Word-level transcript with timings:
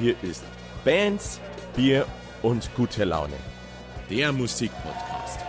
Hier 0.00 0.16
ist 0.22 0.46
Bands, 0.82 1.42
Bier 1.76 2.06
und 2.40 2.74
gute 2.74 3.04
Laune. 3.04 3.36
Der 4.08 4.32
Musikpodcast. 4.32 5.40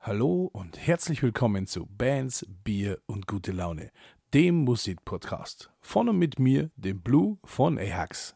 Hallo 0.00 0.50
und 0.52 0.84
herzlich 0.84 1.22
willkommen 1.22 1.68
zu 1.68 1.86
Bands, 1.86 2.44
Bier 2.64 2.98
und 3.06 3.28
gute 3.28 3.52
Laune, 3.52 3.92
dem 4.34 4.64
Musikpodcast. 4.64 5.70
Von 5.80 6.08
und 6.08 6.18
mit 6.18 6.40
mir, 6.40 6.72
dem 6.74 7.02
Blue 7.02 7.38
von 7.44 7.78
Ajax. 7.78 8.34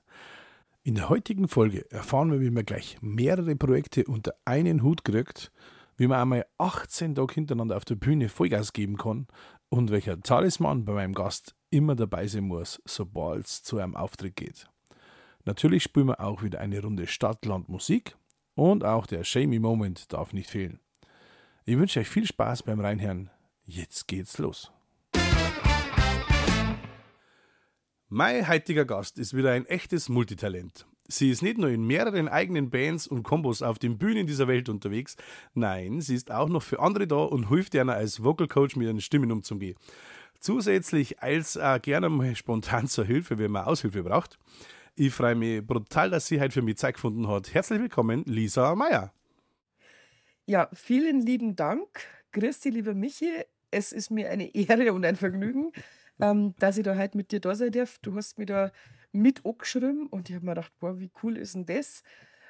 In 0.87 0.97
der 0.97 1.09
heutigen 1.09 1.49
Folge 1.49 1.91
erfahren 1.91 2.31
wir, 2.31 2.43
wie 2.43 2.51
man 2.51 2.67
gleich 2.67 2.99
mehrere 3.01 3.57
Projekte 3.57 4.05
unter 4.05 4.35
einen 4.45 4.83
Hut 4.83 5.03
kriegt, 5.03 5.51
wie 5.97 6.07
man 6.07 6.21
einmal 6.21 6.45
18 6.59 7.15
Tage 7.15 7.33
hintereinander 7.33 7.79
auf 7.79 7.87
der 7.87 7.95
Bühne 7.95 8.29
Vollgas 8.29 8.75
geben 8.75 8.99
kann 8.99 9.27
und 9.71 9.91
welcher 9.91 10.21
Talisman 10.21 10.85
bei 10.85 10.93
meinem 10.93 11.15
Gast 11.15 11.55
immer 11.71 11.97
dabei 11.97 12.27
sein 12.27 12.45
muss, 12.45 12.83
sobald 12.85 13.47
es 13.47 13.63
zu 13.63 13.79
einem 13.79 13.97
Auftritt 13.97 14.37
geht. 14.37 14.69
Natürlich 15.47 15.85
spielen 15.85 16.09
wir 16.09 16.21
auch 16.21 16.43
wieder 16.43 16.61
eine 16.61 16.83
Runde 16.83 17.07
Stadt-Land 17.07 17.71
Musik 17.71 18.19
und 18.55 18.85
auch 18.85 19.07
der 19.07 19.25
Shamey 19.25 19.61
Moment 19.61 20.13
darf 20.13 20.35
nicht 20.35 20.51
fehlen. 20.51 20.81
Ich 21.65 21.79
wünsche 21.79 22.01
euch 22.01 22.09
viel 22.11 22.27
Spaß 22.27 22.63
beim 22.63 22.81
Reinhören. 22.81 23.31
Jetzt 23.65 24.07
geht's 24.07 24.37
los. 24.37 24.71
Mein 28.17 28.47
heutiger 28.47 28.85
Gast 28.85 29.19
ist 29.19 29.37
wieder 29.37 29.51
ein 29.51 29.67
echtes 29.67 30.09
Multitalent. 30.09 30.87
Sie 31.09 31.33
ist 31.33 31.43
nicht 31.43 31.59
nur 31.59 31.69
in 31.69 31.85
mehreren 31.85 32.29
eigenen 32.29 32.71
Bands 32.71 33.09
und 33.09 33.25
Kombos 33.25 33.61
auf 33.61 33.81
den 33.81 33.99
Bühnen 33.99 34.29
dieser 34.29 34.47
Welt 34.47 34.69
unterwegs, 34.69 35.17
nein, 35.55 36.01
sie 36.01 36.15
ist 36.15 36.31
auch 36.31 36.49
noch 36.49 36.63
für 36.63 36.79
andere 36.79 37.09
da 37.09 37.17
und 37.17 37.49
hilft 37.49 37.75
ihnen 37.75 37.91
als 37.91 38.23
Vocal 38.23 38.47
Coach 38.47 38.77
mit 38.77 38.87
ihren 38.87 39.01
Stimmen 39.01 39.33
umzugehen. 39.33 39.77
Zusätzlich 40.39 41.25
als 41.25 41.57
auch 41.57 41.83
gerne 41.83 42.09
mal 42.09 42.37
spontan 42.37 42.87
zur 42.87 43.05
Hilfe, 43.05 43.37
wenn 43.39 43.51
man 43.51 43.65
Aushilfe 43.65 44.05
braucht. 44.05 44.39
Ich 44.95 45.13
freue 45.13 45.35
mich 45.35 45.67
brutal, 45.67 46.09
dass 46.11 46.29
sie 46.29 46.41
heute 46.41 46.53
für 46.53 46.63
mich 46.63 46.77
Zeit 46.77 46.95
gefunden 46.95 47.27
hat. 47.27 47.53
Herzlich 47.53 47.81
willkommen, 47.81 48.23
Lisa 48.27 48.77
Meyer. 48.77 49.13
Ja, 50.47 50.69
vielen 50.73 51.21
lieben 51.21 51.57
Dank. 51.57 51.89
Christi, 52.31 52.71
lieber 52.71 52.95
Michi. 52.95 53.29
Es 53.73 53.91
ist 53.91 54.13
mir 54.13 54.31
eine 54.31 54.55
Ehre 54.55 54.93
und 54.93 55.05
ein 55.05 55.17
Vergnügen, 55.17 55.73
ähm, 56.21 56.55
dass 56.59 56.77
ich 56.79 56.85
da 56.85 56.97
heute 56.97 57.17
mit 57.17 57.33
dir 57.33 57.41
da 57.41 57.55
sein 57.55 57.73
darf. 57.73 57.99
Du 58.03 58.15
hast 58.17 58.39
mich 58.39 58.47
da 58.47 58.71
mit 59.13 59.45
angeschrieben 59.45 60.07
und 60.09 60.29
ich 60.29 60.35
habe 60.37 60.45
mir 60.45 60.53
gedacht, 60.55 60.73
boah, 60.81 60.99
wie 60.99 61.11
cool 61.23 61.37
ist 61.37 61.55
denn 61.55 61.67
das? 61.67 62.03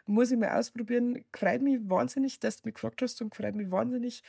Muss 0.07 0.31
ich 0.31 0.39
mal 0.39 0.59
ausprobieren. 0.59 1.25
Freut 1.35 1.63
mich 1.63 1.79
wahnsinnig, 1.89 2.39
dass 2.41 2.61
du 2.61 2.69
mich 2.69 2.75
gefragt 2.75 3.01
hast 3.03 3.21
und 3.23 3.35
freut 3.35 3.55
mich 3.55 3.71
wahnsinnig, 3.71 4.23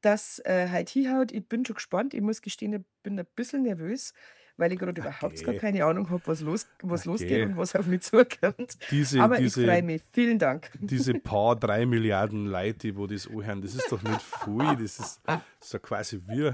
dass 0.00 0.40
äh, 0.44 0.68
heute 0.70 0.92
hinhaut. 0.92 1.32
Ich 1.32 1.48
bin 1.48 1.64
schon 1.64 1.74
gespannt. 1.74 2.14
Ich 2.14 2.20
muss 2.20 2.42
gestehen, 2.42 2.72
ich 2.74 2.82
bin 3.02 3.18
ein 3.18 3.26
bisschen 3.34 3.62
nervös, 3.62 4.12
weil 4.56 4.72
ich 4.72 4.78
gerade 4.78 5.00
überhaupt 5.00 5.42
gar 5.44 5.54
keine 5.54 5.84
Ahnung 5.84 6.10
habe, 6.10 6.22
was, 6.26 6.40
los, 6.42 6.66
was 6.80 7.00
Okay. 7.02 7.08
losgeht 7.10 7.46
und 7.48 7.56
was 7.56 7.74
auf 7.74 7.86
mich 7.86 8.02
zukommt. 8.02 8.78
Diese, 8.90 9.20
Aber 9.20 9.36
diese, 9.38 9.60
ich 9.62 9.66
freue 9.68 9.82
mich. 9.82 10.02
Vielen 10.12 10.38
Dank. 10.38 10.70
diese 10.80 11.14
paar 11.20 11.56
drei 11.56 11.86
Milliarden 11.86 12.46
Leute, 12.46 12.96
wo 12.96 13.06
das 13.08 13.26
anhören, 13.26 13.62
das 13.62 13.74
ist 13.74 13.90
doch 13.90 14.02
nicht 14.02 14.22
viel. 14.22 14.76
Das 14.76 15.00
ist 15.00 15.20
so 15.60 15.78
quasi 15.80 16.20
wie, 16.28 16.52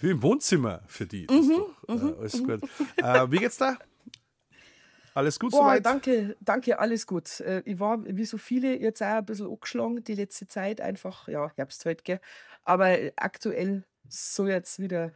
wie 0.00 0.10
im 0.10 0.22
Wohnzimmer 0.22 0.82
für 0.86 1.06
die. 1.06 1.26
Das 1.26 1.36
ist 1.36 1.50
doch, 1.50 1.88
äh, 1.88 2.14
alles 2.18 2.42
gut. 2.42 2.62
Äh, 2.96 3.30
wie 3.30 3.38
geht's 3.38 3.56
da? 3.56 3.76
Alles 5.14 5.40
gut 5.40 5.50
Boah, 5.50 5.58
soweit? 5.70 5.84
danke, 5.86 6.36
danke, 6.40 6.78
alles 6.78 7.06
gut. 7.06 7.40
Äh, 7.40 7.62
Ich 7.64 7.80
war 7.80 8.04
wie 8.04 8.24
so 8.24 8.38
viele 8.38 8.78
jetzt 8.78 9.02
auch 9.02 9.06
ein 9.06 9.24
bisschen 9.26 9.48
angeschlagen 9.48 10.04
die 10.04 10.14
letzte 10.14 10.46
Zeit, 10.46 10.80
einfach, 10.80 11.26
ja, 11.28 11.50
Herbst 11.56 11.84
halt, 11.86 12.04
gell. 12.04 12.20
Aber 12.62 12.90
äh, 12.90 13.12
aktuell 13.16 13.84
so 14.08 14.46
jetzt 14.46 14.78
wieder, 14.78 15.12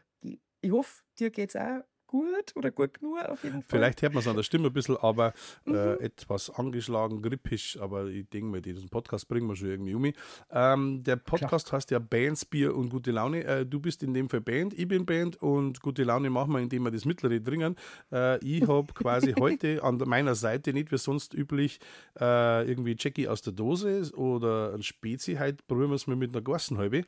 ich 0.61 0.71
hoffe, 0.73 1.03
dir 1.19 1.31
geht's 1.31 1.55
auch 1.55 1.85
gut 2.13 2.53
oder 2.55 2.71
gut 2.71 2.95
genug 3.01 3.19
auf 3.25 3.43
jeden 3.43 3.63
Fall. 3.63 3.79
Vielleicht 3.79 4.03
hört 4.03 4.13
man 4.13 4.21
es 4.21 4.29
an 4.29 4.37
der 4.37 4.43
Stimme 4.43 4.67
ein 4.69 4.73
bisschen, 4.73 4.97
aber 4.99 5.33
äh, 5.67 5.71
Mhm. 5.71 5.97
etwas 6.01 6.51
angeschlagen, 6.51 7.23
grippisch, 7.23 7.79
aber 7.81 8.07
ich 8.07 8.29
denke 8.29 8.47
mal, 8.51 8.61
diesen 8.61 8.89
Podcast 8.91 9.27
bringen 9.29 9.49
wir 9.49 9.57
schon 9.57 9.69
irgendwie 9.69 9.95
um. 9.95 10.13
Ähm, 10.51 11.03
der 11.03 11.17
Podcast 11.17 11.73
heißt 11.73 11.91
ja 11.91 11.99
Bands, 11.99 12.45
Bier 12.45 12.77
und 12.77 12.91
gute 12.91 13.11
Laune. 13.13 13.45
Äh, 13.45 13.65
du 13.67 13.81
bist 13.81 14.03
in 14.03 14.13
dem 14.13 14.29
Fall 14.29 14.41
Band, 14.43 14.75
ich 14.79 14.87
bin 14.87 15.07
Band 15.07 15.41
und 15.43 15.81
gute 15.81 16.05
Laune 16.05 16.29
machen 16.31 16.53
wir, 16.53 16.61
indem 16.61 16.83
wir 16.85 16.91
das 16.91 17.05
mittlere 17.05 17.41
dringen. 17.41 17.77
Äh, 18.13 18.39
ich 18.45 18.67
habe 18.69 18.93
quasi 18.95 19.33
heute 19.39 19.83
an 19.83 19.97
meiner 20.07 20.35
Seite 20.35 20.73
nicht 20.73 20.93
wie 20.93 20.99
sonst 20.99 21.33
üblich 21.35 21.81
äh, 22.21 22.69
irgendwie 22.69 22.95
Jackie 22.99 23.27
aus 23.29 23.41
der 23.43 23.53
Dose 23.55 24.11
oder 24.15 24.75
ein 24.75 24.83
Spezi. 24.83 25.37
Heute 25.37 25.63
probieren 25.67 25.91
wir 25.91 25.97
es 25.97 26.07
mal 26.07 26.17
mit 26.17 26.35
einer 26.35 26.43
Gassenhalbe. 26.43 27.05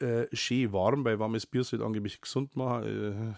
Äh, 0.00 0.26
schön 0.34 0.72
warm, 0.72 1.04
weil 1.04 1.18
warmes 1.18 1.46
Bier 1.46 1.62
sollte 1.64 1.84
angeblich 1.84 2.20
gesund 2.20 2.56
machen. 2.56 3.36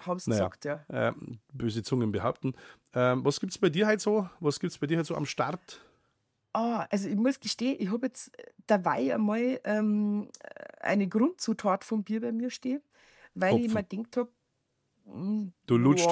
Äh, 0.00 0.06
Haben 0.06 0.18
sie 0.18 0.30
naja. 0.30 0.48
gesagt, 0.48 0.64
ja. 0.64 1.08
äh, 1.08 1.12
böse 1.52 1.82
Zungen 1.82 2.12
behaupten. 2.12 2.54
Ähm, 2.94 3.24
was 3.24 3.40
gibt 3.40 3.52
es 3.52 3.58
bei 3.58 3.68
dir 3.70 3.86
heute 3.86 4.02
so? 4.02 4.28
Was 4.40 4.60
gibt 4.60 4.72
es 4.72 4.78
bei 4.78 4.86
dir 4.86 4.98
heute 4.98 5.08
so 5.08 5.14
am 5.16 5.26
Start? 5.26 5.80
Ah, 6.52 6.86
also 6.90 7.08
ich 7.08 7.16
muss 7.16 7.38
gestehen, 7.40 7.76
ich 7.78 7.90
habe 7.90 8.06
jetzt 8.06 8.32
dabei 8.66 9.14
einmal 9.14 9.60
ähm, 9.64 10.28
eine 10.80 11.06
Grundzutat 11.06 11.84
vom 11.84 12.02
Bier 12.04 12.20
bei 12.20 12.32
mir 12.32 12.50
stehen, 12.50 12.80
weil 13.34 13.56
ich 13.56 13.64
Hopfen. 13.64 13.74
mir 13.74 13.84
gedacht 13.84 14.16
habe, 14.16 14.30
Du 15.66 15.76
lutscht 15.78 16.10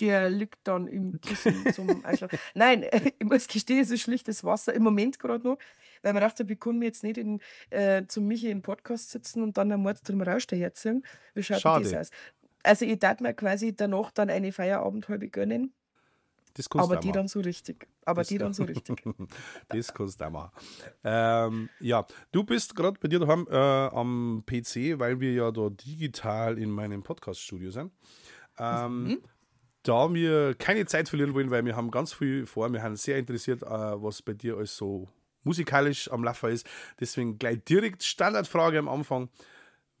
der 0.00 0.30
liegt 0.30 0.58
dann 0.64 0.86
im 0.88 1.20
Kissen 1.20 1.72
zum 1.72 2.04
Einschlafen. 2.04 2.38
Nein, 2.54 2.84
ich 3.18 3.26
muss 3.26 3.46
gestehen, 3.48 3.80
es 3.80 3.90
ist 3.90 4.02
schlichtes 4.02 4.44
Wasser. 4.44 4.74
Im 4.74 4.82
Moment 4.82 5.18
gerade 5.18 5.46
noch, 5.46 5.58
weil 6.06 6.12
man 6.12 6.22
dachte, 6.22 6.46
kann 6.56 6.78
mir 6.78 6.84
jetzt 6.84 7.02
nicht 7.02 7.18
in, 7.18 7.40
äh, 7.70 8.04
zum 8.06 8.28
Michi 8.28 8.48
im 8.48 8.62
Podcast 8.62 9.10
sitzen 9.10 9.42
und 9.42 9.56
dann 9.58 9.72
am 9.72 9.82
Mord 9.82 9.98
drum 10.08 10.22
Rausch 10.22 10.46
daherziehen. 10.46 11.04
Wie 11.34 11.42
schaut 11.42 11.64
denn 11.64 11.82
das 11.82 11.90
Schade. 11.90 12.00
aus? 12.00 12.10
Also 12.62 12.84
ich 12.84 12.96
darf 13.00 13.18
mir 13.18 13.34
quasi 13.34 13.74
danach 13.74 14.12
dann 14.12 14.30
eine 14.30 14.52
Feierabendhalbe 14.52 15.28
gönnen, 15.28 15.72
Das 16.54 16.70
kannst 16.70 16.88
aber 16.90 17.00
die 17.00 17.10
dann 17.10 17.26
so 17.26 17.40
richtig. 17.40 17.88
Aber 18.04 18.20
Das- 18.20 18.28
die 18.28 18.38
dann 18.38 18.52
so 18.54 18.62
richtig. 18.62 19.02
Das 19.68 19.92
kannst 19.92 20.20
du 20.20 20.24
auch. 20.26 20.52
Ähm, 21.02 21.68
ja, 21.80 22.06
du 22.30 22.44
bist 22.44 22.76
gerade 22.76 22.98
bei 23.00 23.08
dir 23.08 23.18
daheim 23.18 23.48
äh, 23.50 23.56
am 23.56 24.44
PC, 24.46 25.00
weil 25.00 25.18
wir 25.18 25.32
ja 25.32 25.50
da 25.50 25.70
digital 25.70 26.56
in 26.56 26.70
meinem 26.70 27.02
Podcast-Studio 27.02 27.72
sind. 27.72 27.90
Ähm, 28.58 29.20
Da 29.82 30.12
wir 30.12 30.54
keine 30.54 30.84
Zeit 30.86 31.08
verlieren 31.08 31.32
wollen, 31.34 31.50
weil 31.52 31.64
wir 31.64 31.76
haben 31.76 31.90
ganz 31.92 32.12
viel 32.12 32.46
vor, 32.46 32.72
wir 32.72 32.80
sind 32.80 32.96
sehr 32.98 33.18
interessiert, 33.18 33.62
äh, 33.62 33.66
was 33.68 34.20
bei 34.22 34.32
dir 34.34 34.56
alles 34.56 34.76
so 34.76 35.08
musikalisch 35.46 36.10
am 36.10 36.24
Laufen 36.24 36.50
ist. 36.50 36.68
Deswegen 37.00 37.38
gleich 37.38 37.64
direkt 37.64 38.02
Standardfrage 38.02 38.78
am 38.78 38.88
Anfang. 38.88 39.30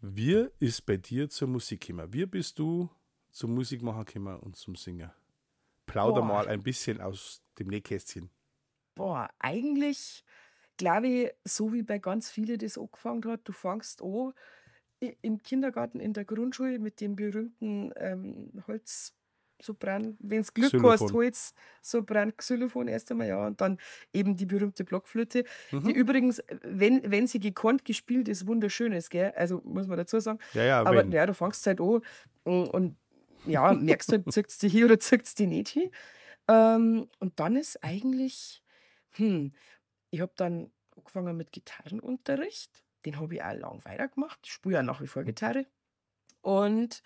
Wie 0.00 0.48
ist 0.58 0.84
bei 0.84 0.98
dir 0.98 1.30
zur 1.30 1.48
Musik 1.48 1.86
gekommen? 1.86 2.12
Wie 2.12 2.26
bist 2.26 2.58
du 2.58 2.90
zum 3.30 3.54
Musikmachen 3.54 4.04
gekommen 4.04 4.38
und 4.40 4.56
zum 4.56 4.76
Singen? 4.76 5.10
Plauder 5.86 6.20
Boah. 6.20 6.26
mal 6.26 6.48
ein 6.48 6.62
bisschen 6.62 7.00
aus 7.00 7.42
dem 7.58 7.68
Nähkästchen. 7.68 8.28
Boah, 8.94 9.30
eigentlich 9.38 10.24
glaube 10.76 11.08
ich, 11.08 11.30
so 11.44 11.72
wie 11.72 11.82
bei 11.82 11.98
ganz 11.98 12.30
vielen 12.30 12.58
das 12.58 12.76
angefangen 12.76 13.24
hat, 13.24 13.40
du 13.44 13.52
fängst 13.52 14.02
an 14.02 14.32
im 15.00 15.42
Kindergarten, 15.42 16.00
in 16.00 16.12
der 16.12 16.24
Grundschule 16.24 16.78
mit 16.78 17.00
dem 17.00 17.16
berühmten 17.16 17.92
ähm, 17.96 18.50
Holzsopran, 19.58 20.16
wenn 20.20 20.40
es 20.40 20.52
Glück 20.54 20.68
Xylophon. 20.68 20.92
hast, 20.92 21.12
Holz, 21.12 21.54
Sopran, 21.82 22.36
Xylophon 22.36 22.88
erst 22.88 23.10
einmal, 23.10 23.28
ja, 23.28 23.46
und 23.46 23.60
dann 23.60 23.78
eben 24.12 24.36
die 24.36 24.46
berühmte 24.46 24.84
Blockflöte, 24.84 25.44
Mhm. 25.70 25.84
die 25.84 25.92
übrigens, 25.92 26.42
wenn, 26.62 27.10
wenn 27.10 27.26
sie 27.26 27.40
gekonnt 27.40 27.84
gespielt 27.84 28.28
ist, 28.28 28.46
wunderschön 28.46 28.92
ist, 28.92 29.10
gell? 29.10 29.32
Also 29.36 29.60
muss 29.64 29.86
man 29.86 29.96
dazu 29.98 30.20
sagen. 30.20 30.38
Ja, 30.54 30.64
ja, 30.64 30.80
Aber 30.80 30.96
wenn. 30.98 31.12
ja, 31.12 31.26
du 31.26 31.34
fängst 31.34 31.66
halt 31.66 31.80
an 31.80 32.00
und, 32.44 32.68
und 32.68 32.96
ja, 33.46 33.72
merkst 33.72 34.12
halt, 34.12 34.30
zückst 34.32 34.62
die 34.62 34.68
hier 34.68 34.86
oder 34.86 34.98
zückst 34.98 35.38
die 35.38 35.46
nicht 35.46 35.68
hin. 35.68 35.90
Ähm, 36.48 37.08
und 37.18 37.38
dann 37.40 37.56
ist 37.56 37.82
eigentlich, 37.82 38.62
hm, 39.12 39.52
ich 40.10 40.20
habe 40.20 40.32
dann 40.36 40.70
angefangen 40.96 41.36
mit 41.36 41.52
Gitarrenunterricht. 41.52 42.84
Den 43.04 43.18
habe 43.20 43.34
ich 43.36 43.42
auch 43.42 43.52
lang 43.54 43.84
weitergemacht. 43.84 44.40
Ich 44.44 44.52
spiele 44.52 44.76
ja 44.76 44.82
nach 44.82 45.00
wie 45.00 45.06
vor 45.06 45.22
Gitarre. 45.24 45.66
Und 46.40 47.02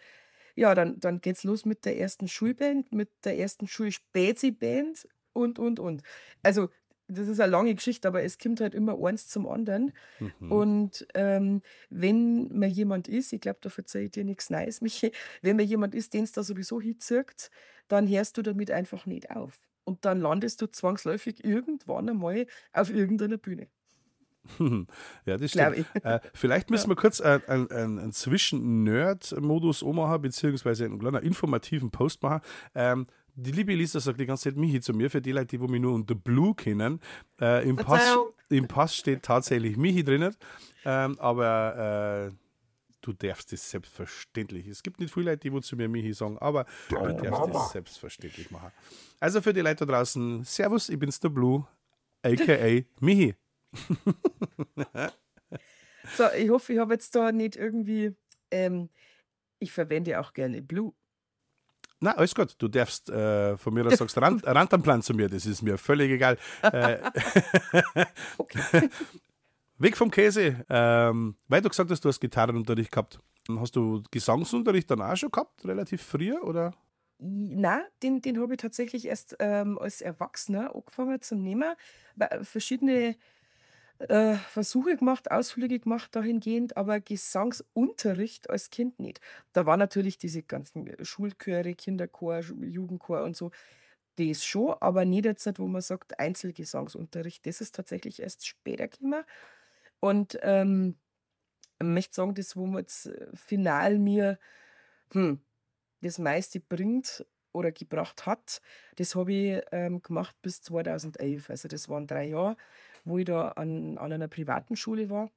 ja, 0.61 0.75
dann, 0.75 1.01
dann 1.01 1.23
geht 1.23 1.37
es 1.37 1.45
los 1.45 1.65
mit 1.65 1.87
der 1.87 1.99
ersten 1.99 2.29
Schulband, 2.29 2.93
mit 2.93 3.09
der 3.25 3.39
ersten 3.39 3.67
Schulspezi-Band 3.67 5.09
und, 5.33 5.59
und, 5.59 5.81
und. 5.81 6.03
Also, 6.43 6.69
das 7.09 7.29
ist 7.29 7.41
eine 7.41 7.51
lange 7.51 7.75
Geschichte, 7.75 8.07
aber 8.07 8.23
es 8.23 8.39
kommt 8.39 8.61
halt 8.61 8.75
immer 8.75 9.03
eins 9.03 9.27
zum 9.27 9.49
anderen. 9.49 9.95
Mhm. 10.19 10.53
Und 10.53 11.07
ähm, 11.15 11.63
wenn 11.89 12.55
man 12.57 12.69
jemand 12.69 13.09
ist, 13.09 13.33
ich 13.33 13.41
glaube, 13.41 13.59
da 13.63 13.71
verzeihe 13.71 14.05
ich 14.05 14.11
dir 14.11 14.25
nichts 14.25 14.51
Neues, 14.51 14.81
Michi, 14.83 15.13
wenn 15.41 15.57
man 15.57 15.67
jemand 15.67 15.95
ist, 15.95 16.13
den 16.13 16.25
es 16.25 16.33
da 16.33 16.43
sowieso 16.43 16.79
hinzirkt, 16.79 17.51
dann 17.89 18.07
hörst 18.07 18.37
du 18.37 18.43
damit 18.43 18.71
einfach 18.71 19.07
nicht 19.07 19.31
auf. 19.31 19.59
Und 19.85 20.05
dann 20.05 20.21
landest 20.21 20.61
du 20.61 20.67
zwangsläufig 20.67 21.43
irgendwann 21.43 22.11
einmal 22.11 22.47
auf 22.75 22.91
irgendeiner 22.91 23.39
Bühne. 23.39 23.69
ja, 25.27 25.37
das 25.37 25.51
stimmt. 25.51 25.87
Äh, 26.03 26.21
vielleicht 26.35 26.71
müssen 26.71 26.89
wir 26.89 26.97
kurz 26.97 27.21
einen 27.21 27.71
ein, 27.71 27.99
ein, 27.99 28.13
Zwischen-Nerd-Modus 28.13 29.83
ummachen, 29.83 30.23
beziehungsweise 30.23 30.85
einen 30.85 30.99
kleinen 30.99 31.23
informativen 31.23 31.91
Post 31.91 32.23
machen. 32.23 32.41
Ähm, 32.75 33.07
die 33.35 33.53
liebe 33.53 33.75
Lisa 33.75 34.01
sagt 34.01 34.21
die 34.21 34.27
ganze 34.27 34.45
Zeit 34.45 34.57
Michi 34.57 34.81
zu 34.81 34.93
mir, 34.93 35.11
für 35.11 35.21
die 35.21 35.33
Leute, 35.33 35.59
die 35.59 35.59
mich 35.59 35.81
nur 35.81 35.95
unter 35.95 36.15
Blue 36.15 36.55
kennen. 36.55 37.01
Äh, 37.41 37.69
im, 37.69 37.77
Pass, 37.77 38.17
Im 38.49 38.67
Pass 38.67 38.95
steht 38.95 39.23
tatsächlich 39.23 39.77
Michi 39.77 40.05
drin, 40.05 40.35
ähm, 40.85 41.19
aber 41.19 42.31
äh, 42.31 42.35
du 43.01 43.13
darfst 43.13 43.53
es 43.53 43.71
selbstverständlich. 43.71 44.67
Es 44.67 44.83
gibt 44.83 45.01
nicht 45.01 45.13
viele 45.13 45.33
Leute, 45.33 45.51
die 45.51 45.61
zu 45.61 45.77
mir 45.77 45.89
Michi 45.89 46.13
sagen, 46.13 46.39
aber 46.39 46.67
du 46.89 46.97
darfst 46.97 47.55
es 47.55 47.73
selbstverständlich 47.73 48.51
machen. 48.51 48.73
Also 49.21 49.41
für 49.41 49.53
die 49.53 49.61
Leute 49.61 49.87
da 49.87 49.93
draußen, 49.93 50.45
Servus, 50.45 50.89
ich 50.89 50.99
bin's 50.99 51.21
der 51.21 51.29
Blue, 51.29 51.67
aka 52.23 52.83
Michi. 53.01 53.35
so, 56.17 56.25
ich 56.37 56.51
hoffe, 56.51 56.73
ich 56.73 56.79
habe 56.79 56.95
jetzt 56.95 57.15
da 57.15 57.33
nicht 57.33 57.57
irgendwie, 57.57 58.15
ähm, 58.51 58.89
ich 59.59 59.73
verwende 59.73 60.21
auch 60.21 60.33
gerne 60.33 60.63
Blue. 60.63 60.93
Na, 62.01 62.17
alles 62.17 62.35
gut. 62.35 62.55
Du 62.59 62.69
darfst 62.69 63.11
äh, 63.11 63.57
von 63.59 63.75
mir 63.75 63.87
aus 63.87 63.95
sagst 63.99 64.17
Rand, 64.19 64.47
Randamplan 64.47 65.03
zu 65.03 65.15
mir, 65.15 65.29
das 65.29 65.47
ist 65.47 65.63
mir 65.63 65.79
völlig 65.79 66.11
egal. 66.11 66.39
Äh, 66.63 67.11
Weg 69.79 69.97
vom 69.97 70.11
Käse. 70.11 70.65
Ähm, 70.69 71.37
weil 71.49 71.63
du 71.63 71.69
gesagt 71.71 71.91
hast, 71.91 72.05
du 72.05 72.09
hast 72.11 72.21
Gitarrenunterricht 72.21 72.93
gehabt. 72.93 73.19
Hast 73.59 73.75
du 73.77 74.03
Gesangsunterricht 74.11 74.91
dann 74.91 75.01
auch 75.01 75.17
schon 75.17 75.31
gehabt, 75.31 75.65
relativ 75.65 76.03
früher, 76.03 76.45
oder? 76.45 76.75
Na, 77.19 77.83
den, 78.03 78.21
den 78.21 78.41
habe 78.41 78.55
ich 78.55 78.61
tatsächlich 78.61 79.07
erst 79.07 79.37
ähm, 79.41 79.79
als 79.79 80.01
Erwachsener 80.01 80.75
angefangen 80.75 81.21
zu 81.21 81.35
nehmen. 81.35 81.75
Verschiedene 82.43 83.17
äh, 84.09 84.35
Versuche 84.37 84.97
gemacht, 84.97 85.31
Ausflüge 85.31 85.79
gemacht 85.79 86.15
dahingehend, 86.17 86.77
aber 86.77 87.01
Gesangsunterricht 87.01 88.49
als 88.51 88.71
Kind 88.71 88.99
nicht. 88.99 89.21
Da 89.53 89.67
waren 89.67 89.79
natürlich 89.79 90.19
diese 90.19 90.43
ganzen 90.43 90.93
Schulchöre, 91.05 91.75
Kinderchor, 91.75 92.41
Jugendchor 92.41 93.23
und 93.25 93.37
so, 93.37 93.51
das 94.17 94.45
schon, 94.45 94.75
aber 94.81 95.05
nicht 95.05 95.25
jetzt, 95.25 95.59
wo 95.59 95.67
man 95.67 95.83
sagt, 95.83 96.19
Einzelgesangsunterricht. 96.19 97.47
Das 97.47 97.61
ist 97.61 97.75
tatsächlich 97.75 98.21
erst 98.21 98.47
später 98.47 98.89
gekommen. 98.89 99.25
Und 100.01 100.39
ähm, 100.43 100.97
ich 101.81 101.87
möchte 101.87 102.15
sagen, 102.15 102.35
das, 102.35 102.57
wo 102.57 102.67
man 102.67 102.81
jetzt 102.83 103.07
äh, 103.07 103.29
final 103.35 103.99
mir 103.99 104.39
hm, 105.13 105.41
das 106.03 106.19
meiste 106.19 106.61
bringt 106.61 107.27
oder 107.53 107.73
gebracht 107.73 108.27
hat, 108.27 108.63
das 108.97 109.15
habe 109.15 109.33
ich 109.33 109.63
ähm, 109.73 110.03
gemacht 110.03 110.37
bis 110.43 110.63
2011. 110.63 111.51
Also 111.51 111.69
das 111.69 111.89
waren 111.89 112.07
drei 112.07 112.27
Jahre 112.29 112.57
wo 113.05 113.19
ich 113.19 113.25
da 113.25 113.49
an, 113.49 113.99
an 113.99 114.13
einer 114.13 114.29
privaten 114.29 114.77
Schule 114.77 115.11
war. 115.11 115.31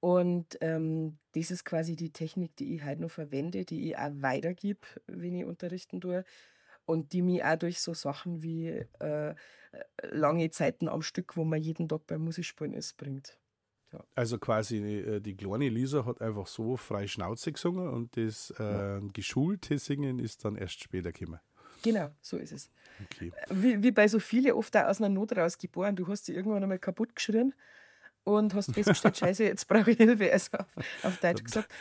Und 0.00 0.58
ähm, 0.60 1.18
das 1.32 1.50
ist 1.50 1.64
quasi 1.64 1.96
die 1.96 2.10
Technik, 2.10 2.54
die 2.56 2.74
ich 2.74 2.84
heute 2.84 3.02
noch 3.02 3.10
verwende, 3.10 3.64
die 3.64 3.88
ich 3.88 3.98
auch 3.98 4.12
weitergebe, 4.16 4.80
wenn 5.06 5.34
ich 5.34 5.44
unterrichten 5.44 6.00
tue. 6.00 6.24
Und 6.84 7.12
die 7.12 7.22
mich 7.22 7.42
auch 7.42 7.56
durch 7.56 7.80
so 7.80 7.94
Sachen 7.94 8.42
wie 8.42 8.84
äh, 9.00 9.34
lange 10.02 10.50
Zeiten 10.50 10.88
am 10.88 11.02
Stück, 11.02 11.36
wo 11.36 11.44
man 11.44 11.60
jeden 11.60 11.88
Tag 11.88 12.06
beim 12.06 12.22
Musikspielen 12.22 12.74
ist, 12.74 12.96
bringt. 12.96 13.36
Ja. 13.92 14.04
Also 14.14 14.38
quasi 14.38 14.76
äh, 14.76 15.20
die 15.20 15.36
kleine 15.36 15.68
Lisa 15.68 16.04
hat 16.04 16.20
einfach 16.20 16.46
so 16.46 16.76
frei 16.76 17.06
Schnauze 17.06 17.52
gesungen 17.52 17.88
und 17.88 18.16
das 18.16 18.52
äh, 18.58 18.62
ja. 18.62 19.00
geschulte 19.12 19.78
Singen 19.78 20.18
ist 20.18 20.44
dann 20.44 20.56
erst 20.56 20.82
später 20.82 21.12
gekommen. 21.12 21.40
Genau, 21.82 22.10
so 22.20 22.36
ist 22.36 22.52
es. 22.52 22.70
Okay. 23.04 23.32
Wie, 23.50 23.82
wie 23.82 23.90
bei 23.90 24.08
so 24.08 24.18
vielen 24.18 24.52
oft 24.52 24.76
auch 24.76 24.84
aus 24.84 25.00
einer 25.00 25.08
Not 25.08 25.36
raus 25.36 25.58
geboren. 25.58 25.96
Du 25.96 26.06
hast 26.08 26.28
dich 26.28 26.36
irgendwann 26.36 26.62
einmal 26.62 26.78
kaputt 26.78 27.14
geschrien 27.14 27.54
und 28.24 28.54
hast 28.54 28.72
festgestellt, 28.72 29.16
Scheiße, 29.18 29.44
jetzt 29.44 29.68
brauche 29.68 29.90
ich 29.90 29.96
Hilfe. 29.96 30.32
Also 30.32 30.58
auf, 30.58 30.66
auf 31.04 31.20
Deutsch 31.20 31.44
gesagt. 31.44 31.72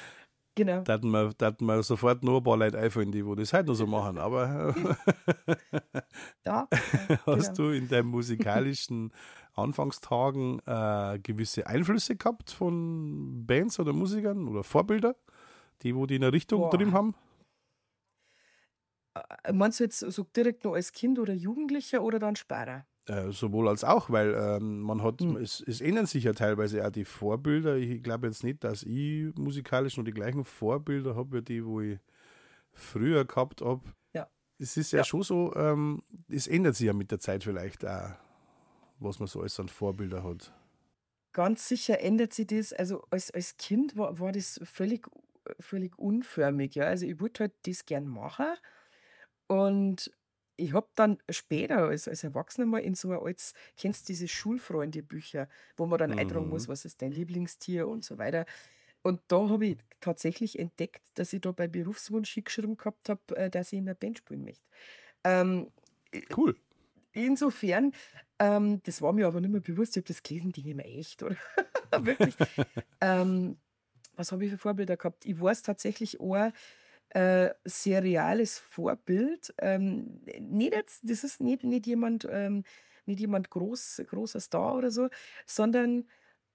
Genau. 0.55 0.81
Da 0.81 0.93
hatten 0.93 1.11
wir, 1.11 1.33
da 1.37 1.47
hatten 1.47 1.65
wir 1.65 1.83
sofort 1.83 2.23
noch 2.23 2.37
ein 2.37 2.43
paar 2.43 2.55
Leute 2.55 2.79
einfallen, 2.79 3.11
die 3.11 3.25
wo 3.25 3.35
das 3.35 3.51
heute 3.51 3.67
noch 3.67 3.73
so 3.75 3.85
machen. 3.85 4.17
Aber 4.17 4.73
da, 6.43 6.67
hast 7.25 7.55
genau. 7.55 7.69
du 7.69 7.69
in 7.71 7.89
deinen 7.89 8.07
musikalischen 8.07 9.11
Anfangstagen 9.53 10.59
äh, 10.65 11.19
gewisse 11.21 11.67
Einflüsse 11.67 12.15
gehabt 12.15 12.51
von 12.51 13.45
Bands 13.45 13.79
oder 13.79 13.91
Musikern 13.91 14.47
oder 14.47 14.63
Vorbilder, 14.63 15.15
die 15.81 15.93
wo 15.93 16.05
die 16.05 16.15
in 16.15 16.23
eine 16.23 16.31
Richtung 16.31 16.61
Boah. 16.61 16.69
drin 16.69 16.93
haben? 16.93 17.15
Äh, 19.43 19.53
meinst 19.53 19.79
du 19.79 19.85
jetzt 19.85 19.99
so 19.99 20.23
direkt 20.23 20.63
noch 20.63 20.73
als 20.73 20.91
Kind 20.91 21.19
oder 21.19 21.33
Jugendlicher 21.33 22.03
oder 22.03 22.19
dann 22.19 22.35
später? 22.35 22.85
Äh, 23.07 23.31
sowohl 23.31 23.67
als 23.69 23.83
auch, 23.83 24.09
weil 24.09 24.33
ähm, 24.33 24.79
man 24.79 25.03
hat, 25.03 25.21
hm. 25.21 25.37
es, 25.37 25.61
es, 25.61 25.79
ändern 25.79 26.07
sich 26.07 26.23
ja 26.23 26.33
teilweise 26.33 26.85
auch 26.85 26.89
die 26.89 27.05
Vorbilder. 27.05 27.75
Ich 27.75 28.01
glaube 28.01 28.27
jetzt 28.27 28.43
nicht, 28.43 28.63
dass 28.63 28.81
ich 28.83 29.33
musikalisch 29.35 29.97
noch 29.97 30.03
die 30.03 30.11
gleichen 30.11 30.43
Vorbilder 30.43 31.15
habe, 31.15 31.37
wie 31.37 31.41
die, 31.43 31.65
wo 31.65 31.81
ich 31.81 31.99
früher 32.71 33.23
gehabt 33.25 33.61
habe. 33.61 33.83
Ja. 34.13 34.27
Es 34.57 34.75
ist 34.75 34.91
ja, 34.91 34.99
ja. 34.99 35.03
schon 35.03 35.21
so, 35.21 35.53
ähm, 35.55 36.01
es 36.29 36.47
ändert 36.47 36.75
sich 36.75 36.87
ja 36.87 36.93
mit 36.93 37.11
der 37.11 37.19
Zeit 37.19 37.43
vielleicht 37.43 37.85
auch, 37.85 38.09
was 38.97 39.19
man 39.19 39.27
so 39.27 39.41
als 39.41 39.59
an 39.59 39.69
Vorbilder 39.69 40.23
hat. 40.23 40.51
Ganz 41.31 41.67
sicher 41.67 41.99
ändert 41.99 42.33
sich 42.33 42.47
das. 42.47 42.73
Also 42.73 43.03
als, 43.11 43.29
als 43.29 43.57
Kind 43.57 43.95
war, 43.95 44.19
war 44.19 44.31
das 44.31 44.59
völlig, 44.63 45.05
völlig 45.59 45.99
unförmig. 45.99 46.73
Ja? 46.73 46.85
Also 46.85 47.05
ich 47.05 47.19
würde 47.19 47.41
halt 47.41 47.53
das 47.67 47.85
gern 47.85 48.07
machen 48.07 48.47
und 49.47 50.11
ich 50.57 50.73
habe 50.73 50.87
dann 50.95 51.17
später 51.29 51.79
als, 51.79 52.07
als 52.07 52.23
Erwachsener 52.23 52.65
mal 52.65 52.79
in 52.79 52.95
so 52.95 53.11
ein 53.11 53.19
altes, 53.19 53.53
kennst 53.77 54.07
du 54.07 54.13
diese 54.13 54.27
Schulfreunde-Bücher, 54.27 55.49
wo 55.75 55.85
man 55.85 55.99
dann 55.99 56.17
eintragen 56.17 56.49
muss, 56.49 56.67
mhm. 56.67 56.71
was 56.71 56.85
ist 56.85 57.01
dein 57.01 57.11
Lieblingstier 57.11 57.87
und 57.87 58.05
so 58.05 58.17
weiter. 58.17 58.45
Und 59.01 59.21
da 59.27 59.49
habe 59.49 59.67
ich 59.67 59.77
tatsächlich 59.99 60.57
entdeckt, 60.57 61.03
dass 61.15 61.33
ich 61.33 61.41
da 61.41 61.51
bei 61.51 61.67
Berufswunsch 61.67 62.39
geschrieben 62.43 62.77
gehabt 62.77 63.09
habe, 63.09 63.37
äh, 63.37 63.49
dass 63.49 63.71
ich 63.71 63.79
in 63.79 63.85
der 63.85 63.93
Band 63.93 64.17
spielen 64.17 64.43
möchte. 64.43 64.65
Ähm, 65.23 65.71
cool. 66.35 66.55
Insofern, 67.11 67.93
ähm, 68.39 68.81
das 68.83 69.01
war 69.01 69.13
mir 69.13 69.27
aber 69.27 69.41
nicht 69.41 69.51
mehr 69.51 69.61
bewusst, 69.61 69.95
ich 69.95 70.01
habe 70.01 70.07
das 70.07 70.23
gelesen, 70.23 70.51
die 70.51 70.63
nehmen 70.63 70.79
echt, 70.79 71.23
oder? 71.23 71.37
Wirklich. 71.99 72.35
ähm, 73.01 73.57
was 74.15 74.31
habe 74.31 74.45
ich 74.45 74.51
für 74.51 74.57
Vorbilder 74.57 74.97
gehabt? 74.97 75.25
Ich 75.25 75.39
weiß 75.39 75.61
tatsächlich 75.61 76.19
auch, 76.19 76.51
äh, 77.15 77.53
sehr 77.63 78.03
reales 78.03 78.59
Vorbild. 78.59 79.53
Ähm, 79.59 80.21
nicht 80.37 80.73
jetzt, 80.73 80.99
das 81.09 81.23
ist 81.23 81.39
nicht, 81.39 81.63
nicht 81.63 81.87
jemand, 81.87 82.27
ähm, 82.29 82.63
nicht 83.05 83.21
jemand 83.21 83.49
groß, 83.49 84.03
großer 84.05 84.41
Star 84.41 84.75
oder 84.75 84.91
so, 84.91 85.07
sondern 85.45 86.09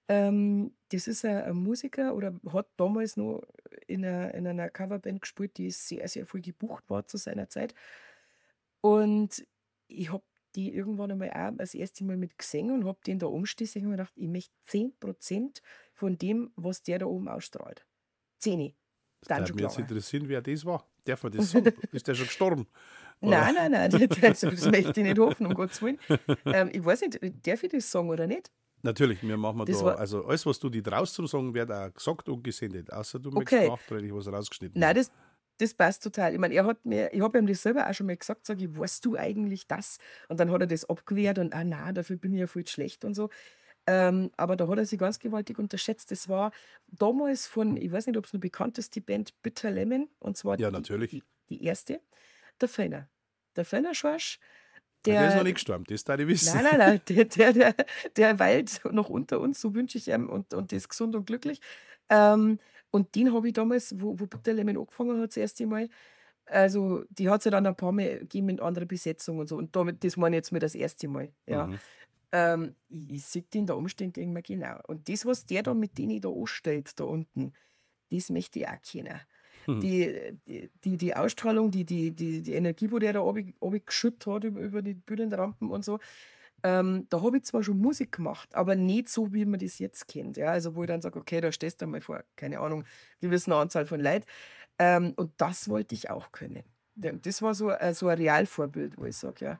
ähm, 0.07 0.75
das 0.89 1.07
ist 1.07 1.25
ein, 1.25 1.41
ein, 1.41 1.55
Musiker 1.55 2.13
oder 2.13 2.39
hat 2.53 2.67
damals 2.77 3.17
noch 3.17 3.41
in 3.87 4.05
einer, 4.05 4.35
in 4.35 4.45
einer 4.45 4.69
Coverband 4.69 5.21
gespielt, 5.21 5.57
die 5.57 5.71
sehr, 5.71 6.07
sehr 6.07 6.27
viel 6.27 6.41
gebucht 6.41 6.83
war 6.89 7.07
zu 7.07 7.17
seiner 7.17 7.49
Zeit. 7.49 7.73
Und 8.81 9.43
ich 9.87 10.11
habe 10.11 10.23
die 10.55 10.75
irgendwann 10.75 11.11
einmal 11.11 11.31
auch 11.31 11.57
das 11.57 11.73
erste 11.73 12.03
Mal 12.03 12.17
mit 12.17 12.37
gesehen 12.37 12.69
und 12.69 12.85
habe 12.85 12.99
den 13.07 13.17
da 13.17 13.25
umstehen 13.25 13.85
und 13.85 13.91
gedacht, 13.91 14.13
ich 14.15 14.27
möchte 14.27 14.53
10% 14.67 15.61
von 15.93 16.19
dem, 16.19 16.51
was 16.55 16.83
der 16.83 16.99
da 16.99 17.07
oben 17.07 17.29
ausstrahlt. 17.29 17.87
10. 18.39 18.75
Dann 19.27 19.41
würde 19.41 19.53
mich 19.53 19.63
jetzt 19.63 19.79
interessieren, 19.79 20.27
wer 20.27 20.41
das 20.41 20.65
war. 20.65 20.85
Darf 21.05 21.23
man 21.23 21.31
das 21.31 21.51
sagen? 21.51 21.71
Ist 21.91 22.07
der 22.07 22.15
schon 22.15 22.25
gestorben? 22.25 22.67
Oder? 23.21 23.39
Nein, 23.39 23.55
nein, 23.55 23.71
nein, 23.71 24.09
das, 24.09 24.39
das 24.41 24.65
möchte 24.71 24.99
ich 25.01 25.07
nicht 25.07 25.19
hoffen, 25.19 25.45
um 25.45 25.53
Gottes 25.53 25.81
Willen. 25.81 25.99
Ähm, 26.45 26.69
ich 26.73 26.83
weiß 26.83 27.01
nicht, 27.01 27.19
darf 27.45 27.63
ich 27.63 27.71
das 27.71 27.91
sagen 27.91 28.09
oder 28.09 28.25
nicht? 28.25 28.51
Natürlich, 28.83 29.21
wir 29.21 29.37
machen 29.37 29.63
das 29.65 29.79
da, 29.79 29.93
also 29.93 30.25
alles, 30.25 30.43
was 30.45 30.59
du 30.59 30.69
dir 30.69 30.81
draus 30.81 31.13
zu 31.13 31.25
sagen, 31.27 31.53
wird 31.53 31.71
auch 31.71 31.93
gesagt 31.93 32.27
und 32.29 32.43
gesendet, 32.43 32.91
außer 32.91 33.19
du 33.19 33.29
okay. 33.29 33.39
möchtest 33.39 33.69
nachträglich 33.69 34.13
was 34.13 34.27
rausgeschnitten. 34.27 34.79
Nein, 34.79 34.95
das, 34.95 35.11
das 35.59 35.75
passt 35.75 36.03
total. 36.03 36.33
Ich 36.33 36.39
meine, 36.39 36.55
er 36.55 36.65
hat 36.65 36.83
mir, 36.83 37.13
ich 37.13 37.21
habe 37.21 37.37
ihm 37.37 37.45
das 37.45 37.61
selber 37.61 37.87
auch 37.87 37.93
schon 37.93 38.07
mal 38.07 38.17
gesagt, 38.17 38.47
sage 38.47 38.65
ich, 38.65 38.75
weißt 38.75 39.05
du 39.05 39.15
eigentlich 39.15 39.67
das? 39.67 39.99
Und 40.29 40.39
dann 40.39 40.49
hat 40.49 40.61
er 40.61 40.67
das 40.67 40.89
abgewehrt 40.89 41.37
und, 41.37 41.53
ah 41.53 41.63
nein, 41.63 41.93
dafür 41.93 42.17
bin 42.17 42.33
ich 42.33 42.39
ja 42.39 42.47
voll 42.47 42.65
schlecht 42.65 43.05
und 43.05 43.13
so. 43.13 43.29
Ähm, 43.87 44.31
aber 44.37 44.55
da 44.55 44.67
hat 44.67 44.77
er 44.77 44.85
sich 44.85 44.99
ganz 44.99 45.19
gewaltig 45.19 45.57
unterschätzt. 45.57 46.11
Das 46.11 46.29
war 46.29 46.51
damals 46.87 47.47
von, 47.47 47.77
ich 47.77 47.91
weiß 47.91 48.07
nicht, 48.07 48.17
ob 48.17 48.25
es 48.25 48.33
noch 48.33 48.39
bekannt 48.39 48.77
ist, 48.77 48.95
die 48.95 49.01
Band 49.01 49.33
Bitter 49.41 49.71
Lemon. 49.71 50.07
Und 50.19 50.37
zwar 50.37 50.59
ja, 50.59 50.69
natürlich. 50.69 51.09
Die, 51.11 51.23
die 51.49 51.63
erste, 51.63 51.99
der 52.59 52.69
Fenner. 52.69 53.09
Der 53.55 53.65
Fenner 53.65 53.93
Schorsch. 53.93 54.39
Der, 55.05 55.19
der 55.19 55.29
ist 55.29 55.35
noch 55.35 55.43
nicht 55.43 55.55
gestorben, 55.55 55.83
das 55.87 56.03
da 56.03 56.15
ich 56.15 56.27
wissen. 56.27 56.53
Nein, 56.53 56.63
nein, 56.63 56.77
nein, 56.77 57.01
der, 57.09 57.25
der, 57.25 57.53
der, 57.53 57.75
der 58.15 58.39
weilt 58.39 58.81
noch 58.91 59.09
unter 59.09 59.39
uns, 59.39 59.59
so 59.59 59.73
wünsche 59.73 59.97
ich 59.97 60.09
ihm 60.09 60.29
und, 60.29 60.53
und 60.53 60.71
ist 60.73 60.89
gesund 60.89 61.15
und 61.15 61.25
glücklich. 61.25 61.59
Ähm, 62.09 62.59
und 62.91 63.15
den 63.15 63.33
habe 63.33 63.47
ich 63.47 63.53
damals, 63.53 63.99
wo, 63.99 64.19
wo 64.19 64.27
Bitter 64.27 64.53
Lemon 64.53 64.77
angefangen 64.77 65.19
hat, 65.19 65.29
das 65.29 65.37
erste 65.37 65.65
Mal, 65.65 65.89
also 66.45 67.03
die 67.09 67.29
hat 67.29 67.39
es 67.39 67.45
ja 67.45 67.51
dann 67.51 67.65
ein 67.65 67.75
paar 67.75 67.91
Mal 67.91 68.19
gegeben 68.19 68.47
mit 68.47 68.61
anderer 68.61 68.85
Besetzung 68.85 69.39
und 69.39 69.47
so. 69.47 69.55
Und 69.55 69.75
damit, 69.75 70.03
das 70.03 70.17
meine 70.17 70.35
ich 70.35 70.39
jetzt 70.39 70.51
mir 70.51 70.59
das 70.59 70.75
erste 70.75 71.07
Mal. 71.07 71.31
Ja. 71.47 71.67
Mhm. 71.67 71.79
Ähm, 72.31 72.75
ich, 72.89 73.11
ich 73.11 73.25
sehe 73.25 73.41
den 73.41 73.65
da 73.65 73.73
umstehen, 73.73 74.13
denke 74.13 74.33
mir 74.33 74.41
genau. 74.41 74.79
Und 74.87 75.09
das, 75.09 75.25
was 75.25 75.45
der 75.45 75.63
da 75.63 75.73
mit 75.73 75.97
denen 75.97 76.21
da 76.21 76.29
anstellt, 76.29 76.99
da 76.99 77.03
unten, 77.03 77.53
das 78.09 78.29
möchte 78.29 78.59
ich 78.59 78.67
auch 78.67 78.81
kennen. 78.81 79.19
Hm. 79.65 79.79
Die, 79.79 80.69
die, 80.83 80.97
die 80.97 81.15
Ausstrahlung, 81.15 81.71
die, 81.71 81.85
die, 81.85 82.11
die, 82.11 82.41
die 82.41 82.53
Energie, 82.53 82.91
wo 82.91 82.99
der 82.99 83.13
da 83.13 83.23
geschüttet 83.85 84.25
hat 84.27 84.43
über, 84.43 84.59
über 84.59 84.81
die 84.81 84.95
Bühnenrampen 84.95 85.69
und 85.69 85.85
so, 85.85 85.99
ähm, 86.63 87.07
da 87.09 87.21
habe 87.21 87.37
ich 87.37 87.43
zwar 87.43 87.63
schon 87.63 87.79
Musik 87.79 88.11
gemacht, 88.11 88.53
aber 88.53 88.75
nicht 88.75 89.09
so, 89.09 89.33
wie 89.33 89.45
man 89.45 89.59
das 89.59 89.79
jetzt 89.79 90.07
kennt. 90.07 90.37
Ja? 90.37 90.51
Also, 90.51 90.75
wo 90.75 90.83
ich 90.83 90.87
dann 90.87 91.01
sage, 91.01 91.19
okay, 91.19 91.41
da 91.41 91.51
stehst 91.51 91.81
du 91.81 91.87
mal 91.87 92.01
vor, 92.01 92.23
keine 92.35 92.59
Ahnung, 92.59 92.85
gewissen 93.19 93.51
Anzahl 93.51 93.85
von 93.85 93.99
Leuten. 93.99 94.25
Ähm, 94.77 95.13
und 95.15 95.31
das 95.37 95.69
wollte 95.69 95.95
ich 95.95 96.09
auch 96.09 96.31
können. 96.31 96.63
Das 96.95 97.41
war 97.41 97.55
so, 97.55 97.71
äh, 97.71 97.93
so 97.93 98.07
ein 98.07 98.17
Realvorbild, 98.17 98.97
wo 98.97 99.05
ich 99.05 99.17
sage, 99.17 99.45
ja. 99.45 99.59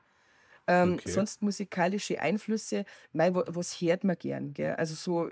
Ähm, 0.66 1.00
Okay. 1.00 1.04
Sonst 1.04 1.42
musikalische 1.42 2.20
Einflüsse, 2.20 2.84
mei, 3.12 3.34
wa- 3.34 3.44
was 3.48 3.80
hört 3.80 4.04
man 4.04 4.16
gern, 4.18 4.54
gell? 4.54 4.74
Also 4.74 4.94
so 4.94 5.30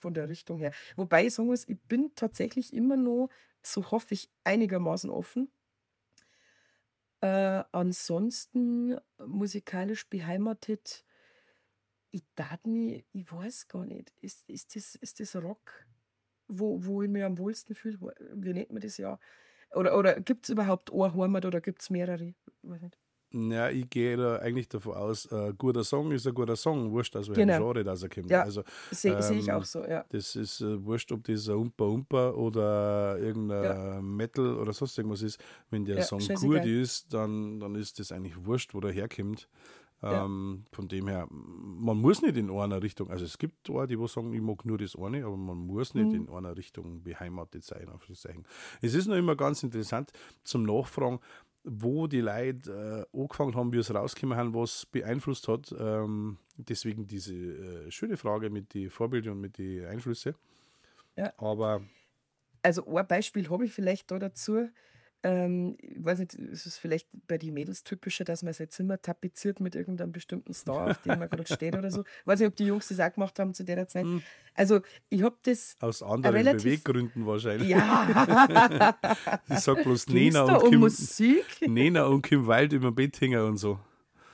von 0.00 0.14
der 0.14 0.28
Richtung 0.28 0.58
her. 0.58 0.72
Wobei 0.96 1.26
ich 1.26 1.34
sagen 1.34 1.48
muss, 1.48 1.68
ich 1.68 1.80
bin 1.88 2.12
tatsächlich 2.16 2.72
immer 2.74 2.96
noch, 2.96 3.28
so 3.62 3.90
hoffe 3.90 4.14
ich, 4.14 4.30
einigermaßen 4.44 5.10
offen. 5.10 5.50
Äh, 7.20 7.64
ansonsten 7.72 8.98
musikalisch 9.18 10.08
beheimatet, 10.08 11.04
ich 12.10 12.22
darf 12.34 12.64
mich, 12.64 13.04
ich 13.12 13.30
weiß 13.32 13.68
gar 13.68 13.86
nicht, 13.86 14.12
ist, 14.20 14.48
ist, 14.48 14.76
das, 14.76 14.94
ist 14.96 15.20
das 15.20 15.34
Rock, 15.36 15.86
wo, 16.48 16.84
wo 16.84 17.02
ich 17.02 17.10
mich 17.10 17.24
am 17.24 17.38
wohlsten 17.38 17.74
fühle? 17.74 17.98
Wie 18.34 18.52
nennt 18.54 18.70
man 18.72 18.82
das 18.82 18.98
ja? 18.98 19.18
Oder, 19.72 19.98
oder 19.98 20.20
gibt 20.20 20.46
es 20.46 20.50
überhaupt 20.50 20.92
eine 20.92 21.14
Heimat 21.14 21.46
oder 21.46 21.60
gibt 21.60 21.82
es 21.82 21.90
mehrere? 21.90 22.24
Ich 22.28 22.36
weiß 22.62 22.82
nicht. 22.82 22.98
Ja, 23.36 23.68
ich 23.68 23.90
gehe 23.90 24.16
da 24.16 24.36
eigentlich 24.36 24.68
davon 24.68 24.94
aus, 24.94 25.30
ein 25.32 25.58
guter 25.58 25.82
Song 25.82 26.12
ist 26.12 26.24
ein 26.26 26.34
guter 26.34 26.54
Song, 26.54 26.92
wurscht 26.92 27.16
aus 27.16 27.28
welchem 27.28 27.48
Genau. 27.48 27.58
Genre 27.72 27.82
das 27.82 28.02
er 28.04 28.08
kommt. 28.08 28.30
Ja. 28.30 28.42
Also 28.42 28.62
Sehe 28.92 29.20
seh 29.22 29.34
ich 29.38 29.48
Ähm, 29.48 29.54
auch 29.56 29.64
so, 29.64 29.84
ja. 29.84 30.04
das 30.08 30.36
ist 30.36 30.60
äh, 30.60 30.84
wurscht, 30.84 31.10
ob 31.10 31.24
das 31.24 31.48
ein 31.48 31.56
Umpa 31.56 31.84
Umpa 31.84 32.30
oder 32.30 33.18
irgendein 33.18 33.64
Ja. 33.64 34.00
Metal 34.00 34.54
oder 34.56 34.72
sonst 34.72 34.96
irgendwas 34.98 35.22
ist. 35.22 35.42
Wenn 35.70 35.84
der 35.84 35.96
Ja, 35.98 36.02
Song 36.02 36.20
gut 36.20 36.64
ist, 36.64 37.12
dann, 37.12 37.58
dann 37.58 37.74
ist 37.74 37.98
das 37.98 38.12
eigentlich 38.12 38.36
wurscht, 38.46 38.72
wo 38.72 38.80
der 38.80 38.92
herkommt. 38.92 39.48
Ähm, 40.02 40.64
Von 40.70 40.88
dem 40.88 41.08
her, 41.08 41.26
man 41.30 41.96
muss 41.96 42.20
nicht 42.20 42.36
in 42.36 42.50
einer 42.50 42.82
Richtung, 42.82 43.10
also 43.10 43.24
es 43.24 43.38
gibt 43.38 43.70
auch 43.70 43.86
die, 43.86 43.96
die 43.96 44.06
sagen, 44.08 44.34
ich 44.34 44.42
mag 44.42 44.64
nur 44.66 44.76
das 44.76 44.96
eine, 44.96 45.24
aber 45.24 45.36
man 45.36 45.56
muss 45.56 45.94
nicht 45.94 46.12
Mhm. 46.12 46.26
in 46.26 46.28
einer 46.28 46.56
Richtung 46.56 47.02
beheimatet 47.02 47.64
sein. 47.64 47.88
Auf 47.88 48.06
Es 48.10 48.94
ist 48.94 49.06
noch 49.06 49.16
immer 49.16 49.34
ganz 49.34 49.62
interessant 49.62 50.12
zum 50.42 50.64
Nachfragen, 50.64 51.20
wo 51.64 52.06
die 52.06 52.20
Leute 52.20 53.06
äh, 53.12 53.18
angefangen 53.18 53.54
haben, 53.54 53.72
wie 53.72 53.78
es 53.78 53.92
rausgekommen 53.92 54.36
haben, 54.36 54.54
was 54.54 54.86
beeinflusst 54.86 55.48
hat. 55.48 55.74
Ähm, 55.78 56.38
deswegen 56.56 57.06
diese 57.06 57.34
äh, 57.34 57.90
schöne 57.90 58.16
Frage 58.16 58.50
mit 58.50 58.74
den 58.74 58.90
Vorbildern 58.90 59.34
und 59.34 59.40
mit 59.40 59.58
den 59.58 59.86
Einflüssen. 59.86 60.34
Ja. 61.16 61.32
Aber 61.38 61.82
Also 62.62 62.86
ein 62.94 63.06
Beispiel 63.06 63.48
habe 63.48 63.64
ich 63.64 63.72
vielleicht 63.72 64.10
da 64.10 64.18
dazu. 64.18 64.68
Ähm, 65.26 65.76
ich 65.80 66.04
weiß 66.04 66.18
nicht, 66.18 66.34
ist 66.34 66.66
es 66.66 66.76
vielleicht 66.76 67.08
bei 67.26 67.38
den 67.38 67.54
Mädels 67.54 67.82
typischer, 67.82 68.24
dass 68.24 68.42
man 68.42 68.52
sein 68.52 68.68
Zimmer 68.68 69.00
tapeziert 69.00 69.58
mit 69.58 69.74
irgendeinem 69.74 70.12
bestimmten 70.12 70.52
Star, 70.52 70.90
auf 70.90 70.98
dem 71.02 71.18
man 71.18 71.30
gerade 71.30 71.46
steht 71.54 71.74
oder 71.74 71.90
so. 71.90 72.04
Weiß 72.26 72.40
nicht, 72.40 72.48
ob 72.48 72.56
die 72.56 72.66
Jungs 72.66 72.88
das 72.88 73.00
auch 73.00 73.10
gemacht 73.12 73.38
haben 73.38 73.54
zu 73.54 73.64
der 73.64 73.88
Zeit. 73.88 74.04
Hm. 74.04 74.22
Also 74.54 74.80
ich 75.08 75.22
habe 75.22 75.36
das, 75.42 75.76
aus 75.80 76.02
anderen 76.02 76.36
relativ- 76.36 76.62
Beweggründen 76.64 77.24
wahrscheinlich. 77.26 77.70
ja, 77.70 78.94
Ich 79.48 79.58
sag 79.60 79.82
bloß 79.82 80.06
Ging's 80.06 80.34
Nena 80.34 80.46
da 80.46 80.56
und, 80.56 80.64
um 80.64 80.70
Kim, 80.70 80.80
Musik? 80.80 81.44
Nena 81.66 82.04
und 82.04 82.20
Kim 82.22 82.46
Wild 82.46 82.72
über 82.74 82.92
Bett 82.92 83.18
hängen 83.20 83.40
und 83.40 83.56
so. 83.56 83.80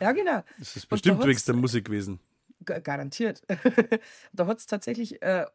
Ja, 0.00 0.10
genau. 0.12 0.42
Das 0.58 0.74
ist 0.76 0.84
da 0.86 0.88
bestimmt 0.96 1.18
hat's- 1.18 1.26
wegen 1.28 1.40
der 1.46 1.54
Musik 1.54 1.84
gewesen. 1.84 2.18
Ga- 2.64 2.78
Garantiert. 2.80 3.42
da 4.32 4.46
hat 4.46 4.58
es 4.58 4.66
tatsächlich 4.66 5.22
äh, 5.22 5.42
äh, 5.42 5.46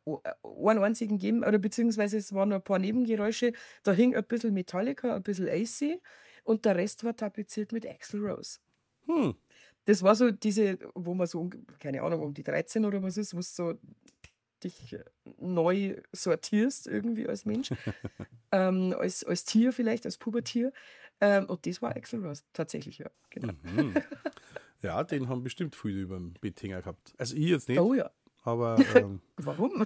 einen 0.44 0.84
einzigen 0.84 1.18
gegeben, 1.18 1.44
oder 1.44 1.58
beziehungsweise 1.58 2.18
es 2.18 2.34
waren 2.34 2.52
ein 2.54 2.62
paar 2.62 2.80
Nebengeräusche. 2.80 3.54
Da 3.84 3.92
hing 3.92 4.16
ein 4.16 4.24
bisschen 4.24 4.54
Metallica, 4.54 5.16
ein 5.16 5.24
bisschen 5.24 5.48
AC 5.48 6.02
und 6.44 6.66
der 6.66 6.76
Rest 6.76 7.04
war 7.04 7.16
tapeziert 7.16 7.72
mit 7.72 7.88
Axl 7.88 8.26
Rose. 8.26 8.60
Hm. 9.08 9.36
Das 9.86 10.02
war 10.02 10.16
so 10.16 10.32
diese, 10.32 10.80
wo 10.96 11.14
man 11.14 11.28
so, 11.28 11.50
keine 11.80 12.02
Ahnung, 12.02 12.22
um 12.24 12.34
die 12.34 12.44
13 12.44 12.86
oder 12.86 13.04
was 13.04 13.18
ist, 13.18 13.34
wo 13.34 13.38
du 13.38 13.44
so 13.44 13.80
dich 14.64 14.94
äh, 14.94 15.04
neu 15.40 16.02
sortierst 16.12 16.88
irgendwie 16.88 17.28
als 17.28 17.46
Mensch, 17.46 17.70
ähm, 18.52 18.96
als, 18.98 19.24
als 19.24 19.46
Tier 19.46 19.74
vielleicht, 19.74 20.06
als 20.06 20.18
Pubertier. 20.18 20.74
Ähm, 21.22 21.46
und 21.46 21.66
das 21.68 21.82
war 21.82 21.96
Axl 21.96 22.26
Rose, 22.26 22.44
tatsächlich, 22.54 22.98
ja. 22.98 23.12
Genau. 23.30 23.54
Mhm. 23.64 23.94
Ja, 24.82 25.04
den 25.04 25.30
haben 25.30 25.44
bestimmt 25.44 25.76
viele 25.76 26.02
über 26.02 26.16
dem 26.16 26.34
Bett 26.34 26.62
hängen 26.62 26.80
gehabt. 26.80 27.14
Also 27.18 27.36
ich 27.36 27.50
jetzt 27.50 27.70
nicht, 27.70 27.80
Oh 27.80 27.94
ja, 27.94 28.10
aber 28.44 28.78
ähm, 28.96 29.22
warum? 29.38 29.86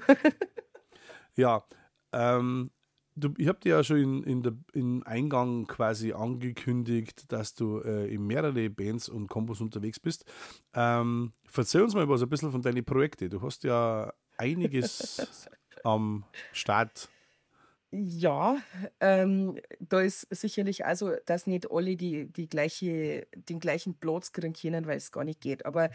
ja. 1.36 1.64
Ähm, 2.12 2.70
du, 3.16 3.34
ich 3.38 3.48
habe 3.48 3.60
dir 3.60 3.76
ja 3.76 3.84
schon 3.84 3.98
in, 3.98 4.24
in 4.24 4.44
der, 4.44 4.54
im 4.74 5.04
Eingang 5.06 5.68
quasi 5.68 6.14
angekündigt, 6.14 7.32
dass 7.32 7.54
du 7.54 7.80
äh, 7.80 8.14
in 8.14 8.26
mehrere 8.26 8.70
Bands 8.70 9.10
und 9.10 9.28
Kombos 9.28 9.62
unterwegs 9.62 10.00
bist. 10.00 10.26
Ähm, 10.74 11.32
erzähl 11.56 11.82
uns 11.82 11.94
mal 11.96 12.08
was 12.10 12.22
ein 12.22 12.30
bisschen 12.30 12.52
von 12.52 12.62
deinen 12.62 12.84
Projekten. 12.84 13.30
Du 13.30 13.42
hast 13.42 13.64
ja 13.64 14.14
einiges 14.38 15.50
am 15.84 16.26
Start. 16.52 17.10
Ja, 17.92 18.58
ähm, 19.00 19.60
da 19.80 20.00
ist 20.02 20.28
sicherlich 20.30 20.86
also, 20.86 21.16
dass 21.26 21.48
nicht 21.48 21.72
alle 21.72 21.96
die, 21.96 22.32
die 22.32 22.48
gleiche, 22.48 23.28
den 23.36 23.60
gleichen 23.60 23.96
Platz 24.00 24.32
kriegen 24.32 24.54
können, 24.54 24.86
weil 24.86 24.98
es 24.98 25.12
gar 25.12 25.24
nicht 25.24 25.42
geht. 25.42 25.66
Aber 25.66 25.90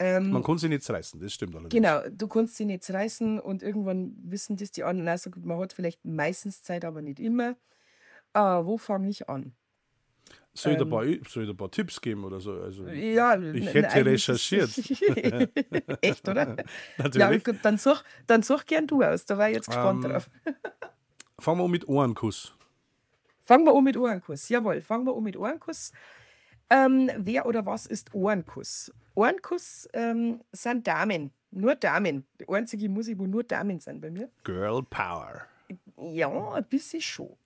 ähm, 0.00 0.32
Man 0.32 0.42
kann 0.42 0.58
sich 0.58 0.68
nicht 0.68 0.88
reißen, 0.88 1.20
das 1.20 1.32
stimmt 1.32 1.54
allerdings. 1.54 1.74
genau, 1.74 2.02
du 2.10 2.28
kannst 2.28 2.56
sie 2.56 2.64
nicht 2.64 2.88
reißen 2.90 3.40
und 3.40 3.62
irgendwann 3.62 4.16
wissen 4.22 4.56
das 4.56 4.72
die 4.72 4.84
anderen. 4.84 5.08
Also 5.08 5.30
man 5.36 5.58
hat 5.58 5.72
vielleicht 5.72 6.04
meistens 6.04 6.62
Zeit, 6.62 6.84
aber 6.84 7.02
nicht 7.02 7.20
immer. 7.20 7.56
Ah, 8.34 8.64
wo 8.66 8.78
fange 8.78 9.08
ich 9.10 9.28
an? 9.28 9.54
Soll, 10.54 10.72
ich 10.72 10.78
dir 10.78 10.82
Ähm, 10.82 10.86
ein 10.86 10.88
paar, 10.88 11.04
soll 11.30 11.44
ich 11.44 11.48
ein 11.50 11.56
paar 11.56 11.70
Tipps 11.70 12.00
geben 12.00 12.24
oder 12.24 12.40
so? 12.40 12.52
Also, 12.60 12.86
Ja, 12.86 13.38
Ich 13.52 13.74
hätte 13.74 14.04
recherchiert. 14.04 14.70
Echt, 16.00 16.28
oder? 16.28 16.48
Ja, 17.14 17.32
Natürlich. 17.32 17.42
gut, 17.44 17.58
dann 17.62 17.78
such, 17.78 18.02
dann 18.26 18.42
such 18.42 18.66
gern 18.66 18.86
du 18.86 19.02
aus. 19.02 19.24
Da 19.26 19.38
war 19.38 19.48
ich 19.48 19.54
jetzt 19.54 19.68
gespannt 19.68 20.04
Ähm, 20.04 20.04
drauf. 20.04 20.30
Fangen 21.40 21.58
wir 21.60 21.64
an 21.64 21.70
mit 21.70 21.88
Ohrenkuss. 21.88 22.54
Fangen 23.44 23.64
wir 23.64 23.74
an 23.74 23.84
mit 23.84 23.96
Ohrenkuss. 23.96 24.48
Jawohl, 24.48 24.80
fangen 24.82 25.06
wir 25.06 25.16
an 25.16 25.22
mit 25.22 25.36
Ohrenkuss. 25.36 25.92
Ähm, 26.70 27.10
wer 27.16 27.46
oder 27.46 27.64
was 27.64 27.86
ist 27.86 28.14
Ohrenkuss? 28.14 28.92
Ohrenkuss 29.14 29.88
ähm, 29.94 30.40
sind 30.52 30.86
Damen. 30.86 31.32
Nur 31.50 31.76
Damen. 31.76 32.26
Die 32.40 32.48
einzige 32.48 32.88
Musik, 32.88 33.18
wo 33.18 33.26
nur 33.26 33.44
Damen 33.44 33.80
sind 33.80 34.00
bei 34.00 34.10
mir. 34.10 34.30
Girl 34.44 34.82
Power. 34.82 35.42
Ja, 35.96 36.52
ein 36.52 36.64
bisschen 36.64 37.00
schon. 37.00 37.36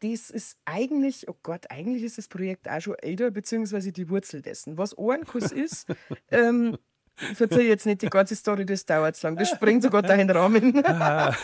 Das 0.00 0.30
ist 0.30 0.58
eigentlich, 0.64 1.28
oh 1.28 1.36
Gott, 1.42 1.70
eigentlich 1.70 2.02
ist 2.04 2.18
das 2.18 2.28
Projekt 2.28 2.68
auch 2.68 2.80
schon 2.80 2.94
älter, 2.94 3.30
beziehungsweise 3.30 3.92
die 3.92 4.08
Wurzel 4.08 4.42
dessen. 4.42 4.78
Was 4.78 4.96
Ohrenkuss 4.96 5.52
ist, 5.52 5.88
ähm, 6.30 6.78
ich 7.20 7.36
verzeihe 7.36 7.66
jetzt 7.68 7.84
nicht 7.84 8.02
die 8.02 8.08
ganze 8.08 8.36
Story, 8.36 8.64
das 8.64 8.86
dauert 8.86 9.16
zu 9.16 9.26
lang. 9.26 9.36
Das 9.36 9.50
sprengt 9.50 9.82
sogar 9.82 10.02
deinen 10.02 10.30
Rahmen. 10.30 10.82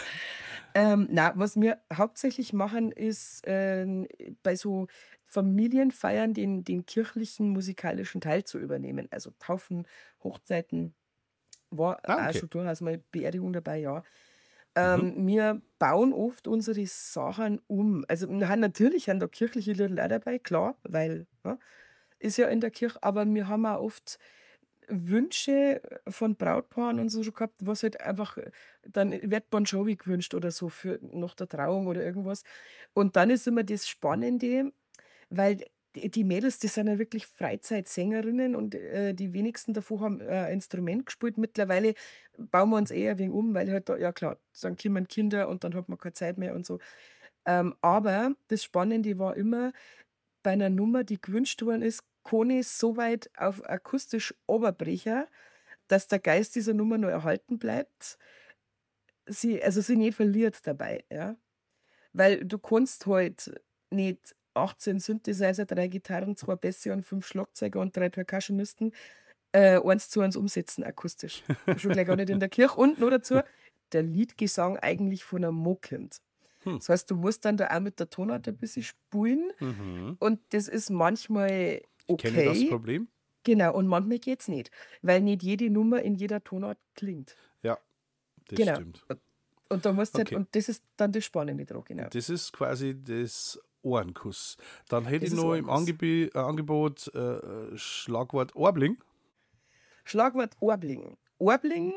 ähm, 0.74 1.08
na, 1.10 1.32
was 1.36 1.56
wir 1.60 1.80
hauptsächlich 1.92 2.52
machen, 2.52 2.92
ist 2.92 3.42
ähm, 3.46 4.06
bei 4.42 4.56
so 4.56 4.86
Familienfeiern 5.24 6.34
den, 6.34 6.64
den 6.64 6.86
kirchlichen 6.86 7.48
musikalischen 7.50 8.20
Teil 8.20 8.44
zu 8.44 8.58
übernehmen. 8.58 9.08
Also 9.10 9.30
Taufen, 9.38 9.86
Hochzeiten, 10.22 10.94
war 11.70 12.00
Ah, 12.06 12.22
auch 12.28 12.32
okay. 12.32 12.34
schon 12.34 12.50
durchaus 12.50 12.80
mal 12.80 12.98
Beerdigung 13.12 13.52
dabei, 13.52 13.78
ja. 13.80 14.02
Ähm, 14.76 15.26
Wir 15.26 15.62
bauen 15.78 16.12
oft 16.12 16.48
unsere 16.48 16.86
Sachen 16.86 17.60
um. 17.68 18.04
Also 18.08 18.28
wir 18.30 18.48
haben 18.48 18.60
natürlich 18.60 19.08
haben 19.08 19.20
da 19.20 19.28
kirchliche 19.28 19.72
Lieder 19.72 20.04
auch 20.04 20.08
dabei, 20.08 20.38
klar, 20.38 20.78
weil 20.84 21.26
ja, 21.44 21.58
ist 22.18 22.36
ja 22.38 22.48
in 22.48 22.60
der 22.60 22.70
Kirche, 22.70 23.02
aber 23.02 23.26
wir 23.26 23.48
haben 23.48 23.66
auch 23.66 23.80
oft 23.82 24.18
Wünsche 24.88 25.80
von 26.08 26.36
Brautpaaren 26.36 27.00
und 27.00 27.08
so 27.08 27.22
schon 27.22 27.34
gehabt, 27.34 27.54
was 27.60 27.82
halt 27.82 28.00
einfach, 28.00 28.38
dann 28.82 29.12
wird 29.12 29.50
Bon 29.50 29.64
Jovi 29.64 29.96
gewünscht 29.96 30.34
oder 30.34 30.50
so 30.50 30.68
für 30.68 30.98
nach 31.02 31.34
der 31.34 31.48
Trauung 31.48 31.86
oder 31.86 32.04
irgendwas. 32.04 32.42
Und 32.92 33.16
dann 33.16 33.30
ist 33.30 33.46
immer 33.46 33.64
das 33.64 33.88
Spannende, 33.88 34.72
weil 35.30 35.64
die 35.96 36.24
Mädels, 36.24 36.58
die 36.58 36.68
sind 36.68 36.88
ja 36.88 36.98
wirklich 36.98 37.26
Freizeitsängerinnen 37.26 38.56
und 38.56 38.74
äh, 38.74 39.14
die 39.14 39.32
wenigsten 39.32 39.74
davon 39.74 40.00
haben 40.00 40.20
äh, 40.20 40.24
ein 40.46 40.54
Instrument 40.54 41.06
gespielt. 41.06 41.38
Mittlerweile 41.38 41.94
bauen 42.36 42.70
wir 42.70 42.76
uns 42.76 42.90
eher 42.90 43.18
wenig 43.18 43.34
um, 43.34 43.54
weil 43.54 43.70
halt 43.70 43.88
da, 43.88 43.96
ja 43.96 44.12
klar, 44.12 44.38
dann 44.60 44.76
kommen 44.76 45.06
Kinder 45.08 45.48
und 45.48 45.62
dann 45.64 45.74
hat 45.74 45.88
man 45.88 45.98
keine 45.98 46.14
Zeit 46.14 46.38
mehr 46.38 46.54
und 46.54 46.66
so. 46.66 46.80
Ähm, 47.46 47.74
aber 47.80 48.34
das 48.48 48.64
Spannende 48.64 49.18
war 49.18 49.36
immer 49.36 49.72
bei 50.42 50.52
einer 50.52 50.70
Nummer, 50.70 51.04
die 51.04 51.20
gewünscht 51.20 51.62
worden 51.62 51.82
ist, 51.82 52.02
Kone 52.24 52.62
so 52.64 52.96
weit 52.96 53.30
auf 53.36 53.64
akustisch 53.68 54.34
Oberbrecher, 54.46 55.28
dass 55.88 56.08
der 56.08 56.18
Geist 56.18 56.56
dieser 56.56 56.74
Nummer 56.74 56.98
nur 56.98 57.10
erhalten 57.10 57.58
bleibt, 57.58 58.18
sie, 59.26 59.62
also 59.62 59.80
sie 59.80 59.96
nicht 59.96 60.16
verliert 60.16 60.66
dabei, 60.66 61.04
ja. 61.10 61.36
Weil 62.12 62.44
du 62.44 62.58
kannst 62.58 63.06
halt 63.06 63.60
nicht 63.90 64.34
18 64.54 65.00
Synthesizer, 65.00 65.66
drei 65.66 65.88
Gitarren, 65.88 66.36
zwei 66.36 66.56
Bässe 66.56 66.92
und 66.92 67.04
fünf 67.04 67.26
Schlagzeuger 67.26 67.80
und 67.80 67.96
drei 67.96 68.08
Percussionisten 68.08 68.92
äh, 69.52 69.80
eins 69.80 70.10
zu 70.10 70.20
eins 70.20 70.36
umsetzen 70.36 70.84
akustisch. 70.84 71.42
Schon 71.76 71.92
gleich 71.92 72.06
gar 72.06 72.16
nicht 72.16 72.30
in 72.30 72.40
der 72.40 72.48
Kirche. 72.48 72.76
Und 72.76 72.98
nur 72.98 73.10
dazu, 73.10 73.40
der 73.92 74.02
Liedgesang 74.02 74.76
eigentlich 74.78 75.24
von 75.24 75.44
einem 75.44 75.54
Mo 75.56 75.76
kommt. 75.76 76.20
Hm. 76.62 76.78
Das 76.78 76.88
heißt, 76.88 77.10
du 77.10 77.16
musst 77.16 77.44
dann 77.44 77.56
da 77.56 77.68
auch 77.68 77.80
mit 77.80 77.98
der 78.00 78.10
Tonart 78.10 78.48
ein 78.48 78.56
bisschen 78.56 78.82
spulen 78.82 79.52
Mhm. 79.60 80.16
und 80.20 80.40
das 80.50 80.68
ist 80.68 80.90
manchmal 80.90 81.82
okay. 82.08 82.30
Kenne 82.30 82.44
das 82.44 82.64
Problem? 82.66 83.08
Genau, 83.44 83.74
und 83.74 83.86
manchmal 83.86 84.18
geht 84.18 84.40
es 84.40 84.48
nicht, 84.48 84.70
weil 85.02 85.20
nicht 85.20 85.42
jede 85.42 85.70
Nummer 85.70 86.02
in 86.02 86.14
jeder 86.14 86.42
Tonart 86.42 86.78
klingt. 86.94 87.36
Ja, 87.62 87.78
das 88.48 88.56
Genau. 88.58 88.72
stimmt. 88.74 89.06
Und 89.70 89.84
da 89.86 89.92
musst 89.92 90.14
Okay. 90.14 90.18
halt, 90.18 90.32
und 90.32 90.54
das 90.56 90.68
ist 90.68 90.84
dann 90.96 91.12
das 91.12 91.24
Spannende 91.24 91.64
dran, 91.66 91.84
genau. 91.84 92.10
Das 92.10 92.28
ist 92.30 92.52
quasi 92.52 92.94
das 93.02 93.60
Ohrenkuss. 93.82 94.56
Dann 94.88 95.04
hätte 95.06 95.26
Das 95.26 95.30
ich 95.30 95.34
noch 95.34 95.54
im 95.54 95.68
Ohrenkuss. 95.68 95.70
Angebe 95.70 96.30
äh, 96.34 96.38
Angebot 96.38 97.08
äh, 97.14 97.76
Schlagwort 97.76 98.54
Orbling. 98.56 98.98
Schlagwort 100.04 100.56
Orbling. 100.60 101.16
Orbling 101.38 101.94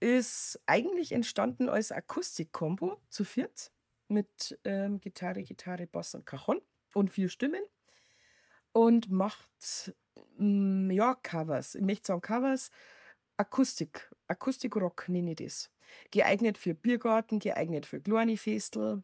ist 0.00 0.60
eigentlich 0.66 1.12
entstanden 1.12 1.68
als 1.68 1.92
Akustikkombo 1.92 3.00
zu 3.08 3.24
viert 3.24 3.72
mit 4.08 4.58
ähm, 4.64 5.00
Gitarre, 5.00 5.42
Gitarre, 5.42 5.86
Bass 5.86 6.14
und 6.14 6.26
Cajon 6.26 6.60
und 6.94 7.10
vier 7.10 7.28
Stimmen 7.28 7.62
und 8.76 9.10
macht 9.10 9.94
mm, 10.36 10.90
ja 10.90 11.14
Covers. 11.14 11.76
Ich 11.76 11.82
möchte 11.82 12.08
sagen 12.08 12.20
Covers, 12.20 12.70
Akustik, 13.38 14.14
Akustikrock 14.28 15.08
nenne 15.08 15.30
ich 15.30 15.36
das. 15.36 15.70
Geeignet 16.10 16.58
für 16.58 16.74
Biergarten, 16.74 17.38
geeignet 17.38 17.86
für 17.86 18.02
kleine 18.02 18.36
Festel. 18.36 19.02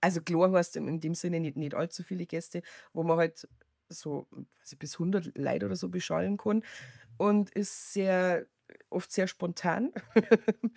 Also 0.00 0.22
klar 0.22 0.50
heißt 0.50 0.74
in 0.74 0.98
dem 0.98 1.14
Sinne 1.14 1.38
nicht, 1.38 1.56
nicht 1.56 1.74
allzu 1.74 2.02
viele 2.02 2.26
Gäste, 2.26 2.62
wo 2.92 3.04
man 3.04 3.18
halt 3.18 3.48
so 3.88 4.26
ich, 4.64 4.76
bis 4.76 4.94
100 4.94 5.38
Leute 5.38 5.66
oder 5.66 5.76
so 5.76 5.88
beschallen 5.88 6.36
kann 6.36 6.64
und 7.16 7.50
ist 7.50 7.92
sehr 7.92 8.46
oft 8.90 9.12
sehr 9.12 9.28
spontan 9.28 9.92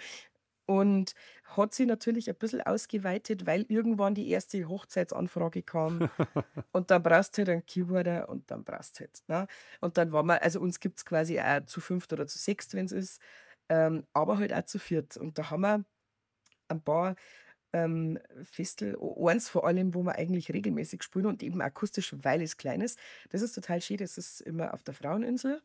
und 0.69 1.15
hat 1.45 1.73
sich 1.73 1.87
natürlich 1.87 2.29
ein 2.29 2.35
bisschen 2.35 2.61
ausgeweitet, 2.61 3.47
weil 3.47 3.65
irgendwann 3.69 4.13
die 4.13 4.29
erste 4.29 4.69
Hochzeitsanfrage 4.69 5.63
kam 5.63 6.11
und 6.73 6.91
dann 6.91 7.01
brauchst 7.01 7.35
du 7.35 7.39
halt 7.39 7.49
einen 7.49 7.65
Keyboarder 7.65 8.29
und 8.29 8.51
dann 8.51 8.63
brauchst 8.63 8.99
du 8.99 9.05
halt. 9.05 9.23
Ne? 9.27 9.47
Und 9.81 9.97
dann 9.97 10.11
waren 10.11 10.27
wir, 10.27 10.43
also 10.43 10.59
uns 10.59 10.79
gibt 10.79 10.99
es 10.99 11.05
quasi 11.05 11.39
auch 11.39 11.65
zu 11.65 11.81
fünft 11.81 12.13
oder 12.13 12.27
zu 12.27 12.37
sechst, 12.37 12.75
wenn 12.75 12.85
es 12.85 12.91
ist, 12.91 13.19
ähm, 13.67 14.05
aber 14.13 14.37
halt 14.37 14.53
auch 14.53 14.63
zu 14.63 14.77
viert. 14.77 15.17
Und 15.17 15.39
da 15.39 15.49
haben 15.49 15.61
wir 15.61 15.85
ein 16.67 16.83
paar 16.83 17.15
ähm, 17.73 18.19
Festel, 18.43 18.95
eins 19.25 19.49
vor 19.49 19.65
allem, 19.65 19.95
wo 19.95 20.03
wir 20.03 20.17
eigentlich 20.17 20.53
regelmäßig 20.53 21.01
spielen 21.01 21.25
und 21.25 21.41
eben 21.41 21.61
akustisch, 21.61 22.15
weil 22.21 22.43
es 22.43 22.57
klein 22.57 22.81
ist. 22.81 22.99
Das 23.31 23.41
ist 23.41 23.53
total 23.53 23.81
schön, 23.81 23.97
das 23.97 24.19
ist 24.19 24.41
immer 24.41 24.75
auf 24.75 24.83
der 24.83 24.93
Fraueninsel. 24.93 25.63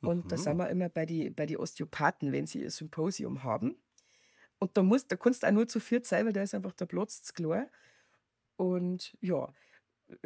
Und 0.00 0.32
da 0.32 0.36
sind 0.36 0.56
wir 0.56 0.68
immer 0.68 0.88
bei 0.88 1.06
die, 1.06 1.30
bei 1.30 1.46
die 1.46 1.56
Osteopathen, 1.56 2.32
wenn 2.32 2.48
sie 2.48 2.62
ihr 2.62 2.72
Symposium 2.72 3.44
haben. 3.44 3.76
Und 4.62 4.76
da, 4.76 4.82
musst, 4.84 5.10
da 5.10 5.16
kannst 5.16 5.42
du 5.42 5.48
auch 5.48 5.50
nur 5.52 5.66
zu 5.66 5.80
viert 5.80 6.06
sein, 6.06 6.24
weil 6.24 6.32
da 6.32 6.40
ist 6.40 6.54
einfach 6.54 6.72
der 6.72 6.86
Platz 6.86 7.20
zu 7.24 7.32
klein. 7.32 7.66
Und 8.54 9.16
ja, 9.20 9.52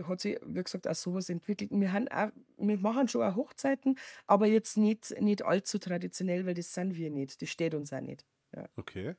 hat 0.02 0.21
sich, 0.21 0.38
wie 0.45 0.62
gesagt, 0.62 0.87
auch 0.87 0.95
sowas 0.95 1.31
entwickelt. 1.31 1.71
Wir, 1.73 1.90
haben 1.90 2.07
auch, 2.09 2.28
wir 2.59 2.76
machen 2.78 3.09
schon 3.09 3.23
auch 3.23 3.35
Hochzeiten, 3.35 3.99
aber 4.26 4.47
jetzt 4.47 4.76
nicht, 4.76 5.19
nicht 5.23 5.43
allzu 5.43 5.78
traditionell, 5.78 6.45
weil 6.45 6.52
das 6.52 6.75
sind 6.75 6.97
wir 6.97 7.11
nicht. 7.11 7.40
Das 7.40 7.49
steht 7.49 7.73
uns 7.75 7.95
auch 7.95 8.02
nicht. 8.02 8.26
Ja. 8.55 8.69
Okay. 8.76 9.07
Ja, 9.07 9.14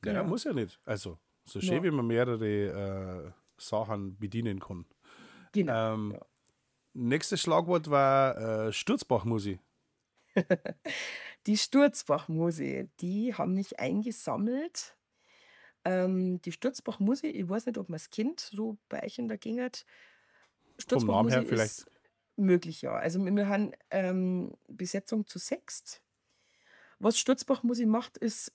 Genau. 0.00 0.24
muss 0.24 0.44
ja 0.44 0.54
nicht. 0.54 0.80
Also, 0.86 1.18
so 1.44 1.58
Ja. 1.58 1.66
schön, 1.66 1.82
wie 1.82 1.90
man 1.90 2.06
mehrere 2.06 3.26
äh, 3.26 3.32
Sachen 3.60 4.16
bedienen 4.18 4.60
kann. 4.60 4.86
Genau. 5.52 5.94
Ähm, 5.94 6.12
ja. 6.14 6.26
Nächstes 6.94 7.42
Schlagwort 7.42 7.90
war 7.90 8.68
äh, 8.68 8.72
Sturzbachmusik. 8.72 9.60
Die 11.46 11.56
Sturzbachmuse, 11.56 12.88
die 13.00 13.34
haben 13.34 13.54
mich 13.54 13.78
eingesammelt. 13.80 14.96
Ähm, 15.84 16.40
die 16.42 16.52
Sturzbachmuse, 16.52 17.28
ich 17.28 17.48
weiß 17.48 17.66
nicht, 17.66 17.78
ob 17.78 17.88
man 17.88 17.96
es 17.96 18.10
kennt, 18.10 18.40
so 18.40 18.78
bei 18.88 19.02
euch 19.02 19.18
in 19.18 19.28
der 19.28 19.38
Gegend. 19.38 19.86
Vom 20.88 21.06
Namen 21.06 21.30
her 21.30 21.44
vielleicht. 21.44 21.78
ist 21.80 21.90
möglich, 22.36 22.82
ja. 22.82 22.92
Also 22.92 23.24
wir 23.24 23.48
haben 23.48 23.72
ähm, 23.90 24.54
Besetzung 24.68 25.26
zu 25.26 25.38
sechst. 25.38 26.02
Was 26.98 27.18
Sturzbachmuse 27.18 27.86
macht, 27.86 28.18
ist 28.18 28.52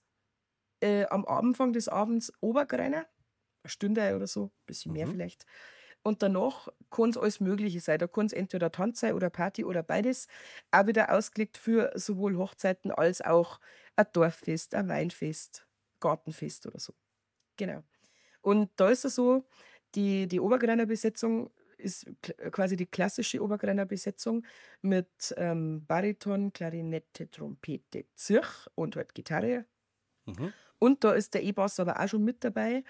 äh, 0.81 1.05
am 1.05 1.25
Anfang 1.25 1.73
des 1.73 1.87
Abends 1.87 2.31
Obergreiner, 2.41 3.07
eine 3.63 3.69
Stunde 3.69 4.15
oder 4.15 4.27
so, 4.27 4.45
ein 4.47 4.65
bisschen 4.65 4.93
mehr 4.93 5.07
Mhm. 5.07 5.11
vielleicht. 5.11 5.45
Und 6.03 6.21
danach 6.21 6.67
kann 6.91 7.09
es 7.09 7.17
alles 7.17 7.39
Mögliche 7.39 7.79
sein. 7.79 7.97
Da 7.97 8.07
kann 8.07 8.25
es 8.25 8.33
entweder 8.33 8.71
Tanz 8.71 8.99
sein 8.99 9.13
oder 9.13 9.29
Party 9.29 9.63
oder 9.63 9.83
beides. 9.83 10.27
Auch 10.71 10.85
wieder 10.85 11.13
ausgelegt 11.13 11.57
für 11.57 11.91
sowohl 11.95 12.37
Hochzeiten 12.37 12.91
als 12.91 13.21
auch 13.21 13.59
ein 13.95 14.05
Dorffest, 14.11 14.75
ein 14.75 14.89
Weinfest, 14.89 15.65
Gartenfest 16.01 16.67
oder 16.67 16.79
so. 16.79 16.93
Genau. 17.55 17.83
Und 18.41 18.69
da 18.75 18.89
ist 18.89 19.05
es 19.05 19.15
so, 19.15 19.45
die, 19.95 20.27
die 20.27 20.41
Obergreiner 20.41 20.85
Besetzung 20.85 21.51
ist 21.77 22.05
quasi 22.51 22.75
die 22.75 22.85
klassische 22.85 23.41
Obergreiner 23.41 23.85
Besetzung 23.85 24.45
mit 24.81 25.33
ähm, 25.37 25.85
Bariton, 25.85 26.53
Klarinette, 26.53 27.29
Trompete, 27.29 28.05
Zirch 28.15 28.67
und 28.75 28.95
halt 28.95 29.13
Gitarre. 29.13 29.65
Mhm. 30.25 30.53
Und 30.79 31.03
da 31.03 31.13
ist 31.13 31.33
der 31.33 31.43
E-Bass 31.43 31.79
aber 31.79 31.99
auch 31.99 32.07
schon 32.07 32.23
mit 32.23 32.43
dabei. 32.43 32.83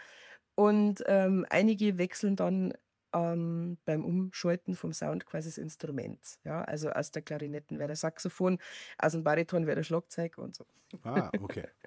Und 0.56 1.04
ähm, 1.08 1.46
einige 1.50 1.98
wechseln 1.98 2.36
dann 2.36 2.74
ähm, 3.14 3.78
beim 3.86 4.04
Umschalten 4.06 4.76
vom 4.76 4.94
Sound 4.94 5.26
quasi 5.26 5.50
das 5.50 5.58
Instrument. 5.58 6.20
Ja, 6.44 6.64
also 6.64 6.90
aus 6.90 7.12
der 7.12 7.22
Klarinetten 7.22 7.80
wäre 7.80 7.88
der 7.88 7.96
Saxophon, 7.96 8.60
aus 8.98 9.12
dem 9.14 9.24
Bariton 9.24 9.66
wäre 9.66 9.76
der 9.78 9.84
Schlagzeug 9.84 10.38
und 10.38 10.56
so. 10.56 10.66
Ah, 11.04 11.30
okay. 11.42 11.68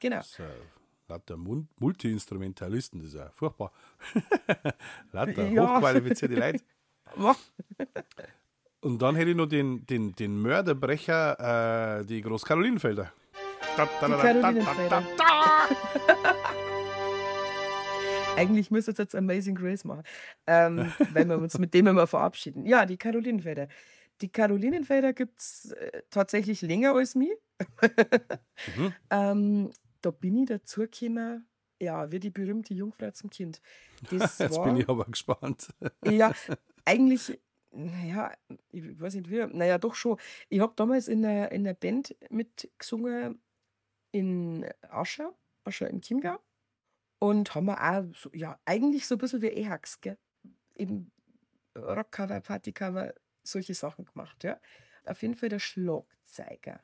Genau. 0.00 0.16
Das 0.16 0.38
äh, 0.38 0.44
lauter 1.08 1.36
Multi-Instrumentalisten, 1.38 3.00
das 3.00 3.08
ist 3.08 3.14
ja 3.14 3.30
furchtbar. 3.30 3.72
lauter 5.12 5.48
Ja. 5.48 5.76
hochqualifizierte 5.76 6.34
Leute. 6.34 6.62
Und 8.80 9.00
dann 9.00 9.16
hätte 9.16 9.30
ich 9.30 9.36
noch 9.36 9.46
den, 9.46 9.86
den, 9.86 10.12
den 10.12 10.38
Mörderbrecher, 10.42 12.00
äh, 12.00 12.04
die 12.04 12.20
Großkarolinenfelder. 12.20 13.10
Da, 13.78 13.88
da, 14.00 14.06
Die 14.06 14.12
da, 14.12 14.18
da, 14.18 14.32
Karolinenfelder. 14.42 15.04
Eigentlich 18.36 18.70
müsste 18.70 18.90
es 18.90 18.98
jetzt 18.98 19.14
Amazing 19.14 19.54
Grace 19.54 19.84
machen, 19.84 20.02
ähm, 20.46 20.92
weil 21.12 21.26
wir 21.26 21.38
uns 21.38 21.58
mit 21.58 21.72
dem 21.72 21.86
immer 21.86 22.06
verabschieden. 22.06 22.66
Ja, 22.66 22.84
die 22.84 22.96
Karolinenfelder. 22.96 23.68
Die 24.20 24.28
Karolinenfelder 24.28 25.12
gibt 25.12 25.40
es 25.40 25.72
äh, 25.72 26.02
tatsächlich 26.10 26.62
länger 26.62 26.94
als 26.94 27.14
mich. 27.14 27.30
Mhm. 28.76 28.92
ähm, 29.10 29.70
da 30.00 30.10
bin 30.10 30.36
ich 30.36 30.48
dazu 30.48 30.80
gekommen, 30.80 31.46
ja, 31.80 32.10
wie 32.10 32.20
die 32.20 32.30
berühmte 32.30 32.74
Jungfrau 32.74 33.10
zum 33.12 33.30
Kind. 33.30 33.60
Das 34.10 34.38
Jetzt 34.38 34.56
war, 34.56 34.64
bin 34.64 34.76
ich 34.76 34.88
aber 34.88 35.04
gespannt. 35.04 35.68
Ja, 36.04 36.32
eigentlich, 36.84 37.38
naja, 37.70 38.32
ich 38.70 39.00
weiß 39.00 39.14
nicht 39.14 39.30
wie, 39.30 39.46
naja, 39.46 39.78
doch 39.78 39.94
schon. 39.94 40.18
Ich 40.48 40.60
habe 40.60 40.72
damals 40.76 41.08
in 41.08 41.22
der, 41.22 41.52
in 41.52 41.64
der 41.64 41.74
Band 41.74 42.16
mitgesungen 42.30 43.40
in 44.12 44.66
Aschau, 44.88 45.34
Aschau 45.64 45.86
im 45.86 46.00
Chiemgau. 46.00 46.38
Und 47.18 47.54
haben 47.54 47.66
wir 47.66 47.80
auch, 47.82 48.14
so, 48.14 48.30
ja, 48.32 48.58
eigentlich 48.64 49.06
so 49.06 49.14
ein 49.14 49.18
bisschen 49.18 49.42
wie 49.42 49.48
EHAX, 49.48 50.00
gell? 50.00 50.18
Eben 50.74 51.10
Rockcover, 51.76 52.40
Partycover, 52.40 53.14
solche 53.42 53.74
Sachen 53.74 54.04
gemacht, 54.04 54.44
ja. 54.44 54.60
Auf 55.04 55.22
jeden 55.22 55.34
Fall 55.34 55.48
der 55.48 55.58
Schlagzeuger 55.58 56.80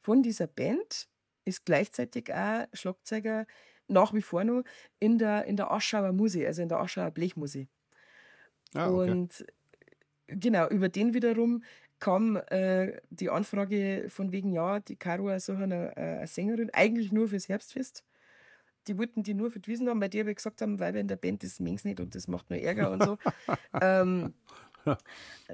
von 0.00 0.22
dieser 0.22 0.46
Band 0.46 1.08
ist 1.44 1.64
gleichzeitig 1.64 2.32
auch 2.32 2.66
Schlagzeuger 2.72 3.46
nach 3.88 4.12
wie 4.14 4.22
vor 4.22 4.44
noch 4.44 4.62
in 5.00 5.18
der, 5.18 5.44
in 5.44 5.56
der 5.56 5.70
Aschauer 5.70 6.12
Musik, 6.12 6.46
also 6.46 6.62
in 6.62 6.68
der 6.68 6.80
Aschauer 6.80 7.10
Blechmusik. 7.10 7.68
Ah, 8.74 8.90
okay. 8.90 9.10
Und 9.10 9.46
genau, 10.26 10.68
über 10.68 10.88
den 10.88 11.14
wiederum 11.14 11.62
kam 12.00 12.36
äh, 12.36 13.00
die 13.10 13.30
Anfrage 13.30 14.06
von 14.08 14.30
wegen, 14.30 14.52
ja, 14.52 14.80
die 14.80 14.96
Caro 14.96 15.36
so 15.38 15.52
eine, 15.52 15.96
äh, 15.96 16.00
eine 16.00 16.26
Sängerin, 16.26 16.70
eigentlich 16.72 17.12
nur 17.12 17.28
fürs 17.28 17.48
Herbstfest. 17.48 18.04
Die 18.88 18.98
wollten 18.98 19.22
die 19.22 19.34
nur 19.34 19.50
für 19.50 19.60
die 19.60 19.68
Wiesen 19.70 19.88
haben, 19.88 20.00
weil 20.00 20.08
die 20.08 20.20
aber 20.20 20.34
gesagt 20.34 20.62
haben, 20.62 20.80
weil 20.80 20.94
wir 20.94 21.00
in 21.00 21.08
der 21.08 21.16
Band 21.16 21.42
das 21.42 21.60
mengs 21.60 21.84
nicht 21.84 22.00
und 22.00 22.14
das 22.14 22.26
macht 22.28 22.50
nur 22.50 22.58
Ärger 22.58 22.90
und 22.90 23.02
so. 23.02 23.18
ähm, 23.80 24.34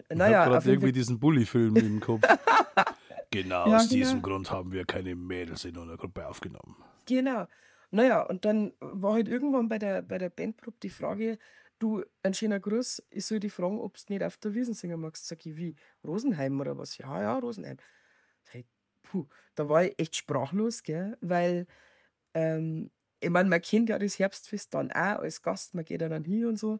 Ich 0.08 0.16
naja, 0.16 0.46
habe 0.46 0.68
irgendwie 0.70 0.92
diesen 0.92 1.18
Bully-Film 1.18 1.76
im 1.76 2.00
Kopf. 2.00 2.22
genau 3.30 3.66
Ja, 3.66 3.76
aus 3.76 3.88
genau. 3.88 3.98
diesem 3.98 4.22
Grund 4.22 4.50
haben 4.50 4.72
wir 4.72 4.84
keine 4.84 5.14
Mädels 5.16 5.64
in 5.64 5.76
einer 5.76 5.96
Gruppe 5.96 6.26
aufgenommen. 6.28 6.76
genau. 7.06 7.46
Naja, 7.90 8.22
und 8.22 8.44
dann 8.44 8.72
war 8.80 9.12
halt 9.14 9.28
irgendwann 9.28 9.68
bei 9.68 9.78
der, 9.78 10.02
bei 10.02 10.18
der 10.18 10.28
Bandprobe 10.28 10.76
die 10.82 10.90
Frage, 10.90 11.38
du, 11.78 12.02
ein 12.24 12.34
schöner 12.34 12.58
Gruß, 12.58 13.04
ich 13.10 13.24
soll 13.24 13.38
dich 13.38 13.52
fragen, 13.52 13.78
ob 13.78 13.96
du 13.96 14.02
nicht 14.12 14.24
auf 14.24 14.36
der 14.38 14.52
Wiesen 14.54 14.74
singen 14.74 15.00
magst. 15.00 15.28
Sag 15.28 15.46
ich, 15.46 15.56
wie, 15.56 15.76
Rosenheim 16.04 16.60
oder 16.60 16.76
was? 16.76 16.98
Ja, 16.98 17.20
ja, 17.22 17.38
Rosenheim. 17.38 17.76
Puh, 19.02 19.26
da 19.54 19.68
war 19.68 19.84
ich 19.84 19.94
echt 19.98 20.16
sprachlos, 20.16 20.82
gell, 20.82 21.16
weil, 21.20 21.66
ähm, 22.34 22.90
ich 23.24 23.30
meine, 23.30 23.48
man 23.48 23.60
kennt 23.60 23.88
ja 23.88 23.98
das 23.98 24.18
Herbstfest 24.18 24.74
dann 24.74 24.92
auch 24.92 25.20
als 25.20 25.42
Gast, 25.42 25.74
man 25.74 25.84
geht 25.84 26.00
ja 26.00 26.08
dann 26.08 26.24
hin 26.24 26.46
und 26.46 26.58
so. 26.58 26.78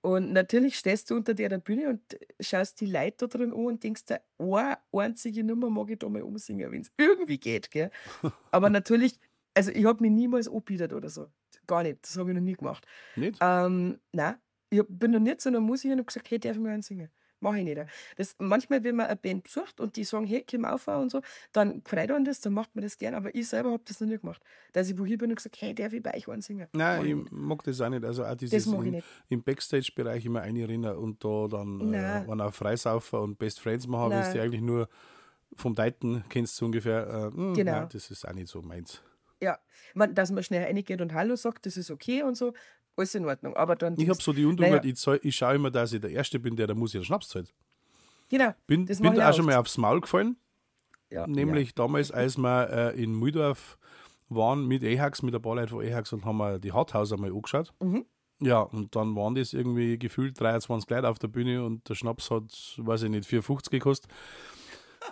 Und 0.00 0.32
natürlich 0.32 0.78
stehst 0.78 1.10
du 1.10 1.16
unter 1.16 1.34
der, 1.34 1.58
Bühne 1.58 1.88
und 1.88 2.00
schaust 2.38 2.80
die 2.80 2.86
Leute 2.86 3.26
da 3.26 3.38
drin 3.38 3.52
an 3.52 3.66
und 3.66 3.82
denkst 3.82 4.04
dir, 4.04 4.20
eine 4.38 4.78
einzige 4.92 5.42
Nummer 5.42 5.68
mag 5.68 5.90
ich 5.90 5.98
da 5.98 6.08
mal 6.08 6.22
umsingen, 6.22 6.70
wenn 6.70 6.82
es 6.82 6.92
irgendwie 6.96 7.38
geht. 7.38 7.70
Gell? 7.70 7.90
Aber 8.52 8.70
natürlich, 8.70 9.18
also 9.54 9.72
ich 9.72 9.84
habe 9.84 10.02
mich 10.02 10.12
niemals 10.12 10.48
anbietet 10.48 10.92
oder 10.92 11.08
so. 11.08 11.26
Gar 11.66 11.82
nicht, 11.82 12.04
das 12.04 12.16
habe 12.16 12.30
ich 12.30 12.36
noch 12.36 12.42
nie 12.42 12.54
gemacht. 12.54 12.86
Nicht? 13.16 13.38
Ähm, 13.40 13.98
nein, 14.12 14.36
ich 14.70 14.82
bin 14.88 15.10
noch 15.10 15.18
nicht 15.18 15.40
zu 15.40 15.48
einer 15.48 15.60
Musikerin 15.60 15.94
und 15.94 15.98
habe 16.00 16.06
gesagt, 16.06 16.30
hey, 16.30 16.38
darf 16.38 16.54
ich 16.54 16.62
mal 16.62 16.70
einen 16.70 16.82
singen? 16.82 17.10
Mache 17.46 17.58
ich 17.58 17.64
nicht. 17.64 17.80
Das, 18.16 18.34
manchmal, 18.38 18.82
wenn 18.84 18.96
man 18.96 19.06
eine 19.06 19.16
Band 19.16 19.44
besucht 19.44 19.80
und 19.80 19.96
die 19.96 20.04
sagen, 20.04 20.26
hey, 20.26 20.44
komm 20.48 20.64
auf 20.64 20.86
und 20.88 21.10
so, 21.10 21.20
dann 21.52 21.82
freut 21.84 22.10
man 22.10 22.24
das, 22.24 22.40
dann 22.40 22.52
macht 22.52 22.74
man 22.74 22.82
das 22.82 22.98
gern, 22.98 23.14
aber 23.14 23.34
ich 23.34 23.48
selber 23.48 23.72
habe 23.72 23.82
das 23.86 24.00
noch 24.00 24.08
nicht 24.08 24.20
gemacht. 24.20 24.42
Dass 24.72 24.88
ich 24.90 24.98
wo 24.98 25.06
hier 25.06 25.18
bin 25.18 25.30
und 25.30 25.36
gesagt, 25.36 25.56
hey, 25.60 25.74
darf 25.74 25.92
ich 25.92 26.02
bei 26.02 26.14
euch 26.14 26.28
einen 26.28 26.42
singen? 26.42 26.68
Nein, 26.72 27.06
ich 27.06 27.14
nicht. 27.14 27.32
mag 27.32 27.62
das 27.64 27.80
auch 27.80 27.88
nicht. 27.88 28.04
Also 28.04 28.24
auch 28.24 28.34
dieses 28.34 28.66
ich 28.66 29.04
im, 29.28 29.42
Backstage-Bereich 29.42 30.24
immer 30.24 30.42
einrennen 30.42 30.96
und 30.96 31.24
da 31.24 31.46
dann 31.48 31.94
äh, 31.94 31.96
einen 31.96 32.40
auf 32.40 32.54
Freisaufer 32.56 33.22
und 33.22 33.38
Best 33.38 33.60
Friends 33.60 33.86
machen, 33.86 34.10
wenn 34.10 34.20
Nein. 34.20 34.34
du 34.34 34.42
eigentlich 34.42 34.62
nur 34.62 34.88
vom 35.54 35.74
Deiten 35.74 36.24
kennst, 36.28 36.56
so 36.56 36.66
ungefähr. 36.66 37.06
Äh, 37.06 37.36
mh, 37.36 37.54
Genau. 37.54 37.72
Nein, 37.72 37.88
das 37.92 38.10
ist 38.10 38.26
auch 38.26 38.32
nicht 38.34 38.48
so 38.48 38.62
meins. 38.62 39.02
Ja, 39.40 39.58
man, 39.94 40.14
dass 40.14 40.30
man 40.30 40.42
schnell 40.42 40.64
reingeht 40.64 41.00
und 41.00 41.12
Hallo 41.12 41.36
sagt, 41.36 41.66
das 41.66 41.76
ist 41.76 41.90
okay 41.90 42.22
und 42.22 42.36
so, 42.36 42.54
alles 42.96 43.14
in 43.14 43.24
Ordnung. 43.26 43.54
Aber 43.56 43.76
dann. 43.76 43.94
Ich 43.98 44.08
habe 44.08 44.20
so 44.22 44.32
die 44.32 44.44
Undummheit, 44.44 44.82
Naja. 44.82 44.92
ich, 44.92 44.96
zahl- 44.98 45.20
ich 45.22 45.36
schaue 45.36 45.54
immer, 45.54 45.70
dass 45.70 45.92
ich 45.92 46.00
der 46.00 46.10
Erste 46.10 46.38
bin, 46.38 46.56
der 46.56 46.66
der 46.66 46.76
Musik 46.76 47.00
den 47.00 47.04
Schnaps 47.04 47.28
zahlt. 47.28 47.52
Genau. 48.28 48.54
Bin, 48.66 48.86
Das 48.86 49.00
bin 49.00 49.12
ich 49.12 49.18
da 49.18 49.30
auch 49.30 49.34
schon 49.34 49.46
mal 49.46 49.56
aufs 49.56 49.78
Maul 49.78 50.00
gefallen. 50.00 50.36
Ja, 51.10 51.26
Nämlich 51.26 51.74
damals, 51.74 52.10
als 52.10 52.36
wir 52.36 52.68
äh, 52.94 53.00
in 53.02 53.12
Mühldorf 53.16 53.78
waren 54.28 54.66
mit 54.66 54.82
EHAX, 54.82 55.22
mit 55.22 55.34
ein 55.36 55.40
paar 55.42 55.54
Leuten 55.54 55.68
von 55.68 55.82
EHAX 55.84 56.12
und 56.12 56.24
haben 56.24 56.38
wir 56.38 56.58
die 56.58 56.72
Harthauser 56.72 57.16
mal 57.16 57.30
angeschaut. 57.32 57.72
Mhm. 57.80 58.04
Ja, 58.40 58.58
und 58.60 58.94
dann 58.96 59.14
waren 59.14 59.34
das 59.36 59.52
irgendwie 59.52 59.98
gefühlt 59.98 60.38
23 60.40 60.90
Leute 60.90 61.08
auf 61.08 61.18
der 61.20 61.28
Bühne 61.28 61.64
und 61.64 61.88
der 61.88 61.94
Schnaps 61.94 62.30
hat, 62.30 62.74
weiß 62.78 63.04
ich 63.04 63.10
nicht, 63.10 63.28
4,50 63.30 63.70
gekostet. 63.70 64.10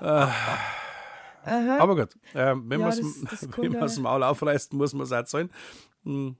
Aha. 0.00 1.78
Aber 1.78 1.94
gut, 1.94 2.14
äh, 2.34 2.54
wenn 2.56 2.80
Ja, 2.80 2.88
man 2.88 2.88
es 2.88 3.94
da- 3.96 4.00
Maul 4.02 4.22
aufreißt, 4.22 4.72
muss 4.72 4.94
man 4.94 5.02
es 5.04 5.12
auch 5.12 5.24
zahlen. 5.24 5.50
Hm, 6.04 6.36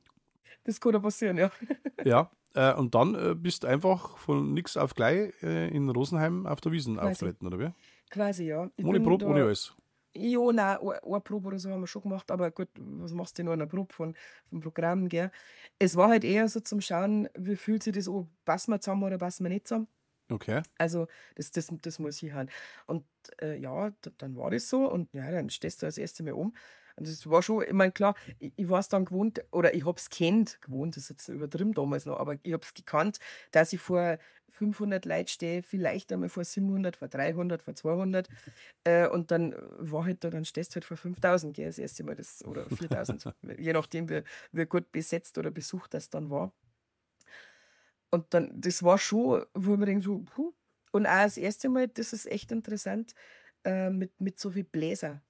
das 0.65 0.81
kann 0.81 0.93
da 0.93 0.99
passieren, 0.99 1.37
ja. 1.37 1.51
ja, 2.05 2.31
äh, 2.55 2.75
und 2.75 2.95
dann 2.95 3.15
äh, 3.15 3.35
bist 3.35 3.65
du 3.65 3.69
einfach 3.69 4.17
von 4.19 4.55
nix 4.55 4.77
auf 4.77 4.95
gleich 4.95 5.33
äh, 5.43 5.69
in 5.69 5.89
Rosenheim 5.89 6.47
auf 6.47 6.61
der 6.61 6.73
Wiesen 6.73 6.99
auftreten, 6.99 7.47
oder 7.47 7.59
wie? 7.59 7.71
Quasi, 8.11 8.47
ja. 8.47 8.71
Ich 8.77 8.85
Ohne 8.85 9.01
Probe, 9.01 9.27
ohne 9.27 9.45
alles. 9.45 9.75
Ja, 10.17 10.53
nein, 10.53 10.79
eine 10.79 11.21
Probe 11.21 11.49
oder 11.49 11.59
so 11.59 11.71
haben 11.71 11.81
wir 11.81 11.89
schon 11.89 12.03
gemacht, 12.03 12.31
aber 12.31 12.53
gut, 12.53 12.69
was 12.77 13.13
machst 13.13 13.37
du 13.37 13.41
denn 13.41 13.47
noch 13.47 13.55
in 13.55 13.61
einer 13.61 13.69
Probe 13.69 13.93
von, 13.93 14.15
vom 14.49 14.61
Programm, 14.61 15.09
gell? 15.09 15.33
Es 15.81 15.97
war 15.97 16.09
halt 16.09 16.23
eher 16.23 16.49
so 16.49 16.61
zum 16.61 16.81
Schauen, 16.81 17.29
wie 17.37 17.57
fühlt 17.57 17.83
sich 17.83 17.95
das 17.95 18.09
an, 18.09 18.29
passen 18.45 18.71
wir 18.71 18.81
zusammen 18.81 19.03
oder 19.03 19.19
passen 19.19 19.45
wir 19.45 19.51
nicht 19.51 19.67
zusammen. 19.67 19.89
Okay. 20.31 20.63
Also, 20.79 21.09
das, 21.35 21.51
das, 21.51 21.69
das 21.83 21.99
muss 21.99 22.23
ich 22.23 22.33
haben. 22.33 22.49
Und 22.87 23.05
äh, 23.43 23.59
ja, 23.59 23.93
dann 24.19 24.37
war 24.37 24.51
das 24.53 24.69
so 24.69 24.89
und 24.89 25.13
ja, 25.13 25.29
dann 25.31 25.51
stehst 25.51 25.83
du 25.83 25.87
das 25.87 25.99
erste 25.99 26.23
Mal 26.23 26.33
um. 26.33 26.55
Und 26.97 27.09
das 27.09 27.29
war 27.29 27.43
schon, 27.43 27.63
ich 27.65 27.73
meine, 27.73 27.93
klar, 27.93 28.15
ich, 28.39 28.53
ich 28.57 28.69
war 28.69 28.81
es 28.81 28.89
dann 28.89 29.05
gewohnt, 29.05 29.45
oder 29.51 29.75
ich 29.75 29.85
habe 29.85 29.99
es 29.99 30.11
kennt, 30.11 30.61
gewohnt 30.63 30.97
ist 30.97 31.09
jetzt 31.11 31.29
übertrieben 31.29 31.73
damals 31.73 32.07
noch, 32.07 32.19
aber 32.19 32.37
ich 32.43 32.53
habe 32.53 32.63
es 32.63 32.75
gekannt, 32.75 33.19
dass 33.51 33.73
ich 33.73 33.81
vor 33.81 34.19
500 34.51 35.05
Leuten 35.05 35.29
stehe, 35.29 35.63
vielleicht 35.63 36.13
einmal 36.13 36.29
vor 36.29 36.45
700, 36.45 36.97
vor 36.97 37.09
300, 37.09 37.63
vor 37.63 37.75
200. 37.75 38.29
Äh, 38.85 39.09
und 39.09 39.31
dann 39.31 39.55
war 39.79 40.05
halt 40.05 40.23
da, 40.23 40.31
dann 40.31 40.45
stehst 40.45 40.73
du 40.73 40.75
halt 40.77 40.85
vor 40.85 40.97
5000, 40.97 41.55
gell, 41.57 41.67
das 41.67 41.79
erste 41.79 42.05
Mal, 42.05 42.15
das, 42.15 42.45
oder 42.45 42.67
4000, 42.71 43.25
je 43.59 43.73
nachdem, 43.73 44.09
wie, 44.09 44.23
wie 44.53 44.67
gut 44.67 44.93
besetzt 44.93 45.39
oder 45.39 45.51
besucht 45.51 45.95
das 45.95 46.11
dann 46.11 46.31
war. 46.31 46.53
Und 48.11 48.33
dann, 48.33 48.53
das 48.61 48.83
war 48.85 48.99
schon, 48.99 49.45
wo 49.55 49.73
ich 49.73 49.79
mir 49.79 49.87
denke, 49.87 50.05
so, 50.05 50.21
puh. 50.21 50.53
Und 50.93 51.07
auch 51.07 51.25
das 51.25 51.37
erste 51.37 51.69
Mal, 51.69 51.89
das 51.89 52.13
ist 52.13 52.27
echt 52.31 52.53
interessant, 52.53 53.15
äh, 53.65 53.91
mit, 53.91 54.21
mit 54.21 54.39
so 54.39 54.51
viel 54.51 54.63
Bläser. 54.63 55.21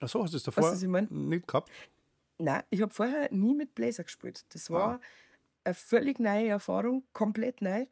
Achso, 0.00 0.22
hast 0.22 0.32
du 0.32 0.36
Weißt 0.36 0.46
davor 0.48 0.62
du, 0.64 0.70
was 0.72 0.82
ich 0.82 0.88
mein? 0.88 1.06
nicht 1.10 1.46
gehabt? 1.46 1.70
Nein, 2.38 2.62
ich 2.70 2.80
habe 2.80 2.92
vorher 2.92 3.28
nie 3.32 3.54
mit 3.54 3.74
Bläser 3.74 4.04
gespielt. 4.04 4.44
Das 4.54 4.70
war 4.70 4.94
Ah. 4.94 5.00
eine 5.64 5.74
völlig 5.74 6.18
neue 6.18 6.48
Erfahrung, 6.48 7.04
komplett 7.12 7.60
neu 7.60 7.86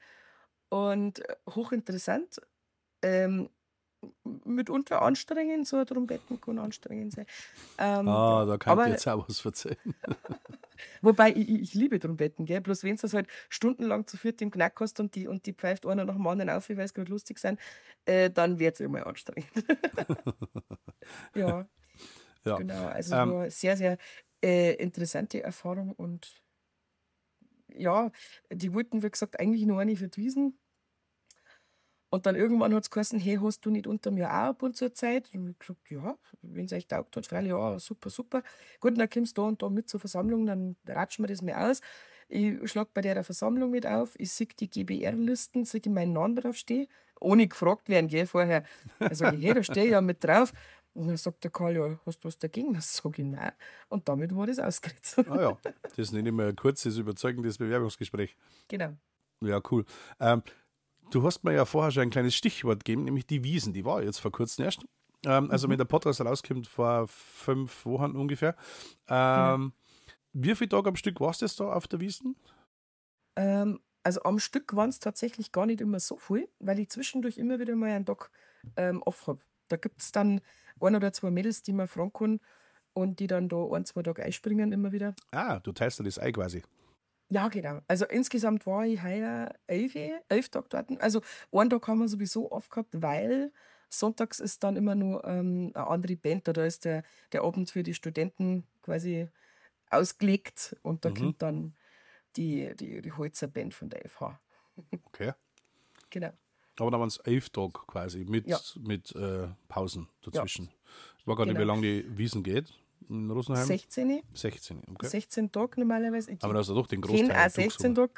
und 0.70 1.22
hochinteressant. 1.54 2.40
Ähm, 3.02 3.50
mitunter 4.44 5.02
anstrengend, 5.02 5.66
so 5.66 5.76
ein 5.76 5.86
Trompetten 5.86 6.40
kann 6.40 6.58
anstrengend 6.58 7.12
sein. 7.12 7.26
Ähm, 7.78 8.08
Ah, 8.08 8.44
da 8.46 8.56
kann 8.56 8.72
aber- 8.72 8.86
ich 8.86 8.92
jetzt 8.92 9.06
auch 9.08 9.28
was 9.28 9.44
erzählen. 9.44 9.76
Wobei, 11.02 11.30
ich, 11.32 11.48
ich 11.48 11.60
ich 11.62 11.74
liebe 11.74 11.98
Trompeten, 11.98 12.46
gell? 12.46 12.60
bloß 12.60 12.84
wenn 12.84 12.94
du 12.96 13.02
das 13.02 13.12
halt 13.12 13.26
stundenlang 13.48 14.06
zu 14.06 14.16
viert 14.16 14.40
im 14.40 14.50
Knack 14.52 14.80
hast 14.80 15.00
und 15.00 15.14
die, 15.16 15.26
und 15.26 15.44
die 15.46 15.52
pfeift 15.52 15.84
einer 15.84 16.04
nach 16.04 16.14
dem 16.14 16.26
anderen 16.26 16.50
auf, 16.50 16.68
weil 16.70 16.78
es 16.80 16.94
gerade 16.94 17.10
lustig 17.10 17.38
sind, 17.40 17.58
äh, 18.06 18.30
dann 18.30 18.58
wird 18.60 18.74
es 18.74 18.80
immer 18.80 19.04
anstrengend. 19.06 19.50
ja, 21.34 21.66
Ja. 22.44 22.56
genau. 22.56 22.86
Also 22.86 23.16
Ähm, 23.16 23.36
sehr, 23.50 23.76
sehr 23.76 23.98
äh, 24.42 24.74
interessante 24.76 25.42
Erfahrung 25.42 25.92
und 25.92 26.42
ja, 27.68 28.10
die 28.52 28.72
wollten, 28.74 29.02
wie 29.02 29.10
gesagt, 29.10 29.38
eigentlich 29.40 29.64
nur 29.66 29.80
eine 29.80 29.96
für 29.96 30.08
die 30.08 30.20
Wiesen. 30.22 30.58
Und 32.10 32.24
dann 32.24 32.36
irgendwann 32.36 32.74
hat 32.74 32.84
es 32.84 32.90
geheißen, 32.90 33.18
hey, 33.20 33.36
hast 33.42 33.66
du 33.66 33.70
nicht 33.70 33.86
unter 33.86 34.10
mir 34.10 34.28
auch 34.30 34.32
ab 34.48 34.62
und 34.62 34.76
zur 34.76 34.94
Zeit? 34.94 35.30
Und 35.34 35.50
ich 35.50 35.58
gesagt, 35.58 35.90
ja, 35.90 36.16
wenn 36.40 36.64
es 36.64 36.72
euch 36.72 36.86
taugt 36.86 37.14
hat, 37.16 37.26
freilich, 37.26 37.50
ja, 37.50 37.78
super, 37.78 38.08
super. 38.08 38.42
Gut, 38.80 38.98
dann 38.98 39.10
kommst 39.10 39.36
du 39.36 39.42
da 39.42 39.48
und 39.48 39.62
da 39.62 39.68
mit 39.68 39.90
zur 39.90 40.00
Versammlung, 40.00 40.46
dann 40.46 40.76
ratschen 40.86 41.24
wir 41.24 41.28
das 41.28 41.42
mal 41.42 41.70
aus. 41.70 41.80
Ich 42.28 42.70
schlage 42.70 42.90
bei 42.94 43.02
der 43.02 43.22
Versammlung 43.24 43.70
mit 43.70 43.86
auf, 43.86 44.14
ich 44.18 44.32
sehe 44.32 44.46
die 44.46 44.70
GBR-Listen, 44.70 45.64
sehe 45.66 45.82
meinen 45.88 46.12
Namen 46.14 46.36
draufstehen, 46.36 46.86
ohne 47.20 47.46
gefragt 47.46 47.88
werden, 47.90 48.08
gell, 48.08 48.26
vorher. 48.26 48.64
Ich, 49.10 49.20
hey, 49.20 49.52
da 49.54 49.62
stehe 49.62 49.86
ich 49.86 49.92
ja 49.92 50.00
mit 50.00 50.24
drauf. 50.24 50.52
Und 50.98 51.06
dann 51.06 51.16
sagt 51.16 51.44
der 51.44 51.52
Karl, 51.52 51.76
ja, 51.76 52.00
hast 52.06 52.24
du 52.24 52.28
was 52.28 52.38
dagegen? 52.38 52.74
Das 52.74 52.96
sage 52.96 53.22
ich, 53.22 53.28
nein. 53.28 53.52
Und 53.88 54.08
damit 54.08 54.34
war 54.34 54.48
das 54.48 54.58
ausgeritzt. 54.58 55.18
Ah 55.28 55.40
ja, 55.40 55.58
das 55.96 56.10
nenne 56.10 56.30
ich 56.30 56.34
mal 56.34 56.48
ein 56.48 56.56
kurzes, 56.56 56.96
überzeugendes 56.96 57.58
Bewerbungsgespräch. 57.58 58.36
genau. 58.66 58.94
Ja, 59.40 59.60
cool. 59.70 59.84
Ähm, 60.18 60.42
du 61.10 61.22
hast 61.22 61.44
mir 61.44 61.52
ja 61.52 61.64
vorher 61.64 61.92
schon 61.92 62.02
ein 62.02 62.10
kleines 62.10 62.34
Stichwort 62.34 62.84
gegeben, 62.84 63.04
nämlich 63.04 63.28
die 63.28 63.44
Wiesen. 63.44 63.72
Die 63.72 63.84
war 63.84 64.02
jetzt 64.02 64.18
vor 64.18 64.32
kurzem 64.32 64.64
erst. 64.64 64.84
Ähm, 65.24 65.52
also, 65.52 65.68
wenn 65.68 65.78
der 65.78 65.84
Podcast 65.84 66.20
rauskommt, 66.20 66.66
vor 66.66 67.06
fünf 67.06 67.86
Wochen 67.86 68.16
ungefähr. 68.16 68.56
Ähm, 69.06 69.72
Wie 70.32 70.56
viele 70.56 70.70
Tage 70.70 70.88
am 70.88 70.96
Stück 70.96 71.20
warst 71.20 71.42
du 71.42 71.46
jetzt 71.46 71.60
da 71.60 71.72
auf 71.72 71.86
der 71.86 72.00
Wiesen? 72.00 72.34
Ähm, 73.36 73.78
also 74.02 74.22
am 74.24 74.40
Stück 74.40 74.74
waren 74.74 74.88
es 74.88 74.98
tatsächlich 74.98 75.52
gar 75.52 75.66
nicht 75.66 75.80
immer 75.80 76.00
so 76.00 76.16
viel, 76.16 76.48
weil 76.58 76.80
ich 76.80 76.88
zwischendurch 76.90 77.38
immer 77.38 77.60
wieder 77.60 77.76
mal 77.76 77.90
einen 77.90 78.06
Tag 78.06 78.30
ähm, 78.76 79.02
off 79.02 79.28
habe. 79.28 79.40
Da 79.68 79.76
gibt 79.76 80.00
es 80.00 80.12
dann 80.12 80.40
ein 80.80 80.96
oder 80.96 81.12
zwei 81.12 81.30
Mädels, 81.30 81.62
die 81.62 81.72
mir 81.72 81.86
fragen 81.88 82.12
können 82.12 82.40
und 82.94 83.20
die 83.20 83.26
dann 83.26 83.48
da 83.48 83.64
ein, 83.72 83.84
zwei 83.84 84.02
Tage 84.02 84.22
einspringen 84.24 84.72
immer 84.72 84.92
wieder. 84.92 85.14
Ah, 85.30 85.60
du 85.60 85.72
teilst 85.72 85.98
dir 86.00 86.04
das 86.04 86.18
Ei 86.18 86.32
quasi. 86.32 86.62
Ja, 87.30 87.48
genau. 87.48 87.80
Also 87.88 88.06
insgesamt 88.06 88.66
war 88.66 88.86
ich 88.86 89.02
heuer 89.02 89.54
elf, 89.66 89.94
elf 90.28 90.48
Tage 90.48 90.68
dort. 90.70 91.00
Also 91.02 91.20
einen 91.52 91.68
Tag 91.70 91.86
haben 91.86 91.98
wir 91.98 92.08
sowieso 92.08 92.50
oft 92.50 92.70
gehabt, 92.70 93.02
weil 93.02 93.52
sonntags 93.90 94.40
ist 94.40 94.64
dann 94.64 94.76
immer 94.76 94.94
nur 94.94 95.24
ähm, 95.24 95.72
eine 95.74 95.86
andere 95.86 96.16
Band. 96.16 96.48
Da 96.48 96.64
ist 96.64 96.84
der, 96.86 97.02
der 97.32 97.42
Abend 97.42 97.70
für 97.70 97.82
die 97.82 97.92
Studenten 97.94 98.66
quasi 98.82 99.28
ausgelegt 99.90 100.76
und 100.82 101.04
da 101.04 101.10
Mhm. 101.10 101.14
kommt 101.14 101.42
dann 101.42 101.76
die, 102.36 102.74
die, 102.76 103.02
die 103.02 103.12
Holzer 103.12 103.48
Band 103.48 103.74
von 103.74 103.90
der 103.90 104.04
FH. 104.08 104.40
Okay. 105.04 105.32
Genau. 106.10 106.32
Aber 106.80 106.90
dann 106.90 107.00
waren 107.00 107.08
es 107.08 107.18
elf 107.18 107.50
Tage 107.50 107.72
quasi 107.86 108.24
mit, 108.24 108.46
Ja. 108.46 108.58
mit 108.80 109.14
äh, 109.14 109.48
Pausen 109.68 110.08
dazwischen. 110.22 110.70
Ich 111.18 111.26
weiß 111.26 111.36
gar 111.36 111.44
nicht, 111.46 111.54
Genau. 111.54 111.64
wie 111.64 111.66
lange 111.66 111.82
die 111.82 112.18
Wiesen 112.18 112.42
geht 112.42 112.72
in 113.08 113.30
Rosenheim. 113.30 113.66
16, 113.66 114.22
16, 114.34 114.82
okay. 114.94 115.06
16 115.08 115.52
Tage 115.52 115.80
normalerweise. 115.80 116.32
Ich 116.32 116.42
Aber 116.42 116.52
da 116.54 116.60
hast 116.60 116.68
du 116.70 116.74
doch 116.74 116.86
den 116.86 117.00
kenne 117.00 117.18
Großteil 117.28 117.46
auch 117.46 117.50
16 117.50 117.94
Tage. 117.94 118.12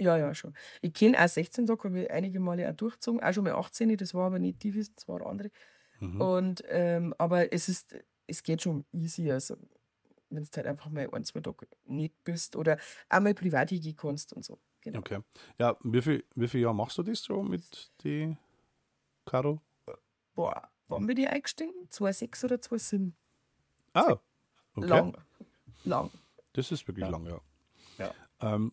Ja, 0.00 0.16
ja, 0.16 0.32
schon. 0.34 0.54
Ich 0.80 0.92
kenne 0.92 1.18
auch 1.22 1.28
16 1.28 1.66
Tage, 1.66 1.84
habe 1.84 2.02
ich 2.02 2.10
einige 2.10 2.38
Male 2.40 2.70
auch 2.70 2.74
durchgezogen. 2.76 3.20
Auch 3.22 3.32
schon 3.32 3.44
mal 3.44 3.54
18, 3.54 3.96
das 3.96 4.14
war 4.14 4.26
aber 4.26 4.38
nicht 4.38 4.62
die 4.62 4.72
Wiesen, 4.74 4.94
das 4.94 5.08
waren 5.08 5.22
andere. 5.22 5.50
Mhm. 6.00 6.20
Und, 6.20 6.62
ähm, 6.68 7.14
aber 7.18 7.52
es 7.52 7.68
ist, 7.68 7.96
es 8.26 8.42
geht 8.42 8.62
schon 8.62 8.84
easy. 8.92 9.30
Also, 9.30 9.56
wenn 10.30 10.44
du 10.44 10.48
halt 10.56 10.66
einfach 10.66 10.90
mal 10.90 11.08
ein, 11.12 11.24
zwei 11.24 11.40
Tage 11.40 11.66
nicht 11.86 12.14
bist 12.22 12.54
oder 12.54 12.78
einmal 13.08 13.34
privat 13.34 13.70
hingehen 13.70 13.96
kannst 13.96 14.32
und 14.32 14.44
so. 14.44 14.58
Genau. 14.88 14.98
Okay. 15.00 15.18
Ja, 15.58 15.76
wie 15.82 16.02
viel, 16.02 16.24
wie 16.34 16.48
viel 16.48 16.60
Jahre 16.60 16.74
machst 16.74 16.98
du 16.98 17.02
das 17.02 17.22
so 17.22 17.42
mit 17.42 17.90
die 18.02 18.36
Caro? 19.26 19.60
Boah, 20.34 20.68
wann 20.88 21.06
bin 21.06 21.16
ich 21.16 21.28
eingestiegen? 21.28 21.74
2,6 21.90 22.44
oder 22.44 22.56
2,7? 22.56 23.12
Ah, 23.94 24.16
okay. 24.74 24.86
Lang. 24.86 25.16
Lang. 25.84 26.10
Das 26.52 26.70
ist 26.72 26.86
wirklich 26.86 27.04
Ja. 27.04 27.10
lang, 27.10 27.26
ja. 27.26 27.40
Ja. 27.98 28.14
Ähm, 28.40 28.72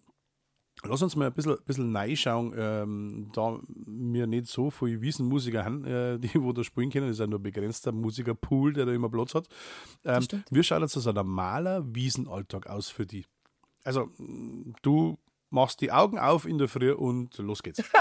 lass 0.84 1.02
uns 1.02 1.16
mal 1.16 1.28
ein 1.28 1.34
bisschen, 1.34 1.58
bisschen 1.66 1.96
reinschauen, 1.96 2.54
ähm, 2.56 3.30
da 3.34 3.60
wir 3.68 4.28
nicht 4.28 4.48
so 4.48 4.70
viele 4.70 5.02
Wiesenmusiker 5.02 5.66
haben, 5.66 5.84
äh, 5.86 6.20
die 6.20 6.40
wo 6.42 6.52
da 6.54 6.64
spielen 6.64 6.92
können, 6.92 7.08
das 7.08 7.16
ist 7.16 7.20
ja 7.20 7.28
nur 7.28 7.40
ein 7.40 7.44
begrenzter 7.44 7.92
Musikerpool, 7.92 8.74
der 8.74 8.86
da 8.86 8.92
immer 8.94 9.10
Platz 9.10 9.34
hat. 9.34 9.48
Ähm, 10.04 10.26
wie 10.52 10.64
schaut 10.64 10.82
jetzt 10.82 10.94
so 10.94 11.10
ein 11.10 11.16
normaler 11.16 11.84
Wiesenalltag 11.96 12.68
aus 12.68 12.90
für 12.90 13.06
die? 13.06 13.26
Also, 13.84 14.10
du 14.82 15.18
machst 15.50 15.82
die 15.82 15.92
Augen 15.92 16.20
auf 16.20 16.46
in 16.46 16.58
der 16.58 16.68
Früh 16.68 16.92
und 16.92 17.38
los 17.38 17.64
geht's. 17.64 17.84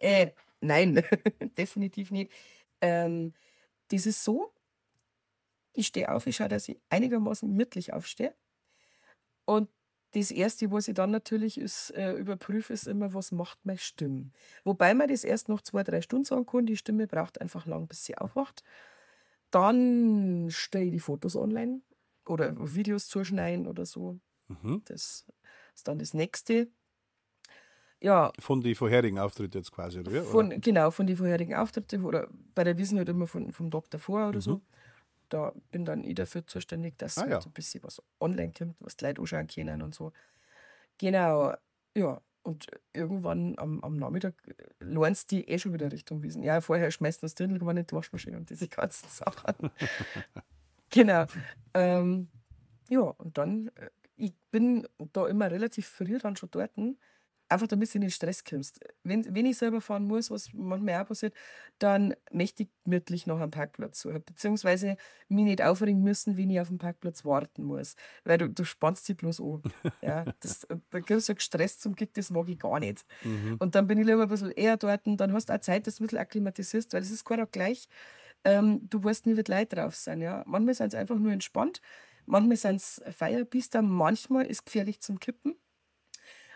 Äh, 0.00 0.32
nein, 0.60 0.94
definitiv 1.58 2.10
nicht. 2.10 2.32
Ähm, 2.80 3.34
das 3.88 4.06
ist 4.06 4.24
so, 4.24 4.52
ich 5.74 5.88
stehe 5.88 6.10
auf, 6.10 6.26
ich 6.26 6.36
schaue, 6.36 6.48
dass 6.48 6.68
ich 6.68 6.80
einigermaßen 6.88 7.48
gemütlich 7.48 7.92
aufstehe. 7.92 8.34
Und 9.44 9.68
das 10.12 10.30
Erste, 10.30 10.70
was 10.72 10.88
ich 10.88 10.94
dann 10.94 11.10
natürlich 11.10 11.58
ist, 11.58 11.90
äh, 11.90 12.12
überprüfe, 12.12 12.72
ist 12.72 12.88
immer, 12.88 13.14
was 13.14 13.30
macht 13.30 13.64
meine 13.64 13.78
Stimme. 13.78 14.30
Wobei 14.64 14.94
man 14.94 15.08
das 15.08 15.22
erst 15.22 15.48
noch 15.48 15.60
zwei, 15.60 15.84
drei 15.84 16.00
Stunden 16.00 16.24
sagen 16.24 16.46
kann. 16.46 16.66
Die 16.66 16.76
Stimme 16.76 17.06
braucht 17.06 17.40
einfach 17.40 17.66
lang, 17.66 17.86
bis 17.86 18.04
sie 18.04 18.18
aufwacht. 18.18 18.64
Dann 19.50 20.48
stelle 20.50 20.86
ich 20.86 20.92
die 20.92 21.00
Fotos 21.00 21.36
online 21.36 21.82
oder 22.26 22.54
Videos 22.74 23.08
zuschneiden 23.08 23.66
oder 23.66 23.86
so. 23.86 24.18
Mhm. 24.48 24.82
Das 24.86 25.26
ist 25.80 25.88
dann 25.88 25.98
das 25.98 26.12
Nächste. 26.14 26.68
Ja, 28.02 28.32
Von 28.38 28.60
den 28.62 28.74
vorherigen 28.74 29.18
Auftritten 29.18 29.58
jetzt 29.58 29.72
quasi, 29.72 29.98
oder? 30.00 30.22
von, 30.24 30.58
genau, 30.60 30.90
von 30.90 31.06
den 31.06 31.16
vorherigen 31.16 31.54
Auftritten 31.54 32.04
oder 32.04 32.28
bei 32.54 32.64
der 32.64 32.78
Wiesen 32.78 32.96
halt 32.98 33.08
immer 33.10 33.26
von, 33.26 33.52
vom 33.52 33.70
Tag 33.70 33.90
davor 33.90 34.28
oder 34.28 34.38
Mhm. 34.38 34.42
so. 34.42 34.60
Da 35.28 35.52
bin 35.70 35.84
dann 35.84 36.02
ich 36.04 36.14
dafür 36.14 36.46
zuständig, 36.46 36.98
dass 36.98 37.18
Ah, 37.18 37.22
halt 37.22 37.30
ja. 37.32 37.38
ein 37.40 37.52
bisschen 37.52 37.82
was 37.82 38.02
online 38.18 38.52
kommt, 38.56 38.76
was 38.80 38.96
die 38.96 39.04
Leute 39.04 39.20
anschauen 39.20 39.46
können 39.46 39.82
und 39.82 39.94
so. 39.94 40.12
Genau, 40.98 41.54
ja. 41.96 42.20
Und 42.42 42.68
irgendwann 42.94 43.54
am, 43.58 43.80
am 43.84 43.96
Nachmittag 43.96 44.34
lernst 44.80 45.30
die 45.30 45.46
eh 45.46 45.58
schon 45.58 45.74
wieder 45.74 45.92
Richtung 45.92 46.22
Wiesen. 46.22 46.42
Ja, 46.42 46.62
vorher 46.62 46.90
schmeißt 46.90 47.22
das 47.22 47.34
Dirndl 47.34 47.60
in 47.78 47.86
die 47.86 47.92
Waschmaschine 47.94 48.38
und 48.38 48.48
diese 48.48 48.66
ganzen 48.66 49.08
Sachen. 49.10 49.70
genau. 50.90 51.26
Ähm, 51.74 52.28
ja, 52.88 53.00
und 53.02 53.36
dann, 53.38 53.68
äh, 53.76 53.90
ich 54.20 54.34
bin 54.50 54.86
da 55.12 55.26
immer 55.26 55.50
relativ 55.50 55.86
früh 55.88 56.18
dann 56.18 56.36
schon 56.36 56.50
dort, 56.50 56.76
einfach 57.50 57.66
damit 57.66 57.92
du 57.92 57.98
in 57.98 58.02
den 58.02 58.10
Stress 58.10 58.44
kommst. 58.44 58.80
Wenn, 59.02 59.34
wenn 59.34 59.44
ich 59.44 59.58
selber 59.58 59.80
fahren 59.80 60.06
muss, 60.06 60.30
was 60.30 60.52
manchmal 60.52 61.02
auch 61.02 61.08
passiert, 61.08 61.34
dann 61.78 62.14
möchte 62.30 62.62
ich 62.62 62.68
gemütlich 62.84 63.26
noch 63.26 63.40
am 63.40 63.50
Parkplatz 63.50 64.00
suchen, 64.00 64.22
beziehungsweise 64.24 64.96
mich 65.28 65.44
nicht 65.44 65.62
aufregen 65.62 66.02
müssen, 66.02 66.36
wenn 66.36 66.50
ich 66.50 66.60
auf 66.60 66.68
dem 66.68 66.78
Parkplatz 66.78 67.24
warten 67.24 67.64
muss, 67.64 67.96
weil 68.24 68.38
du, 68.38 68.48
du 68.48 68.64
spannst 68.64 69.08
dich 69.08 69.16
bloß 69.16 69.40
an. 69.40 69.62
Ja, 70.02 70.24
das, 70.40 70.66
da 70.90 71.00
kriegst 71.00 71.28
du 71.28 71.34
gestresst 71.34 71.82
zum 71.82 71.94
Gig, 71.94 72.10
das 72.14 72.30
mag 72.30 72.48
ich 72.48 72.58
gar 72.58 72.80
nicht. 72.80 73.04
Mhm. 73.22 73.56
Und 73.58 73.74
dann 73.74 73.86
bin 73.86 73.98
ich 73.98 74.06
lieber 74.06 74.22
ein 74.22 74.28
bisschen 74.28 74.52
eher 74.52 74.76
dort 74.76 75.06
und 75.06 75.18
dann 75.18 75.32
hast 75.32 75.48
du 75.48 75.54
auch 75.54 75.60
Zeit, 75.60 75.86
dass 75.86 75.96
du 75.96 76.04
ein 76.04 76.06
bisschen 76.06 76.18
akklimatisierst, 76.20 76.92
weil 76.92 77.02
es 77.02 77.10
ist 77.10 77.24
gar 77.24 77.42
auch 77.42 77.50
gleich. 77.50 77.88
Ähm, 78.44 78.88
du 78.88 79.02
weißt 79.02 79.26
nie, 79.26 79.36
wie 79.36 79.42
die 79.42 79.52
Leute 79.52 79.76
drauf 79.76 79.94
sind. 79.96 80.22
Ja. 80.22 80.44
Manchmal 80.46 80.74
sind 80.74 80.88
es 80.88 80.94
einfach 80.94 81.16
nur 81.16 81.32
entspannt, 81.32 81.82
manchmal 82.30 82.56
sind 82.56 82.76
es 82.76 83.02
Feierbiester, 83.10 83.82
manchmal 83.82 84.46
ist 84.46 84.64
gefährlich 84.64 85.00
zum 85.00 85.18
Kippen. 85.20 85.56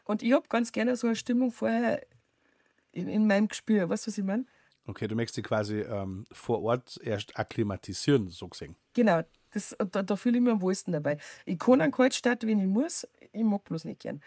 Und 0.05 0.23
ich 0.23 0.33
habe 0.33 0.47
ganz 0.49 0.73
gerne 0.73 0.97
so 0.97 1.07
eine 1.07 1.17
Stimmung 1.17 1.51
vorher 1.51 2.05
in, 2.93 3.09
in 3.09 3.27
meinem 3.27 3.49
Gespür. 3.49 3.89
Weißt 3.89 4.07
du, 4.07 4.11
was 4.11 4.19
ich 4.19 4.25
meine? 4.25 4.45
Okay, 4.87 5.09
du 5.09 5.15
möchtest 5.15 5.39
dich 5.39 5.45
quasi 5.45 5.81
ähm, 5.81 6.27
vor 6.31 6.63
Ort 6.63 7.01
erst 7.03 7.39
akklimatisieren, 7.39 8.29
so 8.29 8.49
gesehen. 8.49 8.77
Genau, 8.93 9.23
das, 9.53 9.75
da, 9.93 10.03
da 10.03 10.17
fühle 10.17 10.37
ich 10.39 10.43
mich 10.45 10.53
am 10.53 10.61
wohlsten 10.61 10.93
dabei. 10.93 11.17
Ich 11.47 11.59
kann 11.59 11.81
an 11.81 11.91
Kaltstadt, 11.91 12.47
wenn 12.47 12.61
ich 12.61 12.67
muss, 12.67 13.09
ich 13.33 13.43
mag 13.43 13.65
bloß 13.65 13.85
nicht 13.85 14.01
gern. 14.01 14.21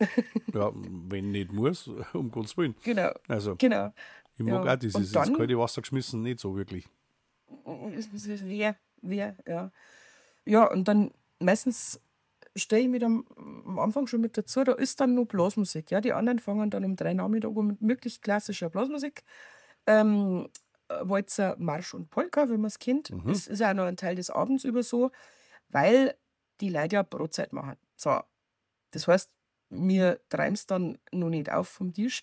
Ja, 0.54 0.70
wenn 0.74 1.32
nicht 1.32 1.52
muss, 1.52 1.88
um 2.14 2.30
Gottes 2.30 2.56
Willen. 2.56 2.74
Genau, 2.84 3.10
Also, 3.26 3.56
genau. 3.56 3.92
ich 4.36 4.44
mag 4.44 4.64
Ja, 4.64 4.74
auch 4.74 4.78
dieses 4.78 5.12
dann- 5.12 5.34
kalte 5.36 5.58
Wasser 5.58 5.82
geschmissen, 5.82 6.22
nicht 6.22 6.38
so 6.40 6.56
wirklich. 6.56 6.88
Wer, 7.64 8.76
wer, 9.02 9.36
ja. 9.46 9.70
Ja, 10.48 10.64
und 10.64 10.88
dann 10.88 11.12
meistens 11.40 12.00
stehe 12.56 12.82
ich 12.82 12.88
mit 12.88 13.04
am, 13.04 13.26
am 13.36 13.78
Anfang 13.78 14.06
schon 14.06 14.22
mit 14.22 14.38
dazu, 14.38 14.64
da 14.64 14.72
ist 14.72 14.98
dann 14.98 15.14
nur 15.14 15.26
Blasmusik. 15.26 15.90
Ja, 15.90 16.00
die 16.00 16.14
anderen 16.14 16.38
fangen 16.38 16.70
dann 16.70 16.84
um 16.84 16.96
drei 16.96 17.12
Nachmittag 17.12 17.54
mit 17.54 17.82
möglichst 17.82 18.22
klassischer 18.22 18.70
Blasmusik. 18.70 19.24
Ähm, 19.86 20.48
Walzer, 20.88 21.54
Marsch 21.58 21.92
und 21.92 22.08
Polka, 22.08 22.48
wie 22.48 22.56
man 22.56 22.64
es 22.64 22.78
kennt. 22.78 23.10
Mhm. 23.10 23.26
Das 23.26 23.46
ist 23.46 23.62
auch 23.62 23.74
noch 23.74 23.84
ein 23.84 23.98
Teil 23.98 24.14
des 24.14 24.30
Abends 24.30 24.64
über 24.64 24.82
so, 24.82 25.10
weil 25.68 26.16
die 26.62 26.70
Leute 26.70 26.96
ja 26.96 27.02
Brotzeit 27.02 27.52
machen. 27.52 27.76
So, 27.94 28.18
das 28.92 29.06
heißt, 29.06 29.30
mir 29.68 30.18
treiben 30.30 30.58
dann 30.66 30.98
noch 31.12 31.28
nicht 31.28 31.52
auf 31.52 31.68
vom 31.68 31.92
Tisch. 31.92 32.22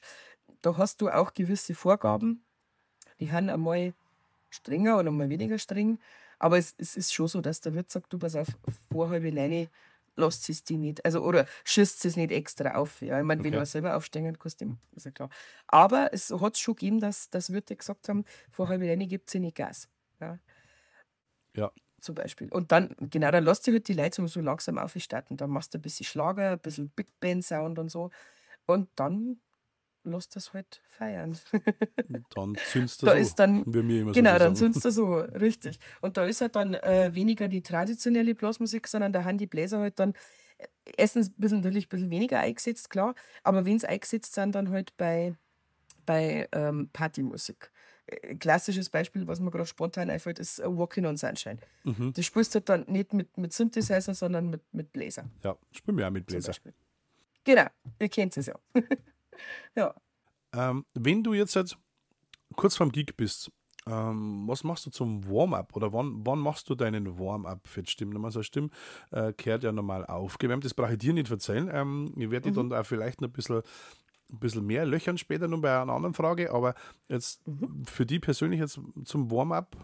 Da 0.63 0.77
hast 0.77 0.99
du 0.99 1.09
auch 1.09 1.35
gewisse 1.35 1.75
Vorgaben. 1.75 2.43
Die 3.19 3.31
haben 3.31 3.49
einmal 3.49 3.93
strenger 4.49 4.97
oder 4.97 5.11
mal 5.11 5.29
weniger 5.29 5.59
streng. 5.59 5.99
Aber 6.39 6.57
es, 6.57 6.73
es 6.77 6.95
ist 6.97 7.13
schon 7.13 7.27
so, 7.27 7.41
dass 7.41 7.61
der 7.61 7.73
Wirt 7.73 7.89
sagt, 7.91 8.11
du 8.13 8.17
pass 8.19 8.35
auf, 8.35 8.47
vor 8.91 9.09
halb 9.09 9.23
neun 9.23 9.67
lasst 10.17 10.47
es 10.49 10.63
die 10.63 10.77
nicht. 10.77 11.03
Also, 11.03 11.21
oder 11.23 11.45
schießt 11.65 12.05
es 12.05 12.15
nicht 12.15 12.31
extra 12.31 12.75
auf. 12.75 13.01
Ja, 13.01 13.19
ich 13.19 13.25
meine, 13.25 13.43
wenn 13.43 13.49
Okay. 13.49 13.57
du 13.57 13.61
auch 13.61 13.65
selber 13.65 13.97
aufstehen 13.97 14.37
kannst, 14.39 14.61
dem 14.61 14.77
ist 14.95 15.05
ja 15.05 15.11
klar. 15.11 15.29
Aber 15.67 16.13
es 16.13 16.31
hat 16.31 16.53
es 16.55 16.59
schon 16.61 16.75
gegeben, 16.75 16.99
dass, 17.01 17.29
dass 17.29 17.51
Wirte 17.51 17.75
gesagt 17.75 18.07
haben, 18.07 18.23
vor 18.49 18.69
halb 18.69 18.81
neun 18.81 19.07
gibt 19.09 19.27
es 19.27 19.39
nicht 19.39 19.55
Gas. 19.57 19.89
Ja. 20.21 20.39
Ja. 21.55 21.71
Zum 21.99 22.15
Beispiel. 22.15 22.49
Und 22.51 22.71
dann, 22.71 22.95
genau, 22.99 23.31
dann 23.31 23.43
lässt 23.43 23.65
du 23.67 23.71
halt 23.71 23.87
die 23.87 23.93
Leute 23.93 24.15
so- 24.21 24.27
so 24.27 24.39
langsam 24.39 24.77
aufstarten. 24.77 25.37
Dann 25.37 25.49
machst 25.49 25.73
du 25.73 25.79
ein 25.79 25.81
bisschen 25.81 26.05
Schlager, 26.05 26.51
ein 26.51 26.59
bisschen 26.59 26.89
Big 26.89 27.07
Band 27.19 27.43
Sound 27.43 27.79
und 27.79 27.89
so. 27.89 28.11
Und 28.67 28.89
dann 28.95 29.39
lässt 30.05 30.35
das 30.35 30.53
halt 30.53 30.81
feiern. 30.87 31.37
Dann 32.33 32.55
zündest 32.71 33.01
du 33.01 33.05
Da 33.07 33.11
so, 33.13 33.17
ist 33.17 33.35
dann- 33.35 33.63
wie 33.65 33.87
wir 33.87 34.01
immer 34.01 34.11
Genau, 34.13 34.33
so 34.33 34.39
dann 34.39 34.55
sind 34.55 34.83
du 34.83 34.91
so, 34.91 35.15
richtig. 35.15 35.79
Und 36.01 36.17
da 36.17 36.25
ist 36.25 36.41
halt 36.41 36.55
dann 36.55 36.73
äh, 36.75 37.11
weniger 37.13 37.47
die 37.47 37.61
traditionelle 37.61 38.33
Blasmusik, 38.35 38.87
sondern 38.87 39.11
da 39.13 39.23
haben 39.23 39.37
die 39.37 39.47
Bläser 39.47 39.79
halt 39.79 39.99
dann 39.99 40.13
äh, 40.57 40.67
erstens 40.97 41.29
ein 41.29 41.35
bisschen, 41.37 41.61
natürlich 41.61 41.87
ein 41.87 41.89
bisschen 41.89 42.09
weniger 42.09 42.39
eingesetzt, 42.39 42.89
klar, 42.89 43.15
aber 43.43 43.65
wenn 43.65 43.77
sie 43.79 43.87
eingesetzt 43.89 44.33
sind, 44.35 44.55
dann 44.55 44.69
halt 44.69 44.95
bei, 44.97 45.35
bei 46.05 46.47
ähm, 46.51 46.89
Partymusik. 46.93 47.71
Äh, 48.07 48.35
Klassisches 48.35 48.89
Beispiel, 48.89 49.27
was 49.27 49.39
mir 49.39 49.49
gerade 49.51 49.65
spontan 49.65 50.09
einfällt, 50.09 50.39
ist 50.39 50.59
äh, 50.59 50.65
Walking 50.67 51.05
on 51.07 51.17
Sunshine. 51.17 51.57
Mhm. 51.83 52.13
Das 52.13 52.23
spielst 52.25 52.53
du 52.55 52.61
dann 52.61 52.85
nicht 52.87 53.13
mit, 53.13 53.35
mit 53.37 53.51
Synthesizer, 53.53 54.13
sondern 54.13 54.49
mit, 54.49 54.61
mit 54.73 54.91
Bläser. 54.93 55.29
Ja, 55.43 55.57
spielen 55.71 55.97
wir 55.97 56.07
auch 56.07 56.11
mit 56.11 56.25
Bläser. 56.27 56.53
Genau, 57.43 57.65
ihr 57.99 58.09
kennt 58.09 58.35
es 58.37 58.45
ja. 58.47 58.55
ja. 59.75 59.93
Ähm, 60.53 60.85
wenn 60.93 61.23
du 61.23 61.33
jetzt 61.33 61.55
halt 61.55 61.77
kurz 62.55 62.75
vorm 62.75 62.91
Gig 62.91 63.15
bist, 63.17 63.51
ähm, 63.87 64.47
was 64.47 64.63
machst 64.63 64.85
du 64.85 64.89
zum 64.89 65.29
Warm-up 65.29 65.75
oder 65.75 65.93
wann, 65.93 66.25
wann 66.25 66.39
machst 66.39 66.69
du 66.69 66.75
deinen 66.75 67.19
Warm-up 67.19 67.67
für 67.67 67.83
die 67.83 67.91
Stimme? 67.91 68.23
Also 68.25 68.39
eine 68.39 68.43
Stimme 68.43 68.69
äh, 69.11 69.31
kehrt 69.33 69.63
ja 69.63 69.71
normal 69.71 70.05
aufgewärmt, 70.05 70.65
das 70.65 70.73
brauche 70.73 70.93
ich 70.93 70.97
dir 70.97 71.13
nicht 71.13 71.29
erzählen. 71.29 71.69
Ähm, 71.71 72.11
ich 72.17 72.31
werde 72.31 72.49
dich 72.49 72.55
dann 72.55 72.73
auch 72.73 72.85
vielleicht 72.85 73.21
noch 73.21 73.29
ein 73.29 73.33
bisschen, 73.33 73.61
ein 74.31 74.39
bisschen 74.39 74.65
mehr 74.65 74.85
löchern 74.85 75.17
später 75.17 75.47
noch 75.47 75.61
bei 75.61 75.79
einer 75.79 75.93
anderen 75.93 76.15
Frage, 76.15 76.51
aber 76.51 76.73
jetzt 77.09 77.41
für 77.85 78.05
die 78.07 78.19
persönlich 78.19 78.59
jetzt 78.59 78.79
zum 79.03 79.29
Warm-up, 79.29 79.77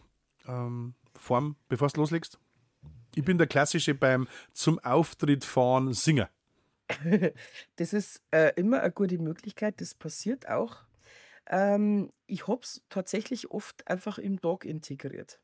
ähm, 0.48 0.96
Form, 1.14 1.56
bevor 1.70 1.90
du 1.90 2.02
loslegst. 2.02 2.40
Ich 3.14 3.24
bin 3.24 3.38
der 3.38 3.48
klassische 3.48 3.94
beim 3.94 4.28
zum 4.54 4.80
Auftritt 4.80 5.44
fahren 5.46 5.94
Singer. 5.94 6.30
Das 7.78 7.94
ist 7.94 8.22
äh, 8.32 8.54
immer 8.56 8.82
eine 8.82 8.92
gute 8.92 9.18
Möglichkeit, 9.18 9.82
das 9.82 9.96
passiert 9.96 10.48
auch. 10.50 10.84
Ähm, 11.48 12.12
ich 12.28 12.48
habe 12.48 12.62
es 12.64 12.84
tatsächlich 12.90 13.52
oft 13.52 13.88
einfach 13.88 14.18
im 14.18 14.40
Tag 14.40 14.66
integriert. 14.66 15.40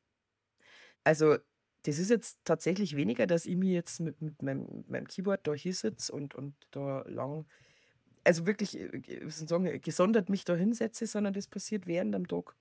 Also, 1.04 1.38
das 1.84 2.00
ist 2.00 2.10
jetzt 2.10 2.40
tatsächlich 2.44 2.96
weniger, 2.96 3.28
dass 3.28 3.46
ich 3.46 3.56
mir 3.56 3.74
jetzt 3.74 4.00
mit, 4.00 4.22
mit 4.22 4.42
meinem, 4.42 4.84
meinem 4.88 5.08
Keyboard 5.08 5.48
da 5.48 5.54
hier 5.54 5.74
sitze 5.74 6.12
und, 6.12 6.36
und 6.36 6.56
da 6.72 7.04
lang, 7.08 7.46
also 8.24 8.46
wirklich, 8.46 8.80
äh, 8.80 8.92
wie 8.94 9.30
soll 9.32 9.44
ich 9.44 9.50
sagen, 9.50 9.82
gesondert 9.82 10.30
mich 10.30 10.46
da 10.46 10.56
hinsetze, 10.56 11.08
sondern 11.08 11.34
das 11.34 11.48
passiert 11.48 11.88
während 11.88 12.16
am 12.16 12.28
Tag. 12.28 12.56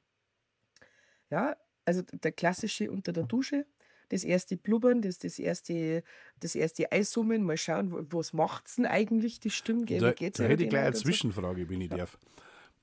Ja, 1.31 1.57
also 1.85 2.03
der 2.03 2.33
klassische 2.33 2.91
unter 2.91 3.13
der 3.13 3.25
Dusche, 3.25 3.67
das 4.11 4.25
erste 4.25 4.57
Blubbern, 4.57 5.03
das, 5.03 5.19
das, 5.19 5.39
erste, 5.39 6.03
das 6.41 6.55
erste 6.55 6.91
Eissummen, 6.93 7.43
mal 7.43 7.57
schauen, 7.57 7.93
was 8.13 8.33
macht 8.33 8.67
es 8.69 8.77
denn 8.77 8.87
eigentlich, 8.87 9.41
die 9.41 9.51
Stimme? 9.51 9.85
Gell, 9.85 10.01
Da, 10.01 10.11
wie 10.11 10.15
geht's 10.15 10.39
da 10.39 10.45
hätte 10.45 10.65
ich 10.65 10.71
gleich 10.71 10.87
eine 10.87 10.97
so? 10.97 11.03
Zwischenfrage, 11.03 11.69
wenn 11.69 11.81
ich 11.81 11.89
darf. 11.89 12.19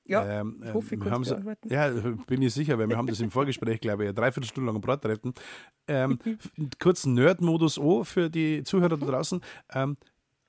Ja, 0.06 0.40
Ähm, 0.40 0.60
ich 0.62 0.74
hoffe, 0.74 0.94
ich 0.96 1.00
wir 1.00 1.10
kann's 1.10 1.14
haben 1.14 1.24
so- 1.24 1.34
beantworten. 1.44 1.68
Ja, 1.72 1.88
bin 2.26 2.42
ich 2.42 2.52
sicher, 2.52 2.78
weil 2.78 2.88
wir 2.90 2.96
haben 2.98 3.06
das 3.06 3.20
im 3.20 3.30
Vorgespräch, 3.30 3.80
glaube 3.80 4.02
ich, 4.02 4.08
eine 4.08 4.14
Dreiviertelstunde 4.14 4.70
lang 4.70 4.80
Brot 4.82 5.02
retten. 5.06 5.32
Ähm, 5.88 6.18
kurz 6.78 7.06
Nerd-Modus 7.06 7.78
an 7.78 8.04
für 8.04 8.28
die 8.28 8.62
Zuhörer 8.64 8.98
da 8.98 9.06
draußen. 9.06 9.40
Ähm, 9.72 9.96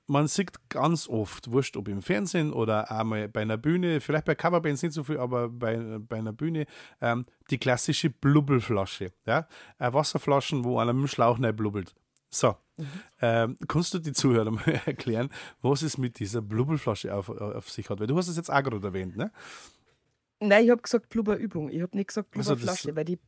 man 0.06 0.28
sieht 0.28 0.52
ganz 0.68 1.08
oft, 1.08 1.50
wurscht 1.50 1.76
ob 1.76 1.88
im 1.88 2.00
Fernsehen 2.02 2.52
oder 2.52 2.90
einmal 2.90 3.28
bei 3.28 3.42
einer 3.42 3.56
Bühne, 3.56 4.00
vielleicht 4.00 4.24
bei 4.24 4.34
Coverbands 4.34 4.82
nicht 4.82 4.92
so 4.92 5.02
viel, 5.04 5.18
aber 5.18 5.48
bei, 5.48 5.98
bei 5.98 6.16
einer 6.18 6.32
Bühne, 6.32 6.66
ähm, 7.00 7.24
die 7.50 7.58
klassische 7.58 8.10
Blubbelflasche. 8.10 9.12
Ja? 9.26 9.48
Eine 9.78 9.94
Wasserflaschen, 9.94 10.64
wo 10.64 10.78
einer 10.78 10.92
mit 10.92 11.02
dem 11.04 11.08
Schlauch 11.08 11.40
rein 11.40 11.56
blubbelt. 11.56 11.94
So, 12.28 12.56
ähm, 13.20 13.56
kannst 13.68 13.94
du 13.94 13.98
die 13.98 14.12
Zuhörer 14.12 14.50
mal 14.50 14.80
erklären, 14.84 15.30
was 15.62 15.82
es 15.82 15.96
mit 15.98 16.18
dieser 16.18 16.42
Blubbelflasche 16.42 17.14
auf, 17.14 17.28
auf 17.28 17.70
sich 17.70 17.88
hat? 17.90 17.98
Weil 18.00 18.06
du 18.08 18.16
hast 18.16 18.28
es 18.28 18.36
jetzt 18.36 18.50
auch 18.52 18.62
gerade 18.62 18.86
erwähnt, 18.86 19.16
ne? 19.16 19.32
Nein, 20.38 20.64
ich 20.64 20.70
habe 20.70 20.82
gesagt 20.82 21.08
Blubberübung. 21.08 21.70
Ich 21.70 21.80
habe 21.80 21.96
nicht 21.96 22.08
gesagt 22.08 22.28
Also 22.36 22.54
Blubberflasche, 22.54 22.94
weil 22.94 23.06
die, 23.06 23.18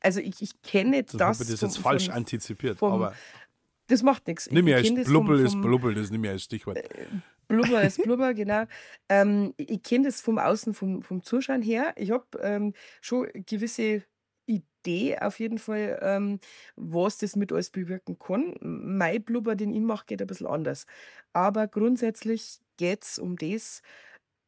also 0.00 0.20
ich, 0.20 0.42
ich 0.42 0.60
kenne 0.60 1.02
Das, 1.02 1.12
das. 1.16 1.20
habe 1.40 1.44
ich 1.44 1.50
das 1.50 1.60
vom- 1.60 1.68
jetzt 1.70 1.78
falsch 1.78 2.06
vom- 2.06 2.14
antizipiert, 2.14 2.78
vom- 2.78 2.92
aber 2.92 3.14
Das 3.88 4.02
macht 4.02 4.26
nichts. 4.26 4.50
nimm 4.50 4.66
kenn 4.66 4.96
das 4.96 5.08
Blubbel 5.08 5.40
ist 5.40 5.60
Blubbel, 5.60 5.94
das 5.94 6.10
nimm 6.10 6.20
mir 6.20 6.30
als 6.30 6.44
Stichwort. 6.44 6.78
Blubber 7.48 7.82
ist 7.82 8.02
Blubber, 8.02 8.34
genau. 8.34 8.64
Ähm, 9.08 9.54
ich 9.56 9.82
kenne 9.82 10.04
das 10.04 10.20
vom 10.20 10.38
Außen, 10.38 10.74
vom, 10.74 11.02
vom 11.02 11.22
Zuschauen 11.22 11.62
her. 11.62 11.94
Ich 11.96 12.10
habe 12.10 12.26
ähm, 12.42 12.74
schon 13.00 13.28
gewisse 13.46 14.04
Idee 14.46 15.18
auf 15.18 15.40
jeden 15.40 15.58
Fall, 15.58 15.98
ähm, 16.02 16.40
was 16.76 17.18
das 17.18 17.34
mit 17.36 17.50
alles 17.52 17.70
bewirken 17.70 18.18
kann. 18.18 18.54
Mein 18.60 19.22
Blubber, 19.24 19.56
den 19.56 19.72
ich 19.72 19.80
mache, 19.80 20.06
geht 20.06 20.20
ein 20.20 20.26
bisschen 20.26 20.46
anders. 20.46 20.86
Aber 21.32 21.66
grundsätzlich 21.66 22.60
geht 22.76 23.04
es 23.04 23.18
um 23.18 23.36
das. 23.36 23.82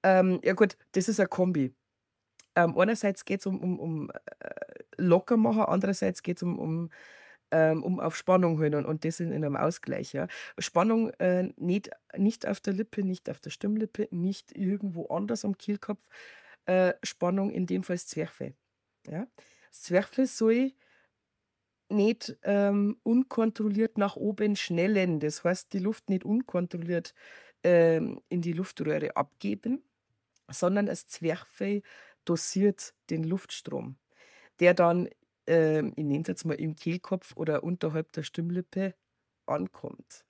Ähm, 0.03 0.41
ja 0.45 0.53
gut, 0.53 0.77
das 0.93 1.09
ist 1.09 1.21
ein 1.21 1.29
Kombi. 1.29 1.75
Ähm, 2.57 2.77
einerseits 2.79 3.25
geht 3.25 3.41
es 3.41 3.47
um, 3.47 3.61
um, 3.61 3.79
um 3.79 4.11
äh, 4.11 4.51
locker 4.97 5.37
machen, 5.37 5.63
andererseits 5.63 6.23
geht 6.23 6.39
es 6.39 6.43
um, 6.43 6.59
um, 6.59 6.91
ähm, 7.51 7.83
um 7.83 8.01
auf 8.01 8.17
Spannung 8.17 8.59
holen 8.59 8.75
und, 8.75 8.87
und 8.87 9.05
das 9.05 9.21
in, 9.21 9.33
in 9.33 9.45
einem 9.45 9.57
Ausgleich. 9.57 10.13
Ja. 10.13 10.29
Spannung 10.59 11.11
äh, 11.19 11.53
nicht, 11.57 11.91
nicht 12.17 12.47
auf 12.47 12.61
der 12.61 12.73
Lippe, 12.73 13.03
nicht 13.03 13.29
auf 13.31 13.41
der 13.41 13.51
Stimmlippe, 13.51 14.09
nicht 14.11 14.57
irgendwo 14.57 15.07
anders 15.07 15.45
am 15.45 15.57
Kehlkopf. 15.57 16.07
Äh, 16.67 16.95
Spannung 17.03 17.51
in 17.51 17.67
dem 17.67 17.83
Fall 17.83 17.97
das 17.97 18.07
Zwerchfell. 18.07 18.55
Ja. 19.07 19.27
Das 19.71 20.39
soll 20.39 20.73
nicht 21.89 22.37
ähm, 22.43 22.99
unkontrolliert 23.03 23.99
nach 23.99 24.17
oben 24.17 24.57
schnellen. 24.57 25.21
Das 25.21 25.45
heißt, 25.45 25.73
die 25.73 25.79
Luft 25.79 26.09
nicht 26.09 26.25
unkontrolliert 26.25 27.15
ähm, 27.65 28.21
in 28.29 28.43
die 28.43 28.53
Luftröhre 28.53 29.17
abgeben, 29.17 29.83
sondern 30.49 30.87
das 30.87 31.07
Zwerchfell 31.07 31.83
dosiert 32.25 32.95
den 33.11 33.25
Luftstrom, 33.25 33.97
der 34.61 34.75
dann, 34.75 35.09
ähm, 35.51 35.93
ich 35.97 36.05
nenne 36.05 36.23
es 36.23 36.29
jetzt 36.29 36.45
mal 36.45 36.55
im 36.55 36.77
Kehlkopf 36.77 37.37
oder 37.37 37.65
unterhalb 37.65 38.13
der 38.13 38.23
Stimmlippe 38.23 38.95
ankommt. 39.47 40.25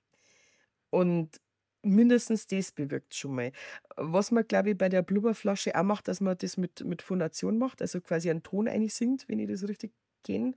Und 0.89 1.39
mindestens 1.83 2.47
das 2.47 2.71
bewirkt 2.71 3.15
schon 3.15 3.35
mal. 3.35 3.51
Was 3.97 4.31
man, 4.31 4.47
glaube 4.47 4.71
ich, 4.71 4.77
bei 4.77 4.89
der 4.89 5.03
Blubberflasche 5.03 5.75
auch 5.75 5.83
macht, 5.83 6.07
dass 6.07 6.21
man 6.21 6.37
das 6.37 6.57
mit, 6.57 6.83
mit 6.83 7.01
Phonation 7.03 7.57
macht, 7.57 7.81
also 7.81 8.01
quasi 8.01 8.29
einen 8.31 8.43
Ton 8.43 8.67
singt, 8.89 9.27
wenn 9.29 9.39
ich 9.39 9.49
das 9.49 9.67
richtig 9.67 9.93
kenne. 10.23 10.53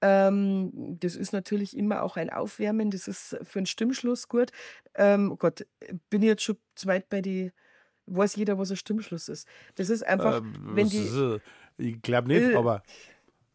Ähm, 0.00 0.98
das 1.00 1.16
ist 1.16 1.32
natürlich 1.32 1.76
immer 1.76 2.02
auch 2.02 2.16
ein 2.16 2.30
Aufwärmen, 2.30 2.90
das 2.90 3.08
ist 3.08 3.38
für 3.42 3.60
einen 3.60 3.66
Stimmschluss 3.66 4.28
gut. 4.28 4.50
Ähm, 4.94 5.30
oh 5.32 5.36
Gott, 5.36 5.66
bin 6.10 6.22
ich 6.22 6.28
jetzt 6.28 6.42
schon 6.42 6.56
zu 6.74 6.86
weit 6.88 7.08
bei 7.08 7.20
die, 7.20 7.52
weiß 8.06 8.36
jeder, 8.36 8.58
was 8.58 8.70
ein 8.70 8.76
Stimmschluss 8.76 9.28
ist. 9.28 9.46
Das 9.76 9.90
ist 9.90 10.02
einfach, 10.06 10.38
Ähm, 10.38 10.54
wenn 10.76 10.88
die, 10.88 11.04
ist, 11.04 11.42
ich 11.78 12.02
glaube 12.02 12.28
nicht, 12.28 12.42
Äh, 12.42 12.56
aber 12.56 12.82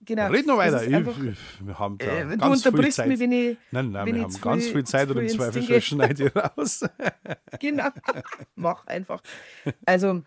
genau, 0.07 0.27
red 0.29 0.47
noch 0.47 0.57
weiter. 0.57 0.83
Ich, 0.83 0.95
einfach, 0.95 1.17
ich, 1.23 1.37
wir 1.61 1.77
haben 1.77 1.97
da 1.99 2.05
äh, 2.05 2.23
du 2.23 2.37
ganz 2.37 2.63
viel 2.63 2.71
unterbrichst 2.71 2.97
Zeit. 2.97 3.07
mich, 3.07 3.19
wenn 3.19 3.31
ich, 3.31 3.57
Nein, 3.71 3.91
nein, 3.91 4.05
wir 4.07 4.23
haben 4.23 4.31
zu 4.31 4.41
ganz 4.41 4.67
viel 4.67 4.83
Zeit 4.83 5.09
und 5.11 5.17
im 5.17 5.27
Ding 5.27 5.81
schneide 5.81 6.25
ich 6.25 6.35
raus. 6.35 6.83
Genau. 7.59 7.89
Mach 8.55 8.85
einfach. 8.85 9.21
Also, 9.85 10.21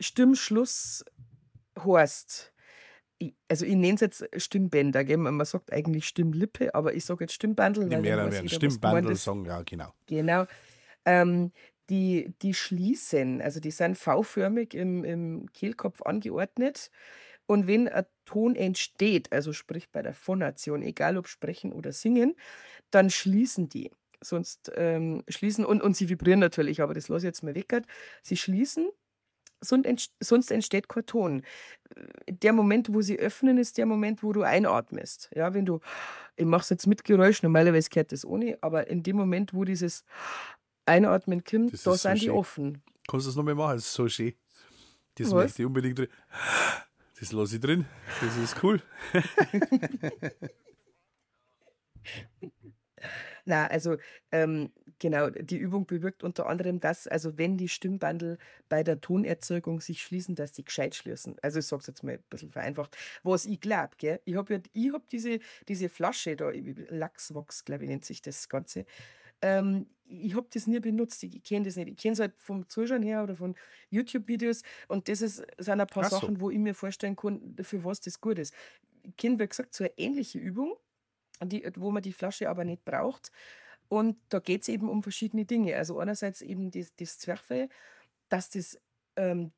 Stimmschluss 0.00 1.04
ich, 3.18 3.34
also 3.48 3.64
ich 3.64 3.76
nenne 3.76 3.94
es 3.94 4.00
jetzt 4.00 4.28
Stimmbänder, 4.36 5.04
gell? 5.04 5.16
man 5.16 5.44
sagt 5.44 5.72
eigentlich 5.72 6.06
Stimmlippe, 6.06 6.74
aber 6.74 6.94
ich 6.94 7.04
sage 7.04 7.24
jetzt 7.24 7.34
Stimmbandel, 7.34 7.88
Die 7.88 7.96
mehreren 7.96 8.32
werden 8.32 8.48
Stimmbandel 8.48 9.14
sagen, 9.16 9.44
ja, 9.44 9.62
genau. 9.62 9.92
Genau. 10.06 10.46
Ähm, 11.04 11.52
die, 11.90 12.34
die 12.42 12.54
schließen, 12.54 13.40
also 13.40 13.60
die 13.60 13.70
sind 13.70 13.98
V-förmig 13.98 14.74
im, 14.74 15.04
im 15.04 15.52
Kehlkopf 15.52 16.02
angeordnet. 16.02 16.90
Und 17.52 17.66
wenn 17.66 17.86
ein 17.88 18.06
Ton 18.24 18.56
entsteht, 18.56 19.30
also 19.32 19.52
sprich 19.52 19.90
bei 19.90 20.00
der 20.02 20.14
Phonation, 20.14 20.82
egal 20.82 21.18
ob 21.18 21.28
sprechen 21.28 21.72
oder 21.72 21.92
singen, 21.92 22.34
dann 22.90 23.10
schließen 23.10 23.68
die. 23.68 23.90
Sonst 24.22 24.72
ähm, 24.76 25.22
schließen, 25.28 25.64
und, 25.64 25.82
und 25.82 25.96
sie 25.96 26.08
vibrieren 26.08 26.40
natürlich, 26.40 26.80
aber 26.80 26.94
das 26.94 27.08
lasse 27.08 27.26
ich 27.26 27.28
jetzt 27.28 27.42
mal 27.42 27.54
weg. 27.54 27.82
Sie 28.22 28.36
schließen, 28.36 28.88
sonst, 29.60 29.86
entst- 29.86 30.12
sonst 30.20 30.50
entsteht 30.50 30.88
kein 30.88 31.04
Ton. 31.06 31.42
Der 32.26 32.52
Moment, 32.52 32.94
wo 32.94 33.02
sie 33.02 33.18
öffnen, 33.18 33.58
ist 33.58 33.76
der 33.76 33.86
Moment, 33.86 34.22
wo 34.22 34.32
du 34.32 34.42
einatmest. 34.42 35.28
Ja, 35.34 35.52
wenn 35.52 35.66
du, 35.66 35.80
ich 36.36 36.46
mache 36.46 36.62
es 36.62 36.70
jetzt 36.70 36.86
mit 36.86 37.04
Geräusch, 37.04 37.42
normalerweise 37.42 37.90
gehört 37.90 38.12
das 38.12 38.24
ohne, 38.24 38.56
aber 38.62 38.86
in 38.86 39.02
dem 39.02 39.16
Moment, 39.16 39.52
wo 39.52 39.64
dieses 39.64 40.04
Einatmen 40.86 41.44
kommt, 41.44 41.72
Das 41.72 41.82
da 41.82 41.94
ist 41.94 42.02
so 42.02 42.08
sind 42.08 42.20
die 42.22 42.26
schön. 42.26 42.34
offen. 42.34 42.82
Kannst 43.08 43.26
du 43.26 43.30
das 43.30 43.36
nochmal 43.36 43.54
machen? 43.56 43.76
Das 43.76 43.84
ist 43.86 43.92
so 43.92 44.08
schön. 44.08 44.32
Das 45.16 45.26
Was? 45.26 45.34
möchte 45.34 45.62
ich 45.62 45.66
unbedingt 45.66 45.98
drin. 45.98 46.08
Das 47.22 47.30
lasse 47.30 47.54
ich 47.54 47.60
drin. 47.60 47.86
Das 48.20 48.36
ist 48.36 48.64
cool. 48.64 48.82
Na, 53.44 53.68
also 53.68 53.96
ähm, 54.32 54.72
genau, 54.98 55.30
die 55.30 55.58
Übung 55.58 55.86
bewirkt 55.86 56.24
unter 56.24 56.46
anderem 56.46 56.80
das, 56.80 57.06
also 57.06 57.38
wenn 57.38 57.56
die 57.56 57.68
Stimmbandel 57.68 58.38
bei 58.68 58.82
der 58.82 59.00
Tonerzeugung 59.00 59.80
sich 59.80 60.02
schließen, 60.02 60.34
dass 60.34 60.50
die 60.50 60.64
gescheit 60.64 60.96
schließen. 60.96 61.36
Also 61.42 61.60
ich 61.60 61.66
sage 61.66 61.82
es 61.82 61.86
jetzt 61.86 62.02
mal 62.02 62.14
ein 62.14 62.24
bisschen 62.28 62.50
vereinfacht. 62.50 62.96
Was 63.22 63.46
ich 63.46 63.60
glaube, 63.60 63.90
gell, 63.98 64.18
ich 64.24 64.34
habe 64.34 64.60
ja, 64.74 64.92
hab 64.92 65.08
diese, 65.08 65.38
diese 65.68 65.88
Flasche 65.88 66.34
da, 66.34 66.50
Lachswachs, 66.88 67.64
glaube 67.64 67.84
ich, 67.84 67.90
nennt 67.90 68.04
sich 68.04 68.20
das 68.20 68.48
Ganze. 68.48 68.84
Ähm, 69.42 69.86
ich 70.04 70.34
habe 70.34 70.46
das 70.52 70.66
nie 70.66 70.78
benutzt, 70.80 71.22
ich 71.22 71.42
kenne 71.42 71.64
das 71.64 71.76
nicht. 71.76 71.88
Ich 71.88 71.96
kenne 71.96 72.12
es 72.12 72.20
halt 72.20 72.34
vom 72.36 72.68
Zuschauen 72.68 73.02
her 73.02 73.22
oder 73.22 73.34
von 73.34 73.54
YouTube-Videos 73.90 74.62
und 74.88 75.08
das 75.08 75.22
ist, 75.22 75.44
sind 75.58 75.80
ein 75.80 75.86
paar 75.86 76.04
so. 76.04 76.16
Sachen, 76.16 76.40
wo 76.40 76.50
ich 76.50 76.58
mir 76.58 76.74
vorstellen 76.74 77.16
kann, 77.16 77.56
für 77.62 77.82
was 77.84 78.00
das 78.00 78.20
gut 78.20 78.38
ist. 78.38 78.54
Ich 79.04 79.16
kenne, 79.16 79.38
wie 79.38 79.48
gesagt, 79.48 79.74
so 79.74 79.84
eine 79.84 79.92
ähnliche 79.96 80.38
Übung, 80.38 80.76
die, 81.42 81.66
wo 81.76 81.90
man 81.90 82.02
die 82.02 82.12
Flasche 82.12 82.48
aber 82.48 82.64
nicht 82.64 82.84
braucht. 82.84 83.32
Und 83.88 84.16
da 84.28 84.38
geht 84.38 84.62
es 84.62 84.68
eben 84.68 84.88
um 84.88 85.02
verschiedene 85.02 85.44
Dinge. 85.44 85.76
Also 85.76 85.98
einerseits 85.98 86.40
eben 86.40 86.70
das, 86.70 86.94
das 86.96 87.18
Zwerchfell, 87.18 87.68
dass 88.28 88.50
das 88.50 88.78
ähm, 89.16 89.52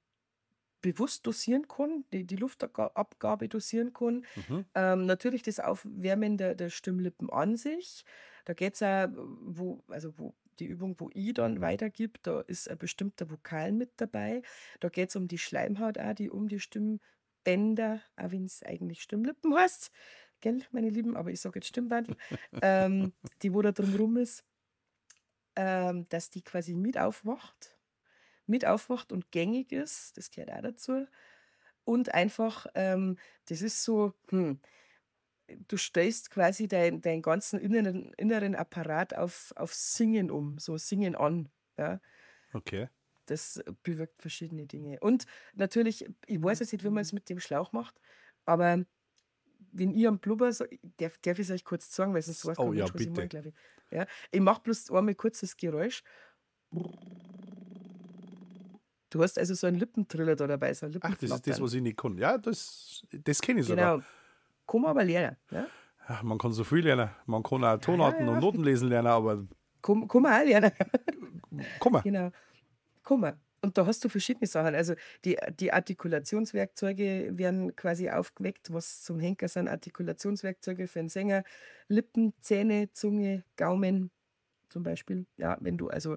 bewusst 0.84 1.26
dosieren 1.26 1.66
kann, 1.66 2.04
die, 2.12 2.24
die 2.24 2.36
Luftabgabe 2.36 3.48
dosieren 3.48 3.94
kann. 3.94 4.26
Mhm. 4.36 4.66
Ähm, 4.74 5.06
natürlich 5.06 5.42
das 5.42 5.58
Aufwärmen 5.58 6.36
der, 6.36 6.54
der 6.54 6.68
Stimmlippen 6.68 7.30
an 7.30 7.56
sich. 7.56 8.04
Da 8.44 8.52
geht 8.52 8.74
es 8.74 8.82
auch, 8.82 9.08
wo, 9.40 9.82
also 9.88 10.18
wo 10.18 10.34
die 10.58 10.66
Übung, 10.66 10.94
wo 10.98 11.08
ich 11.14 11.32
dann 11.32 11.62
weitergib, 11.62 12.22
da 12.22 12.42
ist 12.42 12.68
ein 12.68 12.76
bestimmter 12.76 13.30
Vokal 13.30 13.72
mit 13.72 13.92
dabei. 13.96 14.42
Da 14.80 14.90
geht 14.90 15.08
es 15.08 15.16
um 15.16 15.26
die 15.26 15.38
Schleimhaut 15.38 15.98
auch, 15.98 16.14
die 16.14 16.28
um 16.28 16.48
die 16.48 16.60
Stimmbänder, 16.60 18.02
auch 18.16 18.30
wenn 18.30 18.44
es 18.44 18.62
eigentlich 18.62 19.00
Stimmlippen 19.02 19.54
heißt, 19.54 19.90
gell, 20.42 20.60
meine 20.70 20.90
Lieben, 20.90 21.16
aber 21.16 21.30
ich 21.30 21.40
sage 21.40 21.60
jetzt 21.60 21.68
Stimmbandel, 21.68 22.16
ähm, 22.60 23.14
die 23.42 23.54
wo 23.54 23.62
da 23.62 23.72
drumrum 23.72 24.18
ist, 24.18 24.44
ähm, 25.56 26.06
dass 26.10 26.28
die 26.28 26.42
quasi 26.42 26.74
mit 26.74 26.98
aufwacht, 26.98 27.73
mit 28.46 28.66
aufwacht 28.66 29.12
und 29.12 29.30
gängig 29.30 29.72
ist, 29.72 30.16
das 30.16 30.30
gehört 30.30 30.52
auch 30.52 30.62
dazu. 30.62 31.06
Und 31.84 32.14
einfach, 32.14 32.66
ähm, 32.74 33.18
das 33.46 33.62
ist 33.62 33.84
so, 33.84 34.14
hm, 34.30 34.60
du 35.68 35.76
stellst 35.76 36.30
quasi 36.30 36.68
dein, 36.68 37.00
deinen 37.00 37.22
ganzen 37.22 37.60
inneren, 37.60 38.12
inneren 38.14 38.54
Apparat 38.54 39.16
auf, 39.16 39.52
auf 39.56 39.74
Singen 39.74 40.30
um, 40.30 40.58
so 40.58 40.76
Singen 40.76 41.14
an. 41.14 41.50
Ja? 41.76 42.00
Okay. 42.54 42.88
Das 43.26 43.62
bewirkt 43.82 44.20
verschiedene 44.20 44.66
Dinge. 44.66 45.00
Und 45.00 45.24
natürlich, 45.54 46.06
ich 46.26 46.42
weiß 46.42 46.60
jetzt 46.60 46.72
nicht, 46.72 46.84
wie 46.84 46.90
man 46.90 47.02
es 47.02 47.12
mit 47.12 47.28
dem 47.30 47.40
Schlauch 47.40 47.72
macht, 47.72 47.98
aber 48.44 48.84
wenn 49.72 49.92
ihr 49.92 50.08
am 50.08 50.18
Blubber, 50.18 50.52
so, 50.52 50.64
darf, 50.98 51.18
darf 51.18 51.38
ich 51.38 51.46
es 51.46 51.50
euch 51.50 51.64
kurz 51.64 51.92
sagen, 51.94 52.14
weil 52.14 52.22
sonst 52.22 52.46
weiß 52.46 52.58
Oh 52.58 52.72
ja, 52.72 52.84
ich 52.84 52.92
bitte. 52.92 53.10
meine, 53.10 53.28
glaube 53.28 53.48
ich. 53.48 53.54
Ja? 53.90 54.06
Ich 54.30 54.40
mache 54.40 54.62
bloß 54.62 54.90
einmal 54.90 55.14
kurz 55.14 55.40
das 55.40 55.56
Geräusch. 55.56 56.02
Du 59.14 59.22
hast 59.22 59.38
also 59.38 59.54
so 59.54 59.68
einen 59.68 59.78
Lippentriller 59.78 60.34
da 60.34 60.48
dabei, 60.48 60.74
so 60.74 60.88
Ach, 61.00 61.14
das 61.14 61.30
ist 61.30 61.46
das, 61.46 61.60
was 61.60 61.72
ich 61.72 61.80
nicht 61.80 61.96
kann. 61.96 62.18
Ja, 62.18 62.36
das, 62.36 63.06
das 63.12 63.40
kenne 63.40 63.60
ich 63.60 63.66
sogar. 63.66 63.98
Genau. 63.98 64.06
Kann 64.66 64.80
man 64.80 64.90
aber 64.90 65.04
lernen. 65.04 65.36
Ja? 65.52 65.68
Ach, 66.08 66.24
man 66.24 66.36
kann 66.36 66.52
so 66.52 66.64
viel 66.64 66.80
lernen. 66.80 67.08
Man 67.24 67.44
kann 67.44 67.62
auch 67.62 67.78
Tonarten 67.78 68.26
ja. 68.26 68.32
und 68.32 68.40
Noten 68.40 68.64
lesen 68.64 68.88
lernen, 68.88 69.06
aber 69.06 69.46
Kann, 69.82 70.08
kann 70.08 70.22
man 70.22 70.32
auch 70.32 70.44
lernen. 70.44 70.72
komm 71.78 71.92
mal. 71.92 72.02
Genau. 72.02 72.32
Guck 73.04 73.20
mal. 73.20 73.38
Und 73.62 73.78
da 73.78 73.86
hast 73.86 74.04
du 74.04 74.08
verschiedene 74.08 74.48
Sachen. 74.48 74.74
Also 74.74 74.94
die, 75.24 75.36
die 75.60 75.72
Artikulationswerkzeuge 75.72 77.38
werden 77.38 77.76
quasi 77.76 78.10
aufgeweckt, 78.10 78.72
was 78.72 79.02
zum 79.02 79.20
Henker 79.20 79.46
sind 79.46 79.68
Artikulationswerkzeuge 79.68 80.88
für 80.88 80.98
einen 80.98 81.08
Sänger. 81.08 81.44
Lippen, 81.86 82.34
Zähne, 82.40 82.90
Zunge, 82.90 83.44
Gaumen 83.56 84.10
zum 84.70 84.82
Beispiel. 84.82 85.24
Ja, 85.36 85.56
wenn 85.60 85.78
du 85.78 85.88
also, 85.88 86.16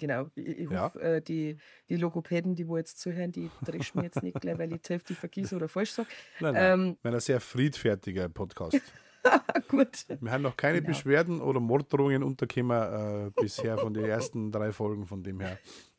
genau, 0.00 0.26
ich, 0.34 0.46
ich 0.46 0.70
Ja. 0.70 0.82
hoffe, 0.86 1.00
äh, 1.00 1.22
die, 1.22 1.56
die 1.88 1.96
Logopäden, 1.96 2.56
die 2.56 2.66
wo 2.66 2.76
jetzt 2.76 2.98
zuhören, 2.98 3.30
die 3.30 3.50
dreschen 3.64 3.98
mir 4.00 4.06
jetzt 4.06 4.22
nicht 4.22 4.40
gleich, 4.40 4.58
weil 4.58 4.72
ich 4.72 4.82
die 4.82 4.92
Hälfte 4.94 5.14
vergieße 5.14 5.54
oder 5.54 5.68
falsch 5.68 5.92
sage. 5.92 6.08
Nein, 6.40 6.54
nein. 6.54 6.72
Ähm, 6.80 6.96
Wir 7.02 7.08
haben 7.10 7.14
ein 7.16 7.20
sehr 7.20 7.40
friedfertiger 7.40 8.28
Podcast. 8.28 8.80
gut. 9.68 10.06
Wir 10.20 10.32
haben 10.32 10.42
noch 10.42 10.56
keine 10.56 10.78
Genau. 10.80 10.88
Beschwerden 10.88 11.40
oder 11.40 11.60
Morddrohungen 11.60 12.22
untergekommen 12.22 13.28
äh, 13.28 13.30
bisher 13.40 13.76
von 13.78 13.92
den 13.94 14.06
ersten 14.06 14.50
drei 14.50 14.72
Folgen, 14.72 15.06
von 15.06 15.22
dem 15.22 15.40
her 15.40 15.58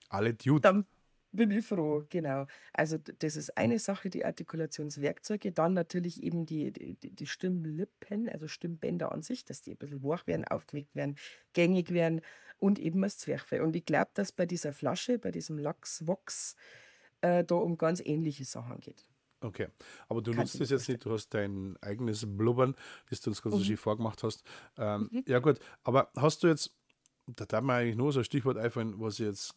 alle 0.10 0.34
Dude. 0.34 0.62
Dann 0.62 0.86
bin 1.34 1.50
ich 1.52 1.66
froh, 1.66 2.04
genau. 2.10 2.46
Also 2.74 2.98
das 2.98 3.36
ist 3.38 3.56
eine 3.58 3.80
Sache, 3.80 4.10
die 4.10 4.26
Artikulationswerkzeuge. 4.26 5.52
Dann 5.52 5.74
natürlich 5.74 6.22
eben 6.24 6.46
die, 6.46 6.72
die, 6.74 6.96
die- 6.96 7.12
die 7.16 7.26
Stimmlippen, 7.28 8.28
also 8.28 8.48
Stimmbänder 8.48 9.12
an 9.12 9.22
sich, 9.22 9.46
dass 9.46 9.62
die 9.62 9.72
ein 9.72 9.78
bisschen 9.78 10.04
wach 10.04 10.28
werden, 10.28 10.44
aufgeweckt 10.46 10.94
werden, 10.96 11.16
gängig 11.54 11.92
werden 11.94 12.22
und 12.62 12.80
eben 12.80 13.02
das 13.02 13.18
Zwerchfell. 13.18 13.62
Und 13.62 13.76
ich 13.76 13.86
glaube, 13.86 14.12
dass 14.14 14.32
bei 14.32 14.46
dieser 14.46 14.72
Flasche, 14.72 15.18
bei 15.20 15.32
diesem 15.32 15.58
Lachswachs, 15.58 16.56
äh, 17.22 17.44
da 17.44 17.56
um 17.56 17.78
ganz 17.78 18.02
ähnliche 18.06 18.46
Sachen 18.46 18.80
geht. 18.80 19.06
Okay, 19.42 19.70
aber 20.08 20.22
du 20.22 20.32
Kannst 20.32 20.54
nutzt 20.56 20.62
das 20.62 20.70
jetzt 20.70 20.88
nicht, 20.88 21.04
du 21.04 21.12
hast 21.12 21.30
dein 21.34 21.76
eigenes 21.82 22.24
Blubbern, 22.28 22.76
das 23.10 23.22
du 23.22 23.32
uns 23.32 23.42
ganz 23.42 23.56
so 23.56 23.62
Mhm. 23.62 23.66
schön 23.66 23.78
vorgemacht 23.78 24.22
hast. 24.22 24.44
Ähm, 24.78 25.10
Mhm. 25.12 25.24
Ja 25.28 25.40
gut, 25.40 25.60
aber 25.84 26.12
hast 26.16 26.44
du 26.44 26.48
jetzt, 26.48 26.78
da 27.26 27.46
darf 27.46 27.64
mir 27.64 27.74
eigentlich 27.74 27.96
nur 27.96 28.12
so 28.14 28.20
ein 28.20 28.24
Stichwort 28.26 28.58
einfallen, 28.58 29.00
was 29.00 29.18
jetzt, 29.18 29.56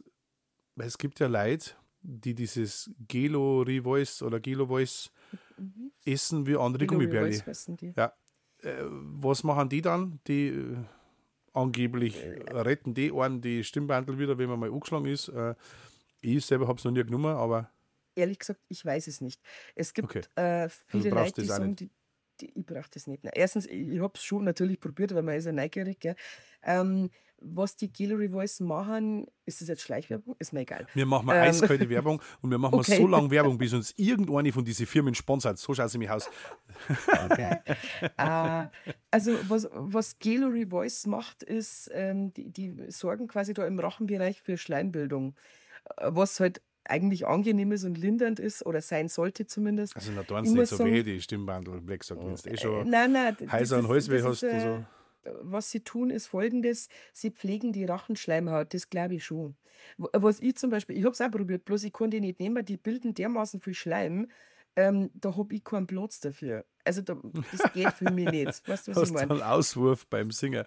weil 0.75 0.87
es 0.87 0.97
gibt 0.97 1.21
ja 1.21 1.27
Leute, 1.27 1.73
die 2.01 2.35
dieses 2.35 2.91
Gelo 3.07 3.61
Revoice 3.61 4.23
oder 4.23 4.41
Gelo 4.41 4.67
Voice 4.67 5.11
Mhm. 5.59 5.93
essen 6.07 6.47
wie 6.47 6.57
andere 6.57 6.87
Gummibärli. 6.87 7.43
Die. 7.81 7.93
Äh, 8.67 8.85
was 8.89 9.45
machen 9.45 9.69
die 9.69 9.83
dann? 9.83 10.21
Die 10.27 10.49
äh, 10.49 10.77
angeblich 11.55 12.17
retten 12.51 12.95
die 12.95 13.13
einen 13.13 13.41
die 13.41 13.65
Stimmbandel 13.65 14.19
wieder, 14.19 14.39
wenn 14.39 14.49
man 14.51 14.61
mal 14.61 14.71
angeschlagen 14.73 15.07
ist. 15.07 15.29
Äh, 15.29 15.55
ich 16.21 16.45
selber 16.47 16.69
habe 16.69 16.79
es 16.79 16.85
noch 16.85 16.93
nie 16.93 17.05
genommen, 17.05 17.37
aber 17.37 17.71
Ehrlich 18.17 18.39
gesagt, 18.39 18.61
ich 18.69 18.85
weiß 18.85 19.09
es 19.09 19.21
nicht. 19.21 19.43
Es 19.75 19.93
gibt 19.93 20.09
Okay. 20.11 20.23
äh, 20.37 20.69
viele 20.87 21.11
brauchst 21.11 21.37
Leute, 21.37 21.43
die 21.43 21.49
sagen, 21.49 21.75
die, 21.77 21.91
ich 22.43 22.67
brauche 22.67 22.91
das 22.93 23.07
nicht. 23.07 23.25
Na, 23.25 23.31
erstens, 23.35 23.67
ich, 23.67 24.01
habe 24.01 24.13
es 24.15 24.23
schon 24.23 24.45
natürlich 24.45 24.81
probiert, 24.81 25.15
weil 25.15 25.23
man 25.23 25.37
ist 25.37 25.47
ja 25.47 25.53
neugierig. 25.53 26.01
Gell? 26.01 26.17
Ähm, 26.63 27.11
was 27.47 27.77
die 27.77 27.93
Gallery 27.93 28.31
Voice 28.31 28.61
machen, 28.61 29.27
ist 29.45 29.61
das 29.61 29.69
jetzt 29.69 29.83
Schleichwerbung? 29.83 30.35
Ist 30.39 30.53
mir 30.53 30.61
egal. 30.61 30.87
wir 30.95 31.05
machen 31.07 31.27
mal 31.27 31.37
Ähm. 31.37 31.43
eiskalte 31.43 31.89
Werbung 31.91 32.23
und 32.41 32.51
wir 32.51 32.59
machen 32.59 32.75
Okay. 32.79 32.93
mal 32.93 32.97
so 32.97 33.07
lange 33.07 33.31
Werbung, 33.31 33.59
bis 33.59 33.73
uns 33.75 33.93
irgendeine 33.97 34.53
von 34.53 34.65
diesen 34.65 34.87
Firmen 34.87 35.15
sponsert. 35.15 35.59
So 35.59 35.75
schaut 35.75 35.87
es 35.87 35.93
nämlich 35.93 36.11
aus. 36.11 36.31
äh, 38.17 38.67
also 39.11 39.33
was, 39.49 39.69
was 39.73 40.19
Gallery 40.19 40.67
Voice 40.67 41.07
macht, 41.07 41.43
ist, 41.43 41.91
ähm, 41.93 42.33
die, 42.33 42.51
die 42.51 42.75
sorgen 42.89 43.29
quasi 43.29 43.53
da 43.53 43.67
im 43.67 43.79
Rachenbereich 43.79 44.41
für 44.41 44.57
Schleimbildung. 44.57 45.35
Äh, 45.97 46.11
Was 46.13 46.41
halt 46.41 46.63
eigentlich 46.85 47.27
angenehm 47.27 47.73
ist 47.73 47.85
und 47.85 47.97
lindernd 47.99 48.41
ist 48.41 48.65
oder 48.67 48.81
sein 48.81 49.09
sollte 49.09 49.47
zumindest. 49.47 49.97
Also, 49.97 50.13
da 50.27 50.41
Ich 50.41 50.49
sie 50.51 50.55
nicht 50.55 50.69
so 50.69 50.77
sagen- 50.77 50.93
weh, 50.93 51.03
die 51.03 51.21
Stimmbandel, 51.21 51.81
Black 51.81 52.01
gesagt, 52.01 52.21
wenn 52.23 52.35
du 52.35 52.49
eh 52.49 52.53
Äh, 52.53 52.57
schon 52.59 52.91
nein, 52.91 53.13
nein, 53.13 53.37
d- 53.37 53.49
Heiser 53.49 53.79
und 53.79 53.89
Halsweh 53.89 54.23
hast 54.23 54.43
ist, 54.43 54.53
und 54.53 54.61
so. 54.61 54.67
äh, 54.67 54.85
Was 55.43 55.71
sie 55.71 55.81
tun, 55.81 56.11
ist 56.11 56.27
folgendes: 56.27 56.89
Sie 57.15 57.31
pflegen 57.31 57.73
die 57.73 57.85
Rachenschleimhaut, 57.87 58.75
das 58.75 58.91
glaube 58.91 59.15
ich 59.15 59.25
schon. 59.25 59.57
Was 59.97 60.41
ich 60.41 60.57
zum 60.57 60.71
Beispiel, 60.71 60.97
ich 60.99 61.05
habe 61.05 61.13
es 61.13 61.21
auch 61.21 61.31
probiert, 61.31 61.65
bloß 61.65 61.85
ich 61.85 61.93
konnte 61.93 62.17
die 62.19 62.21
nicht 62.21 62.41
nehmen, 62.41 62.65
die 62.65 62.77
bilden 62.77 63.15
dermaßen 63.15 63.61
viel 63.61 63.75
Schleim, 63.75 64.29
ähm, 64.77 65.11
da 65.15 65.37
habe 65.37 65.55
ich 65.55 65.65
keinen 65.65 65.87
Platz 65.87 66.21
dafür. 66.21 66.65
Also 66.85 67.01
da, 67.01 67.17
das 67.53 67.73
geht 67.73 67.93
für 67.93 68.11
mich 68.11 68.31
nicht. 68.31 68.69
Weißt 68.69 68.89
du, 68.89 68.91
was 68.93 68.97
ich 68.97 68.97
Hast 68.97 69.09
du 69.11 69.15
meine? 69.15 69.33
einen 69.33 69.43
Auswurf 69.43 70.07
beim 70.09 70.31
Singen, 70.31 70.65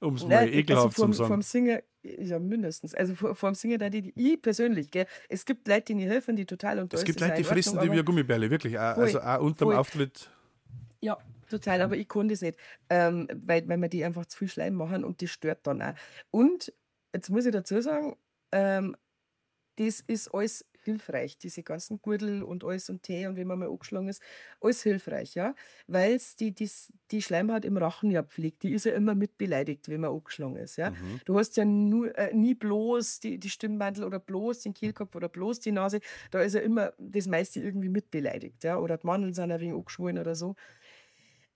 um 0.00 0.14
es 0.14 0.26
mal 0.26 0.48
ekelhaft 0.48 0.86
also 0.86 1.02
vom, 1.02 1.12
zu 1.12 1.18
sagen. 1.18 1.28
vom 1.28 1.42
Singen, 1.42 1.80
ja 2.02 2.38
mindestens. 2.38 2.94
Also 2.94 3.14
vor- 3.14 3.34
vom 3.34 3.54
Singen, 3.54 3.78
da 3.78 3.88
die, 3.90 4.12
ich 4.16 4.40
persönlich, 4.40 4.90
gell, 4.90 5.06
es 5.28 5.44
gibt 5.44 5.68
Leute, 5.68 5.84
die 5.86 5.94
mir 5.94 6.08
helfen, 6.08 6.36
die 6.36 6.46
total 6.46 6.78
und 6.80 6.92
da 6.92 6.96
Es 6.96 7.04
gibt 7.04 7.20
Leute, 7.20 7.34
die 7.34 7.44
fressen 7.44 7.78
die 7.80 7.92
wie 7.92 8.02
Gummibärle, 8.02 8.50
wirklich. 8.50 8.74
Voll, 8.74 8.82
also 8.82 9.20
auch 9.20 9.40
unter 9.40 9.64
dem 9.64 9.68
voll. 9.68 9.76
Auftritt. 9.76 10.30
Ja, 11.02 11.18
total, 11.48 11.80
aber 11.82 11.96
ich 11.96 12.08
konnte 12.08 12.34
es 12.34 12.42
nicht, 12.42 12.58
ähm, 12.88 13.28
weil, 13.34 13.66
weil 13.68 13.78
mir 13.78 13.88
die 13.88 14.04
einfach 14.04 14.26
zu 14.26 14.38
viel 14.38 14.48
Schleim 14.48 14.74
machen 14.74 15.04
und 15.04 15.22
das 15.22 15.30
stört 15.30 15.66
dann 15.66 15.80
auch. 15.82 15.94
Und 16.30 16.72
jetzt 17.14 17.30
muss 17.30 17.46
ich 17.46 17.52
dazu 17.52 17.80
sagen, 17.80 18.16
ähm, 18.52 18.96
das 19.76 20.00
ist 20.00 20.28
alles 20.34 20.66
hilfreich, 20.90 21.38
diese 21.38 21.62
ganzen 21.62 22.00
Gürtel 22.02 22.42
und 22.42 22.64
alles 22.64 22.90
und 22.90 23.02
Tee 23.02 23.26
und 23.26 23.36
wenn 23.36 23.46
man 23.46 23.58
mal 23.58 23.68
angeschlagen 23.68 24.08
ist, 24.08 24.22
alles 24.60 24.82
hilfreich, 24.82 25.34
ja, 25.34 25.54
weil 25.86 26.14
es 26.14 26.36
die, 26.36 26.52
dies- 26.54 26.92
die 27.10 27.22
Schleimhaut 27.22 27.64
im 27.64 27.76
Rachen 27.76 28.10
ja 28.10 28.22
pflegt, 28.22 28.62
die 28.62 28.72
ist 28.72 28.84
ja 28.84 28.92
immer 28.92 29.14
mit 29.14 29.38
beleidigt, 29.38 29.88
wenn 29.88 30.00
man 30.02 30.10
angeschlagen 30.12 30.56
ist, 30.56 30.76
ja. 30.76 30.90
Mhm. 30.90 31.20
Du 31.24 31.38
hast 31.38 31.56
ja 31.56 31.64
nur, 31.64 32.16
äh, 32.18 32.34
nie 32.34 32.54
bloß 32.54 33.20
die, 33.20 33.38
die 33.38 33.50
Stimmbandel 33.50 34.04
oder 34.04 34.18
bloß 34.18 34.60
den 34.60 34.74
Kehlkopf 34.74 35.14
oder 35.14 35.28
bloß 35.28 35.60
die 35.60 35.72
Nase. 35.72 36.00
Da 36.30 36.40
ist 36.42 36.54
ja 36.54 36.60
immer 36.60 36.92
das 36.98 37.26
meiste 37.26 37.60
irgendwie 37.60 37.88
mitbeleidigt. 37.88 38.64
Ja? 38.64 38.78
Oder 38.78 38.98
die 38.98 39.06
Mandeln 39.06 39.32
sind 39.34 39.50
ein 39.52 39.60
wenig 39.60 39.74
angeschwollen 39.74 40.18
oder 40.18 40.34
so. 40.34 40.56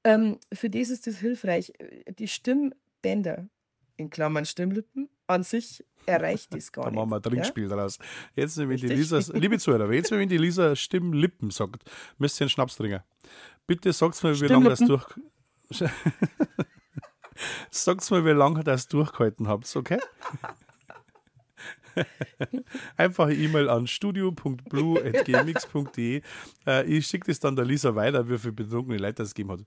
Ähm, 0.05 0.39
für 0.53 0.71
das 0.71 0.91
ist 0.91 1.07
das 1.07 1.19
hilfreich. 1.19 1.73
Äh, 1.79 2.13
Die 2.13 2.29
Stimmbänder, 2.29 3.49
in 3.97 4.11
Klammern 4.11 4.45
Stimmlippen, 4.45 5.09
an 5.27 5.43
sich 5.43 5.85
erreicht 6.07 6.55
das 6.55 6.73
gar 6.73 6.85
Da 6.85 6.91
nicht. 6.91 6.99
machen 6.99 7.11
wir 7.11 7.17
ein 7.17 7.23
ja? 7.23 7.31
Trinkspiel 7.31 7.69
daraus. 7.69 7.99
Jetzt, 8.35 8.57
wenn 8.59 8.77
die. 8.77 8.89
Lisa, 8.89 9.21
liebe 9.33 9.59
Zuhörer, 9.59 9.91
jetzt, 9.93 10.11
wenn 10.11 10.29
die 10.29 10.39
Lisa 10.39 10.77
Stimmlippen 10.77 11.51
sagt, 11.51 11.85
müsst 12.19 12.41
ihr 12.41 12.45
einen 12.45 12.51
Schnaps 12.51 12.77
trinken. 12.77 13.03
Bitte 13.67 13.93
sagt 13.93 14.23
mir, 14.23 14.39
wie 14.41 14.47
lange 14.47 14.69
das 14.69 14.81
durch. 14.81 15.07
Sagt 17.71 18.11
mir, 18.11 18.25
wie 18.25 18.31
lange 18.31 18.63
das 18.63 18.87
durchgehalten 18.89 19.49
habt, 19.49 19.75
okay? 19.75 19.99
Einfach 22.97 23.31
E-Mail 23.31 23.69
an 23.69 23.87
studio.blue.gmx.de. 23.87 26.23
Äh, 26.67 26.85
ich 26.85 27.07
schicke 27.07 27.29
das 27.29 27.39
dann 27.41 27.57
der 27.57 27.65
Lisa 27.65 27.95
weiter, 27.95 28.29
wie 28.29 28.37
viele 28.39 28.53
betrunkene 28.53 28.99
Leute 28.99 29.23
es 29.23 29.33
gegeben 29.35 29.53
hat. 29.53 29.61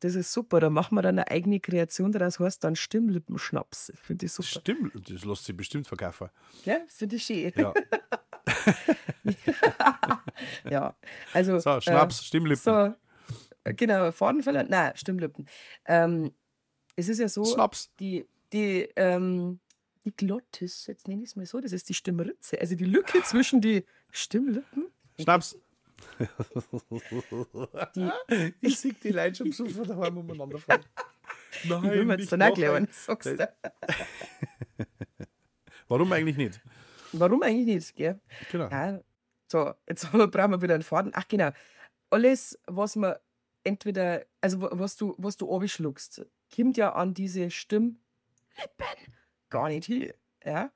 Das 0.00 0.14
ist 0.14 0.32
super. 0.32 0.60
Da 0.60 0.70
machen 0.70 0.94
wir 0.94 1.02
dann 1.02 1.18
eine 1.18 1.30
eigene 1.30 1.60
Kreation 1.60 2.12
daraus, 2.12 2.38
heißt 2.38 2.62
dann 2.62 2.76
Stimmlippenschnaps. 2.76 3.92
Finde 3.94 4.26
ich 4.26 4.32
super. 4.32 4.48
Stimmt, 4.48 5.10
das 5.10 5.24
lässt 5.24 5.44
sich 5.44 5.56
bestimmt 5.56 5.86
verkaufen. 5.86 6.28
Ja, 6.64 6.78
finde 6.88 7.16
ich 7.16 7.24
schön. 7.24 7.52
Ja. 7.56 7.72
Ja, 10.70 10.96
also. 11.32 11.58
So, 11.58 11.80
Schnaps, 11.80 12.24
Stimmlippen. 12.24 12.62
So, 12.62 12.94
äh, 13.64 13.74
genau, 13.74 14.12
Fadenfäller, 14.12 14.64
nein, 14.64 14.92
Stimmlippen. 14.96 15.48
Ähm, 15.86 16.32
es 16.94 17.08
ist 17.08 17.18
ja 17.18 17.28
so, 17.28 17.44
Schnaps. 17.44 17.90
die, 17.98 18.26
die, 18.52 18.88
ähm, 18.96 19.60
die 20.04 20.12
Glottis, 20.12 20.86
jetzt 20.86 21.08
nenne 21.08 21.22
ich 21.22 21.30
es 21.30 21.36
mal 21.36 21.46
so, 21.46 21.60
das 21.60 21.72
ist 21.72 21.88
die 21.88 21.94
Stimmritze, 21.94 22.60
also 22.60 22.74
die 22.74 22.84
Lücke 22.84 23.22
zwischen 23.22 23.60
die 23.60 23.84
Stimmlippen. 24.10 24.86
Schnaps. 25.20 25.58
Die, 27.94 28.10
Ich 28.60 28.78
sehe 28.78 28.92
die 28.92 29.10
Leute 29.10 29.50
schon 29.52 29.68
so 29.68 29.84
daheim 29.84 30.18
umeinander 30.18 30.58
fallen. 30.58 30.84
Nein, 31.64 31.82
die 31.82 31.90
will 31.90 32.04
man 32.04 32.18
jetzt 32.18 32.30
nicht 32.32 32.64
ein. 32.64 32.88
sagst 32.90 33.26
du. 33.26 33.48
Warum 35.88 36.12
eigentlich 36.12 36.36
nicht? 36.36 36.60
Warum 37.12 37.42
eigentlich 37.42 37.66
nicht, 37.66 37.96
gell? 37.96 38.20
Genau. 38.50 38.68
Ja, 38.68 39.00
so, 39.50 39.72
jetzt 39.88 40.10
brauchen 40.12 40.50
wir 40.50 40.62
wieder 40.62 40.74
einen 40.74 40.82
Faden. 40.82 41.12
Ach 41.14 41.26
genau, 41.28 41.50
alles, 42.10 42.58
was 42.66 42.96
man 42.96 43.14
entweder, 43.64 44.24
also 44.40 44.60
wa- 44.60 44.70
was 44.72 44.96
du, 44.96 45.14
was 45.18 45.36
du 45.36 45.54
abschluckst, 45.54 46.26
kommt 46.54 46.76
ja 46.76 46.92
an 46.92 47.14
diese 47.14 47.50
Stimmlippen 47.50 48.00
gar 49.48 49.68
nicht 49.68 49.86
hin. 49.86 50.12
Ja? 50.44 50.72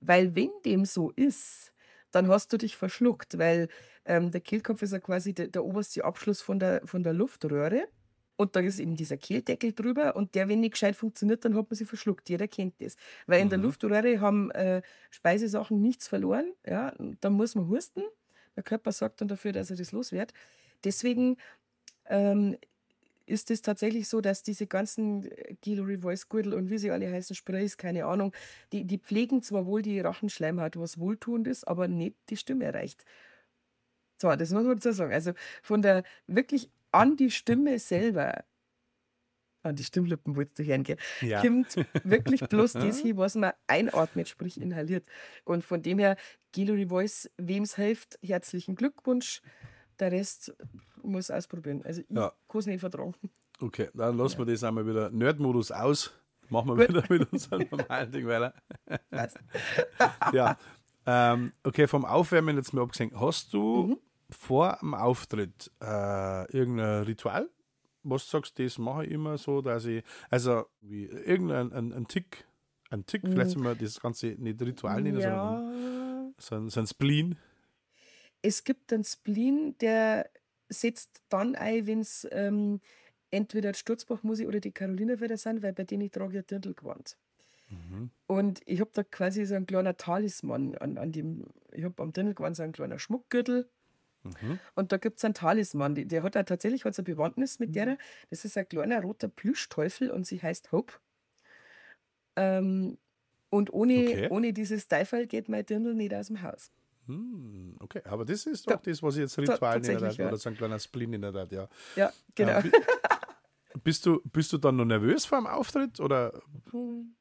Weil 0.00 0.34
wenn 0.34 0.50
dem 0.64 0.84
so 0.84 1.10
ist, 1.12 1.71
dann 2.12 2.28
hast 2.28 2.52
du 2.52 2.58
dich 2.58 2.76
verschluckt, 2.76 3.38
weil 3.38 3.68
ähm, 4.04 4.30
der 4.30 4.40
Kehlkopf 4.40 4.82
ist 4.82 4.92
ja 4.92 5.00
quasi 5.00 5.34
der, 5.34 5.48
der 5.48 5.64
oberste 5.64 6.04
Abschluss 6.04 6.40
von 6.42 6.58
der, 6.60 6.82
von 6.86 7.02
der 7.02 7.12
Luftröhre. 7.14 7.88
Und 8.36 8.56
da 8.56 8.60
ist 8.60 8.80
eben 8.80 8.96
dieser 8.96 9.18
Kehldeckel 9.18 9.72
drüber 9.72 10.16
und 10.16 10.34
der, 10.34 10.48
wenn 10.48 10.60
nicht 10.60 10.72
gescheit 10.72 10.96
funktioniert, 10.96 11.44
dann 11.44 11.54
hat 11.56 11.70
man 11.70 11.76
sie 11.76 11.84
verschluckt. 11.84 12.28
Jeder 12.30 12.48
kennt 12.48 12.74
das. 12.80 12.96
Weil 13.26 13.40
in 13.42 13.50
der 13.50 13.58
Mhm. 13.58 13.64
Luftröhre 13.64 14.20
haben 14.20 14.50
äh, 14.52 14.82
Speisesachen 15.10 15.80
nichts 15.80 16.08
verloren. 16.08 16.52
Ja? 16.66 16.94
Dann 17.20 17.32
muss 17.34 17.54
man 17.54 17.68
husten. 17.68 18.02
Der 18.56 18.62
Körper 18.64 18.92
sorgt 18.92 19.20
dann 19.20 19.28
dafür, 19.28 19.52
dass 19.52 19.70
er 19.70 19.76
das 19.76 19.92
los 19.92 20.12
wird. 20.12 20.32
Deswegen 20.84 21.36
ähm, 22.06 22.56
ist 23.32 23.50
es 23.50 23.62
tatsächlich 23.62 24.08
so, 24.08 24.20
dass 24.20 24.42
diese 24.42 24.66
ganzen 24.66 25.28
Gillory 25.62 25.98
Voice 25.98 26.28
Gürtel 26.28 26.54
und 26.54 26.70
wie 26.70 26.78
sie 26.78 26.90
alle 26.90 27.10
heißen, 27.10 27.34
Sprays, 27.34 27.76
keine 27.78 28.04
Ahnung, 28.04 28.32
die, 28.72 28.84
die 28.84 28.98
pflegen 28.98 29.42
zwar 29.42 29.66
wohl 29.66 29.82
die 29.82 29.98
Rachenschleimhaut, 30.00 30.76
was 30.78 30.98
wohltuend 30.98 31.48
ist, 31.48 31.66
aber 31.66 31.88
nicht 31.88 32.16
die 32.28 32.36
Stimme 32.36 32.66
erreicht. 32.66 33.04
So, 34.20 34.34
das 34.36 34.50
muss 34.50 34.64
man 34.64 34.76
dazu 34.76 34.92
sagen. 34.92 35.12
Also 35.12 35.32
von 35.62 35.82
der 35.82 36.04
wirklich 36.26 36.70
an 36.92 37.16
die 37.16 37.30
Stimme 37.30 37.78
selber, 37.78 38.44
an 39.62 39.76
die 39.76 39.84
Stimmlippen 39.84 40.36
wolltest 40.36 40.58
du 40.58 40.64
hören, 40.64 40.82
gell? 40.82 40.96
Ja. 41.20 41.40
kommt 41.40 41.74
wirklich 42.04 42.40
bloß 42.40 42.74
das 42.74 43.00
hin, 43.00 43.16
was 43.16 43.34
man 43.34 43.52
einatmet, 43.66 44.28
sprich 44.28 44.60
inhaliert. 44.60 45.06
Und 45.44 45.64
von 45.64 45.82
dem 45.82 45.98
her, 45.98 46.16
Gillory 46.52 46.86
Voice, 46.86 47.30
wem 47.38 47.62
es 47.62 47.76
hilft, 47.76 48.18
herzlichen 48.22 48.74
Glückwunsch. 48.74 49.40
Der 50.02 50.10
Rest 50.10 50.52
muss 51.02 51.30
ausprobieren. 51.30 51.82
Also 51.84 52.00
ich 52.00 52.10
Ja. 52.10 52.32
kann 52.48 52.58
es 52.58 52.66
nicht 52.66 52.80
vertragen. 52.80 53.14
Okay, 53.60 53.88
dann 53.94 54.16
lassen 54.16 54.38
wir 54.38 54.46
das 54.46 54.64
einmal 54.64 54.84
wieder 54.84 55.10
Nerd-Modus 55.10 55.70
aus. 55.70 56.12
Machen 56.48 56.76
wir 56.76 56.86
Gut. 56.86 56.88
wieder 56.88 57.04
mit 57.08 57.32
unserem 57.32 57.66
normalen 57.70 58.10
Ding 58.10 58.26
weiter. 58.26 58.52
Ja. 60.32 60.58
Ähm, 61.06 61.52
okay, 61.64 61.86
vom 61.86 62.04
Aufwärmen 62.04 62.56
jetzt 62.56 62.72
mal 62.72 62.82
abgesehen. 62.82 63.12
Hast 63.18 63.52
du 63.54 63.86
Mhm. 63.86 63.98
vor 64.30 64.78
dem 64.80 64.94
Auftritt 64.94 65.70
äh, 65.80 66.50
irgendein 66.52 67.04
Ritual? 67.04 67.48
Was 68.04 68.24
du 68.26 68.30
sagst, 68.38 68.58
das 68.58 68.78
mache 68.78 69.06
ich 69.06 69.12
immer 69.12 69.38
so, 69.38 69.62
dass 69.62 69.84
ich, 69.84 70.02
also 70.30 70.64
wie 70.80 71.04
irgendein 71.06 71.72
ein, 71.72 71.92
ein 71.92 72.08
Tick, 72.08 72.44
ein 72.90 73.06
Tick, 73.06 73.22
vielleicht 73.22 73.50
Mhm. 73.50 73.52
soll 73.54 73.62
man 73.62 73.78
das 73.78 74.00
Ganze 74.00 74.26
nicht 74.38 74.60
Ritual 74.60 75.00
nennen, 75.02 75.20
sondern 75.20 75.72
Ja, 75.72 76.32
so 76.38 76.54
ein, 76.56 76.68
so 76.70 76.80
ein 76.80 76.86
Spleen. 76.88 77.36
Es 78.42 78.64
gibt 78.64 78.92
einen 78.92 79.04
Spleen, 79.04 79.76
der 79.78 80.28
setzt 80.68 81.22
dann 81.28 81.54
ein, 81.54 81.86
wenn 81.86 82.00
es 82.00 82.26
ähm, 82.30 82.80
entweder 83.30 83.72
die 83.72 83.78
Sturzbachmusik 83.78 84.46
oder 84.46 84.60
die 84.60 84.72
Carolinerfelder 84.72 85.36
sind, 85.36 85.62
weil 85.62 85.72
bei 85.72 85.84
denen 85.84 86.02
ich 86.02 86.12
trage 86.12 86.36
ja 86.36 86.42
Dirndlgewand. 86.42 87.16
Mhm. 87.70 88.10
Und 88.26 88.60
ich 88.66 88.80
habe 88.80 88.90
da 88.92 89.02
quasi 89.02 89.44
so 89.44 89.54
einen 89.54 89.66
kleinen 89.66 89.96
Talisman 89.96 90.76
an, 90.76 90.98
an 90.98 91.12
dem, 91.12 91.46
ich 91.72 91.84
habe 91.84 92.02
am 92.02 92.12
Dirndlgewand 92.12 92.56
so 92.56 92.62
einen 92.62 92.72
kleinen 92.72 92.98
Schmuckgürtel 92.98 93.68
Mhm. 94.24 94.58
Und 94.74 94.92
da 94.92 94.96
gibt 94.98 95.18
es 95.18 95.24
einen 95.24 95.34
Talisman. 95.34 95.94
Die, 95.94 96.06
der 96.06 96.22
hat 96.22 96.34
da 96.34 96.42
tatsächlich 96.42 96.84
hat's 96.84 96.98
eine 96.98 97.04
Bewandtnis 97.04 97.58
mit 97.58 97.74
der. 97.74 97.98
Das 98.30 98.44
ist 98.44 98.56
ein 98.56 98.68
kleiner 98.68 99.00
roter 99.02 99.28
Plüschteufel 99.28 100.10
und 100.10 100.26
sie 100.26 100.40
heißt 100.40 100.72
Hope. 100.72 100.94
Ähm, 102.36 102.98
und 103.50 103.72
ohne, 103.72 103.94
okay. 103.94 104.28
ohne 104.30 104.52
dieses 104.52 104.88
Teufel 104.88 105.26
geht 105.26 105.48
mein 105.48 105.66
Dirndl 105.66 105.94
nicht 105.94 106.14
aus 106.14 106.28
dem 106.28 106.42
Haus. 106.42 106.70
Hm, 107.06 107.76
okay, 107.80 108.00
aber 108.04 108.24
das 108.24 108.46
ist 108.46 108.70
doch 108.70 108.80
das, 108.80 109.02
was 109.02 109.16
ich 109.16 109.22
jetzt 109.22 109.36
Ritual 109.38 109.80
nenne, 109.80 110.12
ja. 110.12 110.26
oder 110.28 110.36
so 110.36 110.48
ein 110.48 110.56
kleiner 110.56 110.78
Spleen 110.78 111.12
in 111.12 111.22
der 111.22 111.48
ja. 111.50 111.68
Ja, 111.96 112.12
genau. 112.34 112.60
Ähm, 112.60 112.72
bist, 113.82 114.06
du, 114.06 114.20
bist 114.24 114.52
du 114.52 114.58
dann 114.58 114.76
noch 114.76 114.84
nervös 114.84 115.24
vor 115.24 115.38
dem 115.38 115.46
Auftritt? 115.46 115.98
Oder? 115.98 116.40
Hm, 116.70 117.14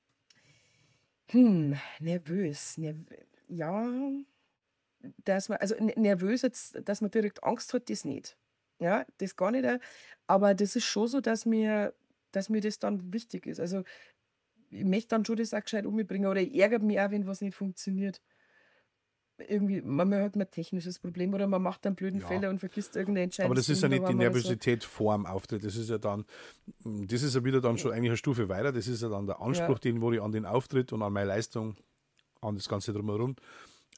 hm 1.27 1.75
nervös. 1.99 2.77
Nerv 2.77 2.97
ja, 3.47 3.91
dass 5.25 5.49
man, 5.49 5.57
also 5.57 5.75
nervös 5.79 6.41
jetzt, 6.43 6.79
dass 6.87 7.01
man 7.01 7.11
direkt 7.11 7.43
Angst 7.43 7.73
hat, 7.73 7.89
das 7.89 8.05
nicht. 8.05 8.37
Ja, 8.79 9.05
das 9.17 9.35
gar 9.35 9.51
nicht. 9.51 9.67
Aber 10.27 10.53
das 10.53 10.75
ist 10.75 10.85
schon 10.85 11.07
so, 11.07 11.21
dass 11.21 11.45
mir, 11.45 11.93
dass 12.31 12.49
mir 12.49 12.61
das 12.61 12.79
dann 12.79 13.13
wichtig 13.13 13.45
ist. 13.45 13.59
Also 13.59 13.83
ich 14.69 14.85
möchte 14.85 15.09
dann 15.09 15.25
schon 15.25 15.35
das 15.35 15.53
auch 15.53 15.61
gescheit 15.61 15.85
umbringen 15.85 16.29
oder 16.29 16.41
ich 16.41 16.55
ärgere 16.55 16.79
mich 16.79 16.99
auch, 16.99 17.11
wenn 17.11 17.27
was 17.27 17.41
nicht 17.41 17.55
funktioniert. 17.55 18.21
Irgendwie, 19.47 19.81
man 19.81 20.13
hat 20.13 20.35
ein 20.35 20.49
technisches 20.49 20.99
Problem 20.99 21.33
oder 21.33 21.47
man 21.47 21.61
macht 21.61 21.85
einen 21.85 21.95
blöden 21.95 22.21
ja. 22.21 22.27
Fehler 22.27 22.49
und 22.49 22.59
vergisst 22.59 22.95
irgendeine 22.95 23.25
Entscheidung. 23.25 23.51
Aber 23.51 23.55
das 23.55 23.69
ist 23.69 23.81
ja 23.81 23.89
nicht 23.89 24.07
die 24.07 24.13
Nervosität 24.13 24.83
so. 24.83 24.89
vor 24.89 25.15
dem 25.15 25.25
Auftritt. 25.25 25.63
Das 25.63 25.75
ist 25.75 25.89
ja 25.89 25.97
dann, 25.97 26.25
das 26.83 27.23
ist 27.23 27.35
ja 27.35 27.43
wieder 27.43 27.61
dann 27.61 27.77
schon 27.77 27.91
eigentlich 27.91 28.11
eine 28.11 28.17
Stufe 28.17 28.49
weiter. 28.49 28.71
Das 28.71 28.87
ist 28.87 29.01
ja 29.01 29.09
dann 29.09 29.27
der 29.27 29.41
Anspruch, 29.41 29.79
ja. 29.83 29.91
den 29.91 30.01
wo 30.01 30.11
ich 30.11 30.21
an 30.21 30.31
den 30.31 30.45
Auftritt 30.45 30.93
und 30.93 31.01
an 31.01 31.13
meine 31.13 31.27
Leistung, 31.27 31.75
an 32.41 32.55
das 32.55 32.67
Ganze 32.67 32.93
drumherum 32.93 33.35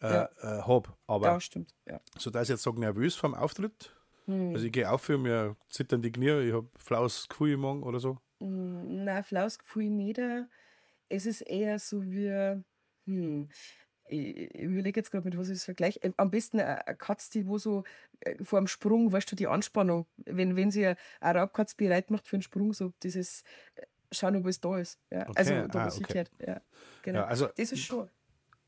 äh, 0.01 0.07
ja. 0.07 0.29
äh, 0.41 0.61
habe. 0.61 0.89
Aber 1.07 1.27
ja, 1.27 1.39
stimmt. 1.39 1.73
Ja. 1.87 1.99
so 2.17 2.29
dass 2.29 2.43
ich 2.43 2.49
jetzt 2.49 2.63
sage, 2.63 2.79
nervös 2.79 3.15
vom 3.15 3.33
Auftritt. 3.33 3.95
Hm. 4.25 4.53
Also 4.53 4.65
ich 4.65 4.71
gehe 4.71 4.89
auf 4.89 5.01
für 5.01 5.17
mir 5.17 5.55
zittern 5.69 6.01
die 6.01 6.11
Knie, 6.11 6.47
ich 6.47 6.53
habe 6.53 6.67
flaues 6.77 7.27
Gefühl 7.27 7.53
im 7.53 7.61
Magen 7.61 7.83
oder 7.83 7.99
so. 7.99 8.17
Hm, 8.39 9.03
nein, 9.03 9.23
flaues 9.23 9.59
Gefühl 9.59 9.89
nicht. 9.89 10.19
Es 11.09 11.25
ist 11.25 11.41
eher 11.41 11.79
so 11.79 12.03
wie, 12.03 12.61
hm, 13.05 13.49
ich 14.07 14.53
überlege 14.55 14.99
jetzt 14.99 15.11
gerade, 15.11 15.25
mit 15.25 15.37
was 15.37 15.49
ich 15.49 15.55
es 15.55 15.65
vergleiche. 15.65 16.03
Äh, 16.03 16.11
am 16.17 16.31
besten 16.31 16.59
eine 16.59 16.95
Katze, 16.95 17.31
die 17.31 17.47
wo 17.47 17.57
so 17.57 17.83
äh, 18.21 18.43
vor 18.43 18.59
dem 18.59 18.67
Sprung, 18.67 19.11
weißt 19.11 19.31
du, 19.31 19.35
die 19.35 19.47
Anspannung, 19.47 20.05
wenn, 20.17 20.55
wenn 20.55 20.71
sie 20.71 20.85
eine 20.85 21.39
Raubkatze 21.39 21.75
bereit 21.77 22.11
macht 22.11 22.27
für 22.27 22.35
einen 22.35 22.43
Sprung, 22.43 22.73
so 22.73 22.93
dieses 23.01 23.43
äh, 23.75 23.83
Schauen, 24.11 24.35
ob 24.35 24.45
es 24.45 24.59
da 24.61 24.77
ist. 24.77 24.99
Ja. 25.09 25.27
Okay. 25.29 25.33
Also 25.35 25.67
da, 25.67 25.85
ah, 25.85 25.89
sie 25.89 26.03
okay. 26.03 26.25
Ja, 26.45 26.61
genau. 27.01 27.19
Ja, 27.19 27.25
also, 27.25 27.47
das 27.47 27.71
ist 27.71 27.83
schon. 27.83 28.09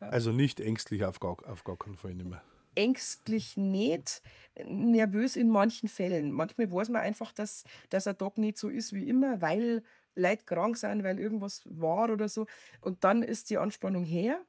Ja. 0.02 0.10
Also 0.10 0.32
nicht 0.32 0.60
ängstlich 0.60 1.06
auf 1.06 1.20
gar, 1.20 1.38
auf 1.48 1.64
gar 1.64 1.78
keinen 1.78 1.96
Fall 1.96 2.16
nicht 2.16 2.28
mehr. 2.28 2.42
Ängstlich 2.74 3.56
nicht, 3.56 4.22
nervös 4.66 5.38
in 5.38 5.50
manchen 5.50 5.88
Fällen. 5.88 6.32
Manchmal 6.32 6.72
weiß 6.72 6.90
man 6.90 7.02
einfach, 7.02 7.32
dass, 7.32 7.64
dass 7.90 8.08
ein 8.08 8.18
Tag 8.18 8.38
nicht 8.38 8.58
so 8.58 8.68
ist 8.68 8.92
wie 8.92 9.08
immer, 9.08 9.40
weil 9.42 9.84
Leute 10.16 10.44
krank 10.46 10.76
sind, 10.78 11.04
weil 11.04 11.20
irgendwas 11.20 11.62
war 11.66 12.10
oder 12.10 12.28
so. 12.28 12.48
Und 12.82 13.04
dann 13.04 13.24
ist 13.24 13.50
die 13.50 13.58
Anspannung 13.58 14.04
her. 14.04 14.44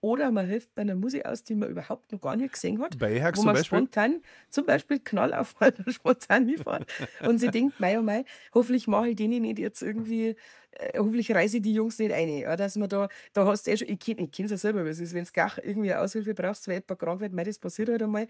Oder 0.00 0.30
man 0.30 0.46
hilft 0.46 0.74
bei 0.76 0.82
einer 0.82 0.94
Musik 0.94 1.26
aus, 1.26 1.42
die 1.42 1.56
man 1.56 1.70
überhaupt 1.70 2.12
noch 2.12 2.20
gar 2.20 2.36
nicht 2.36 2.52
gesehen 2.52 2.80
hat. 2.80 2.98
Bei 2.98 3.20
wo 3.34 3.42
man 3.42 3.54
Beispiel? 3.54 3.78
spontan, 3.78 4.22
zum 4.48 4.64
Beispiel 4.64 5.00
Knall 5.00 5.34
auf 5.34 5.56
spontan 5.88 6.46
hinfahren. 6.46 6.84
und 7.26 7.38
sie 7.38 7.48
denkt, 7.48 7.80
mei, 7.80 7.98
oh 7.98 8.02
mei, 8.02 8.24
hoffentlich 8.54 8.86
mache 8.86 9.08
ich 9.08 9.16
denen 9.16 9.42
nicht 9.42 9.58
jetzt 9.58 9.82
irgendwie, 9.82 10.36
äh, 10.70 10.98
hoffentlich 10.98 11.34
reise 11.34 11.56
ich 11.56 11.64
die 11.64 11.74
Jungs 11.74 11.98
nicht 11.98 12.12
ein. 12.12 12.28
Ja, 12.28 12.54
dass 12.54 12.76
man 12.76 12.88
da, 12.88 13.08
da 13.32 13.44
hast 13.44 13.66
du 13.66 13.72
eh 13.72 13.76
schon, 13.76 13.88
ich 13.88 13.98
kenne 13.98 14.28
ich 14.32 14.38
es 14.38 14.50
ja 14.52 14.56
selber, 14.56 14.86
was 14.86 15.00
ist, 15.00 15.14
wenn 15.14 15.24
du 15.24 15.32
gar 15.32 15.58
irgendwie 15.64 15.92
eine 15.92 16.02
Aushilfe 16.02 16.32
brauchst, 16.32 16.68
weil 16.68 16.74
jemand 16.74 17.00
krank 17.00 17.20
wird, 17.20 17.32
mei, 17.32 17.42
das 17.42 17.58
passiert 17.58 17.88
halt 17.88 18.02
einmal. 18.02 18.28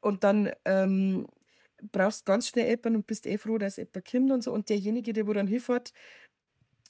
Und 0.00 0.22
dann 0.22 0.52
ähm, 0.64 1.26
brauchst 1.90 2.26
ganz 2.26 2.46
schnell 2.46 2.68
jemanden 2.68 2.96
und 2.96 3.06
bist 3.08 3.26
eh 3.26 3.38
froh, 3.38 3.58
dass 3.58 3.76
jemand 3.76 4.08
kommt 4.08 4.30
und 4.30 4.44
so. 4.44 4.52
Und 4.52 4.68
derjenige, 4.68 5.12
der 5.12 5.26
wo 5.26 5.32
dann 5.32 5.48
hinfährt, 5.48 5.92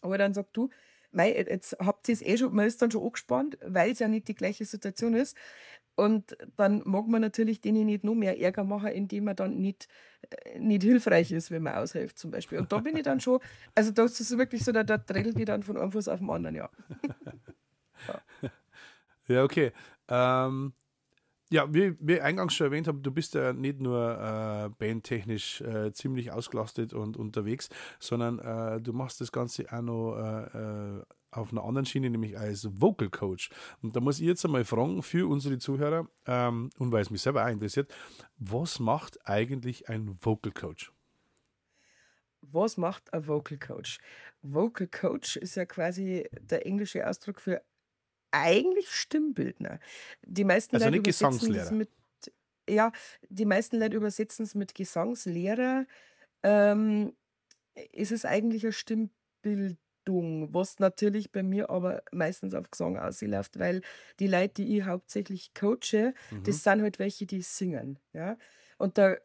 aber 0.01 0.19
dann 0.19 0.35
sagt 0.35 0.57
du, 0.57 0.69
mei, 1.11 1.35
jetzt 1.35 1.77
habt 1.81 2.09
ihr 2.09 2.15
es 2.15 2.23
eh 2.23 2.37
schon, 2.37 2.55
man 2.55 2.67
ist 2.67 2.81
dann 2.83 2.91
schon 2.91 3.05
angespannt, 3.05 3.59
weil 3.65 3.93
es 3.93 3.99
ja 3.99 4.09
nicht 4.09 4.29
die 4.29 4.35
gleiche 4.35 4.65
Situation 4.65 5.15
ist. 5.15 5.37
Und 5.97 6.37
dann 6.57 6.83
mag 6.85 7.09
man 7.09 7.21
natürlich 7.21 7.61
denen 7.61 7.87
nicht 7.87 8.05
noch 8.05 8.15
mehr 8.15 8.41
Ärger 8.41 8.63
machen, 8.63 8.91
indem 8.91 9.25
man 9.25 9.35
dann 9.35 9.59
nicht, 9.59 9.89
äh, 10.31 10.59
nicht 10.61 10.85
hilfreich 10.85 11.33
ist, 11.33 11.51
wenn 11.51 11.65
man 11.65 11.75
aushilft 11.75 12.19
zum 12.19 12.31
Beispiel. 12.31 12.59
Und 12.59 12.71
da 12.71 12.79
bin 12.79 12.97
ich 12.97 13.03
dann 13.03 13.19
schon, 13.19 13.41
also 13.75 13.91
das 13.91 14.21
ist 14.21 14.39
wirklich 14.39 14.65
so, 14.65 14.71
da, 14.71 14.85
da 14.85 14.97
die 14.97 15.45
dann 15.45 15.65
von 15.65 15.77
einem 15.77 15.91
Fuß 15.91 16.07
auf 16.07 16.21
den 16.21 16.31
anderen, 16.31 16.55
ja. 16.55 16.71
ja. 18.07 18.51
ja, 19.27 19.43
okay. 19.43 19.73
Ähm, 20.09 20.73
ja, 21.51 21.73
wie, 21.73 21.97
wie 22.01 22.21
eingangs 22.21 22.55
schon 22.55 22.67
erwähnt 22.67 22.89
habe, 22.89 22.99
du 22.99 23.11
bist 23.11 23.35
ja 23.35 23.53
nicht 23.53 23.81
nur 23.81 24.19
äh, 24.19 24.69
bandtechnisch 24.79 25.61
äh, 25.63 25.93
ziemlich 25.93 26.31
ausgelastet 26.31 26.93
und 26.93 27.17
unterwegs, 27.17 27.69
sondern 27.99 28.39
äh, 28.39 28.81
du 28.81 28.93
machst 28.93 29.21
das 29.21 29.33
Ganze 29.33 29.65
auch 29.73 29.83
noch 29.83 30.17
äh, 30.17 30.99
äh, 30.99 31.03
auf 31.31 31.53
einer 31.53 31.65
anderen 31.65 31.87
Schiene, 31.87 32.11
nämlich 32.11 32.39
als 32.39 32.69
Vocal 32.81 33.11
Coach. 33.11 33.51
Und 33.83 33.97
da 33.97 34.01
muss 34.01 34.21
ich 34.21 34.27
jetzt 34.27 34.45
einmal 34.45 34.65
fragen 34.65 35.03
für 35.03 35.29
unsere 35.29 35.59
Zuhörer 35.59 36.09
ähm, 36.27 36.71
und 36.79 36.93
weil 36.93 37.03
es 37.03 37.11
mich 37.11 37.23
selber 37.23 37.45
auch 37.45 37.51
interessiert, 37.51 37.93
was 38.39 38.79
macht 38.79 39.19
eigentlich 39.27 39.89
ein 39.89 40.17
Vocal 40.21 40.53
Coach? 40.53 40.93
Was 42.41 42.77
macht 42.77 43.13
ein 43.13 43.27
Vocal 43.27 43.59
Coach? 43.59 43.99
Vocal 44.43 44.87
Coach 44.87 45.37
ist 45.37 45.57
ja 45.57 45.67
quasi 45.67 46.29
der 46.41 46.67
englische 46.67 47.07
Ausdruck 47.07 47.41
für 47.41 47.63
eigentlich 48.31 48.89
Stimmbildner. 48.91 49.81
Die 50.23 50.45
meisten 50.45 50.77
also 50.77 50.87
Leute 50.87 50.99
nicht 50.99 51.07
Gesangslehrer. 51.07 51.73
Mit, 51.73 51.91
ja, 52.69 52.93
die 53.29 53.45
meisten 53.45 53.79
Leute 53.79 53.97
übersetzen 53.97 54.45
es 54.45 54.55
mit 54.55 54.75
Gesangslehrer. 54.75 55.87
Ähm, 56.43 57.15
ist 57.93 58.13
es 58.13 58.25
eigentlich 58.25 58.65
eine 58.65 58.73
Stimmbildung, 58.73 60.53
was 60.53 60.79
natürlich 60.79 61.33
bei 61.33 61.43
mir 61.43 61.71
aber 61.71 62.03
meistens 62.13 62.55
auf 62.55 62.71
Gesang 62.71 62.99
ausläuft, 62.99 63.59
weil 63.59 63.83
die 64.19 64.27
Leute, 64.27 64.55
die 64.63 64.79
ich 64.79 64.85
hauptsächlich 64.85 65.53
coache, 65.55 66.15
mhm. 66.31 66.43
das 66.45 66.63
sind 66.63 66.83
halt 66.83 66.99
welche, 66.99 67.27
die 67.27 67.43
singen. 67.43 67.99
Ja? 68.13 68.37
Und 68.79 68.99
da 68.99 69.17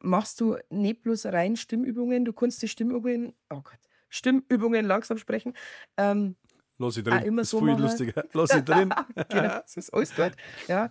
machst 0.00 0.40
du 0.40 0.56
nicht 0.70 1.02
bloß 1.02 1.26
rein 1.26 1.56
Stimmübungen, 1.56 2.24
du 2.24 2.32
kannst 2.32 2.62
die 2.62 2.68
Stimmübungen, 2.68 3.34
oh 3.50 3.62
Gott, 3.62 3.78
Stimmübungen 4.08 4.86
langsam 4.86 5.18
sprechen. 5.18 5.54
Ähm, 5.96 6.36
Lass 6.78 6.96
ich 6.96 7.04
drin. 7.04 7.22
Immer 7.22 7.42
das 7.42 7.46
ist 7.46 7.50
so 7.50 7.64
viel 7.64 7.76
lustiger. 7.76 8.24
Lass 8.32 8.54
ich 8.54 8.62
drin. 8.64 8.92
genau, 9.28 9.42
das 9.62 9.76
ist 9.76 9.92
alles 9.92 10.14
gut. 10.14 10.32
Ja. 10.68 10.90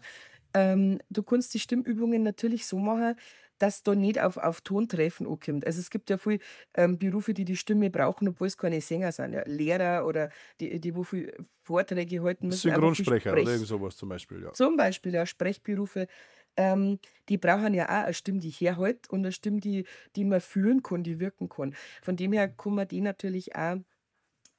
Ähm, 0.54 1.00
du 1.10 1.24
kannst 1.24 1.54
die 1.54 1.60
Stimmübungen 1.60 2.24
natürlich 2.24 2.66
so 2.68 2.78
machen, 2.78 3.16
dass 3.58 3.84
da 3.84 3.96
nicht 3.96 4.20
auf, 4.20 4.38
auf 4.38 4.62
Tontreffen 4.62 5.28
ankommt. 5.28 5.66
Also 5.66 5.80
es 5.80 5.90
gibt 5.90 6.10
ja 6.10 6.18
viele 6.18 6.40
ähm, 6.74 6.98
Berufe, 6.98 7.34
die 7.34 7.46
die 7.46 7.56
Stimme 7.56 7.90
brauchen, 7.90 8.28
obwohl 8.28 8.48
es 8.48 8.58
keine 8.58 8.82
Sänger 8.82 9.12
sind. 9.12 9.34
Ja. 9.34 9.44
Lehrer 9.46 10.06
oder 10.06 10.30
die, 10.60 10.80
die 10.80 10.96
wo 10.96 11.04
viel 11.04 11.34
Vorträge 11.62 12.22
halten 12.22 12.48
müssen. 12.48 12.72
Synchronsprecher 12.72 13.32
oder 13.32 13.42
irgend 13.42 13.68
sowas 13.68 13.96
zum 13.96 14.10
Beispiel, 14.10 14.44
ja. 14.44 14.54
Zum 14.54 14.76
Beispiel, 14.76 15.14
ja, 15.14 15.26
Sprechberufe. 15.26 16.08
Ähm, 16.56 17.00
die 17.30 17.38
brauchen 17.38 17.74
ja 17.74 17.86
auch 17.86 18.06
eine 18.06 18.14
Stimme, 18.14 18.40
die 18.40 18.50
herhält 18.50 19.10
und 19.10 19.22
eine 19.22 19.32
Stimme, 19.32 19.60
die, 19.60 19.86
die 20.16 20.24
man 20.24 20.42
fühlen 20.42 20.84
kann, 20.84 21.04
die 21.04 21.20
wirken 21.20 21.50
kann. 21.50 21.74
Von 22.02 22.16
dem 22.16 22.34
her 22.34 22.48
kann 22.50 22.76
man 22.76 22.88
die 22.88 23.02
natürlich 23.02 23.56
auch 23.56 23.78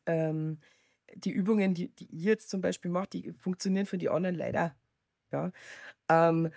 ähm, 0.07 0.59
die 1.16 1.30
Übungen, 1.30 1.74
die, 1.74 1.88
die 1.88 2.06
ihr 2.06 2.32
jetzt 2.32 2.50
zum 2.50 2.60
Beispiel 2.60 2.90
macht, 2.90 3.12
die 3.12 3.32
funktionieren 3.32 3.86
für 3.86 3.98
die 3.98 4.08
anderen 4.08 4.36
leider. 4.36 4.74
Ja. 5.32 5.50
Ähm, 6.08 6.50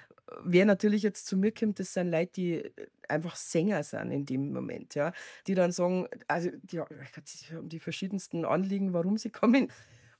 wer 0.43 0.65
natürlich 0.65 1.03
jetzt 1.03 1.25
zu 1.27 1.37
mir 1.37 1.51
kommt, 1.51 1.79
das 1.79 1.93
sind 1.93 2.11
Leute, 2.11 2.31
die 2.33 2.71
einfach 3.07 3.35
Sänger 3.35 3.83
sind 3.83 4.11
in 4.11 4.25
dem 4.25 4.53
Moment, 4.53 4.95
ja, 4.95 5.13
die 5.47 5.55
dann 5.55 5.71
sagen, 5.71 6.07
also 6.27 6.49
die, 6.63 6.81
die 6.81 7.55
haben 7.55 7.69
die 7.69 7.79
verschiedensten 7.79 8.45
Anliegen, 8.45 8.93
warum 8.93 9.17
sie 9.17 9.29
kommen. 9.29 9.71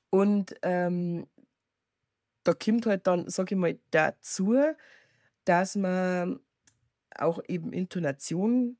Und 0.09 0.55
ähm, 0.61 1.27
da 2.43 2.53
kommt 2.53 2.85
halt 2.85 3.07
dann, 3.07 3.29
sage 3.29 3.55
ich 3.55 3.59
mal, 3.59 3.77
dazu, 3.91 4.55
dass 5.43 5.75
man 5.75 6.39
auch 7.15 7.39
eben 7.47 7.73
Intonation 7.73 8.77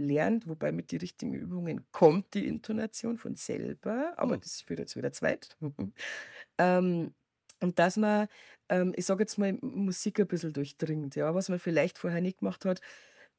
lernt, 0.00 0.48
wobei 0.48 0.72
mit 0.72 0.92
den 0.92 1.00
richtigen 1.00 1.34
Übungen 1.34 1.84
kommt 1.92 2.34
die 2.34 2.46
Intonation 2.46 3.18
von 3.18 3.36
selber, 3.36 4.14
aber 4.16 4.36
mhm. 4.36 4.40
das 4.40 4.68
wird 4.68 4.80
jetzt 4.80 4.96
wieder 4.96 5.12
zweit. 5.12 5.56
ähm, 6.58 7.14
und 7.60 7.78
dass 7.78 7.96
man, 7.96 8.28
ähm, 8.68 8.92
ich 8.96 9.06
sage 9.06 9.22
jetzt 9.22 9.38
mal, 9.38 9.52
Musik 9.60 10.20
ein 10.20 10.26
bisschen 10.26 10.52
durchdringt, 10.52 11.14
ja, 11.14 11.34
was 11.34 11.48
man 11.48 11.58
vielleicht 11.58 11.98
vorher 11.98 12.20
nicht 12.20 12.38
gemacht 12.38 12.64
hat, 12.64 12.80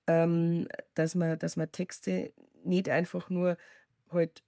ähm, 0.07 0.67
dass, 0.93 1.15
man, 1.15 1.39
dass 1.39 1.55
man 1.57 1.71
Texte 1.71 2.33
nicht 2.63 2.89
einfach 2.89 3.29
nur 3.29 3.57
halt 4.11 4.43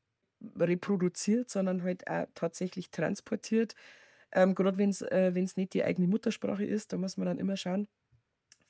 reproduziert, 0.55 1.49
sondern 1.49 1.83
halt 1.83 2.07
auch 2.07 2.27
tatsächlich 2.35 2.91
transportiert. 2.91 3.75
Ähm, 4.31 4.55
Gerade 4.55 4.77
wenn 4.77 4.89
es 4.89 5.01
äh, 5.01 5.31
nicht 5.31 5.73
die 5.73 5.83
eigene 5.83 6.07
Muttersprache 6.07 6.65
ist, 6.65 6.93
da 6.93 6.97
muss 6.97 7.17
man 7.17 7.27
dann 7.27 7.39
immer 7.39 7.57
schauen, 7.57 7.87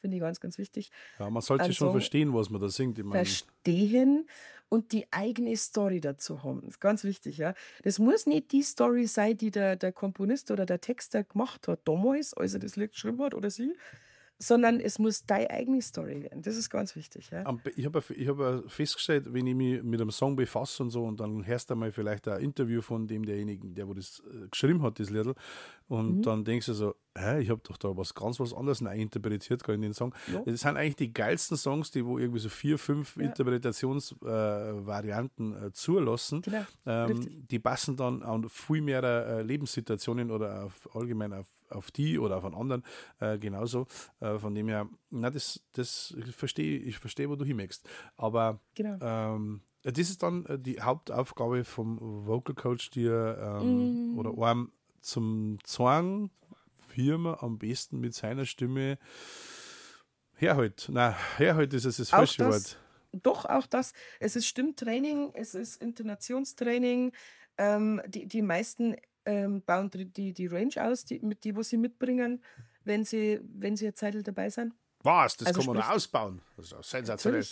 finde 0.03 0.17
ich 0.17 0.21
ganz, 0.21 0.41
ganz 0.41 0.57
wichtig. 0.57 0.91
Ja, 1.17 1.29
man 1.29 1.41
sollte 1.41 1.63
also, 1.63 1.73
schon 1.73 1.91
verstehen, 1.91 2.33
was 2.33 2.49
man 2.49 2.59
da 2.59 2.67
singt. 2.67 2.99
Ich 2.99 3.05
mein, 3.05 3.25
verstehen 3.25 4.27
und 4.67 4.91
die 4.91 5.07
eigene 5.11 5.55
Story 5.55 6.01
dazu 6.01 6.43
haben. 6.43 6.67
Ganz 6.81 7.05
wichtig, 7.05 7.37
ja. 7.37 7.53
Das 7.83 7.99
muss 7.99 8.25
nicht 8.25 8.51
die 8.51 8.63
Story 8.63 9.07
sein, 9.07 9.37
die 9.37 9.49
der, 9.49 9.77
der 9.77 9.93
Komponist 9.93 10.51
oder 10.51 10.65
der 10.65 10.81
Texter 10.81 11.23
gemacht 11.23 11.69
hat 11.69 11.79
damals, 11.85 12.33
als 12.33 12.53
er 12.53 12.59
das 12.59 12.75
Lied 12.75 12.91
geschrieben 12.91 13.21
hat 13.21 13.33
oder 13.33 13.49
sie, 13.49 13.77
sondern 14.39 14.79
es 14.79 14.99
muss 14.99 15.25
deine 15.25 15.49
eigene 15.49 15.81
Story 15.81 16.23
werden. 16.23 16.41
Das 16.41 16.55
ist 16.57 16.69
ganz 16.69 16.95
wichtig. 16.95 17.29
Ja? 17.31 17.43
Ich 17.75 17.85
habe 17.85 18.01
ich 18.15 18.27
hab 18.27 18.63
festgestellt, 18.69 19.33
wenn 19.33 19.47
ich 19.47 19.55
mich 19.55 19.81
mit 19.83 20.01
einem 20.01 20.11
Song 20.11 20.35
befasse 20.35 20.83
und 20.83 20.89
so, 20.89 21.05
und 21.05 21.19
dann 21.19 21.45
hörst 21.45 21.69
du 21.69 21.75
mal 21.75 21.91
vielleicht 21.91 22.27
ein 22.27 22.41
Interview 22.41 22.81
von 22.81 23.07
dem 23.07 23.25
derjenigen, 23.25 23.75
der 23.75 23.87
wo 23.87 23.93
das 23.93 24.21
äh, 24.31 24.47
geschrieben 24.49 24.81
hat, 24.81 24.99
das 24.99 25.09
Liedl, 25.09 25.33
und 25.87 26.17
Mhm. 26.17 26.21
dann 26.23 26.43
denkst 26.45 26.65
du 26.67 26.73
so, 26.73 26.95
hä, 27.15 27.41
ich 27.41 27.49
habe 27.49 27.61
doch 27.63 27.77
da 27.77 27.95
was 27.95 28.13
ganz 28.13 28.39
was 28.39 28.53
anderes 28.53 28.81
interpretiert 28.81 29.63
gerade 29.63 29.75
in 29.75 29.81
den 29.83 29.93
Song. 29.93 30.13
Ja. 30.31 30.41
Das 30.45 30.61
sind 30.61 30.77
eigentlich 30.77 30.95
die 30.95 31.13
geilsten 31.13 31.57
Songs, 31.57 31.91
die 31.91 32.05
wo 32.05 32.17
irgendwie 32.17 32.39
so 32.39 32.49
vier, 32.49 32.77
fünf 32.79 33.15
Ja. 33.17 33.23
Interpretationsvarianten 33.23 35.53
äh, 35.53 35.65
äh, 35.67 35.71
zulassen. 35.73 36.41
Genau, 36.41 36.65
Ähm, 36.85 37.45
die 37.49 37.59
passen 37.59 37.95
dann 37.95 38.23
an 38.23 38.49
viel 38.49 38.81
mehr 38.81 39.03
äh, 39.03 39.41
Lebenssituationen 39.43 40.31
oder 40.31 40.65
auf, 40.65 40.89
allgemein 40.95 41.33
auf, 41.33 41.47
auf 41.73 41.91
die 41.91 42.17
oder 42.19 42.37
auf 42.37 42.45
einen 42.45 42.55
anderen 42.55 42.83
äh, 43.19 43.37
genauso. 43.37 43.87
Äh, 44.19 44.37
von 44.39 44.55
dem 44.55 44.67
her, 44.67 44.87
na, 45.09 45.29
das, 45.29 45.61
das 45.73 46.15
verstehe, 46.31 46.77
ich 46.79 46.97
verstehe, 46.99 47.29
wo 47.29 47.35
du 47.35 47.45
hinmöchtest. 47.45 47.87
Aber 48.15 48.59
Genau. 48.75 48.97
ähm, 49.01 49.61
das 49.83 49.97
ist 49.99 50.23
dann 50.23 50.45
äh, 50.45 50.57
die 50.59 50.81
Hauptaufgabe 50.81 51.63
vom 51.65 51.99
Vocal 52.25 52.55
Coach, 52.55 52.89
dir 52.91 53.37
ähm, 53.61 54.13
Mm. 54.13 54.17
oder 54.17 54.31
einem 54.49 54.71
zum 55.01 55.57
Zwang, 55.63 56.29
wie 56.95 57.11
man 57.17 57.35
am 57.39 57.57
besten 57.57 57.99
mit 57.99 58.13
seiner 58.13 58.45
Stimme 58.45 58.97
herhält. 60.35 60.87
Na, 60.91 61.15
herhält 61.37 61.73
ist 61.73 61.85
es 61.85 61.97
das 61.97 62.09
falsche 62.09 62.45
Wort. 62.45 62.77
Doch, 63.11 63.45
auch 63.45 63.67
das. 63.67 63.93
Es 64.19 64.35
ist 64.35 64.47
Stimmtraining, 64.47 65.31
es 65.33 65.53
ist 65.53 65.81
Intonationstraining. 65.81 67.11
Ähm, 67.57 68.01
die, 68.07 68.25
die 68.27 68.41
meisten 68.41 68.95
ähm, 69.25 69.61
bauen 69.61 69.89
die, 69.91 70.33
die, 70.33 70.47
Range 70.47 70.73
aus, 70.77 71.05
die, 71.05 71.19
mit 71.19 71.43
die, 71.43 71.55
wo 71.55 71.63
sie 71.63 71.77
mitbringen, 71.77 72.43
wenn 72.83 73.03
sie, 73.05 73.39
wenn 73.43 73.75
sie 73.75 73.85
eine 73.85 73.93
Zeit 73.93 74.15
dabei 74.27 74.49
sind. 74.49 74.73
Was? 75.03 75.37
Das 75.37 75.47
Also 75.47 75.59
kann 75.61 75.67
man 75.67 75.75
noch 75.77 75.83
sprich- 75.83 75.95
ausbauen. 75.95 76.41
Das 76.57 76.65
ist 76.65 76.71
ja 76.71 76.83
sensationell. 76.83 77.45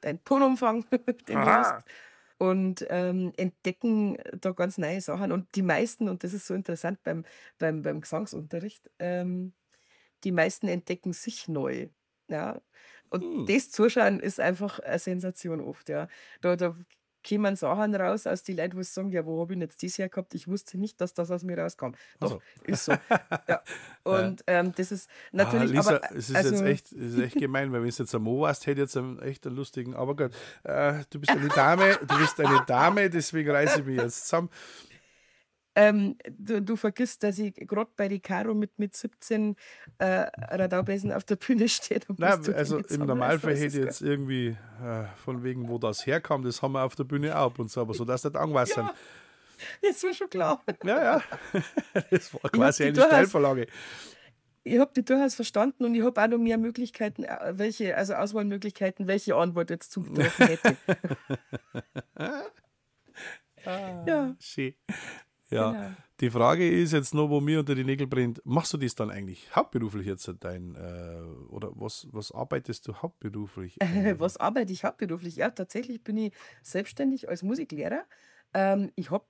Dein 0.00 0.22
Tonumfang, 0.24 0.84
den 0.90 1.16
du 1.26 1.34
Aha. 1.36 1.58
hast. 1.76 1.84
Und 2.38 2.84
ähm, 2.90 3.32
entdecken 3.36 4.18
da 4.40 4.50
ganz 4.50 4.76
neue 4.76 5.00
Sachen. 5.00 5.30
Und 5.32 5.54
die 5.54 5.62
meisten, 5.62 6.08
und 6.08 6.24
das 6.24 6.32
ist 6.32 6.46
so 6.46 6.54
interessant 6.54 7.02
beim, 7.04 7.24
beim, 7.58 7.82
beim 7.82 8.00
Gesangsunterricht, 8.00 8.90
ähm, 8.98 9.52
die 10.24 10.32
meisten 10.32 10.66
entdecken 10.68 11.12
sich 11.12 11.48
neu. 11.48 11.88
Ja. 12.28 12.60
Und 13.10 13.22
Hm. 13.22 13.46
das 13.46 13.70
Zuschauen 13.70 14.18
ist 14.18 14.40
einfach 14.40 14.80
eine 14.80 14.98
Sensation 14.98 15.60
oft. 15.60 15.88
Ja. 15.88 16.08
Da, 16.40 16.56
da 16.56 16.76
kämen 17.24 17.56
Sachen 17.56 17.94
raus 17.96 18.26
aus 18.26 18.42
die 18.42 18.52
Leute, 18.52 18.76
die 18.76 18.84
sagen, 18.84 19.10
ja, 19.10 19.26
wo 19.26 19.40
habe 19.40 19.54
ich 19.54 19.60
jetzt 19.60 19.82
das 19.82 19.98
her 19.98 20.08
gehabt? 20.08 20.34
Ich 20.34 20.46
wusste 20.46 20.78
nicht, 20.78 21.00
dass 21.00 21.14
das 21.14 21.30
aus 21.30 21.42
mir 21.42 21.58
rauskam. 21.58 21.92
Doch, 22.20 22.32
Also. 22.32 22.42
ist 22.66 22.84
so. 22.84 22.92
ja. 23.48 23.62
Und 24.04 24.44
ähm, 24.46 24.72
das 24.76 24.92
ist 24.92 25.10
natürlich, 25.32 25.70
ah, 25.70 25.74
Lisa, 25.74 25.96
aber 25.96 26.12
es 26.12 26.30
ist 26.30 26.36
also, 26.36 26.50
jetzt 26.50 26.62
echt, 26.62 26.92
es 26.92 27.14
ist 27.14 27.18
echt 27.18 27.36
gemein, 27.36 27.72
weil 27.72 27.80
wenn 27.80 27.88
es 27.88 27.98
jetzt 27.98 28.14
ein 28.14 28.22
Mo 28.22 28.42
warst, 28.42 28.66
hätte 28.66 28.82
jetzt 28.82 28.96
einen, 28.96 29.20
echt 29.20 29.46
einen 29.46 29.56
lustigen, 29.56 29.94
aber 29.96 30.14
gut, 30.14 30.30
äh, 30.62 31.02
du 31.10 31.18
bist 31.18 31.32
eine 31.32 31.48
Dame, 31.48 31.98
du 32.06 32.18
bist 32.18 32.38
eine 32.38 32.62
Dame, 32.66 33.08
deswegen 33.10 33.50
reiße 33.50 33.80
ich 33.80 33.86
mich 33.86 33.96
jetzt 33.96 34.24
zusammen. 34.24 34.50
Ähm, 35.76 36.16
du, 36.30 36.62
du 36.62 36.76
vergisst, 36.76 37.22
dass 37.22 37.38
ich 37.38 37.54
gerade 37.54 37.90
bei 37.96 38.08
die 38.08 38.20
Caro 38.20 38.54
mit, 38.54 38.78
mit 38.78 38.94
17 38.94 39.56
äh, 39.98 40.04
Radaubesen 40.04 41.12
auf 41.12 41.24
der 41.24 41.36
Bühne 41.36 41.68
steht. 41.68 42.08
und 42.08 42.20
Nein, 42.20 42.54
also 42.54 42.78
im 42.78 43.06
Normalfall 43.06 43.56
hätte 43.56 43.66
ich 43.66 43.72
das 43.72 44.00
jetzt 44.00 44.02
irgendwie 44.02 44.56
äh, 44.82 45.04
von 45.24 45.42
wegen, 45.42 45.68
wo 45.68 45.78
das 45.78 46.06
herkam, 46.06 46.42
das 46.42 46.62
haben 46.62 46.72
wir 46.72 46.84
auf 46.84 46.94
der 46.94 47.04
Bühne 47.04 47.36
auch 47.36 47.46
ab 47.46 47.58
und 47.58 47.70
so, 47.70 47.80
aber 47.80 47.94
so, 47.94 48.04
dass 48.04 48.24
nicht 48.24 48.36
angewassern. 48.36 48.90
Ja, 49.82 49.90
ist 49.90 50.02
mir 50.02 50.14
schon 50.14 50.30
klar. 50.30 50.62
Ja, 50.84 51.02
ja. 51.02 51.22
Das 52.10 52.32
war 52.34 52.50
quasi 52.50 52.84
eine 52.84 53.00
Steilvorlage. 53.00 53.66
Ich 54.66 54.78
habe 54.78 54.92
die 54.96 55.04
durchaus 55.04 55.34
verstanden 55.34 55.84
und 55.84 55.94
ich 55.94 56.02
habe 56.02 56.20
auch 56.22 56.26
noch 56.26 56.38
mehr 56.38 56.56
Möglichkeiten, 56.56 57.24
äh, 57.24 57.52
welche, 57.52 57.96
also 57.96 58.14
Auswahlmöglichkeiten, 58.14 59.06
welche 59.06 59.36
Antwort 59.36 59.70
jetzt 59.70 59.92
zugetroffen 59.92 60.46
hätte. 60.46 60.76
ja, 64.06 64.34
Schön. 64.38 64.74
Ja. 65.54 65.72
genau. 65.72 65.90
Die 66.20 66.30
Frage 66.30 66.68
ist 66.70 66.92
jetzt 66.92 67.12
noch, 67.12 67.28
wo 67.28 67.40
mir 67.40 67.58
unter 67.60 67.74
die 67.74 67.82
Nägel 67.84 68.06
brennt, 68.06 68.40
machst 68.44 68.72
du 68.72 68.76
das 68.76 68.94
dann 68.94 69.10
eigentlich 69.10 69.54
hauptberuflich 69.56 70.06
jetzt 70.06 70.30
dein, 70.40 70.76
äh, 70.76 71.20
oder 71.50 71.72
was, 71.74 72.06
was 72.12 72.30
arbeitest 72.30 72.86
du 72.86 72.94
hauptberuflich? 72.94 73.76
Äh, 73.80 74.14
Was 74.18 74.36
arbeite 74.36 74.72
ich 74.72 74.84
hauptberuflich? 74.84 75.36
Ja, 75.36 75.50
tatsächlich 75.50 76.04
bin 76.04 76.16
ich 76.16 76.32
selbstständig 76.62 77.28
als 77.28 77.42
Musiklehrer. 77.42 78.04
Ähm, 78.54 78.92
ich 78.94 79.10
habe 79.10 79.24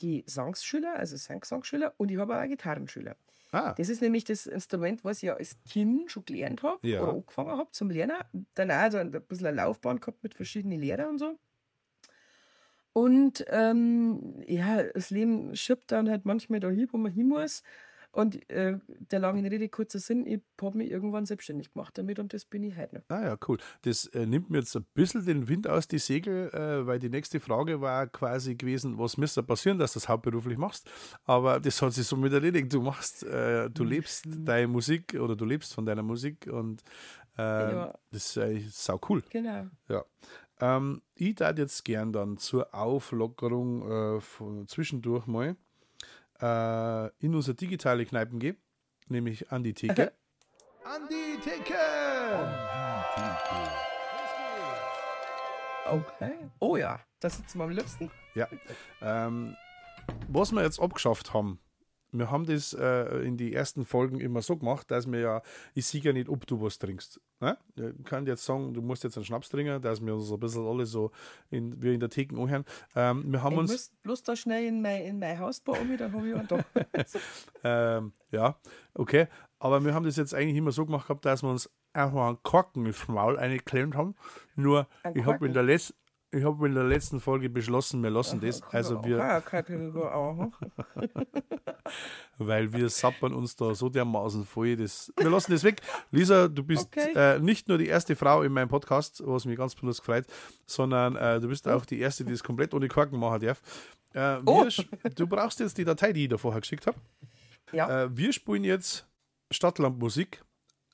Gesangsschüler, 0.00 0.94
also 0.96 1.16
Sanggesangsschüler 1.16 1.94
und 1.96 2.10
ich 2.10 2.18
habe 2.18 2.40
auch 2.40 2.46
Gitarrenschüler. 2.46 3.16
ah, 3.52 3.74
Das 3.76 3.88
ist 3.88 4.00
nämlich 4.00 4.24
das 4.24 4.46
Instrument, 4.46 5.04
was 5.04 5.18
ich 5.18 5.24
ja 5.24 5.34
als 5.34 5.56
Kind 5.68 6.10
schon 6.10 6.24
gelernt 6.24 6.62
habe 6.62 6.86
Ja. 6.86 7.02
oder 7.02 7.12
angefangen 7.14 7.50
habe 7.58 7.70
zum 7.72 7.90
Lernen. 7.90 8.14
Dann 8.54 8.70
auch 8.70 8.90
so 8.92 8.98
ein 8.98 9.10
bisschen 9.10 9.48
eine 9.48 9.56
Laufbahn 9.56 9.98
gehabt 9.98 10.22
mit 10.22 10.34
verschiedenen 10.34 10.80
Lehrern 10.80 11.10
und 11.10 11.18
so. 11.18 11.36
Und 12.98 13.44
ähm, 13.48 14.42
ja, 14.46 14.82
das 14.82 15.10
Leben 15.10 15.54
schiebt 15.54 15.92
dann 15.92 16.08
halt 16.10 16.24
manchmal 16.24 16.58
dahin, 16.60 16.88
wo 16.90 16.98
man 16.98 17.12
hin 17.12 17.28
muss. 17.28 17.62
Und 18.10 18.50
äh, 18.50 18.78
der 18.88 19.18
langen 19.20 19.46
Rede, 19.46 19.68
kurzer 19.68 19.98
Sinn, 19.98 20.26
ich 20.26 20.40
habe 20.62 20.78
mich 20.78 20.90
irgendwann 20.90 21.26
selbstständig 21.26 21.72
gemacht 21.74 21.96
damit 21.98 22.18
und 22.18 22.32
das 22.32 22.46
bin 22.46 22.62
ich 22.64 22.74
heute 22.76 22.96
noch. 22.96 23.02
ah 23.08 23.22
ja, 23.22 23.36
cool. 23.46 23.58
Das 23.82 24.06
äh, 24.06 24.24
nimmt 24.26 24.48
mir 24.50 24.58
jetzt 24.60 24.74
ein 24.76 24.86
bisschen 24.94 25.26
den 25.26 25.46
Wind 25.46 25.68
aus 25.68 25.86
die 25.88 25.98
Segel, 25.98 26.48
äh, 26.54 26.86
weil 26.86 26.98
die 26.98 27.10
nächste 27.10 27.38
Frage 27.38 27.82
war 27.82 28.06
quasi 28.06 28.54
gewesen, 28.56 28.98
was 28.98 29.18
müsste 29.18 29.42
passieren, 29.42 29.78
dass 29.78 29.92
du 29.92 30.00
das 30.00 30.08
hauptberuflich 30.08 30.56
machst. 30.56 30.90
Aber 31.24 31.60
das 31.60 31.80
hat 31.82 31.92
sich 31.92 32.06
somit 32.06 32.32
erledigt. 32.32 32.72
Du 32.72 32.80
machst, 32.80 33.24
äh, 33.24 33.68
du 33.70 33.84
lebst 33.84 34.24
deine 34.26 34.68
Musik 34.68 35.14
oder 35.20 35.36
du 35.36 35.44
lebst 35.44 35.74
von 35.74 35.84
deiner 35.84 36.02
Musik 36.02 36.48
und 36.50 36.82
äh, 37.36 37.42
Ja. 37.42 37.94
das 38.10 38.36
ist 38.38 38.84
sau 38.84 38.98
cool. 39.10 39.22
Genau. 39.30 39.66
Ja. 39.88 40.02
Ähm, 40.60 41.02
ich 41.14 41.36
darf 41.36 41.56
jetzt 41.58 41.84
gern 41.84 42.12
dann 42.12 42.38
zur 42.38 42.74
Auflockerung 42.74 44.16
äh, 44.16 44.20
von 44.20 44.66
zwischendurch 44.66 45.26
mal 45.26 45.56
äh, 46.40 47.08
in 47.24 47.34
unsere 47.34 47.54
digitale 47.54 48.04
Kneipen 48.06 48.38
gehen, 48.38 48.56
nämlich 49.08 49.52
an 49.52 49.62
die 49.62 49.74
Theke. 49.74 50.12
an 50.84 51.08
die 51.08 51.40
Theke! 51.40 51.74
Okay. 55.90 56.34
Oh 56.58 56.76
ja, 56.76 57.00
da 57.20 57.30
sitzen 57.30 57.58
wir 57.58 57.64
am 57.64 57.70
liebsten. 57.70 58.10
Ja. 58.34 58.46
Ähm, 59.00 59.56
was 60.28 60.52
wir 60.52 60.62
jetzt 60.62 60.80
abgeschafft 60.80 61.32
haben, 61.32 61.60
wir 62.12 62.30
haben 62.30 62.46
das 62.46 62.72
äh, 62.72 63.18
in 63.26 63.36
die 63.36 63.54
ersten 63.54 63.84
Folgen 63.84 64.20
immer 64.20 64.42
so 64.42 64.56
gemacht, 64.56 64.90
dass 64.90 65.10
wir 65.10 65.20
ja, 65.20 65.42
ich 65.74 65.86
sehe 65.86 66.00
ja 66.00 66.12
nicht, 66.12 66.28
ob 66.28 66.46
du 66.46 66.60
was 66.60 66.78
trinkst. 66.78 67.20
Ne? 67.40 67.56
Ich 67.76 68.04
kann 68.04 68.26
jetzt 68.26 68.44
sagen, 68.44 68.74
du 68.74 68.82
musst 68.82 69.04
jetzt 69.04 69.16
einen 69.16 69.24
Schnaps 69.24 69.48
trinken, 69.48 69.80
dass 69.82 70.04
wir 70.04 70.14
uns 70.14 70.30
ein 70.32 70.40
bisschen 70.40 70.66
alle 70.66 70.86
so 70.86 71.10
in, 71.50 71.80
wie 71.82 71.94
in 71.94 72.00
der 72.00 72.08
Theke 72.10 72.36
anhören. 72.36 72.64
Ähm, 72.96 73.24
wir 73.30 73.42
haben 73.42 73.52
Ich 73.54 73.58
uns. 73.58 73.70
muss 73.72 73.92
bloß 74.02 74.22
da 74.22 74.36
schnell 74.36 74.66
in 74.66 74.82
mein, 74.82 75.02
in 75.02 75.18
mein 75.18 75.38
Hausbau 75.38 75.72
um, 75.72 75.96
dann 75.96 76.12
habe 76.12 76.28
ich 76.28 76.34
einen 76.34 76.48
da. 76.48 76.64
Ähm, 77.64 78.12
ja, 78.30 78.56
okay. 78.94 79.26
Aber 79.58 79.84
wir 79.84 79.94
haben 79.94 80.04
das 80.04 80.16
jetzt 80.16 80.34
eigentlich 80.34 80.56
immer 80.56 80.72
so 80.72 80.86
gemacht 80.86 81.06
gehabt, 81.08 81.24
dass 81.24 81.42
wir 81.42 81.50
uns 81.50 81.68
einfach 81.92 82.28
einen 82.28 82.42
Korken 82.42 82.86
ins 82.86 83.08
Maul 83.08 83.38
eingeklemmt 83.38 83.96
haben. 83.96 84.14
Nur, 84.54 84.86
Ein 85.02 85.16
ich 85.16 85.24
habe 85.24 85.46
in, 85.46 85.52
der 85.52 85.64
Letz- 85.64 85.94
ich 86.30 86.44
hab 86.44 86.62
in 86.62 86.74
der 86.74 86.84
letzten 86.84 87.20
Folge 87.20 87.48
beschlossen, 87.50 88.02
wir 88.02 88.10
lassen 88.10 88.40
das. 88.40 88.62
Also 88.64 89.02
wir, 89.04 89.18
Weil 92.40 92.72
wir 92.72 92.88
sappern 92.88 93.32
uns 93.34 93.56
da 93.56 93.74
so 93.74 93.88
dermaßen 93.88 94.44
voll. 94.44 94.76
Das, 94.76 95.12
wir 95.16 95.28
lassen 95.28 95.50
das 95.50 95.64
weg. 95.64 95.80
Lisa, 96.12 96.46
du 96.46 96.62
bist 96.62 96.86
Okay. 96.96 97.12
äh, 97.16 97.38
nicht 97.40 97.66
nur 97.68 97.78
die 97.78 97.88
erste 97.88 98.14
Frau 98.14 98.42
in 98.42 98.52
meinem 98.52 98.68
Podcast, 98.68 99.20
was 99.26 99.44
mich 99.44 99.56
ganz 99.58 99.74
besonders 99.74 99.98
gefreut, 99.98 100.24
sondern 100.66 101.16
äh, 101.16 101.40
du 101.40 101.48
bist 101.48 101.66
auch 101.66 101.84
die 101.84 101.98
erste, 101.98 102.24
die 102.24 102.30
das 102.32 102.44
komplett 102.44 102.74
ohne 102.74 102.86
Korken 102.88 103.18
machen 103.18 103.40
darf. 103.40 103.60
Äh, 104.14 104.38
Oh. 104.46 104.66
Du 105.16 105.26
brauchst 105.26 105.58
jetzt 105.60 105.78
die 105.78 105.84
Datei, 105.84 106.12
die 106.12 106.24
ich 106.24 106.28
da 106.28 106.38
vorher 106.38 106.60
geschickt 106.60 106.86
habe. 106.86 106.98
Ja, 107.72 108.04
Äh, 108.04 108.16
wir 108.16 108.32
spielen 108.32 108.62
jetzt 108.64 109.06
Stadtlandmusik, 109.50 110.42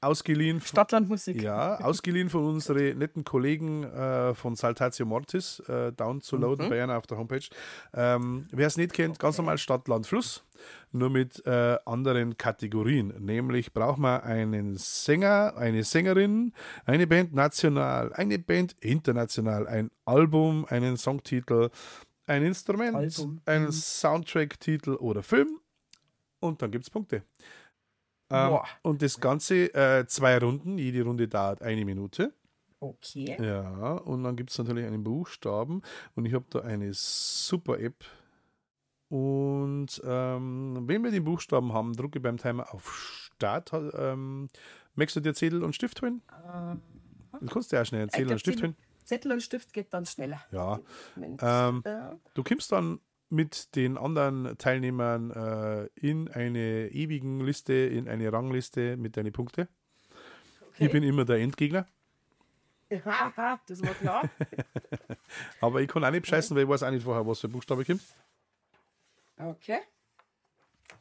ausgeliehen 0.04 0.60
von, 0.60 0.66
Stadtlandmusik. 0.68 1.42
ja, 1.42 1.76
ausgeliehen 1.80 2.30
von 2.30 2.44
unseren 2.44 2.98
netten 2.98 3.24
Kollegen 3.24 3.84
äh, 3.84 4.34
von 4.34 4.56
Saltatio 4.56 5.06
Mortis, 5.06 5.60
äh, 5.68 5.92
down 5.92 6.20
zu 6.20 6.36
loaden 6.36 6.68
bei 6.68 6.82
einer 6.82 6.96
auf 6.96 7.06
der 7.06 7.18
Homepage. 7.18 7.46
Ähm, 7.92 8.46
Wer 8.50 8.66
es 8.66 8.76
nicht 8.76 8.92
kennt, 8.92 9.18
ganz 9.18 9.38
normal 9.38 9.58
Stadt, 9.58 9.88
Land, 9.88 10.06
Fluss, 10.06 10.44
nur 10.92 11.10
mit 11.10 11.44
äh, 11.46 11.78
anderen 11.84 12.36
Kategorien. 12.36 13.14
Nämlich 13.18 13.72
braucht 13.72 13.98
man 13.98 14.20
einen 14.20 14.76
Sänger, 14.76 15.54
eine 15.56 15.84
Sängerin, 15.84 16.52
eine 16.84 17.06
Band 17.06 17.34
national, 17.34 18.12
eine 18.12 18.38
Band 18.38 18.76
international, 18.80 19.66
ein 19.66 19.90
Album, 20.04 20.66
einen 20.68 20.96
Songtitel, 20.96 21.70
ein 22.26 22.44
Instrument, 22.44 22.96
Album. 22.96 23.40
einen 23.44 23.66
Mhm. 23.66 23.72
Soundtrack-Titel 23.72 24.94
oder 24.94 25.22
Film 25.22 25.60
und 26.40 26.62
dann 26.62 26.70
gibt 26.70 26.84
es 26.84 26.90
Punkte. 26.90 27.22
Ähm, 28.34 28.58
und 28.82 29.02
das 29.02 29.20
Ganze 29.20 29.74
äh, 29.74 30.06
zwei 30.06 30.38
Runden, 30.38 30.78
jede 30.78 31.02
Runde 31.02 31.28
dauert 31.28 31.62
eine 31.62 31.84
Minute. 31.84 32.32
Okay. 32.80 33.36
Ja, 33.40 33.94
und 33.96 34.24
dann 34.24 34.36
gibt 34.36 34.50
es 34.50 34.58
natürlich 34.58 34.84
einen 34.86 35.04
Buchstaben 35.04 35.80
und 36.14 36.26
ich 36.26 36.34
habe 36.34 36.44
da 36.50 36.60
eine 36.60 36.90
super 36.92 37.78
App. 37.80 38.04
Und 39.08 40.02
ähm, 40.04 40.82
wenn 40.86 41.04
wir 41.04 41.10
den 41.10 41.24
Buchstaben 41.24 41.72
haben, 41.72 41.94
drücke 41.94 42.20
beim 42.20 42.36
Timer 42.36 42.72
auf 42.74 42.94
Start. 43.36 43.72
Ähm, 43.72 44.48
Möchtest 44.96 45.16
du 45.16 45.20
dir 45.20 45.34
Zettel 45.34 45.62
und 45.62 45.74
Stift 45.74 46.02
holen? 46.02 46.22
Du 47.40 47.46
kannst 47.46 47.72
dir 47.72 47.80
auch 47.80 47.86
schnell 47.86 48.02
einen 48.02 48.10
Zettel 48.10 48.32
und 48.32 48.38
Stift 48.38 48.62
holen. 48.62 48.76
Zettel 49.04 49.32
und 49.32 49.42
Stift 49.42 49.72
geht 49.72 49.92
dann 49.92 50.06
schneller. 50.06 50.42
Ja. 50.50 50.80
Ähm, 51.16 51.82
Ja. 51.84 52.16
Du 52.34 52.42
kommst 52.44 52.70
dann 52.72 53.00
mit 53.30 53.74
den 53.74 53.96
anderen 53.96 54.56
Teilnehmern 54.58 55.30
äh, 55.30 55.86
in 55.94 56.28
eine 56.28 56.88
ewigen 56.88 57.40
Liste, 57.40 57.72
in 57.72 58.08
eine 58.08 58.32
Rangliste 58.32 58.96
mit 58.96 59.16
deinen 59.16 59.32
Punkten. 59.32 59.68
Okay. 60.68 60.86
Ich 60.86 60.92
bin 60.92 61.02
immer 61.02 61.24
der 61.24 61.38
Endgegner, 61.38 61.86
das 63.66 63.82
war 63.82 63.94
klar. 63.94 64.30
aber 65.60 65.80
ich 65.80 65.88
kann 65.88 66.04
auch 66.04 66.10
nicht 66.10 66.22
bescheißen, 66.22 66.54
weil 66.56 66.64
ich 66.64 66.68
weiß 66.68 66.82
auch 66.82 66.90
nicht 66.90 67.04
vorher, 67.04 67.26
was 67.26 67.40
für 67.40 67.48
Buchstabe 67.48 67.84
kommt. 67.84 68.02
Okay. 69.38 69.80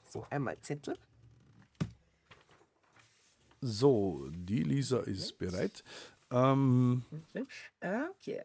So, 0.10 0.26
einmal 0.30 0.60
Zettel. 0.62 0.98
So, 3.62 4.28
die 4.30 4.64
Lisa 4.64 5.00
ist 5.02 5.38
bereit. 5.38 5.84
Ähm, 6.32 7.06
Okay. 7.82 8.44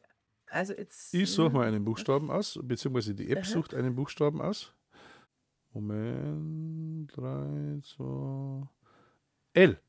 Also 0.50 0.72
jetzt. 0.72 1.12
ich 1.14 1.30
suche 1.30 1.50
mal 1.50 1.66
einen 1.66 1.84
Buchstaben 1.84 2.30
aus, 2.30 2.58
beziehungsweise 2.62 3.14
die 3.14 3.30
App 3.30 3.44
sucht 3.44 3.74
einen 3.74 3.94
Buchstaben 3.94 4.40
aus. 4.40 4.72
Moment, 5.72 7.10
3, 7.14 7.80
2, 7.82 8.68
L. 9.54 9.80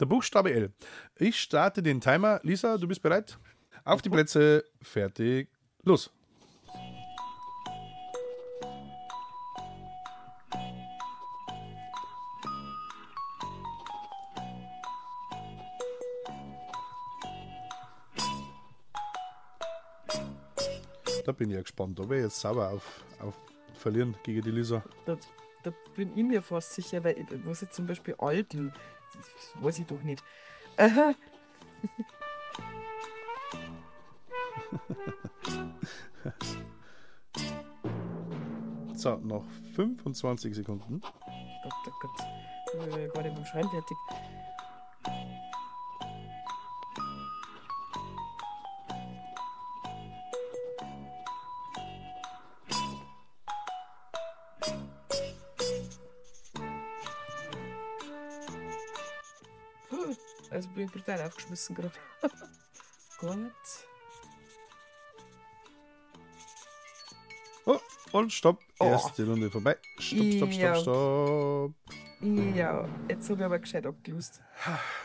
Der 0.00 0.06
Buchstabe 0.06 0.52
L. 0.52 0.72
Ich 1.18 1.38
starte 1.38 1.82
den 1.82 2.00
Timer. 2.00 2.40
Lisa, 2.42 2.78
du 2.78 2.88
bist 2.88 3.02
bereit? 3.02 3.38
Auf 3.84 4.00
die 4.02 4.08
Plätze, 4.08 4.64
fertig, 4.80 5.48
los. 5.82 6.10
Da 21.24 21.32
bin 21.32 21.50
ich 21.50 21.56
ja 21.56 21.62
gespannt. 21.62 21.98
Da 21.98 22.08
wäre 22.08 22.20
ich 22.20 22.24
jetzt 22.24 22.40
sauer 22.40 22.68
auf, 22.70 23.04
auf 23.20 23.38
Verlieren 23.74 24.16
gegen 24.22 24.42
die 24.42 24.50
Lisa. 24.50 24.82
Da, 25.06 25.16
da 25.62 25.72
bin 25.96 26.16
ich 26.16 26.24
mir 26.24 26.42
fast 26.42 26.74
sicher, 26.74 27.02
weil 27.04 27.26
was 27.44 27.62
jetzt 27.62 27.74
zum 27.74 27.86
Beispiel 27.86 28.14
Alten, 28.18 28.72
das 29.14 29.62
weiß 29.62 29.78
ich 29.80 29.86
doch 29.86 30.02
nicht. 30.02 30.22
Aha. 30.76 31.14
So, 38.94 39.16
noch 39.16 39.44
25 39.74 40.54
Sekunden. 40.54 41.00
Gott, 41.00 41.72
Gott, 41.84 41.94
Gott. 42.00 42.10
Ich 42.72 42.94
bin 42.94 43.08
gerade 43.08 43.32
beim 43.32 43.44
Schreiben 43.44 43.68
fertig. 43.68 43.96
Bin 60.82 60.88
ich 60.88 60.94
brutal 60.94 61.22
aufgeschmissen 61.22 61.76
gerade. 61.76 61.92
Gut. 63.20 63.52
Oh, 67.64 67.78
und 68.10 68.32
stopp. 68.32 68.58
Oh. 68.80 68.86
Erste 68.86 69.24
Runde 69.24 69.48
vorbei. 69.48 69.76
Stopp, 70.00 70.32
stopp, 70.32 70.52
Ja. 70.52 70.74
stopp, 70.74 70.82
stopp. 70.82 71.74
Ja, 72.56 72.88
jetzt 73.08 73.30
habe 73.30 73.38
ich 73.40 73.44
aber 73.46 73.58
gescheit 73.60 73.86
abgelöst. 73.86 74.40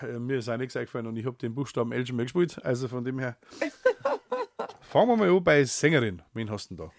Äh, 0.02 0.18
mir 0.18 0.40
ist 0.40 0.50
auch 0.50 0.58
nichts 0.58 0.76
eingefallen 0.76 1.06
und 1.06 1.16
ich 1.16 1.28
habe 1.28 1.38
den 1.38 1.54
Buchstaben 1.54 1.92
L 1.92 2.08
schon 2.08 2.16
mal 2.16 2.24
gespielt. 2.24 2.60
Also 2.66 2.88
von 2.88 3.04
dem 3.04 3.20
her. 3.20 3.38
Fangen 4.82 5.10
wir 5.10 5.16
mal 5.16 5.30
an 5.30 5.44
bei 5.44 5.64
Sängerin. 5.64 6.24
Wen 6.34 6.50
hast 6.50 6.72
du 6.72 6.76
denn 6.76 6.88
da? 6.88 6.92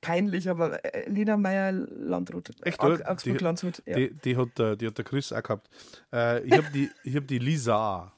Peinlich, 0.00 0.48
aber 0.48 0.84
äh, 0.84 1.08
Lena 1.08 1.36
Meyer 1.36 1.72
Landrut. 1.72 2.50
Echt, 2.62 2.80
Au- 2.80 2.92
oder? 2.92 3.10
Augsburg 3.10 3.38
Die- 3.38 3.44
Landshut. 3.44 3.82
Ja. 3.86 3.96
Die, 3.96 4.14
die, 4.14 4.36
hat, 4.36 4.48
der- 4.58 4.76
die 4.76 4.86
hat 4.86 4.96
der 4.98 5.04
Chris 5.04 5.32
auch 5.32 5.42
gehabt. 5.42 5.68
Äh, 6.12 6.42
ich 6.44 6.52
habe 6.52 6.70
die, 6.72 6.90
ich 7.04 7.16
hab 7.16 7.26
die 7.26 7.38
Lisa. 7.38 8.12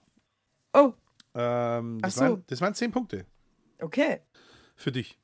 Oh, 0.72 0.92
Ähm, 1.34 1.98
das, 2.02 2.14
Ach 2.14 2.16
so. 2.16 2.20
waren, 2.32 2.44
das 2.46 2.60
waren 2.60 2.74
10 2.74 2.90
Punkte 2.90 3.24
okay. 3.80 4.20
für 4.76 4.92
dich. 4.92 5.18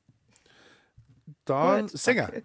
Dann 1.44 1.82
Gut, 1.86 1.90
Sänger. 1.98 2.30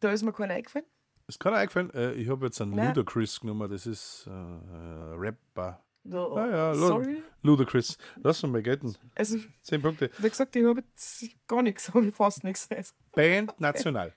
Da 0.00 0.12
ist 0.12 0.22
mir 0.22 0.32
keiner 0.32 0.54
eingefallen. 0.54 0.86
Ist 1.26 1.40
keiner 1.40 1.56
eingefallen. 1.56 1.92
Äh, 1.92 2.12
ich 2.12 2.28
habe 2.28 2.46
jetzt 2.46 2.60
einen. 2.60 2.72
Ludacris 2.76 3.40
genommen. 3.40 3.68
Das 3.70 3.84
ist 3.86 4.26
äh, 4.28 4.30
äh, 4.30 5.14
Rapper. 5.16 5.82
No, 6.08 6.34
Ah 6.36 6.48
ja, 6.50 6.72
lo- 6.72 6.86
sorry. 6.88 7.22
Ludacris. 7.42 7.98
Lass 8.22 8.42
uns 8.42 8.52
mal 8.52 8.62
gelten. 8.62 8.94
Also, 9.14 9.38
10 9.62 9.82
Punkte. 9.82 10.10
wie 10.18 10.28
gesagt, 10.28 10.54
ich 10.56 10.64
habe 10.64 10.80
jetzt 10.80 11.24
gar 11.46 11.62
nichts, 11.62 11.92
habe 11.94 12.10
fast 12.12 12.44
nichts. 12.44 12.68
Band 13.12 13.54
National. 13.60 14.12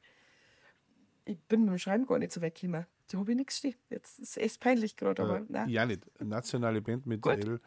ich 1.25 1.39
bin 1.47 1.61
mit 1.61 1.69
dem 1.71 1.77
Schreiben 1.77 2.05
gar 2.05 2.19
nicht 2.19 2.31
so 2.31 2.41
weggekommen. 2.41 2.85
Da 3.11 3.17
habe 3.17 3.31
ich 3.31 3.37
nichts 3.37 3.57
stehen. 3.57 3.75
Jetzt 3.89 4.19
ist 4.19 4.29
es 4.31 4.37
echt 4.37 4.59
peinlich 4.61 4.95
gerade, 4.95 5.21
aber 5.21 5.37
Äh, 5.39 5.45
nein. 5.49 5.69
ja, 5.69 5.85
nicht. 5.85 6.03
Nationale 6.21 6.81
Band 6.81 7.05
mit 7.05 7.21
Gut. 7.21 7.33
L. 7.43 7.59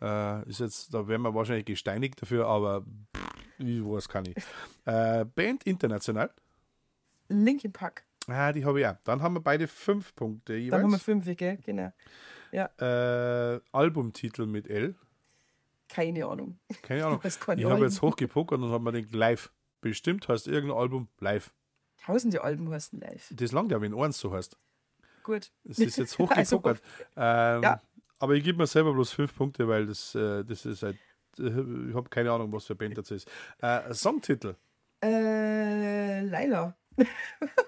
Äh, 0.00 0.48
ist 0.48 0.60
jetzt, 0.60 0.92
da 0.94 1.06
werden 1.08 1.22
wir 1.22 1.34
wahrscheinlich 1.34 1.64
gesteinigt 1.64 2.20
dafür, 2.22 2.46
aber 2.46 2.82
pff, 3.16 3.24
ich 3.58 3.80
weiß 3.84 4.08
kann 4.08 4.24
ich. 4.26 4.36
Äh, 4.84 5.24
Band 5.24 5.64
international. 5.64 6.30
Linkin 7.28 7.72
Park. 7.72 8.04
Ah, 8.26 8.52
die 8.52 8.64
habe 8.64 8.80
ich 8.80 8.86
auch. 8.86 8.96
Dann 9.04 9.20
haben 9.22 9.34
wir 9.34 9.40
beide 9.40 9.66
fünf 9.68 10.14
Punkte 10.14 10.52
Da 10.52 10.76
haben 10.76 10.82
wir 10.84 10.88
jeweils. 10.88 11.02
fünf, 11.02 11.36
gell? 11.36 11.58
Genau. 11.64 11.92
Äh, 12.54 13.60
Albumtitel 13.72 14.46
mit 14.46 14.68
L. 14.68 14.94
Keine 15.88 16.26
Ahnung. 16.26 16.58
Keine 16.82 17.06
Ahnung. 17.06 17.20
Ich 17.24 17.64
habe 17.64 17.84
jetzt 17.84 18.00
hochgepokert 18.02 18.60
und 18.60 18.70
habe 18.70 18.84
mir 18.84 18.92
gedacht, 19.02 19.14
live. 19.14 19.52
Bestimmt 19.80 20.26
heißt 20.28 20.46
irgendein 20.48 20.78
Album 20.78 21.08
live. 21.20 21.52
Tausende 22.04 22.42
Alben 22.42 22.70
heißen 22.70 23.00
live. 23.00 23.32
Das 23.34 23.52
langt 23.52 23.70
ja, 23.70 23.80
wenn 23.80 23.94
eins 23.94 24.18
so 24.18 24.32
heißt. 24.32 24.56
Gut. 25.22 25.50
Es 25.64 25.78
ist 25.78 25.96
jetzt 25.96 26.18
Also, 26.30 26.56
hochgepokert. 26.58 26.82
ähm, 27.16 27.62
Ja. 27.62 27.80
Aber 28.18 28.34
ich 28.34 28.44
gebe 28.44 28.58
mir 28.58 28.66
selber 28.66 28.92
bloß 28.94 29.12
fünf 29.12 29.34
Punkte, 29.36 29.68
weil 29.68 29.86
das, 29.86 30.14
äh, 30.14 30.44
das 30.44 30.64
ist 30.64 30.82
halt, 30.82 30.96
äh, 31.38 31.42
ich 31.88 31.94
habe 31.94 32.08
keine 32.08 32.30
Ahnung, 32.32 32.52
was 32.52 32.64
für 32.66 32.74
Band 32.74 32.96
das 32.96 33.10
ist. 33.10 33.30
Äh, 33.60 33.92
Songtitel. 33.92 34.54
Äh, 35.02 36.20
Laila. 36.22 36.74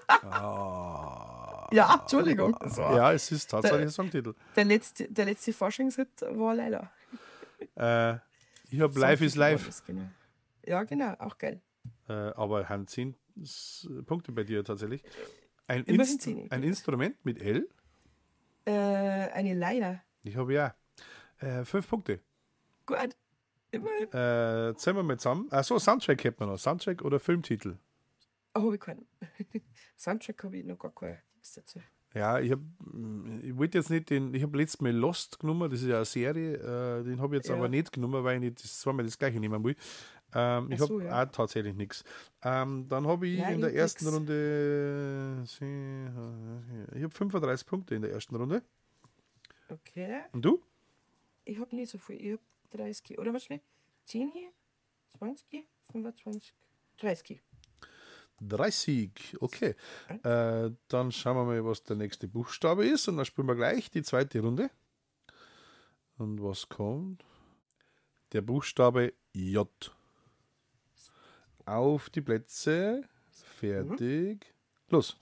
Ah. 0.07 1.26
Ja, 1.71 1.99
Entschuldigung. 2.01 2.53
War 2.59 2.95
Ja, 2.95 3.13
es 3.13 3.31
ist 3.31 3.47
tatsächlich 3.49 3.79
Der- 3.79 3.87
ein 3.87 3.91
Songtitel. 3.91 4.33
der, 4.55 4.65
letzte, 4.65 5.11
der 5.11 5.25
letzte 5.25 5.53
Forschungshit 5.53 6.09
war 6.21 6.55
Laila. 6.55 6.91
Äh, 7.75 8.15
ich 8.69 8.79
habe 8.81 8.99
Live 8.99 9.21
is 9.21 9.33
das, 9.35 9.85
Genau. 9.85 10.09
Ja, 10.65 10.83
genau, 10.83 11.13
auch 11.19 11.37
geil. 11.37 11.61
äh, 12.09 12.13
aber 12.13 12.67
haben 12.69 12.87
zehn 12.87 13.15
S- 13.41 13.87
Punkte 14.05 14.31
bei 14.31 14.43
dir 14.43 14.63
tatsächlich. 14.63 15.03
Ein, 15.67 15.83
Inst 15.85 16.21
zehn. 16.21 16.49
ein 16.51 16.63
Instrument 16.63 17.23
mit 17.25 17.41
L. 17.41 17.67
Äh, 18.65 18.71
eine 18.71 19.53
Laila. 19.53 20.01
Ich 20.23 20.35
habe 20.35 20.53
ja 20.53 20.75
äh, 21.39 21.63
fünf 21.65 21.87
Punkte. 21.89 22.19
Gut. 22.85 23.15
Immerhin. 23.71 24.07
Äh, 24.07 24.75
zählen 24.77 24.95
wir 24.95 25.03
mal 25.03 25.17
zusammen. 25.17 25.47
Achso, 25.51 25.77
Soundtrack 25.77 26.23
hätten 26.23 26.39
wir 26.39 26.47
noch. 26.47 26.57
Soundtrack 26.57 27.01
oder 27.01 27.19
Filmtitel? 27.19 27.77
Oh, 28.55 28.61
habe 28.61 28.75
ich 28.75 28.81
keinen. 28.81 29.05
Soundtrack 29.97 30.43
habe 30.43 30.57
ich 30.57 30.65
noch 30.65 30.79
gar 30.79 30.93
keinen. 30.93 31.17
Was 31.47 31.53
dazu? 31.53 31.79
Ja, 32.13 32.39
ich 32.39 32.51
habe, 32.51 32.63
ich 33.41 33.55
wollte 33.55 33.77
jetzt 33.77 33.89
nicht 33.89 34.09
den, 34.09 34.33
ich 34.33 34.41
habe 34.43 34.57
letztes 34.57 34.81
Mal 34.81 34.91
Lost 34.91 35.39
genommen, 35.39 35.69
das 35.69 35.81
ist 35.81 35.87
ja 35.87 35.97
eine 35.97 36.05
Serie, 36.05 36.55
äh, 36.55 37.03
den 37.03 37.21
habe 37.21 37.35
ich 37.35 37.39
jetzt 37.39 37.49
Ja. 37.49 37.55
aber 37.55 37.69
nicht 37.69 37.91
genommen, 37.91 38.23
weil 38.23 38.35
ich 38.35 38.41
nicht 38.41 38.63
das 38.63 38.79
zweimal 38.79 39.05
das 39.05 39.17
gleiche 39.17 39.39
nehmen 39.39 39.63
will. 39.63 39.75
Ähm, 40.33 40.71
ich 40.71 40.79
so, 40.79 40.85
habe 40.99 41.05
ja. 41.05 41.23
auch 41.23 41.31
tatsächlich 41.31 41.73
nichts. 41.75 42.03
Ähm, 42.43 42.87
dann 42.89 43.07
habe 43.07 43.27
ich 43.27 43.39
Ja, 43.39 43.49
in 43.49 43.61
der 43.61 43.69
ich 43.69 43.75
ersten 43.77 44.05
nix. 44.05 44.15
Runde, 44.17 45.43
ich 46.95 47.03
habe 47.03 47.13
35 47.13 47.65
Punkte 47.67 47.95
in 47.95 48.01
der 48.01 48.11
ersten 48.11 48.35
Runde. 48.35 48.61
Okay. 49.69 50.21
Und 50.33 50.43
du? 50.43 50.61
Ich 51.45 51.59
habe 51.59 51.73
nicht 51.75 51.89
so 51.91 51.97
viel. 51.97 52.15
Ich 52.21 52.31
habe 52.33 52.41
30. 52.71 53.19
Oder 53.19 53.33
was 53.33 53.45
schnell? 53.45 53.61
10 54.05 54.31
hier? 54.31 54.49
20? 55.17 55.65
25? 55.91 56.53
30. 56.97 57.41
30, 58.41 59.37
okay. 59.39 59.75
Äh, 60.23 60.71
dann 60.87 61.11
schauen 61.11 61.37
wir 61.37 61.45
mal, 61.45 61.65
was 61.65 61.83
der 61.83 61.95
nächste 61.95 62.27
Buchstabe 62.27 62.85
ist 62.85 63.07
und 63.07 63.17
dann 63.17 63.25
spielen 63.25 63.47
wir 63.47 63.55
gleich 63.55 63.89
die 63.91 64.03
zweite 64.03 64.39
Runde. 64.39 64.69
Und 66.17 66.41
was 66.41 66.67
kommt? 66.67 67.23
Der 68.33 68.41
Buchstabe 68.41 69.13
J. 69.33 69.69
Auf 71.65 72.09
die 72.09 72.21
Plätze, 72.21 73.03
fertig, 73.59 74.53
los. 74.89 75.17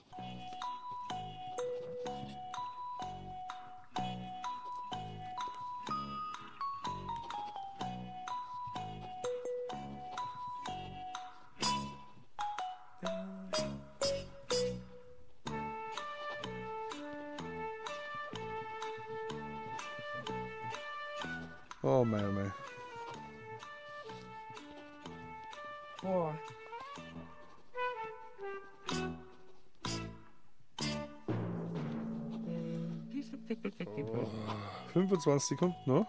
25 35.20 35.48
Sekunden 35.48 35.76
noch. 35.86 36.06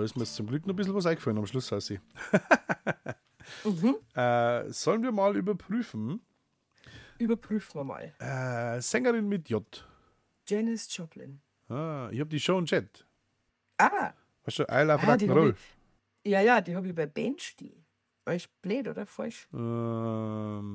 Da 0.00 0.04
ist 0.04 0.16
mir 0.16 0.22
jetzt 0.22 0.34
zum 0.34 0.46
Glück 0.46 0.66
noch 0.66 0.72
ein 0.72 0.76
bisschen 0.76 0.94
was 0.94 1.06
eingefallen 1.06 1.38
am 1.38 1.46
Schluss, 1.46 1.68
Sassi. 1.68 2.00
Mhm. 3.64 3.96
äh, 4.14 4.70
sollen 4.70 5.02
wir 5.02 5.12
mal 5.12 5.36
überprüfen? 5.36 6.20
Überprüfen 7.18 7.80
wir 7.80 7.84
mal. 7.84 8.14
Äh, 8.18 8.80
Sängerin 8.80 9.28
mit 9.28 9.48
J. 9.50 9.86
Janis 10.46 10.96
Joplin. 10.96 11.40
Ah, 11.68 12.08
ich 12.10 12.18
habe 12.20 12.30
die 12.30 12.40
Show 12.40 12.56
und 12.56 12.66
Chat. 12.66 13.06
Ah, 13.78 14.12
Weißt 14.44 14.60
du, 14.60 14.62
I 14.62 14.82
Love 14.84 15.06
ah 15.06 15.16
die 15.16 15.28
Rock'n'Roll. 15.28 15.54
ja, 16.24 16.40
ja, 16.40 16.60
die 16.60 16.74
habe 16.74 16.88
ich 16.88 16.94
bei 16.94 17.06
Band 17.06 17.42
stehen. 17.42 17.84
War 18.24 18.34
ich 18.34 18.50
blöd, 18.62 18.88
oder? 18.88 19.06
Falsch? 19.06 19.48
Ähm, 19.52 20.74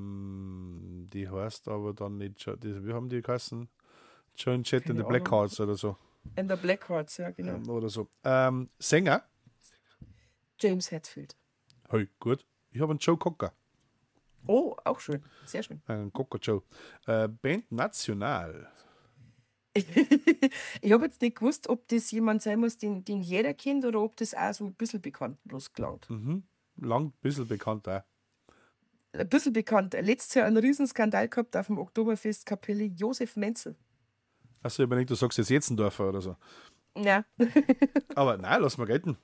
die 1.12 1.28
heißt 1.30 1.68
aber 1.68 1.94
dann 1.94 2.18
nicht, 2.18 2.46
die, 2.64 2.86
wie 2.86 2.94
haben 2.94 3.10
die 3.10 3.22
geheißen? 3.22 3.68
Joan 4.36 4.64
Chat 4.64 4.90
in 4.90 4.98
the 4.98 5.04
Black 5.04 5.28
Ahnung. 5.28 5.40
Hearts 5.42 5.60
oder 5.60 5.76
so. 5.76 5.98
In 6.36 6.48
der 6.48 6.58
Blackhearts, 6.58 7.18
ja, 7.18 7.32
genau. 7.32 7.56
Ähm, 7.56 7.70
oder 7.70 7.90
so. 7.90 8.10
Ähm, 8.24 8.70
Sänger? 8.80 9.24
James 10.60 10.92
Hetfield. 10.92 11.36
Hey, 11.90 12.10
gut. 12.20 12.46
Ich 12.72 12.82
habe 12.82 12.92
einen 12.92 13.00
Joe 13.00 13.18
Cocker. 13.18 13.54
Oh, 14.48 14.76
auch 14.84 15.00
schön. 15.00 15.24
Sehr 15.46 15.64
schön. 15.64 15.82
Einen 15.88 16.12
Cocker 16.12 16.40
Joe. 16.40 16.62
Äh, 17.08 17.28
Band 17.28 17.72
National. 17.72 18.70
ich 20.82 20.92
habe 20.92 21.06
jetzt 21.06 21.22
nicht 21.22 21.38
gewusst, 21.38 21.68
ob 21.68 21.88
das 21.90 22.12
jemand 22.12 22.42
sein 22.42 22.60
muss, 22.60 22.78
den, 22.78 23.04
den 23.04 23.22
jeder 23.22 23.54
kennt, 23.54 23.84
oder 23.86 24.02
ob 24.02 24.16
das 24.18 24.34
auch 24.34 24.54
so 24.54 24.66
ein 24.66 24.74
bisschen 24.74 25.02
bekannt 25.02 25.38
bloß 25.44 25.74
klingt. 25.74 26.10
Mhm. 26.10 26.44
Lang 26.78 27.08
ein 27.08 27.14
bisschen 27.22 27.48
bekannt 27.48 27.88
auch. 27.88 28.02
Ein 29.14 29.30
bisschen 29.30 29.54
bekannt. 29.54 29.94
Letztes 29.94 30.34
Jahr 30.36 30.46
einen 30.46 30.58
Riesenskandal 30.58 31.28
gehabt 31.30 31.56
auf 31.56 31.68
dem 31.68 31.78
Oktoberfest 31.78 32.46
Kapelle 32.46 32.86
Josef 32.86 33.36
Menzel. 33.36 33.76
Achso, 34.66 34.82
ich 34.82 34.88
überlegt, 34.88 35.10
du 35.12 35.16
sagst 35.16 35.38
jetzt 35.38 35.50
Jetzendorfer 35.50 36.10
oder 36.10 36.22
so. 36.22 36.36
Ja, 36.98 37.24
Aber 38.16 38.38
nein, 38.38 38.62
lass 38.62 38.78
mal 38.78 38.86
gelten. 38.86 39.18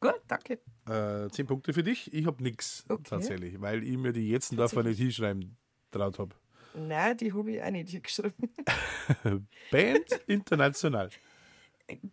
gut, 0.00 0.14
danke. 0.28 0.60
Äh, 0.88 1.28
zehn 1.30 1.46
Punkte 1.46 1.72
für 1.74 1.82
dich. 1.82 2.12
Ich 2.14 2.26
habe 2.26 2.42
nichts 2.42 2.84
Okay. 2.88 3.02
tatsächlich, 3.04 3.60
weil 3.60 3.82
ich 3.82 3.96
mir 3.98 4.12
die 4.12 4.30
Jetzendorfer 4.30 4.82
nicht 4.82 4.98
hinschreiben 4.98 5.56
traut 5.90 6.18
habe. 6.18 6.34
Nein, 6.74 7.16
die 7.16 7.32
habe 7.32 7.50
ich 7.50 7.62
auch 7.62 7.70
nicht 7.70 7.88
hier 7.90 8.00
geschrieben. 8.00 8.50
Band 9.70 10.10
International. 10.26 11.10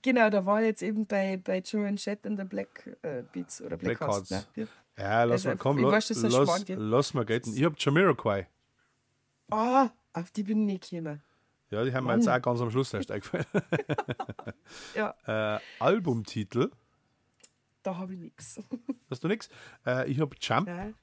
genau, 0.01 0.29
da 0.29 0.45
war 0.45 0.59
ich 0.61 0.67
jetzt 0.67 0.81
eben 0.81 1.05
bei, 1.05 1.37
bei 1.37 1.59
Joan 1.59 1.95
Jett 1.97 2.25
in 2.25 2.35
der 2.35 2.45
Black 2.45 2.97
äh, 3.03 3.23
Beats 3.31 3.61
oder 3.61 3.77
Black, 3.77 3.99
Black 3.99 4.09
Hearts. 4.09 4.31
Hearts. 4.31 4.47
Ne? 4.55 4.67
Ja, 4.97 5.23
lass 5.23 5.31
Also, 5.45 5.49
mal, 5.49 5.57
komm, 5.57 5.77
ich 5.77 5.83
la- 5.85 5.91
weiß, 5.91 6.07
dass 6.09 6.21
das 6.21 6.33
lass, 6.33 6.67
wird. 6.67 6.79
lass 6.79 7.13
mal 7.13 7.25
gelten. 7.25 7.53
Ich 7.55 7.63
habe 7.63 7.75
Jamiroquai. 7.77 8.47
Ah, 9.51 9.89
auf 10.13 10.31
die 10.31 10.43
bin 10.43 10.67
ich 10.67 10.73
nicht 10.81 10.89
gekommen. 10.89 11.21
Ja, 11.73 11.83
die 11.83 11.91
haben 11.93 12.05
mir 12.05 12.15
jetzt 12.15 12.27
auch 12.29 12.41
ganz 12.41 12.61
am 12.61 12.69
Schluss 12.69 12.93
erst 12.93 13.09
eingefallen. 13.11 13.45
Ja, 14.95 15.15
äh, 15.57 15.59
Albumtitel. 15.79 16.69
da 17.81 17.97
habe 17.97 18.13
ich 18.13 18.19
nichts. 18.19 18.59
Hast 19.09 19.23
du 19.23 19.27
nichts? 19.27 19.49
Äh, 19.85 20.09
ich 20.09 20.19
habe 20.19 20.35
Jump. 20.39 20.67
Nein. 20.67 20.93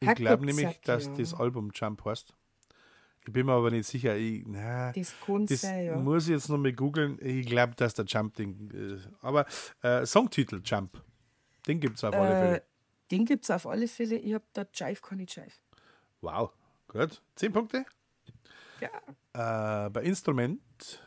Ich 0.00 0.14
glaube 0.14 0.46
nämlich, 0.46 0.80
dass 0.82 1.06
ja. 1.06 1.14
das 1.14 1.34
Album 1.34 1.70
Jump 1.74 2.04
heißt. 2.04 2.32
Ich 3.26 3.32
bin 3.32 3.44
mir 3.46 3.52
aber 3.52 3.70
nicht 3.70 3.86
sicher. 3.86 4.16
Ich, 4.16 4.44
na, 4.46 4.92
Das 4.92 5.14
kann 5.26 5.44
das 5.46 5.60
sein, 5.60 5.84
ja. 5.84 5.96
muss 5.98 6.24
ich 6.24 6.30
jetzt 6.30 6.48
noch 6.48 6.56
mal 6.56 6.72
googeln. 6.72 7.18
Ich 7.20 7.44
glaube, 7.46 7.74
dass 7.74 7.92
der 7.94 8.06
Jump-Ding. 8.06 8.70
Äh, 8.96 8.98
aber 9.20 9.44
äh, 9.82 10.06
Songtitel 10.06 10.62
Jump. 10.64 11.02
Den 11.66 11.80
gibt 11.80 11.98
es 11.98 12.04
auf 12.04 12.14
alle 12.14 12.28
Äh, 12.34 12.40
Fälle. 12.46 12.62
den 13.10 13.24
gibt 13.26 13.44
es 13.44 13.50
auf 13.50 13.66
alle 13.66 13.86
Fälle. 13.88 14.16
Ich 14.16 14.32
habe 14.32 14.44
da 14.54 14.64
Jive, 14.72 15.02
kann 15.02 15.18
ich 15.20 15.34
Jive. 15.36 15.52
Wow. 16.22 16.52
Gut. 16.86 17.20
Zehn 17.34 17.52
Punkte. 17.52 17.84
Ja, 18.80 19.86
Äh, 19.86 19.90
bei 19.90 20.02
Instrument 20.02 21.02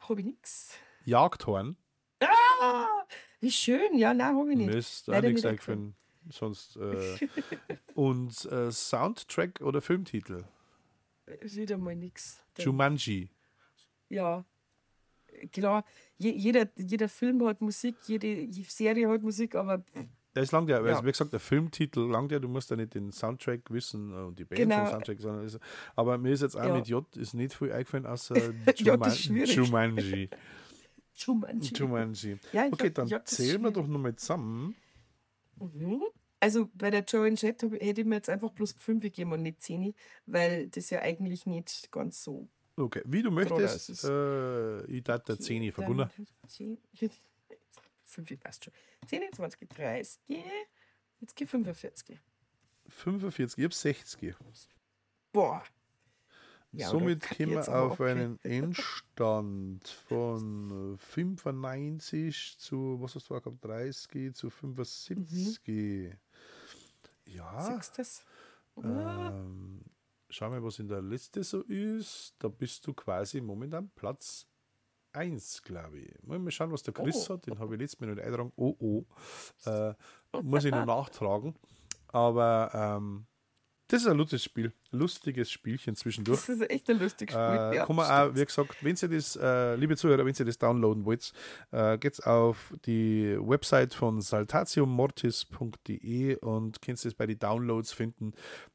habe 0.00 0.20
ich 0.20 0.26
nichts. 0.26 0.74
Jagdhorn. 1.04 1.76
Ah, 2.20 2.86
wie 3.40 3.50
schön. 3.50 3.96
Ja, 3.96 4.12
nein, 4.14 4.36
habe 4.36 4.50
ich 4.50 4.56
nicht. 4.56 4.66
Mir 4.66 4.76
ist 4.78 5.08
auch 5.08 5.20
nichts 5.20 5.42
nicht 5.42 5.46
eingefallen. 5.46 5.94
Sonst. 6.30 6.76
Äh, 6.76 7.18
und 7.94 8.44
äh, 8.46 8.70
Soundtrack 8.70 9.60
oder 9.60 9.80
Filmtitel? 9.80 10.44
Wieder 11.42 11.78
mal 11.78 11.94
nichts. 11.94 12.42
Jumanji. 12.58 13.30
Ja, 14.08 14.44
klar. 15.52 15.84
Je, 16.16 16.30
jeder, 16.32 16.68
jeder 16.76 17.08
Film 17.08 17.44
hat 17.46 17.60
Musik, 17.60 17.96
jede 18.06 18.50
Serie 18.64 19.08
hat 19.08 19.22
Musik, 19.22 19.54
aber 19.54 19.84
Das 20.40 20.52
langt 20.52 20.68
ja, 20.70 20.78
Ja. 20.80 20.84
also 20.94 21.04
wie 21.06 21.10
gesagt, 21.10 21.32
der 21.32 21.40
Filmtitel 21.40 22.00
langt 22.10 22.30
ja, 22.32 22.38
du 22.38 22.48
musst 22.48 22.70
ja 22.70 22.76
nicht 22.76 22.94
den 22.94 23.10
Soundtrack 23.12 23.70
wissen 23.70 24.12
äh, 24.12 24.16
und 24.16 24.38
die 24.38 24.44
Band 24.44 24.60
Genau. 24.60 24.76
vom 24.84 24.88
Soundtrack, 24.88 25.20
sondern 25.20 25.44
ist, 25.46 25.58
aber 25.96 26.18
mir 26.18 26.32
ist 26.32 26.42
jetzt 26.42 26.56
auch 26.56 26.64
Ja. 26.64 26.74
mit 26.74 26.86
J 26.88 27.04
ist 27.16 27.34
nicht 27.34 27.54
viel 27.54 27.72
eingefallen, 27.72 28.06
außer 28.06 28.34
Ja, 28.66 28.72
Juman. 28.74 29.12
Jumanji. 29.14 30.30
Jumanji. 31.14 31.72
Jumanji. 31.74 32.38
Ja, 32.52 32.66
Okay, 32.70 32.90
dann 32.90 33.08
J 33.08 33.26
zählen 33.26 33.60
wir 33.62 33.70
doch 33.72 33.86
nochmal 33.86 34.14
zusammen. 34.16 34.74
Mhm. 35.58 36.02
Also 36.40 36.68
bei 36.74 36.90
der 36.90 37.02
Joan 37.04 37.34
Jett 37.34 37.62
hab- 37.64 37.72
hätte 37.72 38.00
ich 38.02 38.06
mir 38.06 38.14
jetzt 38.16 38.28
einfach 38.28 38.52
bloß 38.52 38.72
5 38.78 39.02
gegeben 39.02 39.32
und 39.32 39.42
nicht 39.42 39.60
10, 39.60 39.92
weil 40.26 40.68
das 40.68 40.88
ja 40.90 41.00
eigentlich 41.00 41.46
nicht 41.46 41.90
ganz 41.90 42.22
so. 42.22 42.48
Okay, 42.76 43.02
wie 43.06 43.22
du 43.22 43.32
möchtest. 43.32 44.04
Äh, 44.04 44.84
ich 44.86 45.02
der 45.02 45.20
10 45.24 45.72
verbunden. 45.72 46.08
5 48.08 48.40
passt 48.40 48.64
schon. 48.64 48.74
10, 49.06 49.32
20, 49.32 49.68
30, 49.68 50.20
jetzt 51.20 51.36
geht 51.36 51.48
45. 51.48 52.18
45, 52.88 53.58
ich 53.58 53.64
habe 53.64 53.74
60. 53.74 54.34
Boah. 55.32 55.62
Ja, 56.72 56.90
Somit 56.90 57.22
kommen 57.22 57.52
wir 57.52 57.68
auf 57.68 58.00
einen 58.00 58.38
Endstand 58.42 59.88
von 59.88 60.94
äh, 60.94 60.98
95 60.98 62.56
zu, 62.58 62.98
was 63.00 63.14
hast 63.14 63.30
du 63.30 63.40
gehabt, 63.40 63.64
30 63.64 64.34
zu 64.34 64.50
75. 64.50 66.14
Ja, 67.26 67.60
Siehst 67.60 67.92
du 67.92 67.96
das? 67.96 68.24
Ja. 68.82 69.30
ähm, 69.30 69.82
schau 70.28 70.50
mal, 70.50 70.62
was 70.62 70.78
in 70.78 70.88
der 70.88 71.02
Liste 71.02 71.42
so 71.42 71.62
ist. 71.62 72.34
Da 72.38 72.48
bist 72.48 72.86
du 72.86 72.92
quasi 72.94 73.40
momentan 73.40 73.90
Platz 73.94 74.46
1, 75.18 75.62
glaube 75.62 75.98
ich. 75.98 76.10
Mal 76.24 76.38
mal 76.38 76.50
schauen, 76.50 76.72
was 76.72 76.82
der 76.82 76.94
Chris 76.94 77.28
Oh. 77.28 77.34
hat. 77.34 77.46
Den 77.46 77.58
habe 77.58 77.74
ich 77.74 77.80
letztes 77.80 78.00
Mal 78.00 78.06
noch 78.08 78.14
nicht 78.14 78.24
eingetragen. 78.24 78.52
Oh, 78.56 78.74
oh. 78.78 79.04
Äh, 79.68 79.92
muss 80.42 80.64
ich 80.64 80.72
noch 80.72 80.86
nachtragen. 80.96 81.54
Aber 82.08 82.70
ähm, 82.72 83.26
das 83.90 84.02
ist 84.02 84.08
ein 84.08 84.18
lustiges 84.18 84.44
Spiel. 84.44 84.72
Lustiges 84.90 85.50
Spielchen 85.50 85.96
zwischendurch. 85.96 86.40
Das 86.40 86.48
ist 86.50 86.70
echt 86.70 86.90
ein 86.90 86.98
lustiges 86.98 87.34
Spiel. 87.34 87.42
Äh, 87.42 87.76
ja, 87.76 87.86
kann 87.86 87.96
man 87.96 88.10
auch, 88.10 88.34
wie 88.34 88.44
gesagt, 88.44 88.76
wenn 88.84 88.94
ihr 89.00 89.08
das, 89.08 89.34
äh, 89.36 89.76
liebe 89.76 89.96
Zuhörer, 89.96 90.26
wenn 90.26 90.34
ihr 90.38 90.44
das 90.44 90.58
downloaden 90.58 91.06
wollt, 91.06 91.32
äh, 91.70 91.96
geht's 91.96 92.20
auf 92.20 92.74
die 92.84 93.34
Website 93.40 93.94
von 93.94 94.20
saltatiummortis.de 94.20 96.36
und 96.36 96.82
könnt 96.82 97.04
es 97.04 97.14
bei 97.14 97.26
den 97.26 97.38
Downloads 97.38 97.92
finden. 97.92 98.32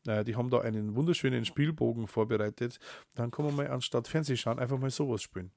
Äh, 0.07 0.23
die 0.23 0.35
haben 0.35 0.49
da 0.49 0.61
einen 0.61 0.95
wunderschönen 0.95 1.45
Spielbogen 1.45 2.07
vorbereitet. 2.07 2.79
Dann 3.13 3.29
kann 3.31 3.45
man 3.45 3.55
mal 3.55 3.67
anstatt 3.67 4.07
Fernsehschauen 4.07 4.57
einfach 4.59 4.79
mal 4.79 4.89
sowas 4.89 5.21
spielen. 5.21 5.51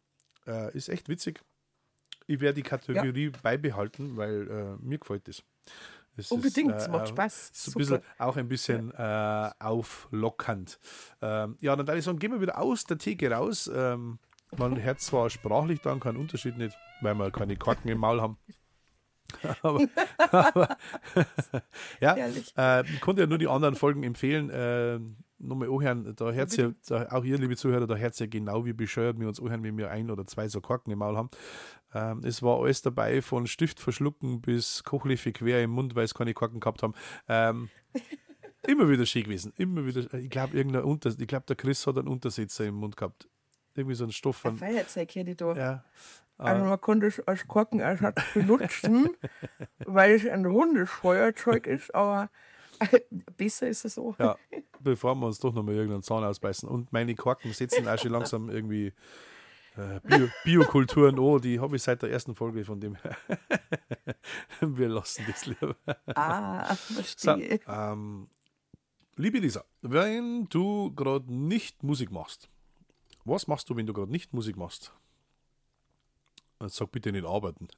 Äh, 0.46 0.76
ist 0.76 0.88
echt 0.88 1.08
witzig. 1.08 1.40
Ich 2.26 2.40
werde 2.40 2.54
die 2.54 2.62
Kategorie 2.62 3.30
beibehalten, 3.42 4.16
weil 4.16 4.50
äh, 4.50 4.84
mir 4.84 4.98
gefällt 4.98 5.28
das. 5.28 5.42
Es 6.16 6.30
Unbedingt, 6.30 6.74
ist, 6.74 6.86
äh, 6.86 6.90
macht 6.90 7.04
äh, 7.04 7.08
Spaß. 7.08 7.50
ist 7.50 7.68
ein 7.68 7.78
bisschen, 7.78 8.00
auch 8.18 8.36
ein 8.36 8.48
bisschen 8.48 8.90
äh, 8.92 9.50
auflockernd. 9.58 10.78
Ähm, 11.20 11.56
ja, 11.60 11.76
dann 11.76 11.86
würde 11.86 11.98
ich 11.98 12.04
sagen, 12.04 12.18
gehen 12.18 12.32
wir 12.32 12.40
wieder 12.40 12.58
aus 12.58 12.84
der 12.84 12.98
Theke 12.98 13.30
raus. 13.30 13.70
Ähm, 13.72 14.18
man 14.56 14.82
hört 14.82 15.00
zwar 15.00 15.28
sprachlich 15.28 15.80
dann 15.82 16.00
keinen 16.00 16.16
Unterschied 16.16 16.56
nicht, 16.56 16.76
weil 17.02 17.14
wir 17.14 17.30
keine 17.30 17.56
Korken 17.56 17.90
im 17.90 17.98
Maul 17.98 18.22
haben. 18.22 18.38
aber, 19.62 19.86
aber 20.30 20.76
ja, 22.00 22.16
äh, 22.56 22.84
ich 22.88 23.00
konnte 23.00 23.22
ja 23.22 23.26
nur 23.26 23.38
die 23.38 23.48
anderen 23.48 23.74
Folgen 23.74 24.02
empfehlen. 24.02 25.16
Äh, 25.38 25.46
nochmal 25.46 25.68
anhören, 25.68 26.14
da 26.16 26.32
hört 26.32 26.58
da, 26.88 27.08
auch 27.10 27.24
ihr, 27.24 27.38
liebe 27.38 27.56
Zuhörer, 27.56 27.86
da 27.86 27.96
hört 27.96 28.20
ihr 28.20 28.28
genau 28.28 28.64
wie 28.64 28.72
bescheuert 28.72 29.18
wir 29.18 29.28
uns 29.28 29.40
anhören, 29.40 29.62
wenn 29.62 29.76
wir 29.76 29.90
ein 29.90 30.10
oder 30.10 30.26
zwei 30.26 30.48
so 30.48 30.60
Korken 30.60 30.92
im 30.92 30.98
Maul 30.98 31.16
haben. 31.16 31.30
Ähm, 31.94 32.20
es 32.24 32.42
war 32.42 32.60
alles 32.60 32.82
dabei, 32.82 33.22
von 33.22 33.46
Stift 33.46 33.80
verschlucken 33.80 34.40
bis 34.40 34.84
Kochlöffel 34.84 35.32
quer 35.32 35.62
im 35.62 35.70
Mund, 35.70 35.94
weil 35.94 36.04
es 36.04 36.14
keine 36.14 36.34
Korken 36.34 36.60
gehabt 36.60 36.82
haben. 36.82 36.94
Ähm, 37.28 37.68
immer 38.66 38.88
wieder 38.88 39.06
schön 39.06 39.24
gewesen. 39.24 39.52
Immer 39.56 39.86
wieder. 39.86 40.12
Ich 40.14 40.30
glaube, 40.30 40.56
irgendein 40.56 40.82
Unter, 40.82 41.10
ich 41.10 41.28
glaube, 41.28 41.46
der 41.46 41.56
Chris 41.56 41.86
hat 41.86 41.98
einen 41.98 42.08
Untersetzer 42.08 42.64
im 42.64 42.74
Mund 42.74 42.96
gehabt. 42.96 43.28
Irgendwie 43.74 43.94
so 43.94 44.04
einen 44.04 44.12
Stoff 44.12 44.36
von. 44.36 44.56
Feuerzeug 44.56 45.14
hätte 45.14 45.30
ich 45.30 45.36
da. 45.36 45.54
Ja. 45.54 45.84
Also 46.38 46.64
man 46.64 46.80
kann 46.80 47.00
das 47.00 47.20
als 47.20 47.46
Korkenersatz 47.46 48.22
benutzen, 48.34 49.08
weil 49.86 50.12
es 50.12 50.26
ein 50.26 50.44
rundes 50.44 50.90
Feuerzeug 50.90 51.66
ist, 51.66 51.94
aber 51.94 52.30
besser 53.36 53.68
ist 53.68 53.84
es 53.84 53.94
so. 53.94 54.14
Ja, 54.18 54.36
bevor 54.80 55.14
wir 55.14 55.26
uns 55.26 55.38
doch 55.38 55.52
nochmal 55.52 55.74
irgendeinen 55.74 56.02
Zahn 56.02 56.24
ausbeißen. 56.24 56.68
Und 56.68 56.92
meine 56.92 57.14
Korken 57.14 57.52
setzen 57.52 57.86
auch 57.88 57.98
schon 57.98 58.10
langsam 58.12 58.50
irgendwie 58.50 58.92
äh, 59.76 60.00
Bio, 60.02 60.28
Biokulturen 60.44 61.18
an, 61.18 61.40
die 61.40 61.60
habe 61.60 61.76
ich 61.76 61.82
seit 61.82 62.02
der 62.02 62.10
ersten 62.10 62.34
Folge 62.34 62.64
von 62.64 62.80
dem 62.80 62.94
her. 62.96 63.16
Wir 64.60 64.88
lassen 64.88 65.24
das 65.26 65.46
lieber. 65.46 65.76
Ah, 66.14 66.74
verstehe. 66.74 67.60
So, 67.64 67.72
ähm, 67.72 68.28
liebe 69.16 69.38
Lisa, 69.38 69.64
wenn 69.82 70.46
du 70.48 70.94
gerade 70.94 71.32
nicht 71.32 71.82
Musik 71.82 72.10
machst, 72.10 72.48
was 73.24 73.46
machst 73.46 73.68
du, 73.68 73.76
wenn 73.76 73.86
du 73.86 73.92
gerade 73.92 74.10
nicht 74.10 74.32
Musik 74.32 74.56
machst? 74.56 74.92
Sag 76.68 76.90
bitte 76.90 77.12
nicht 77.12 77.26
arbeiten. 77.26 77.68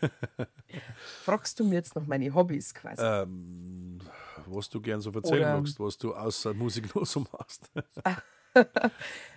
Fragst 1.24 1.58
du 1.60 1.64
mir 1.64 1.76
jetzt 1.76 1.94
noch 1.94 2.06
meine 2.06 2.32
Hobbys 2.34 2.74
quasi? 2.74 3.02
Ähm, 3.02 3.98
was 4.46 4.68
du 4.68 4.80
gern 4.80 5.00
so 5.00 5.10
erzählen 5.10 5.40
Oder- 5.42 5.56
magst, 5.58 5.78
was 5.80 5.98
du 5.98 6.14
außer 6.14 6.54
Musik 6.54 6.94
noch 6.94 7.06
so 7.06 7.20
machst. 7.32 7.70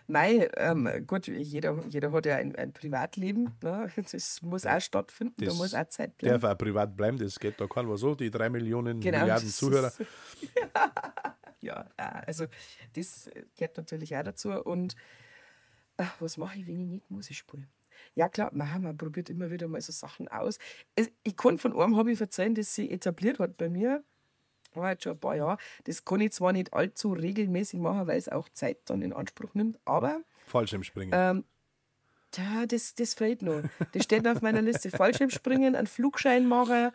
Nein, 0.07 0.47
ähm, 0.57 1.05
gut, 1.05 1.27
jeder, 1.27 1.77
jeder 1.89 2.11
hat 2.11 2.25
ja 2.25 2.37
ein, 2.37 2.55
ein 2.55 2.73
Privatleben. 2.73 3.53
Ne? 3.61 3.89
Das 4.11 4.41
muss 4.41 4.65
auch 4.65 4.81
stattfinden, 4.81 5.35
Das 5.45 5.53
da 5.53 5.57
muss 5.61 5.73
auch 5.75 5.87
Zeit 5.89 6.11
Darf 6.21 6.39
bleiben. 6.41 6.45
auch 6.45 6.57
privat 6.57 6.97
bleiben, 6.97 7.17
das 7.17 7.39
geht 7.39 7.59
da 7.59 7.67
kein 7.67 7.87
was 7.89 7.99
so. 7.99 8.15
Die 8.15 8.31
drei 8.31 8.49
Millionen 8.49 8.99
Genau, 8.99 9.19
Milliarden 9.19 9.49
Zuhörer. 9.49 9.91
ja, 11.61 11.85
äh, 11.97 12.03
also 12.25 12.45
das 12.93 13.29
gehört 13.55 13.77
natürlich 13.77 14.15
auch 14.15 14.23
dazu. 14.23 14.49
Und 14.51 14.95
ach, 15.97 16.15
was 16.19 16.37
mache 16.37 16.57
ich, 16.59 16.67
wenn 16.67 16.79
ich 16.81 16.87
nicht 16.87 17.11
Musik 17.11 17.35
spiele? 17.37 17.67
Ja 18.15 18.27
klar, 18.29 18.51
man, 18.53 18.81
man 18.81 18.97
probiert 18.97 19.29
immer 19.29 19.51
wieder 19.51 19.67
mal 19.67 19.79
so 19.81 19.91
Sachen 19.91 20.27
aus. 20.27 20.57
Ich 21.23 21.37
kann 21.37 21.57
von 21.57 21.73
einem 21.79 21.95
Hobby 21.95 22.15
erzählen, 22.19 22.53
das 22.55 22.75
sich 22.75 22.91
etabliert 22.91 23.39
hat 23.39 23.57
bei 23.57 23.69
mir. 23.69 24.03
War 24.73 24.91
jetzt 24.91 25.03
schon 25.03 25.13
ein 25.13 25.19
paar 25.19 25.35
Jahre. 25.35 25.57
Das 25.85 26.03
kann 26.05 26.21
ich 26.21 26.31
zwar 26.31 26.53
nicht 26.53 26.73
allzu 26.73 27.13
regelmäßig 27.13 27.79
machen, 27.79 28.07
weil 28.07 28.17
es 28.17 28.29
auch 28.29 28.47
Zeit 28.49 28.77
dann 28.85 29.01
in 29.01 29.11
Anspruch 29.13 29.53
nimmt, 29.53 29.79
aber 29.85 30.21
Fallschirmspringen. 30.47 31.13
ähm, 31.13 31.43
ja, 32.35 32.65
das, 32.65 32.95
das 32.95 33.13
fehlt 33.13 33.41
noch. 33.41 33.63
Das 33.91 34.03
steht 34.03 34.25
auf 34.27 34.41
meiner 34.41 34.61
Liste. 34.61 34.89
Fallschirmspringen, 34.89 35.75
einen 35.75 35.87
Flugschein 35.87 36.47
machen, 36.47 36.91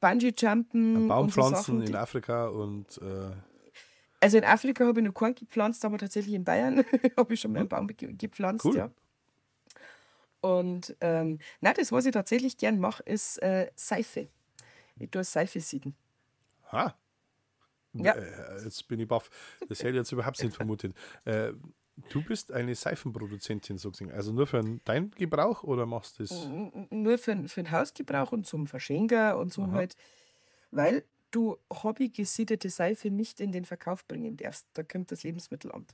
Bungee-Jumpen. 0.00 1.08
Baum 1.08 1.26
und 1.26 1.32
so 1.32 1.78
in 1.80 1.94
Afrika 1.94 2.48
und 2.48 2.98
äh, 2.98 3.30
Also 4.20 4.38
in 4.38 4.44
Afrika 4.44 4.84
habe 4.86 5.00
ich 5.00 5.06
noch 5.06 5.14
keinen 5.14 5.34
gepflanzt, 5.36 5.84
aber 5.84 5.98
tatsächlich 5.98 6.34
in 6.34 6.44
Bayern 6.44 6.84
habe 7.16 7.34
ich 7.34 7.40
schon 7.40 7.52
mal 7.52 7.60
einen 7.60 7.68
Baum 7.68 7.86
ge 7.88 8.12
gepflanzt, 8.12 8.64
Cool. 8.64 8.76
ja. 8.76 8.90
Und 10.42 10.94
ähm, 11.00 11.38
nein, 11.62 11.74
das, 11.76 11.90
was 11.92 12.04
ich 12.04 12.12
tatsächlich 12.12 12.56
gern 12.58 12.78
mache, 12.78 13.02
ist 13.04 13.38
äh, 13.42 13.70
Seife. 13.74 14.28
Ich 14.98 15.10
tue 15.10 15.24
Seife 15.24 15.60
sieden. 15.60 15.94
ha. 16.70 16.94
Ja. 17.94 18.12
Äh, 18.14 18.64
jetzt 18.64 18.86
bin 18.88 19.00
ich 19.00 19.08
baff. 19.08 19.30
Das 19.68 19.78
hätte 19.80 19.90
ich 19.90 19.96
jetzt 19.96 20.12
überhaupt 20.12 20.42
nicht 20.42 20.54
vermutet. 20.56 20.94
Äh, 21.26 21.52
du 22.08 22.22
bist 22.24 22.50
eine 22.50 22.74
Seifenproduzentin 22.74 23.76
sozusagen. 23.78 24.10
Also 24.16 24.32
nur 24.32 24.46
für 24.46 24.62
deinen 24.84 25.10
Gebrauch 25.12 25.62
oder 25.62 25.84
machst 25.86 26.18
du 26.18 26.24
das? 26.24 26.48
Nur 26.90 27.18
für, 27.18 27.34
den- 27.34 27.48
für 27.48 27.62
den 27.62 27.70
Hausgebrauch 27.70 28.32
und 28.32 28.46
zum 28.46 28.66
Verschenken 28.66 29.34
und 29.34 29.52
so 29.52 29.70
halt. 29.72 29.94
Weil 30.70 31.04
du 31.30 31.58
hobbygesiedete 31.70 32.70
Seife 32.70 33.10
nicht 33.10 33.40
in 33.40 33.52
den 33.52 33.64
Verkauf 33.66 34.06
bringen 34.06 34.36
darfst. 34.38 34.66
Da 34.72 34.82
kommt 34.82 35.12
das 35.12 35.22
Lebensmittelamt. 35.22 35.92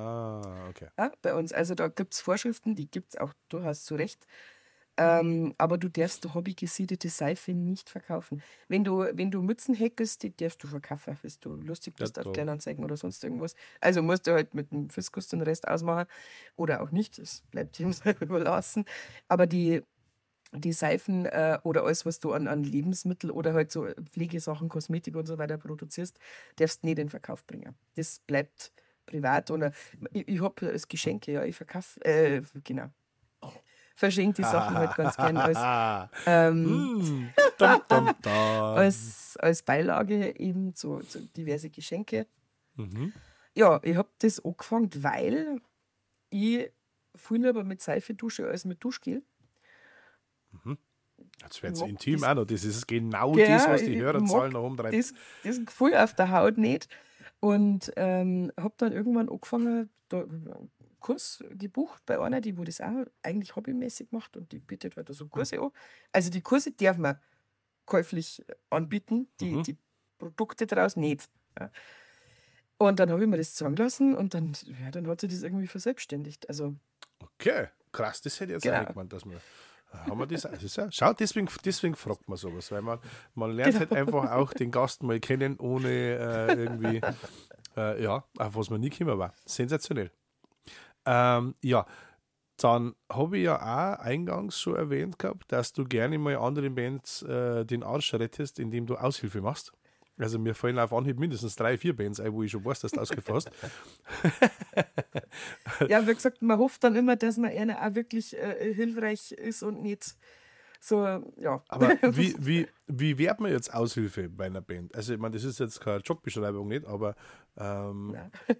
Ah, 0.00 0.68
okay. 0.68 0.90
Ja, 0.98 1.12
bei 1.22 1.34
uns. 1.34 1.52
Also 1.52 1.74
da 1.74 1.88
gibt 1.88 2.14
es 2.14 2.20
Vorschriften, 2.20 2.74
die 2.74 2.90
gibt 2.90 3.14
es 3.14 3.20
auch 3.20 3.32
durchaus 3.48 3.84
zu 3.84 3.94
Recht. 3.94 4.26
Ähm, 4.98 5.54
aber 5.58 5.78
du 5.78 5.88
darfst 5.88 6.34
hobbygesiedete 6.34 7.08
Seife 7.08 7.52
nicht 7.54 7.90
verkaufen. 7.90 8.42
Wenn 8.68 8.84
du, 8.84 8.98
wenn 9.14 9.30
du 9.30 9.42
Mützen 9.42 9.74
häkelst, 9.74 10.22
die 10.22 10.36
darfst 10.36 10.62
du 10.64 10.68
verkaufen, 10.68 11.16
wenn 11.22 11.32
du 11.40 11.54
lustig 11.56 11.96
bist 11.98 12.18
Ja, 12.18 12.20
auf 12.20 12.32
Kleinanzeigen 12.32 12.84
oder 12.84 12.96
sonst 12.98 13.24
irgendwas. 13.24 13.54
Also 13.80 14.02
musst 14.02 14.26
du 14.26 14.32
halt 14.32 14.54
mit 14.54 14.72
dem 14.72 14.90
Fiskus 14.90 15.28
den 15.28 15.42
Rest 15.42 15.68
ausmachen 15.68 16.06
oder 16.56 16.82
auch 16.82 16.90
nicht. 16.92 17.18
Das 17.18 17.42
bleibt 17.50 17.80
ihm 17.80 17.92
selber 17.94 18.26
überlassen. 18.26 18.84
Aber 19.28 19.46
die, 19.46 19.82
die 20.52 20.72
Seifen 20.72 21.26
äh, 21.26 21.58
oder 21.62 21.84
alles, 21.84 22.04
was 22.06 22.18
du 22.18 22.32
an, 22.32 22.48
an 22.48 22.64
Lebensmittel 22.64 23.30
oder 23.30 23.54
halt 23.54 23.70
so 23.70 23.86
Pflegesachen, 24.12 24.68
Kosmetik 24.68 25.14
und 25.16 25.26
so 25.26 25.38
weiter 25.38 25.58
produzierst, 25.58 26.18
darfst 26.56 26.82
nicht 26.82 26.92
in 26.92 27.06
den 27.06 27.08
Verkauf 27.10 27.46
bringen. 27.46 27.76
Das 27.94 28.18
bleibt 28.20 28.72
privat. 29.10 29.50
Oder 29.50 29.72
ich, 30.12 30.26
ich 30.28 30.40
habe 30.40 30.68
als 30.68 30.88
Geschenke, 30.88 31.32
ja, 31.32 31.44
ich 31.44 31.56
verkaufe, 31.56 32.00
äh, 32.04 32.42
genau. 32.64 32.86
Verschenke 33.96 34.36
die 34.42 34.48
Sachen 34.48 34.76
halt 34.78 34.94
ganz 34.96 35.16
gern 35.16 35.36
als, 35.36 35.58
ähm, 36.26 37.28
dum. 37.88 38.14
als, 38.24 39.36
als 39.38 39.62
Beilage 39.62 40.38
eben 40.38 40.74
zu, 40.74 41.00
zu 41.00 41.20
diverse 41.36 41.68
Geschenke. 41.68 42.26
Mhm. 42.76 43.12
Ja, 43.54 43.78
ich 43.82 43.96
habe 43.96 44.08
das 44.20 44.42
angefangen, 44.42 44.90
weil 45.02 45.60
ich 46.30 46.70
viel 47.16 47.44
lieber 47.44 47.62
mit 47.64 47.82
Seife 47.82 48.14
dusche 48.14 48.46
als 48.48 48.64
mit 48.64 48.82
Duschgel. 48.82 49.22
Jetzt 51.42 51.62
wird 51.62 51.74
es 51.74 51.80
Ja, 51.80 51.86
intim 51.86 52.20
das- 52.20 52.28
auch 52.30 52.34
noch. 52.34 52.44
Das 52.46 52.64
ist 52.64 52.86
genau 52.88 53.32
Gell, 53.32 53.46
das, 53.48 53.68
was 53.68 53.84
die 53.84 54.00
Hörerzahlen 54.00 54.56
oben 54.56 54.76
treibt. 54.76 54.94
das, 54.96 55.12
das 55.44 55.58
Gefühl 55.64 55.94
auf 55.94 56.14
der 56.14 56.30
Haut 56.30 56.56
nicht. 56.56 56.88
Und 57.40 57.90
ähm, 57.96 58.52
habe 58.58 58.74
dann 58.76 58.92
irgendwann 58.92 59.28
angefangen, 59.28 59.88
da 60.08 60.22
einen 60.22 60.70
Kurs 61.00 61.42
gebucht 61.50 62.02
bei 62.04 62.20
einer, 62.20 62.40
die 62.42 62.58
wo 62.58 62.64
das 62.64 62.80
auch 62.80 63.06
eigentlich 63.22 63.56
hobbymäßig 63.56 64.12
macht 64.12 64.36
und 64.36 64.52
die 64.52 64.58
bietet 64.58 64.96
halt 64.96 65.08
so 65.14 65.26
Kurse 65.28 65.58
an. 65.60 65.70
Also 66.12 66.30
die 66.30 66.42
Kurse 66.42 66.72
darf 66.72 66.98
man 66.98 67.18
käuflich 67.86 68.44
anbieten, 68.68 69.28
die, 69.40 69.52
Mhm. 69.56 69.62
die 69.62 69.76
Produkte 70.18 70.66
daraus 70.66 70.96
nicht. 70.96 71.30
Ja. 71.58 71.70
Und 72.76 72.98
dann 73.00 73.10
habe 73.10 73.22
ich 73.22 73.28
mir 73.28 73.36
das 73.36 73.56
sagen 73.56 73.76
lassen 73.76 74.14
und 74.14 74.34
dann, 74.34 74.52
ja, 74.82 74.90
dann 74.90 75.06
hat 75.06 75.20
sich 75.22 75.30
das 75.30 75.42
irgendwie 75.42 75.66
verselbstständigt. 75.66 76.48
Also 76.48 76.76
Okay, 77.18 77.68
krass, 77.92 78.20
das 78.20 78.38
hätte 78.40 78.52
ich 78.52 78.56
jetzt 78.56 78.62
Genau. 78.64 78.82
auch 78.82 78.86
gemeint, 78.88 79.12
dass 79.12 79.24
wir. 79.24 79.40
Haben 79.92 80.18
wir 80.18 80.26
das, 80.26 80.42
das 80.42 80.76
ja, 80.76 80.88
schau, 80.90 81.12
deswegen, 81.12 81.48
deswegen 81.64 81.94
fragt 81.96 82.28
man 82.28 82.38
sowas, 82.38 82.70
weil 82.70 82.82
man, 82.82 82.98
man 83.34 83.50
lernt 83.50 83.78
halt 83.78 83.90
Genau. 83.90 84.00
einfach 84.00 84.30
auch 84.32 84.52
den 84.52 84.70
Gast 84.70 85.02
mal 85.02 85.18
kennen, 85.20 85.58
ohne 85.58 85.88
äh, 85.88 86.54
irgendwie, 86.54 87.00
äh, 87.76 88.02
ja, 88.02 88.24
auf 88.38 88.54
was 88.54 88.70
man 88.70 88.80
nie 88.80 88.90
gekommen 88.90 89.18
war. 89.18 89.34
Sensationell. 89.44 90.10
Ähm, 91.06 91.54
ja, 91.62 91.86
dann 92.56 92.94
habe 93.10 93.38
ich 93.38 93.44
ja 93.44 93.56
auch 93.56 93.98
eingangs 94.00 94.60
schon 94.60 94.76
erwähnt 94.76 95.18
gehabt, 95.18 95.50
dass 95.50 95.72
du 95.72 95.84
gerne 95.84 96.18
mal 96.18 96.36
anderen 96.36 96.74
Bands 96.74 97.22
äh, 97.22 97.64
den 97.64 97.82
Arsch 97.82 98.12
rettest, 98.14 98.58
indem 98.58 98.86
du 98.86 98.96
Aushilfe 98.96 99.40
machst. 99.40 99.72
Also 100.20 100.38
mir 100.38 100.54
fallen 100.54 100.78
auf 100.78 100.92
Anhieb 100.92 101.18
mindestens 101.18 101.56
drei, 101.56 101.78
vier 101.78 101.96
Bands 101.96 102.20
ein, 102.20 102.32
wo 102.32 102.42
ich 102.42 102.50
schon 102.50 102.64
weiß, 102.64 102.80
dass 102.80 102.92
du 102.92 103.00
ausgefasst. 103.00 103.50
Ja, 105.88 106.06
wie 106.06 106.14
gesagt, 106.14 106.42
man 106.42 106.58
hofft 106.58 106.84
dann 106.84 106.94
immer, 106.96 107.16
dass 107.16 107.36
man 107.38 107.50
einer 107.50 107.80
auch 107.86 107.94
wirklich 107.94 108.36
äh, 108.36 108.74
hilfreich 108.74 109.32
ist 109.32 109.62
und 109.62 109.82
nicht 109.82 110.14
so, 110.80 111.04
ja. 111.36 111.62
Aber 111.68 111.88
wie, 112.16 112.34
wie, 112.38 112.66
wie 112.86 113.18
wird 113.18 113.38
man 113.40 113.52
jetzt 113.52 113.72
Aushilfe 113.72 114.28
bei 114.28 114.46
einer 114.46 114.62
Band? 114.62 114.94
Also, 114.94 115.12
ich 115.12 115.18
meine, 115.20 115.34
das 115.34 115.44
ist 115.44 115.60
jetzt 115.60 115.80
keine 115.80 115.98
Jobbeschreibung 115.98 116.68
nicht, 116.68 116.86
aber 116.86 117.14
ähm, 117.56 118.14
Ja. 118.14 118.30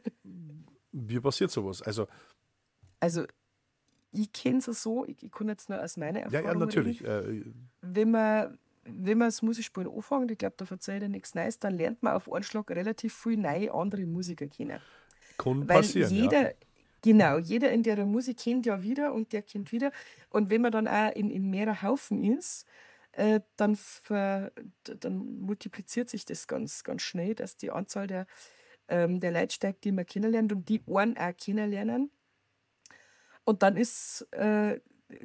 wie 0.92 1.20
passiert 1.20 1.50
sowas? 1.50 1.82
Also, 1.82 2.06
Also, 3.00 3.24
ich 4.12 4.32
kenne 4.32 4.58
es 4.58 4.66
so, 4.66 5.06
ich, 5.06 5.22
ich 5.22 5.32
kann 5.32 5.48
jetzt 5.48 5.68
nur 5.68 5.82
aus 5.82 5.96
meiner 5.96 6.20
ja, 6.20 6.24
Erfahrung 6.26 6.60
ja, 6.60 6.66
natürlich. 6.66 7.02
reden. 7.02 7.44
Äh, 7.82 7.86
Wenn 7.94 8.10
man, 8.10 8.58
wenn 8.84 9.18
man 9.18 9.28
das 9.28 9.42
Musikspielen 9.42 9.90
anfängt, 9.90 10.30
ich 10.30 10.38
glaube, 10.38 10.54
da 10.56 10.64
verzeiht 10.64 11.02
er 11.02 11.08
nichts 11.08 11.34
Neues, 11.34 11.58
dann 11.58 11.76
lernt 11.76 12.02
man 12.02 12.14
auf 12.14 12.32
einen 12.32 12.42
Schlag 12.42 12.70
relativ 12.70 13.14
viel 13.14 13.36
neue 13.36 13.72
andere 13.72 14.06
Musiker 14.06 14.46
kennen. 14.46 14.80
kann 15.38 15.68
Weil 15.68 15.78
passieren. 15.78 16.10
jeder, 16.10 16.50
ja. 16.50 16.56
genau, 17.02 17.38
jeder 17.38 17.70
in 17.72 17.82
der 17.82 18.04
Musik 18.06 18.38
kennt 18.38 18.66
ja 18.66 18.82
wieder 18.82 19.12
und 19.12 19.32
der 19.32 19.42
kennt 19.42 19.72
wieder. 19.72 19.92
Und 20.30 20.50
wenn 20.50 20.62
man 20.62 20.72
dann 20.72 20.88
auch 20.88 21.12
in, 21.14 21.30
in 21.30 21.50
mehreren 21.50 21.82
Haufen 21.82 22.24
ist, 22.24 22.66
äh, 23.12 23.40
dann, 23.56 23.76
ver, 23.76 24.52
dann 24.84 25.40
multipliziert 25.40 26.08
sich 26.08 26.24
das 26.24 26.46
ganz, 26.46 26.84
ganz 26.84 27.02
schnell, 27.02 27.34
dass 27.34 27.56
die 27.56 27.70
Anzahl 27.70 28.06
der, 28.06 28.26
ähm, 28.88 29.20
der 29.20 29.32
Leute 29.32 29.54
steigt, 29.54 29.84
die 29.84 29.92
man 29.92 30.06
kennenlernt 30.06 30.52
und 30.52 30.68
die 30.68 30.82
einen 30.86 31.16
auch 31.18 31.36
kennenlernen. 31.36 32.10
Und 33.44 33.62
dann 33.62 33.76
ist, 33.76 34.28
äh, 34.32 34.80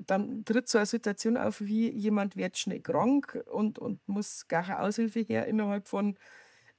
dann 0.06 0.46
tritt 0.46 0.68
so 0.68 0.78
eine 0.78 0.86
Situation 0.86 1.38
auf, 1.38 1.62
wie 1.62 1.92
jemand 1.92 2.36
wird 2.36 2.58
schnell 2.58 2.82
krank 2.82 3.42
und, 3.48 3.80
und 3.80 4.08
muss 4.08 4.48
gar 4.48 4.64
keine 4.64 4.82
Aushilfe 4.82 5.20
her 5.22 5.46
innerhalb 5.48 5.88
von 5.88 6.18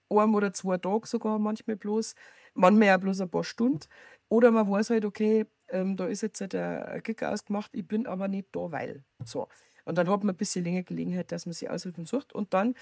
einem 0.08 0.34
oder 0.34 0.52
zwei 0.52 0.78
Tage 0.78 1.06
sogar 1.06 1.38
manchmal 1.38 1.76
bloß, 1.76 2.14
manchmal 2.54 2.96
auch 2.96 3.00
bloß 3.00 3.20
ein 3.22 3.30
paar 3.30 3.44
Stunden. 3.44 3.80
Oder 4.28 4.50
man 4.50 4.70
weiß 4.70 4.90
halt, 4.90 5.04
okay, 5.04 5.46
ähm, 5.68 5.96
da 5.96 6.06
ist 6.06 6.22
jetzt 6.22 6.40
halt 6.40 6.54
ein 6.54 7.02
Gig 7.02 7.22
ausgemacht, 7.22 7.70
ich 7.74 7.86
bin 7.86 8.06
aber 8.06 8.28
nicht 8.28 8.48
da, 8.52 8.70
weil. 8.70 9.04
So. 9.24 9.48
Und 9.84 9.98
dann 9.98 10.08
hat 10.08 10.24
man 10.24 10.34
ein 10.34 10.36
bisschen 10.36 10.64
länger 10.64 10.82
Gelegenheit, 10.82 11.30
dass 11.32 11.46
man 11.46 11.52
sich 11.52 11.70
Aushilfen 11.70 12.06
sucht. 12.06 12.32
Und 12.32 12.54
dann 12.54 12.74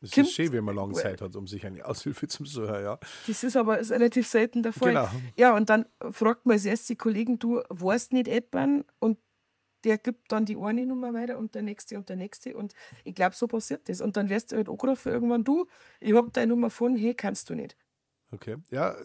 Es 0.00 0.16
ist 0.16 0.32
schön, 0.32 0.52
wenn 0.52 0.64
man 0.64 0.76
lange 0.76 0.92
Zeit 0.94 1.20
hat, 1.20 1.34
um 1.34 1.46
sich 1.46 1.64
eine 1.66 1.84
Aushilfe 1.84 2.28
zu 2.28 2.44
suchen, 2.44 2.82
ja. 2.82 2.98
Das 3.26 3.42
ist 3.42 3.56
aber 3.56 3.78
ist 3.78 3.90
relativ 3.90 4.26
selten 4.26 4.62
der 4.62 4.72
Fall. 4.72 4.90
Genau. 4.90 5.08
Ja, 5.36 5.56
und 5.56 5.70
dann 5.70 5.86
fragt 6.10 6.46
man 6.46 6.54
als 6.54 6.64
erstes 6.64 6.88
die 6.88 6.96
Kollegen, 6.96 7.38
du 7.38 7.62
weißt 7.68 8.12
nicht 8.12 8.28
etwan 8.28 8.84
und 9.00 9.18
der 9.86 9.98
gibt 9.98 10.30
dann 10.32 10.44
die 10.44 10.56
eine 10.56 10.84
Nummer 10.84 11.14
weiter 11.14 11.38
und 11.38 11.54
der 11.54 11.62
nächste 11.62 11.96
und 11.96 12.08
der 12.08 12.16
nächste 12.16 12.56
und 12.56 12.74
ich 13.04 13.14
glaube, 13.14 13.34
so 13.36 13.46
passiert 13.46 13.88
das. 13.88 14.00
Und 14.00 14.16
dann 14.16 14.28
wirst 14.28 14.52
du 14.52 14.56
halt 14.56 14.68
angerufen 14.68 15.12
irgendwann, 15.12 15.44
du, 15.44 15.66
ich 16.00 16.12
hab 16.14 16.32
deine 16.34 16.48
Nummer 16.48 16.68
von, 16.70 16.96
hey, 16.96 17.14
kannst 17.14 17.48
du 17.48 17.54
nicht. 17.54 17.76
Okay. 18.32 18.56
Ja, 18.70 18.96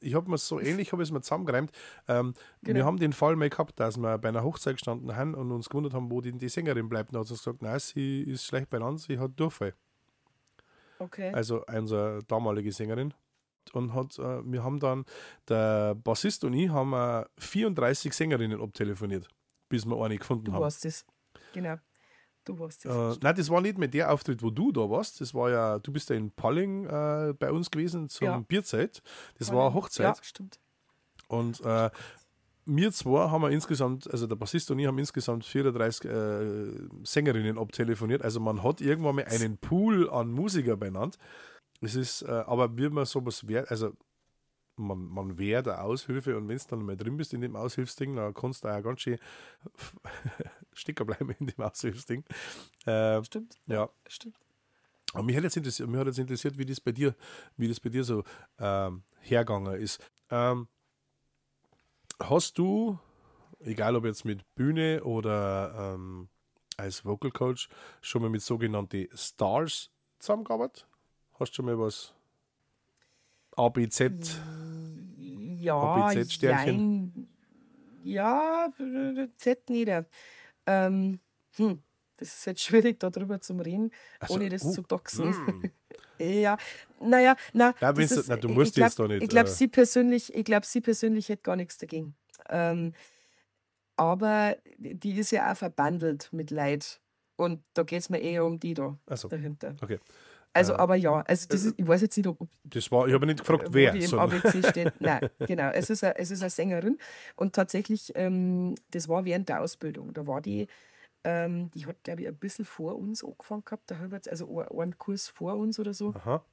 ich 0.00 0.14
habe 0.14 0.30
mir 0.30 0.38
so 0.38 0.58
ähnlich 0.58 0.92
habe 0.92 1.02
ich 1.02 1.10
es 1.10 1.12
mir 1.12 1.20
zusammengereimt. 1.20 1.70
Ähm, 2.08 2.32
Wir 2.62 2.72
Genau. 2.74 2.86
haben 2.86 2.96
den 2.96 3.12
Fall 3.12 3.36
mal 3.36 3.50
gehabt, 3.50 3.78
dass 3.78 3.98
wir 3.98 4.16
bei 4.16 4.30
einer 4.30 4.42
Hochzeit 4.42 4.76
gestanden 4.76 5.14
haben 5.14 5.34
und 5.34 5.52
uns 5.52 5.68
gewundert 5.68 5.92
haben, 5.92 6.10
wo 6.10 6.22
die, 6.22 6.32
die 6.32 6.48
Sängerin 6.48 6.88
bleibt. 6.88 7.12
Und 7.12 7.18
hat 7.20 7.26
sie 7.26 7.34
gesagt, 7.34 7.60
nein, 7.60 7.78
sie 7.78 8.22
ist 8.22 8.46
schlecht 8.46 8.70
benannt, 8.70 9.00
sie 9.00 9.18
hat 9.18 9.32
Durchfall. 9.36 9.74
Okay. 10.98 11.32
Also 11.32 11.64
unsere 11.66 12.20
damalige 12.26 12.72
Sängerin. 12.72 13.12
Und 13.74 13.92
hat, 13.94 14.18
äh, 14.18 14.40
wir 14.50 14.64
haben 14.64 14.80
dann, 14.80 15.04
der 15.48 15.94
Bassist 15.94 16.44
und 16.44 16.54
ich 16.54 16.70
haben 16.70 16.92
äh, 16.94 17.26
34 17.38 18.12
Sängerinnen 18.14 18.60
abtelefoniert, 18.60 19.28
bis 19.70 19.86
wir 19.86 19.96
eine 20.04 20.18
gefunden 20.18 20.44
du 20.44 20.52
haben. 20.52 20.60
warst 20.60 20.84
das. 20.84 21.06
Genau. 21.54 21.76
Du 22.44 22.58
warst 22.58 22.84
das. 22.84 23.16
Äh, 23.16 23.18
nein, 23.22 23.34
das 23.36 23.48
war 23.48 23.60
nicht 23.62 23.78
mehr 23.78 23.88
der 23.88 24.12
Auftritt, 24.12 24.42
wo 24.42 24.50
du 24.50 24.70
da 24.72 24.88
warst. 24.90 25.20
Das 25.22 25.32
war 25.32 25.50
ja, 25.50 25.78
du 25.78 25.92
bist 25.92 26.10
ja 26.10 26.16
in 26.16 26.30
Palling 26.30 26.84
äh, 26.84 27.34
bei 27.38 27.50
uns 27.50 27.70
gewesen 27.70 28.08
zum 28.10 28.24
Ja. 28.26 28.38
Bierzeit. 28.38 29.02
Das 29.38 29.52
war 29.52 29.66
eine 29.66 29.74
Hochzeit. 29.74 30.16
Ja, 30.16 30.22
stimmt. 30.22 30.58
Und 31.28 31.60
äh, 31.62 31.90
wir 32.66 32.92
zwei 32.92 33.28
haben 33.30 33.42
wir 33.42 33.50
insgesamt, 33.50 34.10
also 34.10 34.26
der 34.26 34.36
Bassist 34.36 34.70
und 34.70 34.78
ich 34.78 34.86
haben 34.86 34.98
insgesamt 34.98 35.44
34 35.44 36.04
äh, 36.10 36.72
Sängerinnen 37.04 37.58
abtelefoniert. 37.58 38.22
Also 38.22 38.40
man 38.40 38.62
hat 38.62 38.80
irgendwann 38.80 39.16
mal 39.16 39.24
einen 39.26 39.56
Pool 39.58 40.10
an 40.10 40.30
Musiker 40.30 40.76
benannt. 40.76 41.18
Es 41.80 41.94
ist, 41.94 42.22
äh, 42.22 42.30
aber 42.30 42.76
wie 42.76 42.88
man 42.90 43.06
sowas 43.06 43.46
wäre, 43.48 43.70
also 43.70 43.92
man, 44.80 44.98
man 45.06 45.38
wäre 45.38 45.62
der 45.62 45.84
Aushilfe 45.84 46.36
und 46.36 46.48
wenn 46.48 46.58
du 46.58 46.64
dann 46.68 46.84
mal 46.84 46.96
drin 46.96 47.16
bist 47.16 47.32
in 47.34 47.40
dem 47.40 47.56
Aushilfsding, 47.56 48.16
dann 48.16 48.34
kannst 48.34 48.64
du 48.64 48.68
auch 48.68 48.82
ganz 48.82 49.00
schön 49.00 49.18
sticker 50.72 51.04
bleiben 51.04 51.30
in 51.38 51.46
dem 51.46 51.60
Aushilfsding. 51.60 52.24
Äh, 52.86 53.22
Stimmt. 53.24 53.60
ja, 53.66 53.88
Stimmt. 54.06 54.36
aber 55.12 55.22
mich 55.22 55.36
hat 55.36 55.44
jetzt 55.44 55.56
interessiert, 55.56 55.88
mich 55.88 56.00
hat 56.00 56.06
jetzt 56.06 56.18
interessiert 56.18 56.58
wie 56.58 56.66
das 56.66 56.80
bei 56.80 56.92
dir, 56.92 57.14
wie 57.56 57.68
das 57.68 57.80
bei 57.80 57.90
dir 57.90 58.04
so 58.04 58.24
ähm, 58.58 59.02
hergegangen 59.20 59.74
ist. 59.74 60.02
Ähm, 60.30 60.68
hast 62.18 62.58
du, 62.58 62.98
egal 63.60 63.96
ob 63.96 64.04
jetzt 64.04 64.24
mit 64.24 64.42
Bühne 64.54 65.04
oder 65.04 65.94
ähm, 65.94 66.28
als 66.76 67.04
Vocal 67.04 67.30
Coach, 67.30 67.68
schon 68.00 68.22
mal 68.22 68.30
mit 68.30 68.42
sogenannten 68.42 69.08
Stars 69.14 69.90
zusammengearbeitet? 70.18 70.86
Hast 71.38 71.52
du 71.52 71.56
schon 71.56 71.66
mal 71.66 71.78
was 71.78 72.14
ABZ? 73.60 74.40
Ja, 75.60 75.74
ABZ-Sternchen. 75.74 77.28
Ja, 78.02 78.72
Z 79.36 79.68
nicht. 79.70 79.90
Ähm, 80.66 81.20
hm, 81.56 81.82
das 82.16 82.28
ist 82.34 82.46
jetzt 82.46 82.62
schwierig, 82.62 82.98
darüber 83.00 83.40
zu 83.40 83.54
reden, 83.54 83.90
Also, 84.18 84.34
ohne 84.34 84.48
das 84.48 84.64
uh, 84.64 84.72
zu 84.72 84.82
doxen. 84.82 85.30
mm. 85.30 85.62
Ja, 86.22 86.58
naja, 87.00 87.34
na, 87.54 87.74
Ja, 87.80 87.92
das 87.94 88.10
ist- 88.12 88.28
na, 88.28 88.36
du 88.36 88.50
musst 88.50 88.74
glaub, 88.74 88.88
jetzt 88.88 88.98
doch 88.98 89.08
nicht, 89.08 89.22
Ich 89.22 89.28
glaube, 89.30 89.48
äh, 89.48 89.52
sie 89.52 89.68
persönlich, 89.68 90.34
ich 90.34 90.44
glaube, 90.44 90.66
sie 90.66 90.82
persönlich 90.82 91.30
hätte 91.30 91.42
gar 91.42 91.56
nichts 91.56 91.78
dagegen. 91.78 92.14
Ähm, 92.50 92.92
aber 93.96 94.56
die 94.78 95.18
ist 95.18 95.30
ja 95.30 95.50
auch 95.52 95.56
verbandelt 95.56 96.28
mit 96.32 96.50
Leid. 96.50 97.00
Und 97.36 97.62
da 97.72 97.84
geht 97.84 98.00
es 98.00 98.10
mir 98.10 98.18
eher 98.20 98.44
um 98.44 98.60
die 98.60 98.74
da 98.74 98.98
Also, 99.06 99.28
dahinter. 99.28 99.76
okay. 99.82 99.98
Also, 100.52 100.72
Äh, 100.72 100.76
aber 100.76 100.96
ja, 100.96 101.20
also 101.20 101.46
das 101.48 101.64
ist, 101.64 101.74
ich 101.78 101.86
weiß 101.86 102.00
jetzt 102.02 102.16
nicht, 102.16 102.26
ob, 102.26 102.38
Das 102.64 102.90
war, 102.90 103.06
ich 103.06 103.14
habe 103.14 103.24
nicht 103.26 103.38
gefragt, 103.40 103.68
wo 103.68 103.74
wer. 103.74 103.92
die 103.92 104.02
im 104.04 104.18
ABC 104.18 104.62
steht. 104.68 105.00
Nein, 105.00 105.28
genau. 105.38 105.70
Es 105.70 105.90
ist, 105.90 106.02
eine, 106.02 106.16
es 106.18 106.30
ist 106.32 106.40
eine 106.42 106.50
Sängerin. 106.50 106.98
Und 107.36 107.54
tatsächlich, 107.54 108.12
ähm, 108.16 108.74
das 108.90 109.08
war 109.08 109.24
während 109.24 109.48
der 109.48 109.60
Ausbildung. 109.60 110.12
Da 110.12 110.26
war 110.26 110.40
die, 110.40 110.66
ähm, 111.22 111.70
die 111.72 111.86
hat, 111.86 112.02
glaube 112.02 112.22
ich, 112.22 112.28
ein 112.28 112.34
bisschen 112.36 112.64
vor 112.64 112.96
uns 112.98 113.22
angefangen 113.22 113.64
gehabt. 113.64 113.90
Da 113.90 113.98
haben 113.98 114.10
wir 114.10 114.16
jetzt 114.16 114.28
also 114.28 114.60
einen- 114.60 114.98
Kurs 114.98 115.28
vor 115.28 115.54
uns 115.54 115.78
oder 115.78 115.94
so. 115.94 116.14
Aha. 116.14 116.44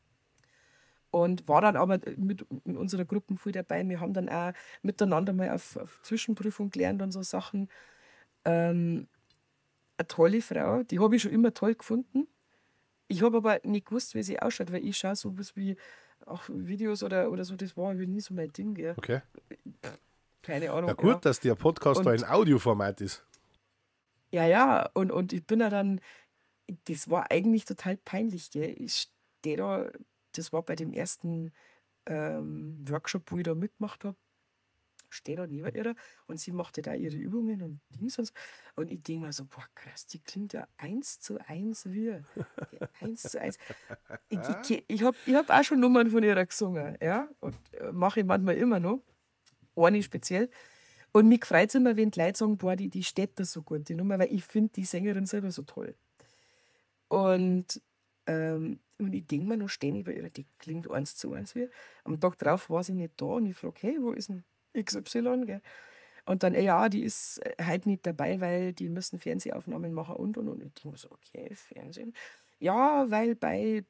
Und 1.09 1.47
war 1.47 1.61
dann 1.61 1.75
aber 1.77 1.99
mit 2.17 2.45
in 2.65 2.77
unserer 2.77 3.05
Gruppe 3.05 3.35
viel 3.37 3.53
dabei. 3.53 3.87
Wir 3.87 3.99
haben 3.99 4.13
dann 4.13 4.29
auch 4.29 4.51
miteinander 4.83 5.33
mal 5.33 5.49
auf, 5.51 5.77
auf 5.77 5.99
Zwischenprüfung 6.03 6.69
gelernt 6.69 7.01
und 7.01 7.11
so 7.11 7.23
Sachen. 7.23 7.69
Ähm, 8.45 9.07
eine 9.97 10.07
tolle 10.07 10.41
Frau, 10.41 10.83
die 10.83 10.99
habe 10.99 11.15
ich 11.15 11.23
schon 11.23 11.31
immer 11.31 11.53
toll 11.53 11.73
gefunden. 11.75 12.27
Ich 13.07 13.21
habe 13.21 13.37
aber 13.37 13.59
nicht 13.63 13.87
gewusst, 13.87 14.15
wie 14.15 14.23
sie 14.23 14.39
ausschaut, 14.39 14.71
weil 14.71 14.85
ich 14.85 14.97
schaue 14.97 15.15
so 15.15 15.37
was 15.37 15.55
wie 15.55 15.77
auch 16.25 16.43
Videos 16.49 17.03
oder, 17.03 17.31
oder 17.31 17.45
so, 17.45 17.55
das 17.55 17.77
war 17.77 17.91
irgendwie 17.91 18.07
nie 18.07 18.19
so 18.21 18.33
mein 18.33 18.51
Ding. 18.51 18.73
Gell. 18.73 18.95
Okay. 18.97 19.21
Keine 20.41 20.71
Ahnung. 20.71 20.89
Ja, 20.89 20.93
gut, 20.93 21.09
ja. 21.13 21.19
dass 21.19 21.39
der 21.39 21.55
Podcast 21.55 22.05
da 22.05 22.11
Und- 22.11 22.21
in 22.21 22.25
Audioformat 22.25 23.01
ist. 23.01 23.23
Ja, 24.31 24.45
ja, 24.45 24.89
und, 24.93 25.11
und 25.11 25.31
ich 25.31 25.45
bin 25.45 25.61
ja 25.61 25.69
dann, 25.69 26.01
das 26.85 27.09
war 27.09 27.31
eigentlich 27.31 27.63
total 27.63 27.95
peinlich. 27.97 28.51
Gell? 28.51 28.75
Ich 28.77 29.07
stehe 29.39 29.57
da, 29.57 29.89
das 30.35 30.51
war 30.51 30.63
bei 30.63 30.75
dem 30.75 30.91
ersten 30.91 31.53
ähm, 32.05 32.83
Workshop, 32.89 33.31
wo 33.31 33.37
ich 33.37 33.43
da 33.43 33.55
mitgemacht 33.55 34.03
habe, 34.03 34.17
stehe 35.09 35.37
da 35.37 35.47
neben 35.47 35.73
ihr 35.75 35.95
und 36.27 36.39
sie 36.39 36.51
machte 36.51 36.81
da 36.81 36.93
ihre 36.93 37.15
Übungen 37.15 37.61
und 37.61 37.79
Dings 37.89 38.17
und 38.19 38.25
so. 38.25 38.33
Und 38.75 38.91
ich 38.91 39.01
denke 39.03 39.25
mir 39.25 39.33
so, 39.33 39.45
boah, 39.45 39.65
krass, 39.75 40.05
die 40.05 40.19
klingt 40.19 40.53
ja 40.53 40.67
eins 40.77 41.19
zu 41.19 41.37
eins 41.47 41.85
wie. 41.85 42.19
Eins 43.01 43.23
zu 43.23 43.39
eins. 43.39 43.57
Ich, 44.29 44.39
ich, 44.69 44.83
ich 44.87 45.03
habe 45.03 45.17
ich 45.25 45.35
hab 45.35 45.49
auch 45.49 45.63
schon 45.63 45.79
Nummern 45.79 46.09
von 46.09 46.23
ihr 46.23 46.45
gesungen, 46.45 46.97
ja, 47.01 47.29
und 47.39 47.55
äh, 47.73 47.91
mache 47.91 48.21
ich 48.21 48.25
manchmal 48.25 48.55
immer 48.55 48.79
noch. 48.79 49.01
Eine 49.75 50.01
speziell. 50.01 50.49
Und 51.11 51.27
mich 51.29 51.45
freut 51.45 51.69
es 51.69 51.75
immer, 51.75 51.95
wenn 51.95 52.11
die 52.11 52.19
Leute 52.19 52.37
sagen, 52.37 52.57
boah, 52.57 52.75
die, 52.75 52.89
die 52.89 53.03
steht 53.03 53.39
da 53.39 53.45
so 53.45 53.61
gut, 53.61 53.87
die 53.89 53.95
Nummer, 53.95 54.19
weil 54.19 54.33
ich 54.33 54.43
finde 54.43 54.71
die 54.75 54.85
Sängerin 54.85 55.25
selber 55.25 55.51
so 55.51 55.63
toll. 55.63 55.95
Und, 57.07 57.81
ähm, 58.25 58.79
und 58.97 59.13
ich 59.13 59.25
denke 59.25 59.47
mir 59.47 59.57
noch 59.57 59.69
ständig 59.69 60.05
bei 60.05 60.13
ihr, 60.13 60.29
die 60.29 60.45
klingt 60.59 60.89
eins 60.91 61.15
zu 61.15 61.33
eins 61.33 61.55
wie. 61.55 61.69
Am 62.03 62.19
Tag 62.19 62.37
drauf 62.37 62.69
war 62.69 62.83
sie 62.83 62.93
nicht 62.93 63.13
da 63.17 63.25
und 63.25 63.45
ich 63.45 63.55
frage, 63.55 63.75
hey, 63.79 63.97
wo 64.01 64.11
ist 64.11 64.29
denn 64.29 64.43
XY? 64.83 65.45
Gell? 65.45 65.61
Und 66.25 66.43
dann, 66.43 66.53
ja, 66.53 66.89
die 66.89 67.03
ist 67.03 67.39
äh, 67.39 67.55
heute 67.65 67.89
nicht 67.89 68.05
dabei, 68.05 68.41
weil 68.41 68.73
die 68.73 68.89
müssen 68.89 69.19
Fernsehaufnahmen 69.19 69.93
machen 69.93 70.15
und 70.15 70.37
und 70.37 70.49
und. 70.49 70.63
Ich 70.63 70.73
denke 70.73 70.89
mir 70.89 70.97
so, 70.97 71.09
okay, 71.11 71.55
Fernsehen. 71.55 72.13
Ja, 72.59 73.09
weil 73.09 73.35
bei 73.35 73.85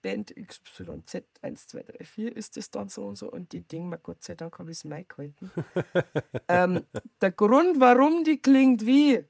Band 0.00 0.34
XYZ 0.34 1.24
1, 1.42 1.66
2, 1.68 1.82
3, 1.82 2.04
4 2.04 2.36
ist 2.36 2.56
es 2.56 2.70
dann 2.70 2.88
so 2.88 3.06
und 3.06 3.16
so. 3.16 3.30
Und 3.30 3.52
die 3.52 3.62
denken 3.62 3.90
mir, 3.90 3.98
Gott 3.98 4.22
sei 4.22 4.34
Dank 4.34 4.58
habe 4.58 4.70
ich 4.70 4.78
es 4.78 4.84
Mic 4.84 5.08
gehalten. 5.08 5.50
ähm, 6.48 6.84
der 7.20 7.32
Grund, 7.32 7.80
warum 7.80 8.24
die 8.24 8.38
klingt 8.38 8.86
wie, 8.86 9.24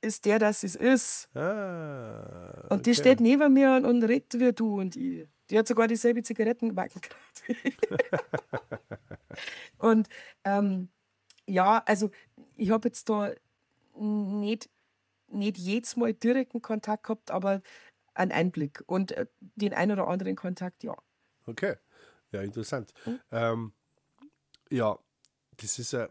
ist 0.00 0.24
der, 0.24 0.38
dass 0.38 0.62
es 0.62 0.74
ist. 0.74 1.34
Ah, 1.36 2.66
Und 2.70 2.86
die 2.86 2.90
okay. 2.90 3.00
steht 3.00 3.20
neben 3.20 3.52
mir 3.52 3.74
und, 3.76 3.84
und 3.84 4.02
redet 4.04 4.38
wie 4.38 4.52
du 4.52 4.80
und 4.80 4.96
ich. 4.96 5.28
Die 5.50 5.58
hat 5.58 5.66
sogar 5.66 5.88
dieselbe 5.88 6.22
Zigarettenbacken 6.22 7.00
gekriegt. 7.00 7.88
und 9.78 10.08
ähm, 10.44 10.88
ja, 11.46 11.82
also 11.86 12.10
ich 12.56 12.70
habe 12.70 12.88
jetzt 12.88 13.08
da 13.08 13.32
nicht, 13.96 14.70
nicht 15.28 15.58
jedes 15.58 15.96
Mal 15.96 16.14
direkten 16.14 16.62
Kontakt 16.62 17.04
gehabt, 17.04 17.30
aber 17.30 17.62
einen 18.14 18.32
Einblick 18.32 18.82
und 18.86 19.12
äh, 19.12 19.26
den 19.40 19.74
einen 19.74 19.92
oder 19.92 20.08
anderen 20.08 20.36
Kontakt, 20.36 20.84
ja. 20.84 20.96
Okay. 21.46 21.76
Ja, 22.32 22.42
interessant. 22.42 22.92
Hm? 23.04 23.20
Ähm, 23.32 23.72
ja, 24.70 24.98
das 25.56 25.78
ist 25.80 25.92
ja 25.92 26.08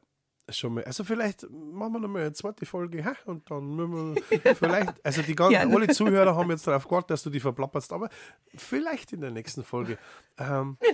schon 0.52 0.74
mal. 0.76 0.84
Also, 0.84 1.04
vielleicht 1.04 1.50
machen 1.50 1.94
wir 1.94 2.00
nochmal 2.00 2.22
eine 2.24 2.34
zweite 2.34 2.66
Folge 2.66 3.04
hä? 3.04 3.12
und 3.26 3.50
dann 3.50 3.76
müssen 3.76 4.16
wir 4.44 4.56
vielleicht. 4.56 5.06
Also, 5.06 5.22
die 5.22 5.36
ganzen, 5.36 5.52
Gerne. 5.54 5.76
alle 5.76 5.88
Zuhörer 5.88 6.36
haben 6.36 6.50
jetzt 6.52 6.66
darauf 6.68 6.86
gewartet, 6.88 7.12
dass 7.12 7.24
du 7.24 7.30
die 7.30 7.40
verplapperst, 7.40 7.92
aber 7.94 8.10
vielleicht 8.56 9.14
in 9.14 9.22
der 9.22 9.32
nächsten 9.32 9.64
Folge. 9.64 9.98
Ähm, 10.38 10.78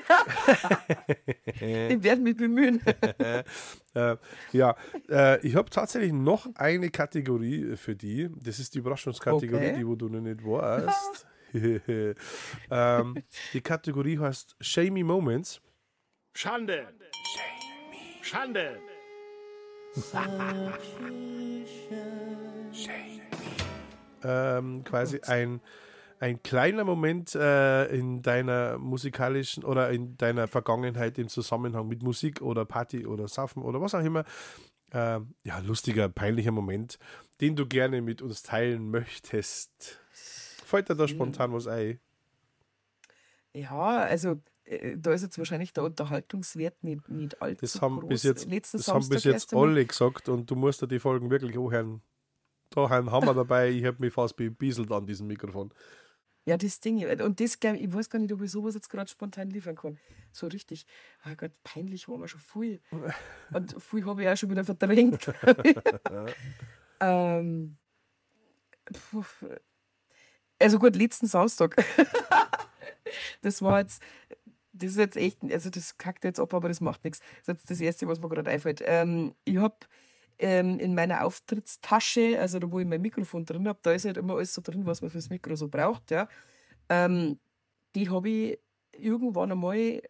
Ich 1.59 2.03
werde 2.03 2.21
mich 2.21 2.35
bemühen. 2.37 2.81
äh, 3.93 4.17
ja, 4.51 4.75
äh, 5.09 5.39
ich 5.47 5.55
habe 5.55 5.69
tatsächlich 5.69 6.11
noch 6.13 6.47
eine 6.55 6.89
Kategorie 6.89 7.75
für 7.77 7.95
die. 7.95 8.29
Das 8.43 8.59
ist 8.59 8.73
die 8.75 8.79
Überraschungskategorie, 8.79 9.67
Okay. 9.69 9.75
die 9.77 9.87
wo 9.87 9.95
du 9.95 10.09
noch 10.09 10.21
nicht 10.21 10.43
weißt. 10.43 11.27
ähm, 12.69 13.23
die 13.53 13.61
Kategorie 13.61 14.19
heißt 14.19 14.55
Shamey 14.59 15.03
Moments. 15.03 15.61
Schande! 16.33 16.87
Schande! 18.21 18.79
Ähm, 24.23 24.83
quasi 24.83 25.21
ein, 25.21 25.61
ein 26.19 26.41
kleiner 26.43 26.83
Moment 26.83 27.35
äh, 27.35 27.85
in 27.87 28.21
deiner 28.21 28.77
musikalischen 28.77 29.63
oder 29.63 29.89
in 29.91 30.17
deiner 30.17 30.47
Vergangenheit 30.47 31.17
im 31.17 31.29
Zusammenhang 31.29 31.87
mit 31.87 32.03
Musik 32.03 32.41
oder 32.41 32.65
Party 32.65 33.05
oder 33.05 33.27
Saufen 33.27 33.63
oder 33.63 33.81
was 33.81 33.95
auch 33.95 34.03
immer. 34.03 34.25
Äh, 34.91 35.19
ja, 35.43 35.59
lustiger, 35.63 36.09
peinlicher 36.09 36.51
Moment, 36.51 36.99
den 37.41 37.55
du 37.55 37.65
gerne 37.65 38.01
mit 38.01 38.21
uns 38.21 38.43
teilen 38.43 38.89
möchtest. 38.91 39.99
Fällt 40.65 40.89
dir 40.89 40.95
da 40.95 41.07
spontan 41.07 41.53
was 41.53 41.67
ein? 41.67 41.99
Ja, 43.53 43.99
also 43.99 44.41
da 44.97 45.13
ist 45.13 45.21
jetzt 45.21 45.37
wahrscheinlich 45.37 45.73
der 45.73 45.83
Unterhaltungswert 45.83 46.83
nicht, 46.83 47.07
nicht 47.09 47.41
allzu 47.41 47.61
Das 47.61 47.81
haben 47.81 47.99
groß. 47.99 48.09
bis 48.09 48.23
jetzt, 48.23 48.49
Letzten 48.49 48.77
das 48.77 48.87
haben 48.87 49.07
bis 49.07 49.23
Samstag 49.23 49.31
jetzt 49.31 49.53
alle 49.53 49.85
gesagt 49.85 50.29
und 50.29 50.49
du 50.49 50.55
musst 50.55 50.81
dir 50.81 50.87
die 50.87 50.99
Folgen 50.99 51.29
wirklich 51.29 51.57
anhören. 51.57 52.01
Da 52.71 52.89
haben 52.89 53.27
wir 53.27 53.33
dabei, 53.33 53.69
ich 53.69 53.85
habe 53.85 53.97
mich 53.99 54.13
fast 54.13 54.35
bebieselt 54.35 54.91
an 54.91 55.05
diesem 55.05 55.27
Mikrofon. 55.27 55.71
Ja, 56.45 56.57
das 56.57 56.79
Ding. 56.79 57.03
Und 57.21 57.39
das, 57.39 57.55
ich, 57.55 57.63
ich 57.63 57.93
weiß 57.93 58.09
gar 58.09 58.19
nicht, 58.19 58.31
ob 58.31 58.41
ich 58.41 58.51
sowas 58.51 58.75
jetzt 58.75 58.89
gerade 58.89 59.09
spontan 59.09 59.49
liefern 59.49 59.75
kann. 59.75 59.97
So 60.31 60.45
richtig. 60.47 60.85
Oh 61.25 61.33
Gott, 61.35 61.51
peinlich 61.63 62.07
war 62.07 62.17
mir 62.17 62.27
schon 62.27 62.39
viel. 62.39 62.81
Und 63.51 63.81
viel 63.81 64.05
habe 64.05 64.23
ich 64.23 64.29
auch 64.29 64.37
schon 64.37 64.51
wieder 64.51 64.63
verdrängt. 64.63 65.31
ähm, 66.99 67.77
also 70.59 70.77
gut, 70.77 70.95
letzten 70.95 71.25
Samstag. 71.25 71.75
das 73.41 73.63
war 73.63 73.79
jetzt, 73.79 74.03
das 74.77 74.91
ist 74.91 74.97
jetzt 74.97 75.17
echt, 75.17 75.39
also 75.51 75.69
das 75.69 75.97
kackt 75.97 76.23
jetzt 76.23 76.39
ab, 76.39 76.53
aber 76.53 76.67
das 76.67 76.81
macht 76.81 77.03
nichts. 77.03 77.19
Das 77.19 77.39
ist 77.39 77.47
jetzt 77.47 77.71
das 77.71 77.81
Erste, 77.81 78.07
was 78.07 78.19
mir 78.19 78.29
gerade 78.29 78.51
einfällt. 78.51 78.81
Ähm, 78.85 79.33
ich 79.45 79.57
habe 79.57 79.75
ähm, 80.39 80.79
in 80.79 80.95
meiner 80.95 81.25
Auftrittstasche, 81.25 82.39
also 82.39 82.59
da 82.59 82.71
wo 82.71 82.79
ich 82.79 82.85
mein 82.85 83.01
Mikrofon 83.01 83.45
drin 83.45 83.67
habe, 83.67 83.79
da 83.81 83.93
ist 83.93 84.05
halt 84.05 84.17
immer 84.17 84.35
alles 84.35 84.53
so 84.53 84.61
drin, 84.61 84.85
was 84.85 85.01
man 85.01 85.11
fürs 85.11 85.29
Mikro 85.29 85.55
so 85.55 85.69
braucht, 85.69 86.11
ja. 86.11 86.27
Ähm, 86.89 87.39
die 87.95 88.09
habe 88.09 88.29
ich 88.29 88.59
irgendwann 88.91 89.51
einmal 89.51 90.01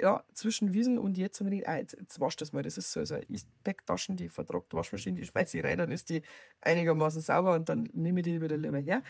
ja, 0.00 0.24
zwischen 0.34 0.72
Wiesen 0.72 0.98
und 0.98 1.16
jetzt 1.16 1.40
habe 1.40 1.54
ich 1.54 1.68
ah, 1.68 1.76
jetzt, 1.76 1.96
jetzt 1.98 2.18
wasch 2.20 2.36
das 2.36 2.52
mal. 2.52 2.62
Das 2.62 2.76
ist 2.78 2.92
so, 2.92 3.00
also 3.00 3.16
Backtaschen, 3.62 4.16
die 4.16 4.28
vertragt 4.28 4.74
Waschmaschine, 4.74 5.20
die 5.20 5.26
schmeiße 5.26 5.58
ich 5.58 5.64
rein, 5.64 5.78
dann 5.78 5.92
ist 5.92 6.10
die 6.10 6.22
einigermaßen 6.60 7.22
sauber 7.22 7.54
und 7.54 7.68
dann 7.68 7.88
nehme 7.92 8.20
ich 8.20 8.24
die 8.24 8.40
wieder 8.40 8.56
lieber 8.56 8.78
her. 8.78 9.02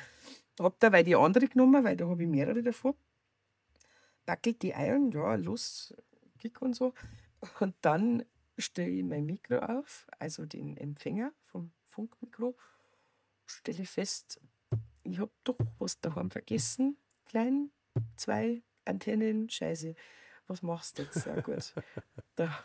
Hab 0.60 0.78
dabei 0.80 1.02
die 1.02 1.16
andere 1.16 1.48
genommen, 1.48 1.82
weil 1.84 1.96
da 1.96 2.06
habe 2.08 2.22
ich 2.22 2.28
mehrere 2.28 2.62
davon. 2.62 2.94
Backelt 4.32 4.62
die 4.62 4.72
ein, 4.72 5.10
ja, 5.10 5.34
los, 5.34 5.92
Kick 6.38 6.62
und 6.62 6.72
so. 6.72 6.94
Und 7.60 7.74
dann 7.82 8.24
stelle 8.56 8.88
ich 8.88 9.04
mein 9.04 9.26
Mikro 9.26 9.58
auf, 9.58 10.06
also 10.18 10.46
den 10.46 10.78
Empfänger 10.78 11.34
vom 11.44 11.70
Funkmikro, 11.90 12.56
stelle 13.44 13.84
fest, 13.84 14.40
ich 15.02 15.18
habe 15.18 15.30
doch 15.44 15.58
was 15.78 16.00
daheim 16.00 16.30
vergessen. 16.30 16.96
Klein, 17.26 17.72
zwei 18.16 18.62
Antennen, 18.86 19.50
scheiße. 19.50 19.94
Was 20.46 20.62
machst 20.62 20.98
du 20.98 21.02
jetzt? 21.02 21.26
Ja, 21.26 21.38
gut. 21.38 21.74
Da 22.34 22.58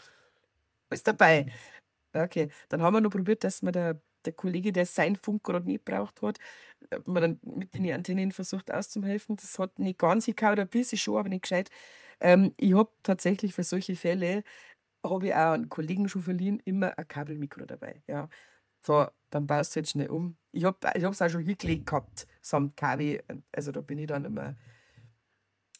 ist 0.89 1.05
dabei. 1.05 1.51
Okay, 2.13 2.49
dann 2.69 2.81
haben 2.81 2.93
wir 2.93 3.01
noch 3.01 3.11
probiert, 3.11 3.43
dass 3.43 3.61
man 3.61 3.73
der, 3.73 4.01
der 4.27 4.33
Kollege, 4.33 4.71
der 4.71 4.85
sein 4.85 5.15
Funk 5.15 5.43
gerade 5.43 5.65
nicht 5.65 5.85
braucht 5.85 6.21
hat, 6.21 6.37
äh, 6.91 6.99
man 7.05 7.21
dann 7.21 7.39
mit 7.43 7.73
den 7.73 7.91
Antennen 7.91 8.31
versucht 8.31 8.71
auszuhelfen. 8.71 9.35
Das 9.37 9.57
hat 9.59 9.79
nicht 9.79 9.99
ganz 9.99 10.25
hingehauen, 10.25 10.59
ein 10.59 10.67
bisschen 10.67 10.97
schon, 10.97 11.17
aber 11.17 11.29
nicht 11.29 11.43
gescheit. 11.43 11.69
Ähm, 12.19 12.53
ich 12.57 12.73
habe 12.75 12.91
tatsächlich 13.03 13.53
für 13.53 13.63
solche 13.63 13.95
Fälle, 13.95 14.43
habe 15.03 15.27
ich 15.27 15.33
auch 15.33 15.53
einen 15.53 15.69
Kollegen 15.69 16.09
schon 16.09 16.23
verliehen, 16.23 16.61
immer 16.65 16.97
ein 16.97 17.07
Kabelmikro 17.07 17.65
dabei. 17.65 18.03
Ja. 18.07 18.29
So, 18.85 19.07
dann 19.29 19.47
baust 19.47 19.75
du 19.75 19.79
jetzt 19.79 19.91
schnell 19.91 20.09
um. 20.09 20.37
Ich 20.51 20.63
habe 20.63 20.77
es 20.93 21.21
auch 21.21 21.29
schon 21.29 21.43
hingelegt 21.43 21.87
gehabt, 21.87 22.27
samt 22.41 22.77
Kabel. 22.77 23.23
Also 23.51 23.71
da 23.71 23.81
bin 23.81 23.97
ich 23.99 24.07
dann 24.07 24.25
immer, 24.25 24.55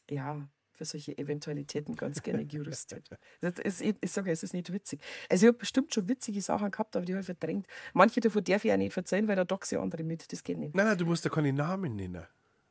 ja, 0.10 0.48
für 0.78 0.86
solche 0.86 1.18
Eventualitäten 1.18 1.96
ganz 1.96 2.22
gerne 2.24 2.46
gerüstet. 2.46 3.10
Ist, 3.64 3.82
ich 3.82 3.96
ich 4.00 4.12
sage, 4.12 4.32
es 4.32 4.44
ist 4.44 4.54
nicht 4.54 4.72
witzig. 4.72 5.02
Also 5.30 5.46
ich 5.46 5.48
habe 5.50 5.58
bestimmt 5.58 5.94
schon 5.94 6.08
witzige 6.08 6.42
Sachen 6.42 6.70
gehabt, 6.72 6.96
aber 6.96 7.06
die 7.06 7.14
habe 7.14 7.22
ich 7.22 7.26
verdrängt. 7.26 7.68
Manche 7.94 8.20
davon 8.22 8.44
darf 8.44 8.64
ich 8.64 8.72
auch 8.72 8.78
nicht 8.78 8.94
verzeihen, 8.94 9.28
weil 9.28 9.36
da 9.36 9.44
doxe 9.44 9.76
ich 9.76 9.82
andere 9.82 10.04
mit. 10.04 10.32
Das 10.32 10.44
geht 10.44 10.58
nicht. 10.58 10.76
Nein, 10.76 10.86
nein, 10.86 10.98
du 10.98 11.06
musst 11.06 11.26
ja 11.26 11.32
keine 11.32 11.52
Namen 11.52 11.96
nennen. 11.96 12.24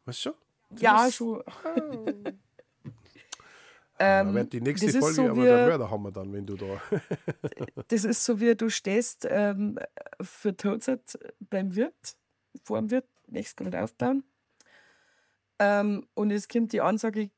Weißt 0.04 0.18
du 0.24 0.30
schon? 0.30 0.34
Du 0.70 0.82
Ja, 0.82 1.02
musst- 1.04 1.14
schon. 1.16 1.42
Da 1.44 2.30
Ähm, 3.98 4.34
wird 4.34 4.52
die 4.52 4.60
nächste 4.60 4.90
Folge 4.98 5.14
so 5.14 5.22
aber 5.24 5.36
wie- 5.36 5.46
der 5.46 5.66
Mörder 5.68 5.90
haben 5.90 6.02
wir 6.02 6.12
dann, 6.12 6.30
wenn 6.32 6.44
du 6.46 6.54
da. 6.56 6.80
Das 7.88 8.04
ist 8.04 8.24
so, 8.24 8.38
wie 8.40 8.54
du 8.54 8.68
stehst 8.68 9.26
ähm, 9.28 9.78
für 10.20 10.54
Todzeit 10.56 11.18
beim 11.40 11.74
Wirt, 11.74 12.16
vor 12.62 12.78
dem 12.78 12.90
Wirt, 12.90 13.06
nächstes 13.26 13.56
gerade 13.56 13.82
aufbauen. 13.82 14.22
Ähm, 15.58 16.06
und 16.12 16.30
es 16.30 16.46
kommt 16.48 16.72
die 16.74 16.82
Ansage, 16.82 17.30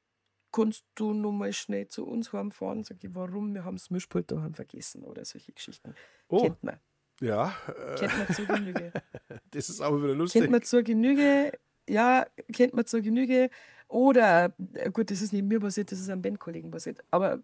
kannst 0.52 0.84
du 0.94 1.12
noch 1.12 1.32
mal 1.32 1.52
schnell 1.52 1.88
zu 1.88 2.06
uns 2.06 2.32
heimfahren? 2.32 2.84
Sag 2.84 3.02
ich, 3.02 3.14
warum? 3.14 3.54
Wir 3.54 3.64
haben 3.64 3.76
das 3.76 3.90
Mischpult 3.90 4.30
daheim 4.30 4.54
vergessen 4.54 5.04
oder 5.04 5.24
solche 5.24 5.52
Geschichten. 5.52 5.94
Oh, 6.28 6.42
Kennt 6.42 6.62
man. 6.62 6.80
ja, 7.20 7.54
äh, 7.68 7.94
Kennt 7.96 8.18
man 8.18 8.34
zur 8.34 8.46
Genüge. 8.46 8.92
das 9.50 9.68
ist 9.68 9.80
aber 9.80 10.02
wieder 10.02 10.14
lustig. 10.14 10.40
kennt 10.40 10.52
man 10.52 10.62
zur 10.62 10.82
Genüge. 10.82 11.52
Ja, 11.88 12.26
kennt 12.52 12.74
man 12.74 12.86
zur 12.86 13.00
Genüge. 13.00 13.50
Oder, 13.88 14.54
äh, 14.74 14.90
gut, 14.90 15.10
das 15.10 15.22
ist 15.22 15.32
nicht 15.32 15.44
mir 15.44 15.60
passiert, 15.60 15.90
das 15.90 16.00
ist 16.00 16.10
einem 16.10 16.22
Bandkollegen 16.22 16.70
passiert. 16.70 17.02
Aber 17.10 17.42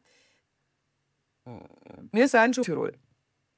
äh, 1.47 1.51
wir 2.13 2.29
sind 2.29 2.55
schon 2.55 2.65
Tirol. 2.65 2.93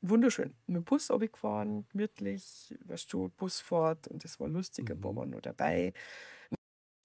Wunderschön. 0.02 0.55
Mit 0.66 0.77
dem 0.77 0.85
Bus 0.85 1.09
gefahren, 1.09 1.86
gemütlich, 1.90 2.74
weißt 2.85 3.12
du, 3.12 3.28
Busfahrt 3.31 4.06
und 4.09 4.23
das 4.23 4.39
war 4.39 4.48
lustig, 4.48 4.90
ein 4.90 5.01
paar 5.01 5.16
waren 5.16 5.31
noch 5.31 5.40
dabei. 5.40 5.93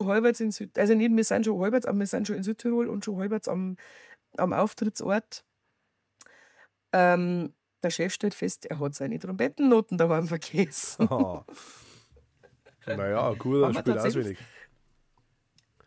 Halberts 0.05 0.39
in 0.39 0.51
Süd, 0.51 0.77
also 0.77 0.93
nicht, 0.93 1.15
wir 1.15 1.23
sind 1.23 1.45
schon 1.45 1.59
halberts, 1.59 1.85
aber 1.85 1.99
wir 1.99 2.07
sind 2.07 2.27
schon 2.27 2.37
in 2.37 2.43
Südtirol 2.43 2.87
und 2.87 3.05
schon 3.05 3.17
halberts 3.17 3.47
am, 3.47 3.77
am 4.37 4.53
Auftrittsort. 4.53 5.43
Ähm, 6.93 7.53
der 7.83 7.89
Chef 7.89 8.13
stellt 8.13 8.33
fest, 8.33 8.65
er 8.65 8.79
hat 8.79 8.95
seine 8.95 9.19
Trompetennoten 9.19 9.97
daheim 9.97 10.27
vergessen. 10.27 11.07
Ah. 12.83 12.95
naja, 12.97 13.21
Haben 13.21 13.43
wir 13.43 13.73
spielt 13.75 13.97
auswendig. 13.99 14.39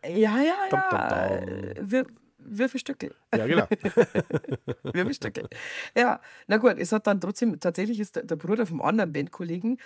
Ja, 0.05 0.39
ja, 0.39 0.55
Dum, 0.71 0.81
ja. 0.93 1.39
dum, 1.41 1.75
dum. 1.75 1.91
Wir, 1.91 2.07
Würfelstücke. 2.45 3.15
Ja, 3.35 3.47
genau. 3.47 3.67
Würfelstücke. 4.83 5.49
Ja, 5.97 6.21
na 6.47 6.59
gut, 6.59 6.77
es 6.79 6.93
hat 6.93 7.07
dann 7.07 7.21
trotzdem, 7.21 7.59
tatsächlich 7.59 8.01
ist 8.01 8.17
der, 8.17 8.25
der 8.25 8.37
Bruder 8.37 8.67
vom 8.67 8.83
anderen 8.83 9.13
Bandkollegen, 9.13 9.79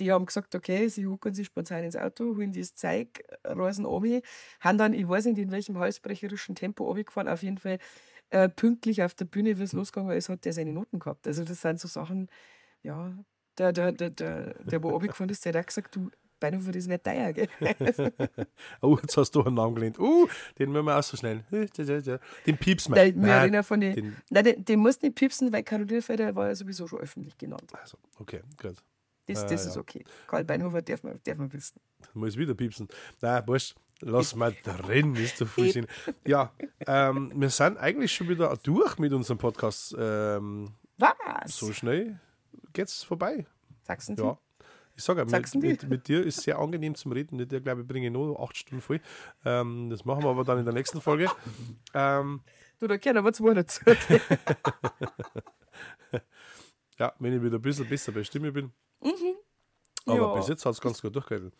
die 0.00 0.10
haben 0.12 0.26
gesagt, 0.26 0.54
okay, 0.54 0.88
sie 0.88 1.06
hucken 1.06 1.34
sich 1.34 1.46
spontan 1.46 1.84
ins 1.84 1.96
Auto, 1.96 2.36
holen 2.36 2.52
das 2.52 2.74
Zeug, 2.74 3.22
reisen 3.44 3.86
obi, 3.86 4.22
haben 4.60 4.78
dann, 4.78 4.92
ich 4.92 5.08
weiß 5.08 5.26
nicht 5.26 5.38
in 5.38 5.50
welchem 5.50 5.78
halsbrecherischen 5.78 6.54
Tempo 6.54 6.92
gefahren, 6.94 7.28
auf 7.28 7.42
jeden 7.42 7.58
Fall 7.58 7.78
äh, 8.30 8.48
pünktlich 8.48 9.02
auf 9.02 9.14
der 9.14 9.26
Bühne, 9.26 9.58
wie 9.58 9.62
es 9.62 9.72
losgegangen 9.72 10.16
ist, 10.16 10.28
hat 10.28 10.44
der 10.44 10.52
seine 10.52 10.72
Noten 10.72 10.98
gehabt. 10.98 11.26
Also 11.26 11.44
das 11.44 11.60
sind 11.60 11.80
so 11.80 11.88
Sachen, 11.88 12.28
ja, 12.82 13.12
der, 13.58 13.72
der, 13.72 13.92
der, 13.92 14.10
der, 14.10 14.54
der 14.64 14.82
wo 14.82 14.98
gefahren 14.98 15.28
ist, 15.28 15.44
der 15.44 15.52
hat 15.52 15.62
auch 15.62 15.66
gesagt, 15.66 15.94
du, 15.94 16.10
Beinhofer, 16.40 16.72
das 16.72 16.84
ist 16.84 16.88
nicht 16.88 17.04
teuer, 17.04 17.32
gell? 17.32 17.48
Oh, 18.80 18.98
jetzt 19.00 19.16
hast 19.16 19.32
du 19.32 19.44
einen 19.44 19.54
Namen 19.54 19.74
gelernt. 19.74 19.98
Uh, 19.98 20.26
den 20.58 20.72
müssen 20.72 20.86
wir 20.86 20.98
auch 20.98 21.02
so 21.02 21.16
schnell. 21.16 21.44
Den 22.46 22.56
piepsen 22.56 22.94
wir. 22.94 23.04
Der, 23.04 23.14
wir 23.14 23.50
Nein, 23.50 23.62
von 23.62 23.80
den, 23.80 23.94
den, 23.94 24.16
Nein, 24.30 24.44
den, 24.44 24.64
den 24.64 24.80
musst 24.80 25.02
du 25.02 25.06
nicht 25.06 25.16
piepsen, 25.16 25.52
weil 25.52 25.62
Caroline 25.62 26.02
Felder 26.02 26.34
war 26.34 26.48
ja 26.48 26.54
sowieso 26.54 26.88
schon 26.88 27.00
öffentlich 27.00 27.36
genannt. 27.36 27.70
also, 27.78 27.98
okay, 28.18 28.40
gut. 28.60 28.76
Das, 29.32 29.44
Ah, 29.44 29.48
das 29.48 29.64
ja. 29.64 29.70
ist 29.70 29.76
okay. 29.76 30.04
Karl 30.26 30.44
Beinhofer 30.44 30.82
darf 30.82 31.02
man, 31.02 31.20
darf 31.24 31.38
man 31.38 31.52
wissen. 31.52 31.80
Muss 32.14 32.36
wieder 32.36 32.54
piepsen. 32.54 32.88
Nein, 33.20 33.42
wurscht. 33.46 33.74
Lass 34.02 34.34
mal 34.34 34.54
drin, 34.64 35.14
ist 35.14 35.36
zu 35.36 35.44
viel 35.44 35.70
Sinn. 35.72 35.86
Ja, 36.26 36.52
ähm, 36.86 37.32
wir 37.34 37.50
sind 37.50 37.76
eigentlich 37.76 38.12
schon 38.12 38.28
wieder 38.30 38.56
durch 38.62 38.98
mit 38.98 39.12
unserem 39.12 39.36
Podcast. 39.36 39.94
Ähm, 39.98 40.70
Was? 40.96 41.12
so 41.58 41.72
schnell 41.72 42.18
geht's 42.72 43.02
vorbei. 43.02 43.46
Du? 44.08 44.24
Ja. 44.24 44.38
Ich 44.96 45.04
sage 45.04 45.24
mit, 45.24 45.54
mit, 45.54 45.88
mit 45.88 46.08
dir 46.08 46.24
ist 46.24 46.42
sehr 46.42 46.58
angenehm 46.58 46.94
zum 46.94 47.12
Reden. 47.12 47.36
Mit 47.36 47.52
dir, 47.52 47.60
glaube 47.60 47.82
ich, 47.82 47.86
bringe 47.86 48.06
ich 48.06 48.12
nur 48.12 48.40
acht 48.40 48.56
Stunden 48.56 48.80
voll. 48.82 49.00
Ähm, 49.44 49.90
das 49.90 50.04
machen 50.04 50.22
wir 50.22 50.30
aber 50.30 50.44
dann 50.44 50.58
in 50.58 50.64
der 50.64 50.74
nächsten 50.74 51.00
Folge. 51.00 51.30
Ähm, 51.94 52.40
Du, 52.80 52.86
da 52.86 52.96
können 52.96 53.22
wir 53.22 53.32
zwei 53.34 53.52
dazu. 53.52 53.82
ja, 56.98 57.12
wenn 57.18 57.34
ich 57.34 57.42
wieder 57.42 57.56
ein 57.56 57.62
bisschen 57.62 57.86
besser 57.86 58.10
bei 58.12 58.24
Stimme 58.24 58.52
bin. 58.52 58.72
Aber 59.00 60.16
Ja. 60.16 60.34
bis 60.34 60.48
jetzt 60.48 60.64
hat 60.64 60.72
es 60.72 60.80
ganz 60.80 61.00
gut 61.02 61.14
durchgehalten. 61.14 61.52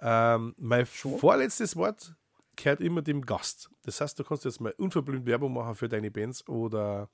Ähm, 0.00 0.54
mein 0.58 0.86
vorletztes 0.86 1.74
Wort 1.76 2.14
gehört 2.56 2.80
immer 2.80 3.02
dem 3.02 3.22
Gast. 3.24 3.70
Das 3.82 4.00
heißt, 4.00 4.18
du 4.18 4.24
kannst 4.24 4.44
jetzt 4.44 4.60
mal 4.60 4.72
unverblümt 4.72 5.26
Werbung 5.26 5.52
machen 5.52 5.74
für 5.74 5.88
deine 5.88 6.10
Bands 6.10 6.46
oder 6.48 7.08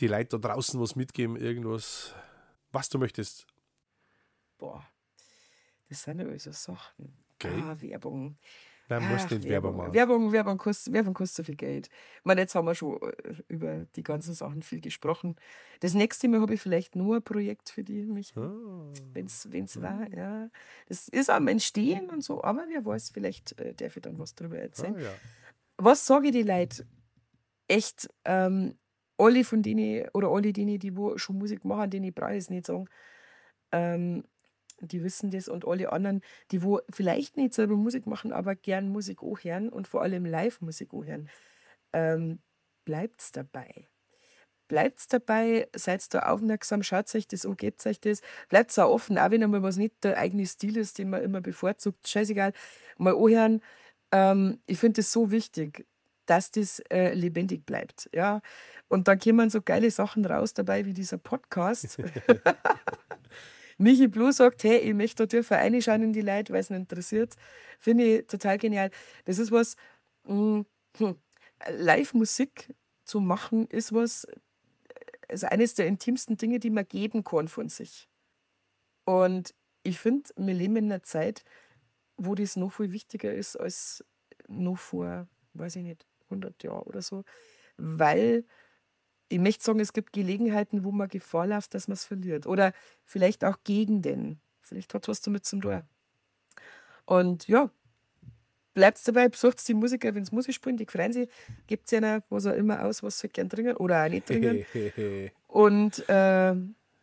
die 0.00 0.06
Leute 0.08 0.38
da 0.38 0.48
draußen 0.48 0.80
was 0.80 0.96
mitgeben, 0.96 1.36
irgendwas, 1.36 2.14
was 2.72 2.88
du 2.88 2.98
möchtest. 2.98 3.46
Boah, 4.58 4.84
das 5.88 6.02
sind 6.02 6.20
ja 6.20 6.38
so 6.38 6.52
Sachen. 6.52 7.16
Okay. 7.34 7.62
Ah, 7.62 7.76
Werbung. 7.80 8.38
Dann 8.88 9.08
musst 9.08 9.30
du 9.30 9.36
nicht 9.36 9.48
Werbung 9.48 9.76
machen. 9.76 9.94
Werbung, 9.94 10.32
Werbung, 10.32 10.58
kostet, 10.58 10.92
Werbung 10.92 11.14
kostet 11.14 11.36
so 11.36 11.42
viel 11.44 11.56
Geld. 11.56 11.88
Ich 12.18 12.24
meine, 12.24 12.42
jetzt 12.42 12.54
haben 12.54 12.66
wir 12.66 12.74
schon 12.74 13.00
äh, 13.00 13.34
über 13.48 13.86
die 13.96 14.02
ganzen 14.02 14.34
Sachen 14.34 14.62
viel 14.62 14.80
gesprochen. 14.80 15.36
Das 15.80 15.94
nächste 15.94 16.28
Mal 16.28 16.40
habe 16.40 16.54
ich 16.54 16.60
vielleicht 16.60 16.94
nur 16.94 17.16
ein 17.16 17.22
Projekt 17.22 17.70
für 17.70 17.82
die, 17.82 18.04
mich, 18.04 18.36
Ah. 18.36 18.92
wenn 19.14 19.26
es 19.26 19.80
war. 19.82 20.06
Ja. 20.14 20.50
Das 20.88 21.08
ist 21.08 21.30
am 21.30 21.48
Entstehen 21.48 22.10
und 22.10 22.22
so, 22.22 22.42
aber 22.44 22.64
wer 22.68 22.84
weiß, 22.84 23.10
vielleicht 23.10 23.58
äh, 23.58 23.72
darf 23.74 23.96
ich 23.96 24.02
dann 24.02 24.18
was 24.18 24.34
darüber 24.34 24.58
erzählen. 24.58 24.96
Ah, 24.96 25.00
ja. 25.00 25.10
Was 25.78 26.06
sage 26.06 26.26
ich 26.26 26.32
die 26.32 26.42
Leute? 26.42 26.86
Echt, 27.68 28.08
ähm, 28.24 28.76
alle 29.16 29.44
von 29.44 29.62
denen, 29.62 30.08
oder 30.12 30.28
alle 30.28 30.52
denen, 30.52 30.78
die 30.78 30.96
wo 30.96 31.16
schon 31.16 31.38
Musik 31.38 31.64
machen, 31.64 31.88
denen 31.90 32.04
ich 32.06 32.14
brauche 32.14 32.34
es 32.36 32.50
nicht 32.50 32.66
sagen, 32.66 32.86
ähm, 33.72 34.24
die 34.80 35.02
wissen 35.02 35.30
das 35.30 35.48
und 35.48 35.66
alle 35.66 35.92
anderen, 35.92 36.22
die 36.50 36.62
wo 36.62 36.80
vielleicht 36.90 37.36
nicht 37.36 37.54
selber 37.54 37.76
Musik 37.76 38.06
machen, 38.06 38.32
aber 38.32 38.54
gern 38.54 38.88
Musik 38.88 39.22
hören 39.22 39.68
und 39.68 39.88
vor 39.88 40.02
allem 40.02 40.24
Live-Musik 40.24 40.92
hören, 40.92 41.28
ähm, 41.92 42.40
bleibt's 42.84 43.32
dabei. 43.32 43.88
Bleibt's 44.68 45.08
dabei, 45.08 45.68
seid 45.76 46.12
da 46.14 46.20
aufmerksam, 46.20 46.82
schaut 46.82 47.14
euch 47.14 47.28
das 47.28 47.44
an, 47.44 47.56
gebt 47.56 47.84
euch 47.86 48.00
das, 48.00 48.22
bleibt 48.48 48.76
auch 48.78 48.90
offen, 48.90 49.18
auch 49.18 49.30
wenn 49.30 49.42
einmal 49.42 49.62
was 49.62 49.76
nicht 49.76 50.02
der 50.02 50.18
eigene 50.18 50.46
Stil 50.46 50.76
ist, 50.76 50.98
den 50.98 51.10
man 51.10 51.22
immer 51.22 51.40
bevorzugt, 51.40 52.08
scheißegal, 52.08 52.52
mal 52.96 53.14
anhören. 53.14 53.60
Ähm, 54.10 54.60
ich 54.66 54.78
finde 54.78 55.02
das 55.02 55.12
so 55.12 55.30
wichtig, 55.30 55.86
dass 56.26 56.50
das 56.50 56.80
äh, 56.90 57.12
lebendig 57.12 57.66
bleibt. 57.66 58.08
Ja? 58.14 58.40
Und 58.88 59.08
dann 59.08 59.18
kommen 59.18 59.50
so 59.50 59.60
geile 59.60 59.90
Sachen 59.90 60.24
raus 60.24 60.54
dabei, 60.54 60.86
wie 60.86 60.94
dieser 60.94 61.18
Podcast. 61.18 61.98
Michi 63.84 64.08
Blue 64.08 64.32
sagt, 64.32 64.64
hey, 64.64 64.78
ich 64.78 64.94
möchte 64.94 65.24
da 65.24 65.26
dürfen 65.26 65.54
reinschauen 65.58 66.02
in 66.02 66.12
die 66.14 66.22
Leute, 66.22 66.54
weil 66.54 66.60
es 66.60 66.70
ihn 66.70 66.76
interessiert. 66.76 67.34
Finde 67.78 68.04
ich 68.04 68.26
total 68.26 68.56
genial. 68.56 68.90
Das 69.26 69.38
ist 69.38 69.52
was, 69.52 69.76
mh, 70.24 70.64
hm, 70.96 71.16
Live-Musik 71.68 72.74
zu 73.04 73.20
machen, 73.20 73.66
ist 73.66 73.92
was, 73.92 74.26
ist 75.28 75.44
eines 75.44 75.74
der 75.74 75.86
intimsten 75.86 76.38
Dinge, 76.38 76.60
die 76.60 76.70
man 76.70 76.88
geben 76.88 77.24
kann 77.24 77.46
von 77.46 77.68
sich. 77.68 78.08
Und 79.04 79.54
ich 79.82 79.98
finde, 79.98 80.30
wir 80.36 80.54
leben 80.54 80.76
in 80.76 80.86
einer 80.86 81.02
Zeit, 81.02 81.44
wo 82.16 82.34
das 82.34 82.56
noch 82.56 82.72
viel 82.72 82.90
wichtiger 82.90 83.34
ist 83.34 83.54
als 83.56 84.02
noch 84.48 84.78
vor, 84.78 85.28
weiß 85.52 85.76
ich 85.76 85.82
nicht, 85.82 86.06
100 86.30 86.62
Jahren 86.62 86.84
oder 86.84 87.02
so. 87.02 87.24
Weil 87.76 88.46
ich 89.34 89.40
möchte 89.40 89.64
sagen, 89.64 89.80
es 89.80 89.92
gibt 89.92 90.12
Gelegenheiten, 90.12 90.84
wo 90.84 90.92
man 90.92 91.08
Gefahr 91.08 91.48
läuft, 91.48 91.74
dass 91.74 91.88
man 91.88 91.94
es 91.94 92.04
verliert. 92.04 92.46
Oder 92.46 92.72
vielleicht 93.04 93.44
auch 93.44 93.56
Gegenden. 93.64 94.38
Vielleicht 94.60 94.94
hat 94.94 95.08
was 95.08 95.22
damit 95.22 95.44
zum 95.44 95.60
tun. 95.60 95.82
Und 97.04 97.48
ja, 97.48 97.68
bleibt 98.74 99.06
dabei, 99.08 99.28
besucht 99.28 99.66
die 99.66 99.74
Musiker, 99.74 100.14
wenn 100.14 100.24
sie 100.24 100.32
Musik 100.32 100.54
spielen, 100.54 100.76
die 100.76 100.86
freuen 100.86 101.12
sich, 101.12 101.28
gebt 101.66 101.86
es 101.86 101.92
ihnen, 101.92 102.22
was 102.28 102.46
auch 102.46 102.54
immer 102.54 102.84
aus, 102.84 103.02
was 103.02 103.18
sie 103.18 103.28
gern 103.28 103.48
trinken 103.50 103.76
oder 103.76 104.04
auch 104.04 104.08
nicht 104.08 104.26
trinken. 104.26 104.64
Und 105.48 106.08
äh, 106.08 106.54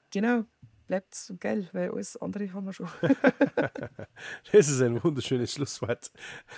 genau, 0.10 0.46
bleibt 0.92 1.16
so 1.16 1.38
geil, 1.40 1.70
weil 1.72 1.90
alles 1.90 2.18
andere 2.18 2.52
haben 2.52 2.66
wir 2.66 2.74
schon. 2.74 2.90
Das 4.52 4.68
ist 4.68 4.82
ein 4.82 5.02
wunderschönes 5.02 5.54
Schlusswort. 5.54 6.12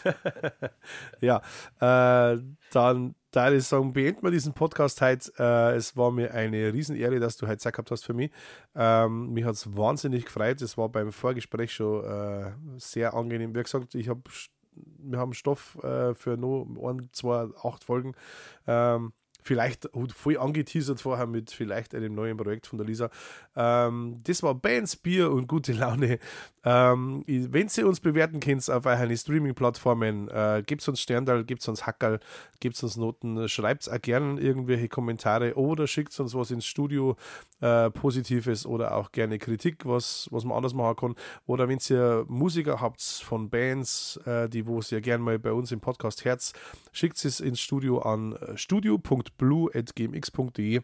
ja, 1.22 1.38
äh, 1.80 2.39
dann 2.72 3.14
da 3.30 3.51
ich 3.51 3.64
sagen, 3.64 3.93
beenden 3.93 4.23
wir 4.23 4.31
diesen 4.31 4.53
Podcast 4.53 5.01
heute. 5.01 5.31
Äh, 5.38 5.76
es 5.76 5.95
war 5.95 6.10
mir 6.10 6.34
eine 6.34 6.73
Riesenehre, 6.73 7.19
dass 7.19 7.38
du 7.38 7.47
heute 7.47 7.60
Zeit 7.60 7.73
gehabt 7.73 7.91
hast 7.91 8.05
für 8.05 8.15
mich. 8.15 8.31
Ähm, 8.73 9.34
mich 9.34 9.45
hat 9.45 9.53
es 9.53 9.77
wahnsinnig 9.77 10.26
gefreut. 10.26 10.64
Es 10.64 10.80
war 10.80 10.89
beim 10.89 11.11
Vorgespräch 11.11 11.72
schon 11.72 12.03
äh, 12.03 12.51
sehr 12.77 13.14
angenehm. 13.14 13.53
Wie 13.53 13.61
gesagt, 13.61 13.93
ich 13.93 14.10
hab, 14.10 14.18
wir 14.73 15.19
haben 15.19 15.34
Stoff 15.34 15.77
äh, 15.84 16.15
für 16.15 16.38
nur 16.38 16.65
ein, 16.89 17.07
zwei, 17.11 17.49
acht 17.64 17.84
Folgen. 17.84 18.14
Ähm, 18.65 19.14
vielleicht 19.43 19.89
voll 20.15 20.37
angeteasert 20.37 21.01
vorher 21.01 21.27
mit 21.27 21.51
vielleicht 21.51 21.93
einem 21.95 22.15
neuen 22.15 22.37
Projekt 22.37 22.67
von 22.67 22.77
der 22.77 22.87
Lisa. 22.87 23.09
Ähm, 23.55 24.17
das 24.23 24.43
war 24.43 24.55
Bands, 24.55 24.95
Bier 24.95 25.31
und 25.31 25.47
gute 25.47 25.73
Laune. 25.73 26.19
Ähm, 26.65 27.23
wenn 27.27 27.67
Sie 27.67 27.83
uns 27.83 27.99
bewerten 27.99 28.39
könnt 28.39 28.69
auf 28.69 28.85
euren 28.85 29.15
Streaming-Plattformen, 29.15 30.29
äh, 30.29 30.63
gebt 30.65 30.87
uns 30.87 31.01
Sterndal, 31.01 31.43
gebt 31.43 31.67
uns 31.67 31.85
Hackerl, 31.85 32.19
gebt 32.61 32.81
uns 32.81 32.95
Noten, 32.95 33.49
schreibt 33.49 33.91
auch 33.91 34.01
gerne 34.01 34.39
irgendwelche 34.39 34.87
Kommentare 34.87 35.55
oder 35.55 35.87
schickt 35.87 36.17
uns 36.19 36.33
was 36.33 36.51
ins 36.51 36.65
Studio, 36.65 37.17
äh, 37.59 37.89
Positives 37.89 38.65
oder 38.65 38.95
auch 38.95 39.11
gerne 39.11 39.39
Kritik, 39.39 39.85
was, 39.85 40.29
was 40.31 40.45
man 40.45 40.55
anders 40.55 40.73
machen 40.73 40.95
kann. 40.95 41.15
Oder 41.45 41.67
wenn 41.67 41.79
ihr 41.89 42.25
Musiker 42.29 42.79
habt 42.79 43.01
von 43.01 43.49
Bands, 43.49 44.17
äh, 44.25 44.47
die 44.47 44.65
wo 44.65 44.79
ihr 44.89 45.01
gerne 45.01 45.23
mal 45.23 45.39
bei 45.39 45.51
uns 45.51 45.71
im 45.71 45.81
Podcast 45.81 46.23
Herz, 46.23 46.53
schickt 46.93 47.23
es 47.25 47.39
ins 47.41 47.59
Studio 47.59 47.99
an 47.99 48.37
studio.blue.gmx.de 49.34 50.81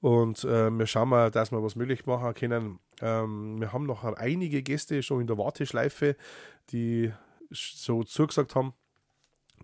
und 0.00 0.44
äh, 0.44 0.70
wir 0.70 0.86
schauen 0.86 1.08
mal, 1.08 1.30
dass 1.30 1.50
wir 1.50 1.62
was 1.62 1.74
möglich 1.74 2.06
machen 2.06 2.34
können. 2.34 2.78
Ähm, 3.00 3.60
wir 3.60 3.72
haben 3.72 3.86
noch 3.86 4.04
einige 4.04 4.62
Gäste 4.62 5.02
schon 5.02 5.20
in 5.20 5.26
der 5.26 5.38
Warteschleife, 5.38 6.16
die 6.70 7.12
so 7.50 8.04
zugesagt 8.04 8.54
haben, 8.54 8.74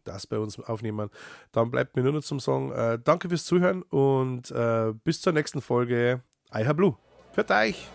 das 0.02 0.26
bei 0.26 0.38
uns 0.38 0.58
aufnehmen. 0.58 1.10
Dann 1.52 1.70
bleibt 1.70 1.96
mir 1.96 2.02
nur 2.02 2.12
noch 2.12 2.24
zum 2.24 2.40
Sagen, 2.40 2.72
äh, 2.72 2.98
danke 3.02 3.28
fürs 3.28 3.44
Zuhören 3.44 3.82
und 3.82 4.50
äh, 4.50 4.92
bis 5.04 5.20
zur 5.20 5.32
nächsten 5.32 5.60
Folge. 5.60 6.22
I 6.52 6.64
have 6.64 6.74
Blue. 6.74 6.96
Für 7.32 7.48
euch. 7.50 7.88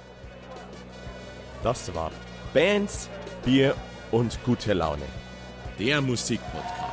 Das 1.61 1.93
war 1.93 2.11
Bands, 2.53 3.09
Bier 3.43 3.75
und 4.11 4.41
gute 4.45 4.73
Laune. 4.73 5.03
Der 5.77 6.01
Musikpodcast. 6.01 6.88